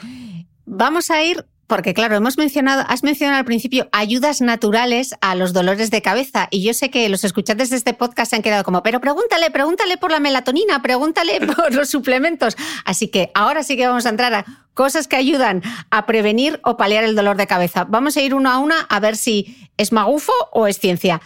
Vamos 0.66 1.12
a 1.12 1.22
ir 1.24 1.46
porque 1.68 1.94
claro, 1.94 2.16
hemos 2.16 2.38
mencionado, 2.38 2.84
has 2.88 3.04
mencionado 3.04 3.40
al 3.40 3.46
principio 3.46 3.90
ayudas 3.92 4.42
naturales 4.42 5.16
a 5.22 5.36
los 5.36 5.52
dolores 5.52 5.90
de 5.90 6.02
cabeza 6.02 6.48
y 6.52 6.64
yo 6.64 6.74
sé 6.74 6.92
que 6.92 7.10
los 7.10 7.24
escuchantes 7.24 7.70
de 7.70 7.78
este 7.78 7.94
podcast 7.94 8.30
se 8.30 8.36
han 8.36 8.44
quedado 8.44 8.64
como, 8.64 8.84
pero 8.84 9.02
pregúntale, 9.02 9.50
pregúntale 9.50 9.98
por 9.98 10.12
la 10.12 10.20
melatonina, 10.20 10.82
pregúntale 10.82 11.40
por 11.56 11.74
los 11.74 11.90
suplementos. 11.90 12.56
Así 12.86 13.08
que 13.08 13.32
ahora 13.34 13.64
sí 13.64 13.78
que 13.78 13.88
vamos 13.88 14.06
a 14.06 14.10
entrar 14.10 14.34
a 14.34 14.46
cosas 14.74 15.08
que 15.08 15.16
ayudan 15.16 15.64
a 15.90 16.06
prevenir 16.06 16.60
o 16.64 16.78
paliar 16.78 17.04
el 17.04 17.16
dolor 17.16 17.38
de 17.38 17.48
cabeza. 17.48 17.86
Vamos 17.86 18.16
a 18.18 18.22
ir 18.22 18.36
uno 18.36 18.52
a 18.52 18.60
una 18.60 18.82
a 18.82 19.00
ver 19.00 19.16
si 19.16 19.70
es 19.78 19.92
magufo 19.92 20.34
o 20.52 20.68
es 20.68 20.80
ciencia. 20.80 21.22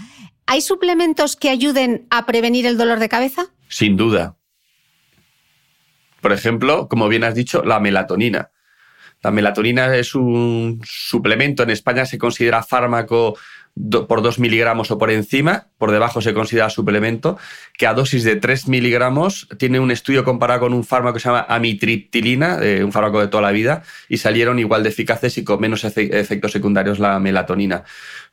¿Hay 0.46 0.62
suplementos 0.62 1.36
que 1.36 1.50
ayuden 1.50 2.08
a 2.10 2.26
prevenir 2.26 2.66
el 2.66 2.78
dolor 2.78 3.00
de 3.00 3.10
cabeza? 3.10 3.48
Sin 3.68 3.98
duda. 3.98 4.38
Por 6.22 6.32
ejemplo, 6.32 6.88
como 6.88 7.08
bien 7.08 7.24
has 7.24 7.36
dicho, 7.36 7.64
la 7.64 7.80
melatonina 7.80 8.52
la 9.22 9.32
melatonina 9.32 9.96
es 9.96 10.16
un 10.16 10.82
suplemento, 10.84 11.64
en 11.64 11.72
España 11.72 12.06
se 12.06 12.18
considera 12.18 12.64
fármaco 12.64 13.38
por 14.08 14.22
2 14.22 14.40
miligramos 14.40 14.92
o 14.92 14.98
por 14.98 15.10
encima, 15.10 15.68
por 15.78 15.92
debajo 15.92 16.22
se 16.22 16.34
considera 16.34 16.70
suplemento, 16.70 17.38
que 17.78 17.88
a 17.88 17.94
dosis 17.94 18.24
de 18.24 18.36
3 18.36 18.68
miligramos 18.68 19.48
tiene 19.58 19.80
un 19.80 19.92
estudio 19.92 20.26
comparado 20.26 20.62
con 20.62 20.74
un 20.74 20.84
fármaco 20.84 21.14
que 21.14 21.20
se 21.22 21.30
llama 21.30 21.46
amitriptilina, 21.48 22.60
un 22.84 22.92
fármaco 22.92 23.22
de 23.22 23.28
toda 23.28 23.44
la 23.44 23.52
vida, 23.52 23.84
y 24.10 24.18
salieron 24.18 24.60
igual 24.60 24.84
de 24.84 24.90
eficaces 24.90 25.38
y 25.38 25.44
con 25.46 25.62
menos 25.62 25.86
efectos 25.86 26.52
secundarios 26.52 27.00
la 27.00 27.20
melatonina. 27.20 27.84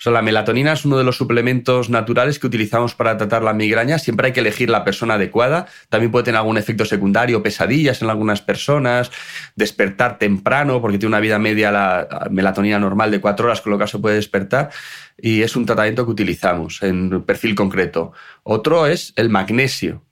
O 0.05 0.11
la 0.11 0.23
melatonina 0.23 0.73
es 0.73 0.85
uno 0.85 0.99
de 0.99 1.05
los 1.05 1.17
suplementos 1.17 1.91
naturales 1.91 2.39
que 2.39 2.47
utilizamos 2.47 2.95
para 2.95 3.17
tratar 3.17 3.43
la 3.43 3.53
migraña. 3.53 3.99
Siempre 3.99 4.29
hay 4.29 4.33
que 4.33 4.41
elegir 4.41 4.71
la 4.71 4.85
persona 4.85 5.15
adecuada. 5.15 5.67
También 5.89 6.13
puede 6.13 6.25
tener 6.25 6.39
algún 6.39 6.59
efecto 6.59 6.85
secundario, 6.85 7.43
pesadillas 7.43 8.03
en 8.03 8.11
algunas 8.11 8.43
personas, 8.43 9.11
despertar 9.55 10.19
temprano, 10.19 10.81
porque 10.81 10.99
tiene 10.99 11.11
una 11.11 11.21
vida 11.21 11.39
media 11.39 11.71
la 11.71 12.29
melatonina 12.31 12.79
normal 12.79 13.11
de 13.11 13.21
4 13.21 13.47
horas, 13.47 13.61
con 13.61 13.73
lo 13.73 13.79
que 13.79 13.87
se 13.87 13.99
puede 13.99 14.17
despertar 14.17 14.71
y 15.19 15.43
es 15.43 15.57
un 15.57 15.67
tratamiento 15.67 16.05
que 16.05 16.11
utilizamos 16.11 16.83
en 16.83 17.23
perfil 17.23 17.55
concreto. 17.55 18.13
Otro 18.43 18.87
es 18.87 19.13
el 19.17 19.31
magnesio. 19.31 20.05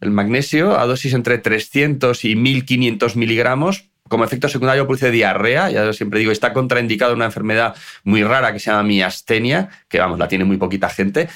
El 0.00 0.10
magnesio 0.10 0.78
a 0.78 0.86
dosis 0.86 1.12
entre 1.14 1.38
300 1.38 2.24
y 2.24 2.34
1500 2.34 3.16
miligramos 3.16 3.89
como 4.10 4.24
efecto 4.24 4.48
secundario 4.48 4.86
produce 4.86 5.12
diarrea, 5.12 5.70
ya 5.70 5.92
siempre 5.92 6.18
digo, 6.18 6.32
está 6.32 6.52
contraindicado 6.52 7.14
una 7.14 7.26
enfermedad 7.26 7.76
muy 8.02 8.24
rara 8.24 8.52
que 8.52 8.58
se 8.58 8.68
llama 8.68 8.82
miastenia, 8.82 9.68
que 9.88 10.00
vamos, 10.00 10.18
la 10.18 10.26
tiene 10.26 10.44
muy 10.44 10.56
poquita 10.56 10.88
gente, 10.88 11.28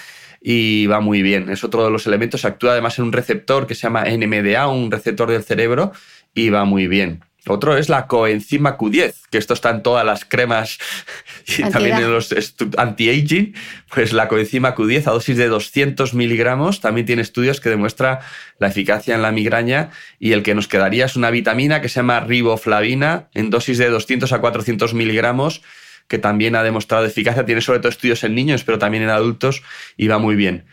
y 0.43 0.87
va 0.89 0.99
muy 0.99 1.23
bien. 1.23 1.49
Es 1.51 1.63
otro 1.63 1.85
de 1.85 1.93
los 1.93 2.05
elementos, 2.09 2.45
actúa 2.45 2.73
además 2.73 2.99
en 2.99 3.05
un 3.05 3.13
receptor 3.13 3.69
que 3.69 3.77
se 3.77 3.83
llama 3.83 4.05
NMDA, 4.07 4.67
un 4.67 4.91
receptor 4.91 5.31
del 5.31 5.45
cerebro, 5.45 5.93
y 6.35 6.51
va 6.51 6.65
muy 6.65 6.89
bien. 6.89 7.23
Otro 7.47 7.77
es 7.77 7.91
la 7.91 8.07
coenzima 8.07 8.79
Q10, 8.79 9.15
que 9.31 9.37
esto 9.37 9.53
está 9.53 9.69
en 9.69 9.83
todas 9.83 10.05
las 10.07 10.25
cremas 10.25 10.79
y 11.47 11.63
también 11.71 11.99
en 11.99 12.11
los 12.11 12.33
anti-aging. 12.77 13.55
Pues 13.93 14.15
la 14.15 14.29
coenzima 14.29 14.75
Q10 14.75 15.09
a 15.09 15.11
dosis 15.11 15.37
de 15.37 15.49
200 15.49 16.15
miligramos 16.15 16.81
también 16.81 17.07
tiene 17.07 17.21
estudios 17.21 17.61
que 17.61 17.69
demuestra 17.69 18.21
la 18.59 18.69
eficacia 18.69 19.15
en 19.15 19.21
la 19.21 19.31
migraña 19.31 19.91
y 20.19 20.33
el 20.33 20.43
que 20.43 20.55
nos 20.55 20.69
quedaría 20.69 21.05
es 21.05 21.17
una 21.17 21.31
vitamina 21.31 21.83
que 21.83 21.91
se 21.91 21.97
llama 21.97 22.21
riboflavina 22.21 23.29
en 23.35 23.51
dosis 23.51 23.77
de 23.77 23.91
200 23.91 24.33
a 24.33 24.41
400 24.41 24.95
miligramos 24.95 25.61
que 26.09 26.19
también 26.19 26.57
ha 26.57 26.63
demostrado 26.63 27.05
eficacia. 27.05 27.45
Tiene 27.45 27.61
sobre 27.61 27.81
todo 27.81 27.91
estudios 27.91 28.25
en 28.25 28.35
niños, 28.35 28.65
pero 28.65 28.79
también 28.79 29.03
en 29.03 29.11
adultos 29.11 29.63
y 29.99 30.09
va 30.09 30.19
muy 30.19 30.35
bien 30.35 30.65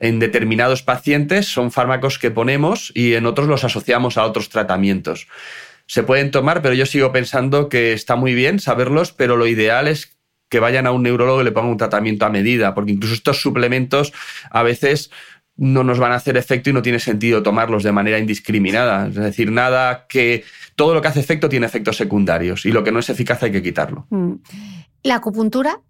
en 0.00 0.20
determinados 0.20 0.82
pacientes 0.82 1.46
son 1.46 1.72
fármacos 1.72 2.20
que 2.20 2.30
ponemos 2.30 2.92
y 2.94 3.14
en 3.14 3.26
otros 3.26 3.48
los 3.48 3.64
asociamos 3.64 4.16
a 4.16 4.24
otros 4.24 4.48
tratamientos 4.48 5.26
se 5.88 6.02
pueden 6.02 6.30
tomar, 6.30 6.62
pero 6.62 6.74
yo 6.74 6.86
sigo 6.86 7.10
pensando 7.12 7.68
que 7.68 7.94
está 7.94 8.14
muy 8.14 8.34
bien 8.34 8.60
saberlos, 8.60 9.12
pero 9.12 9.36
lo 9.36 9.46
ideal 9.46 9.88
es 9.88 10.16
que 10.50 10.60
vayan 10.60 10.86
a 10.86 10.92
un 10.92 11.02
neurólogo 11.02 11.40
y 11.40 11.44
le 11.44 11.52
pongan 11.52 11.72
un 11.72 11.78
tratamiento 11.78 12.26
a 12.26 12.30
medida, 12.30 12.74
porque 12.74 12.92
incluso 12.92 13.14
estos 13.14 13.40
suplementos 13.40 14.12
a 14.50 14.62
veces 14.62 15.10
no 15.56 15.82
nos 15.82 15.98
van 15.98 16.12
a 16.12 16.16
hacer 16.16 16.36
efecto 16.36 16.70
y 16.70 16.72
no 16.72 16.82
tiene 16.82 17.00
sentido 17.00 17.42
tomarlos 17.42 17.82
de 17.82 17.92
manera 17.92 18.18
indiscriminada. 18.18 19.08
Es 19.08 19.14
decir, 19.14 19.50
nada 19.50 20.06
que 20.08 20.44
todo 20.76 20.94
lo 20.94 21.02
que 21.02 21.08
hace 21.08 21.20
efecto 21.20 21.48
tiene 21.48 21.66
efectos 21.66 21.96
secundarios 21.96 22.64
y 22.66 22.70
lo 22.70 22.84
que 22.84 22.92
no 22.92 23.00
es 23.00 23.10
eficaz 23.10 23.42
hay 23.42 23.50
que 23.50 23.62
quitarlo. 23.62 24.06
Mm. 24.10 24.34
¿La 25.02 25.16
acupuntura? 25.16 25.80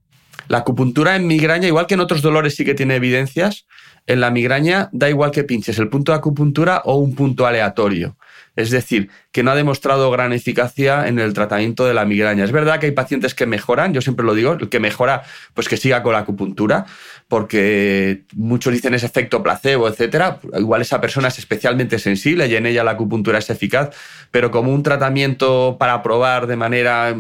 La 0.47 0.59
acupuntura 0.59 1.17
en 1.17 1.27
migraña, 1.27 1.67
igual 1.67 1.87
que 1.87 1.95
en 1.95 2.01
otros 2.01 2.23
dolores 2.23 2.55
sí 2.55 2.65
que 2.65 2.75
tiene 2.75 2.97
evidencias, 2.97 3.67
en 4.07 4.21
la 4.21 4.31
migraña 4.31 4.89
da 4.93 5.11
igual 5.11 5.33
que 5.33 5.45
pinches 5.45 5.79
el 5.79 5.89
punto 5.89 6.13
de 6.13 6.19
acupuntura 6.19 6.83
o 6.85 6.97
un 6.97 7.15
punto 7.15 7.47
aleatorio. 7.47 8.17
Es 8.59 8.71
decir, 8.71 9.09
que 9.31 9.45
no 9.45 9.53
ha 9.53 9.55
demostrado 9.55 10.11
gran 10.11 10.33
eficacia 10.33 11.07
en 11.07 11.21
el 11.21 11.33
tratamiento 11.33 11.87
de 11.87 11.95
la 11.95 12.05
migraña. 12.05 12.43
Es 12.43 12.51
verdad 12.51 12.81
que 12.81 12.87
hay 12.87 12.93
pacientes 12.93 13.33
que 13.33 13.47
mejoran, 13.47 13.95
yo 13.95 14.01
siempre 14.01 14.27
lo 14.27 14.35
digo, 14.35 14.55
el 14.55 14.69
que 14.69 14.81
mejora, 14.81 15.23
pues 15.55 15.69
que 15.69 15.77
siga 15.77 16.03
con 16.03 16.15
la 16.15 16.19
acupuntura, 16.19 16.85
porque 17.29 18.25
muchos 18.35 18.73
dicen 18.73 18.95
es 18.95 19.05
efecto 19.05 19.45
placebo, 19.45 19.87
etcétera. 19.87 20.41
Igual 20.59 20.83
esa 20.83 21.01
persona 21.01 21.29
es 21.29 21.39
especialmente 21.39 22.01
sensible 22.01 22.49
y 22.49 22.57
en 22.57 22.67
ella 22.67 22.83
la 22.83 22.91
acupuntura 22.91 23.39
es 23.39 23.49
eficaz, 23.49 23.91
pero 24.33 24.51
como 24.51 24.75
un 24.75 24.83
tratamiento 24.83 25.77
para 25.79 26.03
probar 26.03 26.49
de 26.49 26.57
manera, 26.57 27.15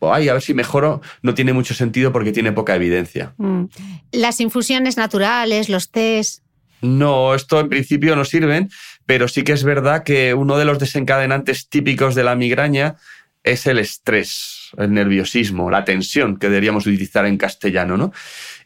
ay, 0.00 0.28
a 0.30 0.32
ver 0.32 0.40
si 0.40 0.54
mejoro, 0.54 1.02
no 1.20 1.34
tiene 1.34 1.52
mucho 1.52 1.74
sentido 1.74 2.12
porque 2.12 2.32
tiene 2.32 2.52
poca 2.52 2.74
evidencia. 2.74 3.34
Mm. 3.36 3.64
Las 4.12 4.40
infusiones 4.40 4.96
naturales, 4.96 5.68
los 5.68 5.90
test. 5.90 6.42
No, 6.82 7.34
esto 7.34 7.60
en 7.60 7.68
principio 7.68 8.16
no 8.16 8.24
sirven, 8.24 8.70
pero 9.10 9.26
sí 9.26 9.42
que 9.42 9.50
es 9.50 9.64
verdad 9.64 10.04
que 10.04 10.34
uno 10.34 10.56
de 10.56 10.64
los 10.64 10.78
desencadenantes 10.78 11.68
típicos 11.68 12.14
de 12.14 12.22
la 12.22 12.36
migraña 12.36 12.94
es 13.42 13.66
el 13.66 13.80
estrés, 13.80 14.70
el 14.78 14.94
nerviosismo, 14.94 15.68
la 15.68 15.84
tensión, 15.84 16.36
que 16.36 16.48
deberíamos 16.48 16.86
utilizar 16.86 17.26
en 17.26 17.36
castellano, 17.36 17.96
¿no? 17.96 18.12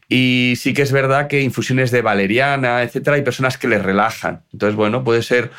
Y 0.07 0.53
sí 0.57 0.75
que 0.75 0.83
es 0.83 0.91
verdad 0.91 1.27
que 1.27 1.41
infusiones 1.41 1.89
de 1.89 2.03
valeriana, 2.03 2.83
etcétera, 2.83 3.15
hay 3.15 3.23
personas 3.23 3.57
que 3.57 3.67
les 3.67 3.81
relajan. 3.81 4.43
Entonces, 4.53 4.75
bueno, 4.75 5.03
puede 5.03 5.23
ser 5.23 5.49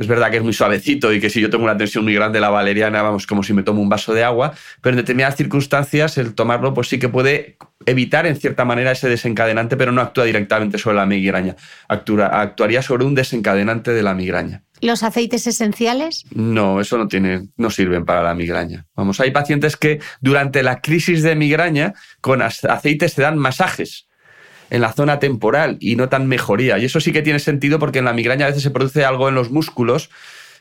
es 0.00 0.06
verdad 0.06 0.30
que 0.30 0.38
es 0.38 0.42
muy 0.42 0.52
suavecito 0.52 1.12
y 1.12 1.20
que 1.20 1.30
si 1.30 1.40
yo 1.40 1.50
tengo 1.50 1.64
una 1.64 1.76
tensión 1.76 2.04
muy 2.04 2.14
grande 2.14 2.40
la 2.40 2.50
valeriana, 2.50 3.02
vamos, 3.02 3.26
como 3.26 3.42
si 3.42 3.52
me 3.52 3.62
tomo 3.62 3.82
un 3.82 3.88
vaso 3.88 4.14
de 4.14 4.24
agua, 4.24 4.52
pero 4.80 4.94
en 4.94 4.98
determinadas 4.98 5.36
circunstancias 5.36 6.18
el 6.18 6.34
tomarlo 6.34 6.74
pues 6.74 6.88
sí 6.88 6.98
que 6.98 7.08
puede 7.08 7.56
evitar 7.86 8.26
en 8.26 8.36
cierta 8.36 8.64
manera 8.64 8.92
ese 8.92 9.08
desencadenante, 9.08 9.76
pero 9.76 9.92
no 9.92 10.00
actúa 10.00 10.24
directamente 10.24 10.78
sobre 10.78 10.96
la 10.96 11.06
migraña, 11.06 11.56
actuaría 11.88 12.82
sobre 12.82 13.04
un 13.04 13.14
desencadenante 13.14 13.92
de 13.92 14.02
la 14.02 14.14
migraña. 14.14 14.62
¿Los 14.80 15.02
aceites 15.02 15.46
esenciales? 15.46 16.24
No, 16.32 16.80
eso 16.80 16.98
no 16.98 17.08
tiene, 17.08 17.48
no 17.56 17.70
sirven 17.70 18.04
para 18.04 18.22
la 18.22 18.34
migraña. 18.34 18.86
Vamos, 18.94 19.18
hay 19.20 19.32
pacientes 19.32 19.76
que 19.76 20.00
durante 20.20 20.62
la 20.62 20.80
crisis 20.80 21.22
de 21.22 21.34
migraña 21.34 21.94
con 22.20 22.42
aceites 22.42 23.12
se 23.12 23.22
dan 23.22 23.38
masajes 23.38 24.07
en 24.70 24.80
la 24.80 24.92
zona 24.92 25.18
temporal 25.18 25.76
y 25.80 25.96
no 25.96 26.08
tan 26.08 26.26
mejoría. 26.26 26.78
Y 26.78 26.84
eso 26.84 27.00
sí 27.00 27.12
que 27.12 27.22
tiene 27.22 27.38
sentido 27.38 27.78
porque 27.78 27.98
en 27.98 28.04
la 28.04 28.12
migraña 28.12 28.46
a 28.46 28.48
veces 28.48 28.62
se 28.62 28.70
produce 28.70 29.04
algo 29.04 29.28
en 29.28 29.34
los 29.34 29.50
músculos 29.50 30.10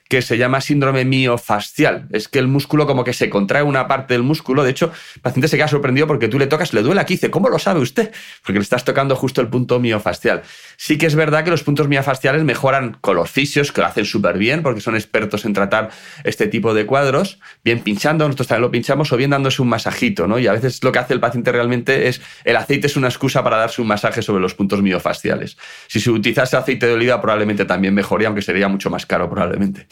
que 0.10 0.22
se 0.22 0.38
llama 0.38 0.62
síndrome 0.62 1.06
miofascial. 1.06 2.08
Es 2.12 2.28
que 2.28 2.40
el 2.40 2.48
músculo 2.48 2.88
como 2.88 3.04
que 3.04 3.14
se 3.14 3.30
contrae 3.30 3.64
una 3.64 3.88
parte 3.88 4.14
del 4.14 4.24
músculo. 4.24 4.64
De 4.64 4.72
hecho, 4.72 4.92
el 5.16 5.22
paciente 5.22 5.48
se 5.48 5.58
queda 5.58 5.68
sorprendido 5.68 6.08
porque 6.08 6.28
tú 6.28 6.40
le 6.40 6.48
tocas, 6.48 6.74
le 6.74 6.82
duele 6.82 7.02
aquí. 7.02 7.16
Dice, 7.16 7.30
¿cómo 7.30 7.50
lo 7.50 7.60
sabe 7.60 7.80
usted? 7.80 8.12
Porque 8.42 8.60
le 8.60 8.64
estás 8.64 8.86
tocando 8.86 9.16
justo 9.16 9.42
el 9.42 9.48
punto 9.48 9.80
miofascial. 9.80 10.44
Sí 10.78 10.98
que 10.98 11.06
es 11.06 11.16
verdad 11.16 11.44
que 11.44 11.50
los 11.50 11.64
puntos 11.64 11.88
miofasciales 11.88 12.44
mejoran 12.44 12.98
con 13.02 13.16
los 13.16 13.30
fisios, 13.30 13.72
que 13.72 13.82
lo 13.82 13.88
hacen 13.88 14.06
súper 14.06 14.38
bien 14.38 14.64
porque 14.64 14.82
son 14.82 14.96
expertos 14.96 15.46
en 15.46 15.54
tratar 15.54 15.90
este 16.24 16.48
tipo 16.48 16.74
de 16.74 16.86
cuadros, 16.86 17.40
bien 17.64 17.80
pinchando, 17.80 18.26
nosotros 18.26 18.48
también 18.48 18.64
lo 18.64 18.72
pinchamos, 18.72 19.12
o 19.12 19.18
bien 19.18 19.32
dándose 19.32 19.62
un 19.62 19.70
masajito, 19.70 20.28
¿no? 20.28 20.40
Y 20.40 20.48
a 20.48 20.54
veces 20.54 20.84
lo 20.84 20.92
que 20.92 21.00
hace 21.00 21.14
el 21.14 21.20
paciente 21.20 21.52
realmente 21.52 22.08
es, 22.08 22.22
el 22.44 22.56
aceite 22.56 22.88
es 22.88 22.96
una 22.96 23.08
excusa 23.08 23.44
para 23.44 23.58
darse 23.58 23.82
un 23.82 23.88
masaje 23.88 24.22
sobre 24.22 24.42
los 24.42 24.54
puntos 24.54 24.82
miofasciales. 24.82 25.58
Si 25.88 26.00
se 26.00 26.12
utilizase 26.12 26.58
aceite 26.58 26.88
de 26.88 26.94
oliva 26.94 27.22
probablemente 27.22 27.66
también 27.66 27.94
mejoría, 27.94 28.28
aunque 28.28 28.42
sería 28.42 28.68
mucho 28.68 28.90
más 28.90 29.06
caro 29.06 29.30
probablemente. 29.30 29.88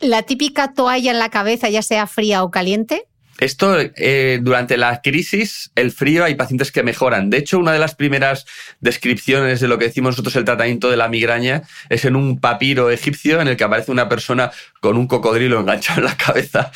La 0.00 0.22
típica 0.22 0.72
toalla 0.72 1.10
en 1.10 1.18
la 1.18 1.28
cabeza, 1.28 1.68
ya 1.68 1.82
sea 1.82 2.06
fría 2.06 2.42
o 2.42 2.50
caliente, 2.50 3.06
esto, 3.40 3.74
eh, 3.80 4.38
durante 4.42 4.76
la 4.76 5.00
crisis, 5.00 5.72
el 5.74 5.92
frío, 5.92 6.24
hay 6.24 6.34
pacientes 6.34 6.70
que 6.70 6.82
mejoran. 6.82 7.30
De 7.30 7.38
hecho, 7.38 7.58
una 7.58 7.72
de 7.72 7.78
las 7.78 7.94
primeras 7.94 8.44
descripciones 8.80 9.60
de 9.60 9.68
lo 9.68 9.78
que 9.78 9.86
decimos 9.86 10.12
nosotros 10.12 10.36
el 10.36 10.44
tratamiento 10.44 10.90
de 10.90 10.98
la 10.98 11.08
migraña 11.08 11.62
es 11.88 12.04
en 12.04 12.16
un 12.16 12.38
papiro 12.38 12.90
egipcio 12.90 13.40
en 13.40 13.48
el 13.48 13.56
que 13.56 13.64
aparece 13.64 13.90
una 13.90 14.10
persona 14.10 14.52
con 14.80 14.96
un 14.96 15.06
cocodrilo 15.06 15.60
enganchado 15.60 16.00
en 16.00 16.06
la 16.06 16.16
cabeza, 16.16 16.72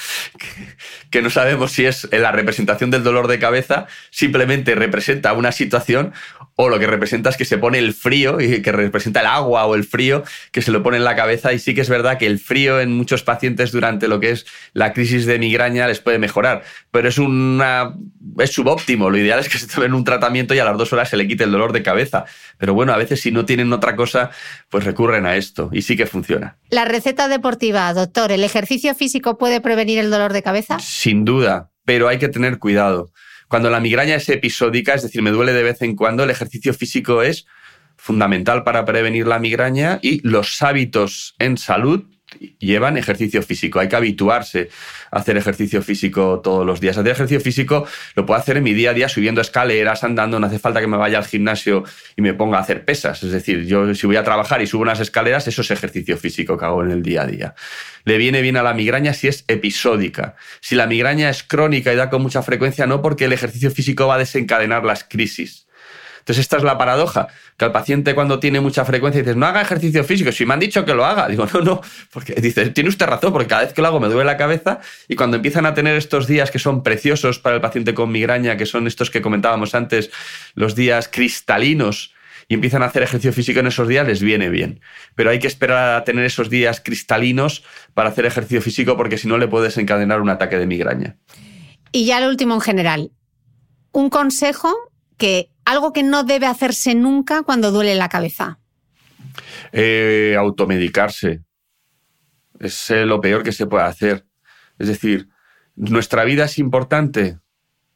que, 1.10 1.22
no 1.22 1.30
sabemos 1.30 1.72
si 1.72 1.86
es 1.86 2.08
la 2.12 2.32
representación 2.32 2.90
del 2.90 3.02
dolor 3.02 3.28
de 3.28 3.38
cabeza, 3.38 3.86
simplemente 4.10 4.74
representa 4.74 5.32
una 5.32 5.52
situación 5.52 6.12
o 6.56 6.68
lo 6.68 6.78
que 6.78 6.86
representa 6.86 7.30
es 7.30 7.36
que 7.36 7.44
se 7.44 7.58
pone 7.58 7.78
el 7.78 7.94
frío 7.94 8.40
y 8.40 8.62
que 8.62 8.70
representa 8.70 9.20
el 9.20 9.26
agua 9.26 9.66
o 9.66 9.74
el 9.74 9.84
frío 9.84 10.22
que 10.52 10.62
se 10.62 10.70
lo 10.70 10.82
pone 10.82 10.98
en 10.98 11.04
la 11.04 11.16
cabeza 11.16 11.52
y 11.52 11.58
sí 11.58 11.74
que 11.74 11.80
es 11.80 11.88
verdad 11.88 12.18
que 12.18 12.26
el 12.26 12.38
frío 12.38 12.80
en 12.80 12.92
muchos 12.92 13.22
pacientes 13.22 13.72
durante 13.72 14.06
lo 14.06 14.20
que 14.20 14.30
es 14.30 14.46
la 14.72 14.92
crisis 14.92 15.26
de 15.26 15.38
migraña 15.38 15.88
les 15.88 16.00
puede 16.00 16.18
mejorar, 16.18 16.62
pero 16.90 17.08
es 17.08 17.18
una 17.18 17.94
es 18.38 18.52
subóptimo, 18.52 19.10
lo 19.10 19.18
ideal 19.18 19.38
es 19.38 19.48
que 19.48 19.58
se 19.58 19.66
tomen 19.66 19.94
un 19.94 20.04
tratamiento 20.04 20.54
y 20.54 20.58
a 20.58 20.64
las 20.64 20.76
dos 20.76 20.92
horas 20.92 21.08
se 21.08 21.16
le 21.16 21.26
quite 21.26 21.44
el 21.44 21.52
dolor 21.52 21.72
de 21.72 21.82
cabeza, 21.82 22.24
pero 22.58 22.74
bueno, 22.74 22.92
a 22.92 22.96
veces 22.96 23.20
si 23.20 23.30
no 23.30 23.44
tienen 23.44 23.72
otra 23.72 23.96
cosa, 23.96 24.30
pues 24.68 24.84
recurren 24.84 25.26
a 25.26 25.36
esto 25.36 25.70
y 25.72 25.82
sí 25.82 25.96
que 25.96 26.06
funciona. 26.06 26.56
La 26.70 26.84
receta 26.84 27.28
deportiva, 27.28 27.93
doctor, 27.94 28.32
¿el 28.32 28.44
ejercicio 28.44 28.94
físico 28.94 29.38
puede 29.38 29.60
prevenir 29.60 29.98
el 29.98 30.10
dolor 30.10 30.32
de 30.32 30.42
cabeza? 30.42 30.78
Sin 30.80 31.24
duda, 31.24 31.70
pero 31.84 32.08
hay 32.08 32.18
que 32.18 32.28
tener 32.28 32.58
cuidado. 32.58 33.10
Cuando 33.48 33.70
la 33.70 33.80
migraña 33.80 34.16
es 34.16 34.28
episódica, 34.28 34.94
es 34.94 35.02
decir, 35.02 35.22
me 35.22 35.30
duele 35.30 35.52
de 35.52 35.62
vez 35.62 35.82
en 35.82 35.96
cuando, 35.96 36.24
el 36.24 36.30
ejercicio 36.30 36.74
físico 36.74 37.22
es 37.22 37.46
fundamental 37.96 38.64
para 38.64 38.84
prevenir 38.84 39.26
la 39.26 39.38
migraña 39.38 39.98
y 40.02 40.26
los 40.26 40.60
hábitos 40.62 41.34
en 41.38 41.56
salud 41.56 42.04
llevan 42.58 42.96
ejercicio 42.96 43.42
físico. 43.42 43.80
Hay 43.80 43.88
que 43.88 43.96
habituarse 43.96 44.70
a 45.10 45.18
hacer 45.18 45.36
ejercicio 45.36 45.82
físico 45.82 46.40
todos 46.42 46.66
los 46.66 46.80
días. 46.80 46.96
Hacer 46.96 47.12
ejercicio 47.12 47.40
físico 47.40 47.86
lo 48.14 48.26
puedo 48.26 48.40
hacer 48.40 48.56
en 48.56 48.64
mi 48.64 48.74
día 48.74 48.90
a 48.90 48.94
día 48.94 49.08
subiendo 49.08 49.40
escaleras, 49.40 50.04
andando. 50.04 50.40
No 50.40 50.46
hace 50.46 50.58
falta 50.58 50.80
que 50.80 50.86
me 50.86 50.96
vaya 50.96 51.18
al 51.18 51.24
gimnasio 51.24 51.84
y 52.16 52.22
me 52.22 52.34
ponga 52.34 52.58
a 52.58 52.60
hacer 52.60 52.84
pesas. 52.84 53.22
Es 53.22 53.32
decir, 53.32 53.64
yo 53.66 53.94
si 53.94 54.06
voy 54.06 54.16
a 54.16 54.24
trabajar 54.24 54.62
y 54.62 54.66
subo 54.66 54.82
unas 54.82 55.00
escaleras, 55.00 55.46
eso 55.48 55.62
es 55.62 55.70
ejercicio 55.70 56.16
físico 56.16 56.56
que 56.56 56.64
hago 56.64 56.82
en 56.82 56.90
el 56.90 57.02
día 57.02 57.22
a 57.22 57.26
día. 57.26 57.54
Le 58.04 58.18
viene 58.18 58.42
bien 58.42 58.56
a 58.56 58.62
la 58.62 58.74
migraña 58.74 59.14
si 59.14 59.28
es 59.28 59.44
episódica. 59.48 60.36
Si 60.60 60.74
la 60.74 60.86
migraña 60.86 61.30
es 61.30 61.42
crónica 61.42 61.92
y 61.92 61.96
da 61.96 62.10
con 62.10 62.22
mucha 62.22 62.42
frecuencia, 62.42 62.86
no 62.86 63.02
porque 63.02 63.24
el 63.26 63.32
ejercicio 63.32 63.70
físico 63.70 64.06
va 64.06 64.16
a 64.16 64.18
desencadenar 64.18 64.84
las 64.84 65.04
crisis 65.04 65.63
entonces, 66.24 66.40
esta 66.40 66.56
es 66.56 66.62
la 66.62 66.78
paradoja, 66.78 67.28
que 67.58 67.66
al 67.66 67.72
paciente 67.72 68.14
cuando 68.14 68.40
tiene 68.40 68.58
mucha 68.58 68.86
frecuencia 68.86 69.20
dices, 69.20 69.36
no 69.36 69.44
haga 69.44 69.60
ejercicio 69.60 70.02
físico, 70.04 70.32
si 70.32 70.46
me 70.46 70.54
han 70.54 70.60
dicho 70.60 70.86
que 70.86 70.94
lo 70.94 71.04
haga, 71.04 71.28
digo, 71.28 71.46
no, 71.52 71.60
no, 71.60 71.82
porque 72.10 72.32
dice, 72.36 72.70
tiene 72.70 72.88
usted 72.88 73.04
razón, 73.04 73.30
porque 73.30 73.46
cada 73.46 73.64
vez 73.64 73.74
que 73.74 73.82
lo 73.82 73.88
hago 73.88 74.00
me 74.00 74.08
duele 74.08 74.24
la 74.24 74.38
cabeza 74.38 74.80
y 75.06 75.16
cuando 75.16 75.36
empiezan 75.36 75.66
a 75.66 75.74
tener 75.74 75.96
estos 75.96 76.26
días 76.26 76.50
que 76.50 76.58
son 76.58 76.82
preciosos 76.82 77.40
para 77.40 77.56
el 77.56 77.60
paciente 77.60 77.92
con 77.92 78.10
migraña, 78.10 78.56
que 78.56 78.64
son 78.64 78.86
estos 78.86 79.10
que 79.10 79.20
comentábamos 79.20 79.74
antes, 79.74 80.10
los 80.54 80.74
días 80.74 81.10
cristalinos, 81.12 82.14
y 82.48 82.54
empiezan 82.54 82.82
a 82.82 82.86
hacer 82.86 83.02
ejercicio 83.02 83.32
físico 83.34 83.60
en 83.60 83.66
esos 83.66 83.86
días, 83.86 84.06
les 84.06 84.22
viene 84.22 84.48
bien. 84.48 84.80
Pero 85.14 85.28
hay 85.28 85.38
que 85.38 85.46
esperar 85.46 85.96
a 85.96 86.04
tener 86.04 86.24
esos 86.24 86.48
días 86.48 86.80
cristalinos 86.80 87.64
para 87.92 88.08
hacer 88.08 88.24
ejercicio 88.24 88.62
físico 88.62 88.96
porque 88.96 89.18
si 89.18 89.28
no 89.28 89.36
le 89.36 89.48
puedes 89.48 89.76
encadenar 89.76 90.22
un 90.22 90.30
ataque 90.30 90.58
de 90.58 90.66
migraña. 90.66 91.16
Y 91.92 92.06
ya 92.06 92.20
lo 92.20 92.28
último 92.28 92.54
en 92.54 92.60
general, 92.60 93.12
un 93.92 94.10
consejo 94.10 94.74
que 95.16 95.50
algo 95.64 95.92
que 95.92 96.02
no 96.02 96.24
debe 96.24 96.46
hacerse 96.46 96.94
nunca 96.94 97.42
cuando 97.42 97.70
duele 97.70 97.94
la 97.94 98.08
cabeza. 98.08 98.58
Eh, 99.72 100.36
automedicarse. 100.38 101.42
Es 102.58 102.90
eh, 102.90 103.04
lo 103.04 103.20
peor 103.20 103.42
que 103.42 103.52
se 103.52 103.66
puede 103.66 103.84
hacer. 103.84 104.26
Es 104.78 104.88
decir, 104.88 105.28
nuestra 105.76 106.24
vida 106.24 106.44
es 106.44 106.58
importante. 106.58 107.38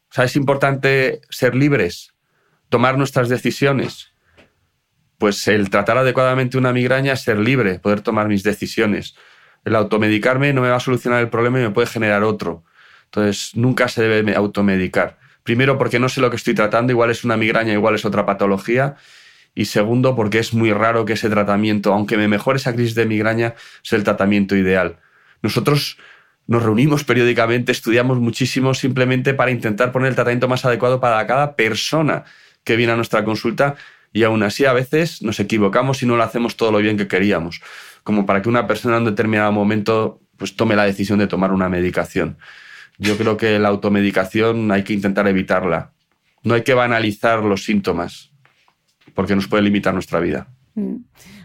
O 0.09 0.13
sea, 0.13 0.25
es 0.25 0.35
importante 0.35 1.21
ser 1.29 1.55
libres, 1.55 2.13
tomar 2.69 2.97
nuestras 2.97 3.29
decisiones. 3.29 4.13
Pues 5.17 5.47
el 5.47 5.69
tratar 5.69 5.97
adecuadamente 5.97 6.57
una 6.57 6.73
migraña 6.73 7.13
es 7.13 7.21
ser 7.21 7.37
libre, 7.37 7.79
poder 7.79 8.01
tomar 8.01 8.27
mis 8.27 8.43
decisiones. 8.43 9.15
El 9.65 9.75
automedicarme 9.75 10.53
no 10.53 10.61
me 10.61 10.69
va 10.69 10.77
a 10.77 10.81
solucionar 10.81 11.21
el 11.21 11.29
problema 11.29 11.59
y 11.59 11.63
me 11.63 11.71
puede 11.71 11.87
generar 11.87 12.23
otro. 12.23 12.63
Entonces, 13.05 13.51
nunca 13.55 13.87
se 13.87 14.03
debe 14.03 14.35
automedicar. 14.35 15.19
Primero, 15.49 15.79
porque 15.79 15.97
no 15.97 16.09
sé 16.09 16.21
lo 16.21 16.29
que 16.29 16.35
estoy 16.35 16.53
tratando, 16.53 16.91
igual 16.91 17.09
es 17.09 17.23
una 17.23 17.35
migraña, 17.35 17.73
igual 17.73 17.95
es 17.95 18.05
otra 18.05 18.23
patología. 18.23 18.97
Y 19.55 19.65
segundo, 19.65 20.15
porque 20.15 20.37
es 20.37 20.53
muy 20.53 20.71
raro 20.71 21.05
que 21.05 21.13
ese 21.13 21.27
tratamiento, 21.27 21.91
aunque 21.91 22.17
me 22.17 22.27
mejore 22.27 22.57
esa 22.57 22.75
crisis 22.75 22.93
de 22.93 23.07
migraña, 23.07 23.55
sea 23.81 23.97
el 23.97 24.03
tratamiento 24.03 24.55
ideal. 24.55 24.99
Nosotros 25.41 25.97
nos 26.45 26.61
reunimos 26.61 27.03
periódicamente, 27.03 27.71
estudiamos 27.71 28.19
muchísimo 28.19 28.75
simplemente 28.75 29.33
para 29.33 29.49
intentar 29.49 29.91
poner 29.91 30.09
el 30.09 30.15
tratamiento 30.15 30.47
más 30.47 30.65
adecuado 30.65 30.99
para 30.99 31.25
cada 31.25 31.55
persona 31.55 32.25
que 32.63 32.75
viene 32.75 32.93
a 32.93 32.95
nuestra 32.95 33.25
consulta 33.25 33.75
y 34.13 34.25
aún 34.25 34.43
así 34.43 34.65
a 34.65 34.73
veces 34.73 35.23
nos 35.23 35.39
equivocamos 35.39 36.03
y 36.03 36.05
no 36.05 36.15
lo 36.15 36.21
hacemos 36.21 36.57
todo 36.57 36.71
lo 36.71 36.77
bien 36.77 36.95
que 36.95 37.07
queríamos, 37.07 37.59
como 38.03 38.27
para 38.27 38.43
que 38.43 38.49
una 38.49 38.67
persona 38.67 38.97
en 38.97 39.01
un 39.01 39.09
determinado 39.09 39.51
momento 39.51 40.21
pues 40.37 40.55
tome 40.55 40.75
la 40.75 40.83
decisión 40.83 41.17
de 41.17 41.25
tomar 41.25 41.51
una 41.51 41.69
medicación. 41.69 42.37
Yo 42.99 43.17
creo 43.17 43.37
que 43.37 43.57
la 43.57 43.69
automedicación 43.69 44.71
hay 44.71 44.83
que 44.83 44.93
intentar 44.93 45.27
evitarla. 45.27 45.93
No 46.43 46.53
hay 46.53 46.63
que 46.63 46.73
banalizar 46.73 47.43
los 47.43 47.63
síntomas, 47.63 48.31
porque 49.13 49.35
nos 49.35 49.47
puede 49.47 49.63
limitar 49.63 49.93
nuestra 49.93 50.19
vida. 50.19 50.49
Mm. 50.75 50.97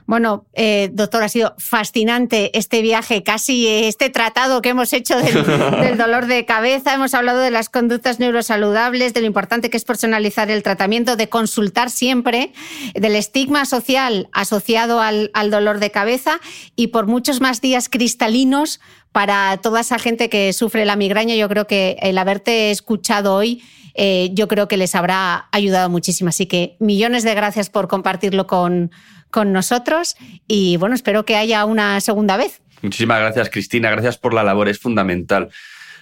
Bueno, 0.07 0.45
eh, 0.53 0.91
doctor, 0.93 1.23
ha 1.23 1.31
sido 1.31 1.55
fascinante 1.57 2.57
este 2.59 2.83
viaje, 2.83 3.23
casi 3.23 3.67
este 3.67 4.11
tratado 4.11 4.61
que 4.61 4.69
hemos 4.69 4.93
hecho 4.93 5.17
del, 5.17 5.97
dolor 5.97 6.27
de 6.27 6.45
cabeza. 6.45 6.93
Hemos 6.93 7.15
hablado 7.15 7.41
de 7.41 7.51
las 7.51 7.71
conductas 7.71 8.21
neurosaludables, 8.21 9.15
de 9.15 9.23
lo 9.23 9.27
importante 9.27 9.71
que 9.71 9.79
es 9.79 9.85
personalizar 9.85 10.51
el 10.51 10.63
tratamiento, 10.63 11.17
de 11.17 11.31
consultar 11.31 11.89
siempre, 11.89 12.53
del 12.95 13.17
estigma 13.17 13.65
social 13.65 14.29
asociado 14.33 15.01
al, 15.01 15.31
al 15.33 15.51
dolor 15.51 15.79
de 15.79 15.91
cabeza 15.91 16.39
y 16.77 16.89
por 16.89 17.07
muchos 17.07 17.41
más 17.41 17.63
días 17.63 17.89
cristalinos 17.89 18.81
para 19.15 19.59
toda 19.59 19.81
esa 19.81 20.01
gente 20.01 20.29
que 20.29 20.53
sufre 20.53 20.85
la 20.85 20.97
migraña. 20.97 21.37
Yo 21.37 21.49
creo 21.49 21.69
que 21.69 21.97
el 22.03 22.19
haberte 22.19 22.73
escuchado 22.73 23.33
hoy 23.37 23.63
eh, 23.95 24.31
yo 24.33 24.49
creo 24.49 24.67
que 24.67 24.77
les 24.77 24.97
habrá 24.97 25.47
ayudado 25.53 25.89
muchísimo. 25.89 26.31
Así 26.31 26.47
que 26.47 26.77
millones 26.81 27.23
de 27.23 27.33
gracias 27.33 27.71
por 27.71 27.87
compartirlo 27.87 28.49
con, 28.49 28.91
con 29.31 29.53
nosotros 29.53 30.17
y 30.49 30.79
bueno, 30.79 30.97
espero 30.97 31.25
que 31.25 31.37
haya 31.37 31.65
una 31.65 32.01
segunda 32.01 32.37
vez. 32.37 32.61
Muchísimas 32.83 33.21
gracias, 33.21 33.51
Cristina. 33.51 33.89
Gracias 33.93 34.19
por 34.19 34.35
la 34.35 34.43
labor. 34.43 34.69
Es 34.69 34.81
fundamental 34.81 35.49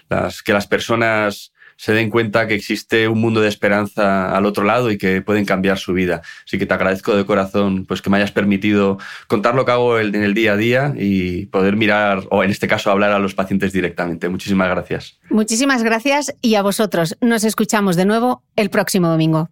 las, 0.08 0.42
que 0.42 0.54
las 0.54 0.66
personas 0.66 1.51
se 1.82 1.92
den 1.92 2.10
cuenta 2.10 2.46
que 2.46 2.54
existe 2.54 3.08
un 3.08 3.20
mundo 3.20 3.40
de 3.40 3.48
esperanza 3.48 4.36
al 4.36 4.46
otro 4.46 4.62
lado 4.62 4.92
y 4.92 4.98
que 4.98 5.20
pueden 5.20 5.44
cambiar 5.44 5.78
su 5.78 5.92
vida. 5.92 6.22
Así 6.46 6.56
que 6.56 6.64
te 6.64 6.72
agradezco 6.74 7.16
de 7.16 7.26
corazón 7.26 7.86
pues, 7.86 8.00
que 8.00 8.08
me 8.08 8.18
hayas 8.18 8.30
permitido 8.30 8.98
contar 9.26 9.56
lo 9.56 9.64
que 9.64 9.72
hago 9.72 9.98
en 9.98 10.14
el 10.14 10.32
día 10.32 10.52
a 10.52 10.56
día 10.56 10.94
y 10.96 11.46
poder 11.46 11.74
mirar, 11.74 12.22
o 12.30 12.44
en 12.44 12.52
este 12.52 12.68
caso 12.68 12.92
hablar 12.92 13.10
a 13.10 13.18
los 13.18 13.34
pacientes 13.34 13.72
directamente. 13.72 14.28
Muchísimas 14.28 14.68
gracias. 14.68 15.18
Muchísimas 15.28 15.82
gracias 15.82 16.32
y 16.40 16.54
a 16.54 16.62
vosotros. 16.62 17.16
Nos 17.20 17.42
escuchamos 17.42 17.96
de 17.96 18.04
nuevo 18.04 18.44
el 18.54 18.70
próximo 18.70 19.08
domingo. 19.08 19.50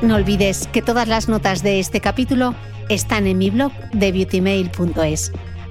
No 0.00 0.14
olvides 0.14 0.66
que 0.72 0.80
todas 0.80 1.08
las 1.08 1.28
notas 1.28 1.62
de 1.62 1.78
este 1.78 2.00
capítulo 2.00 2.54
están 2.88 3.26
en 3.26 3.36
mi 3.36 3.50
blog 3.50 3.72
de 3.92 4.12
beautymail.es. 4.12 5.32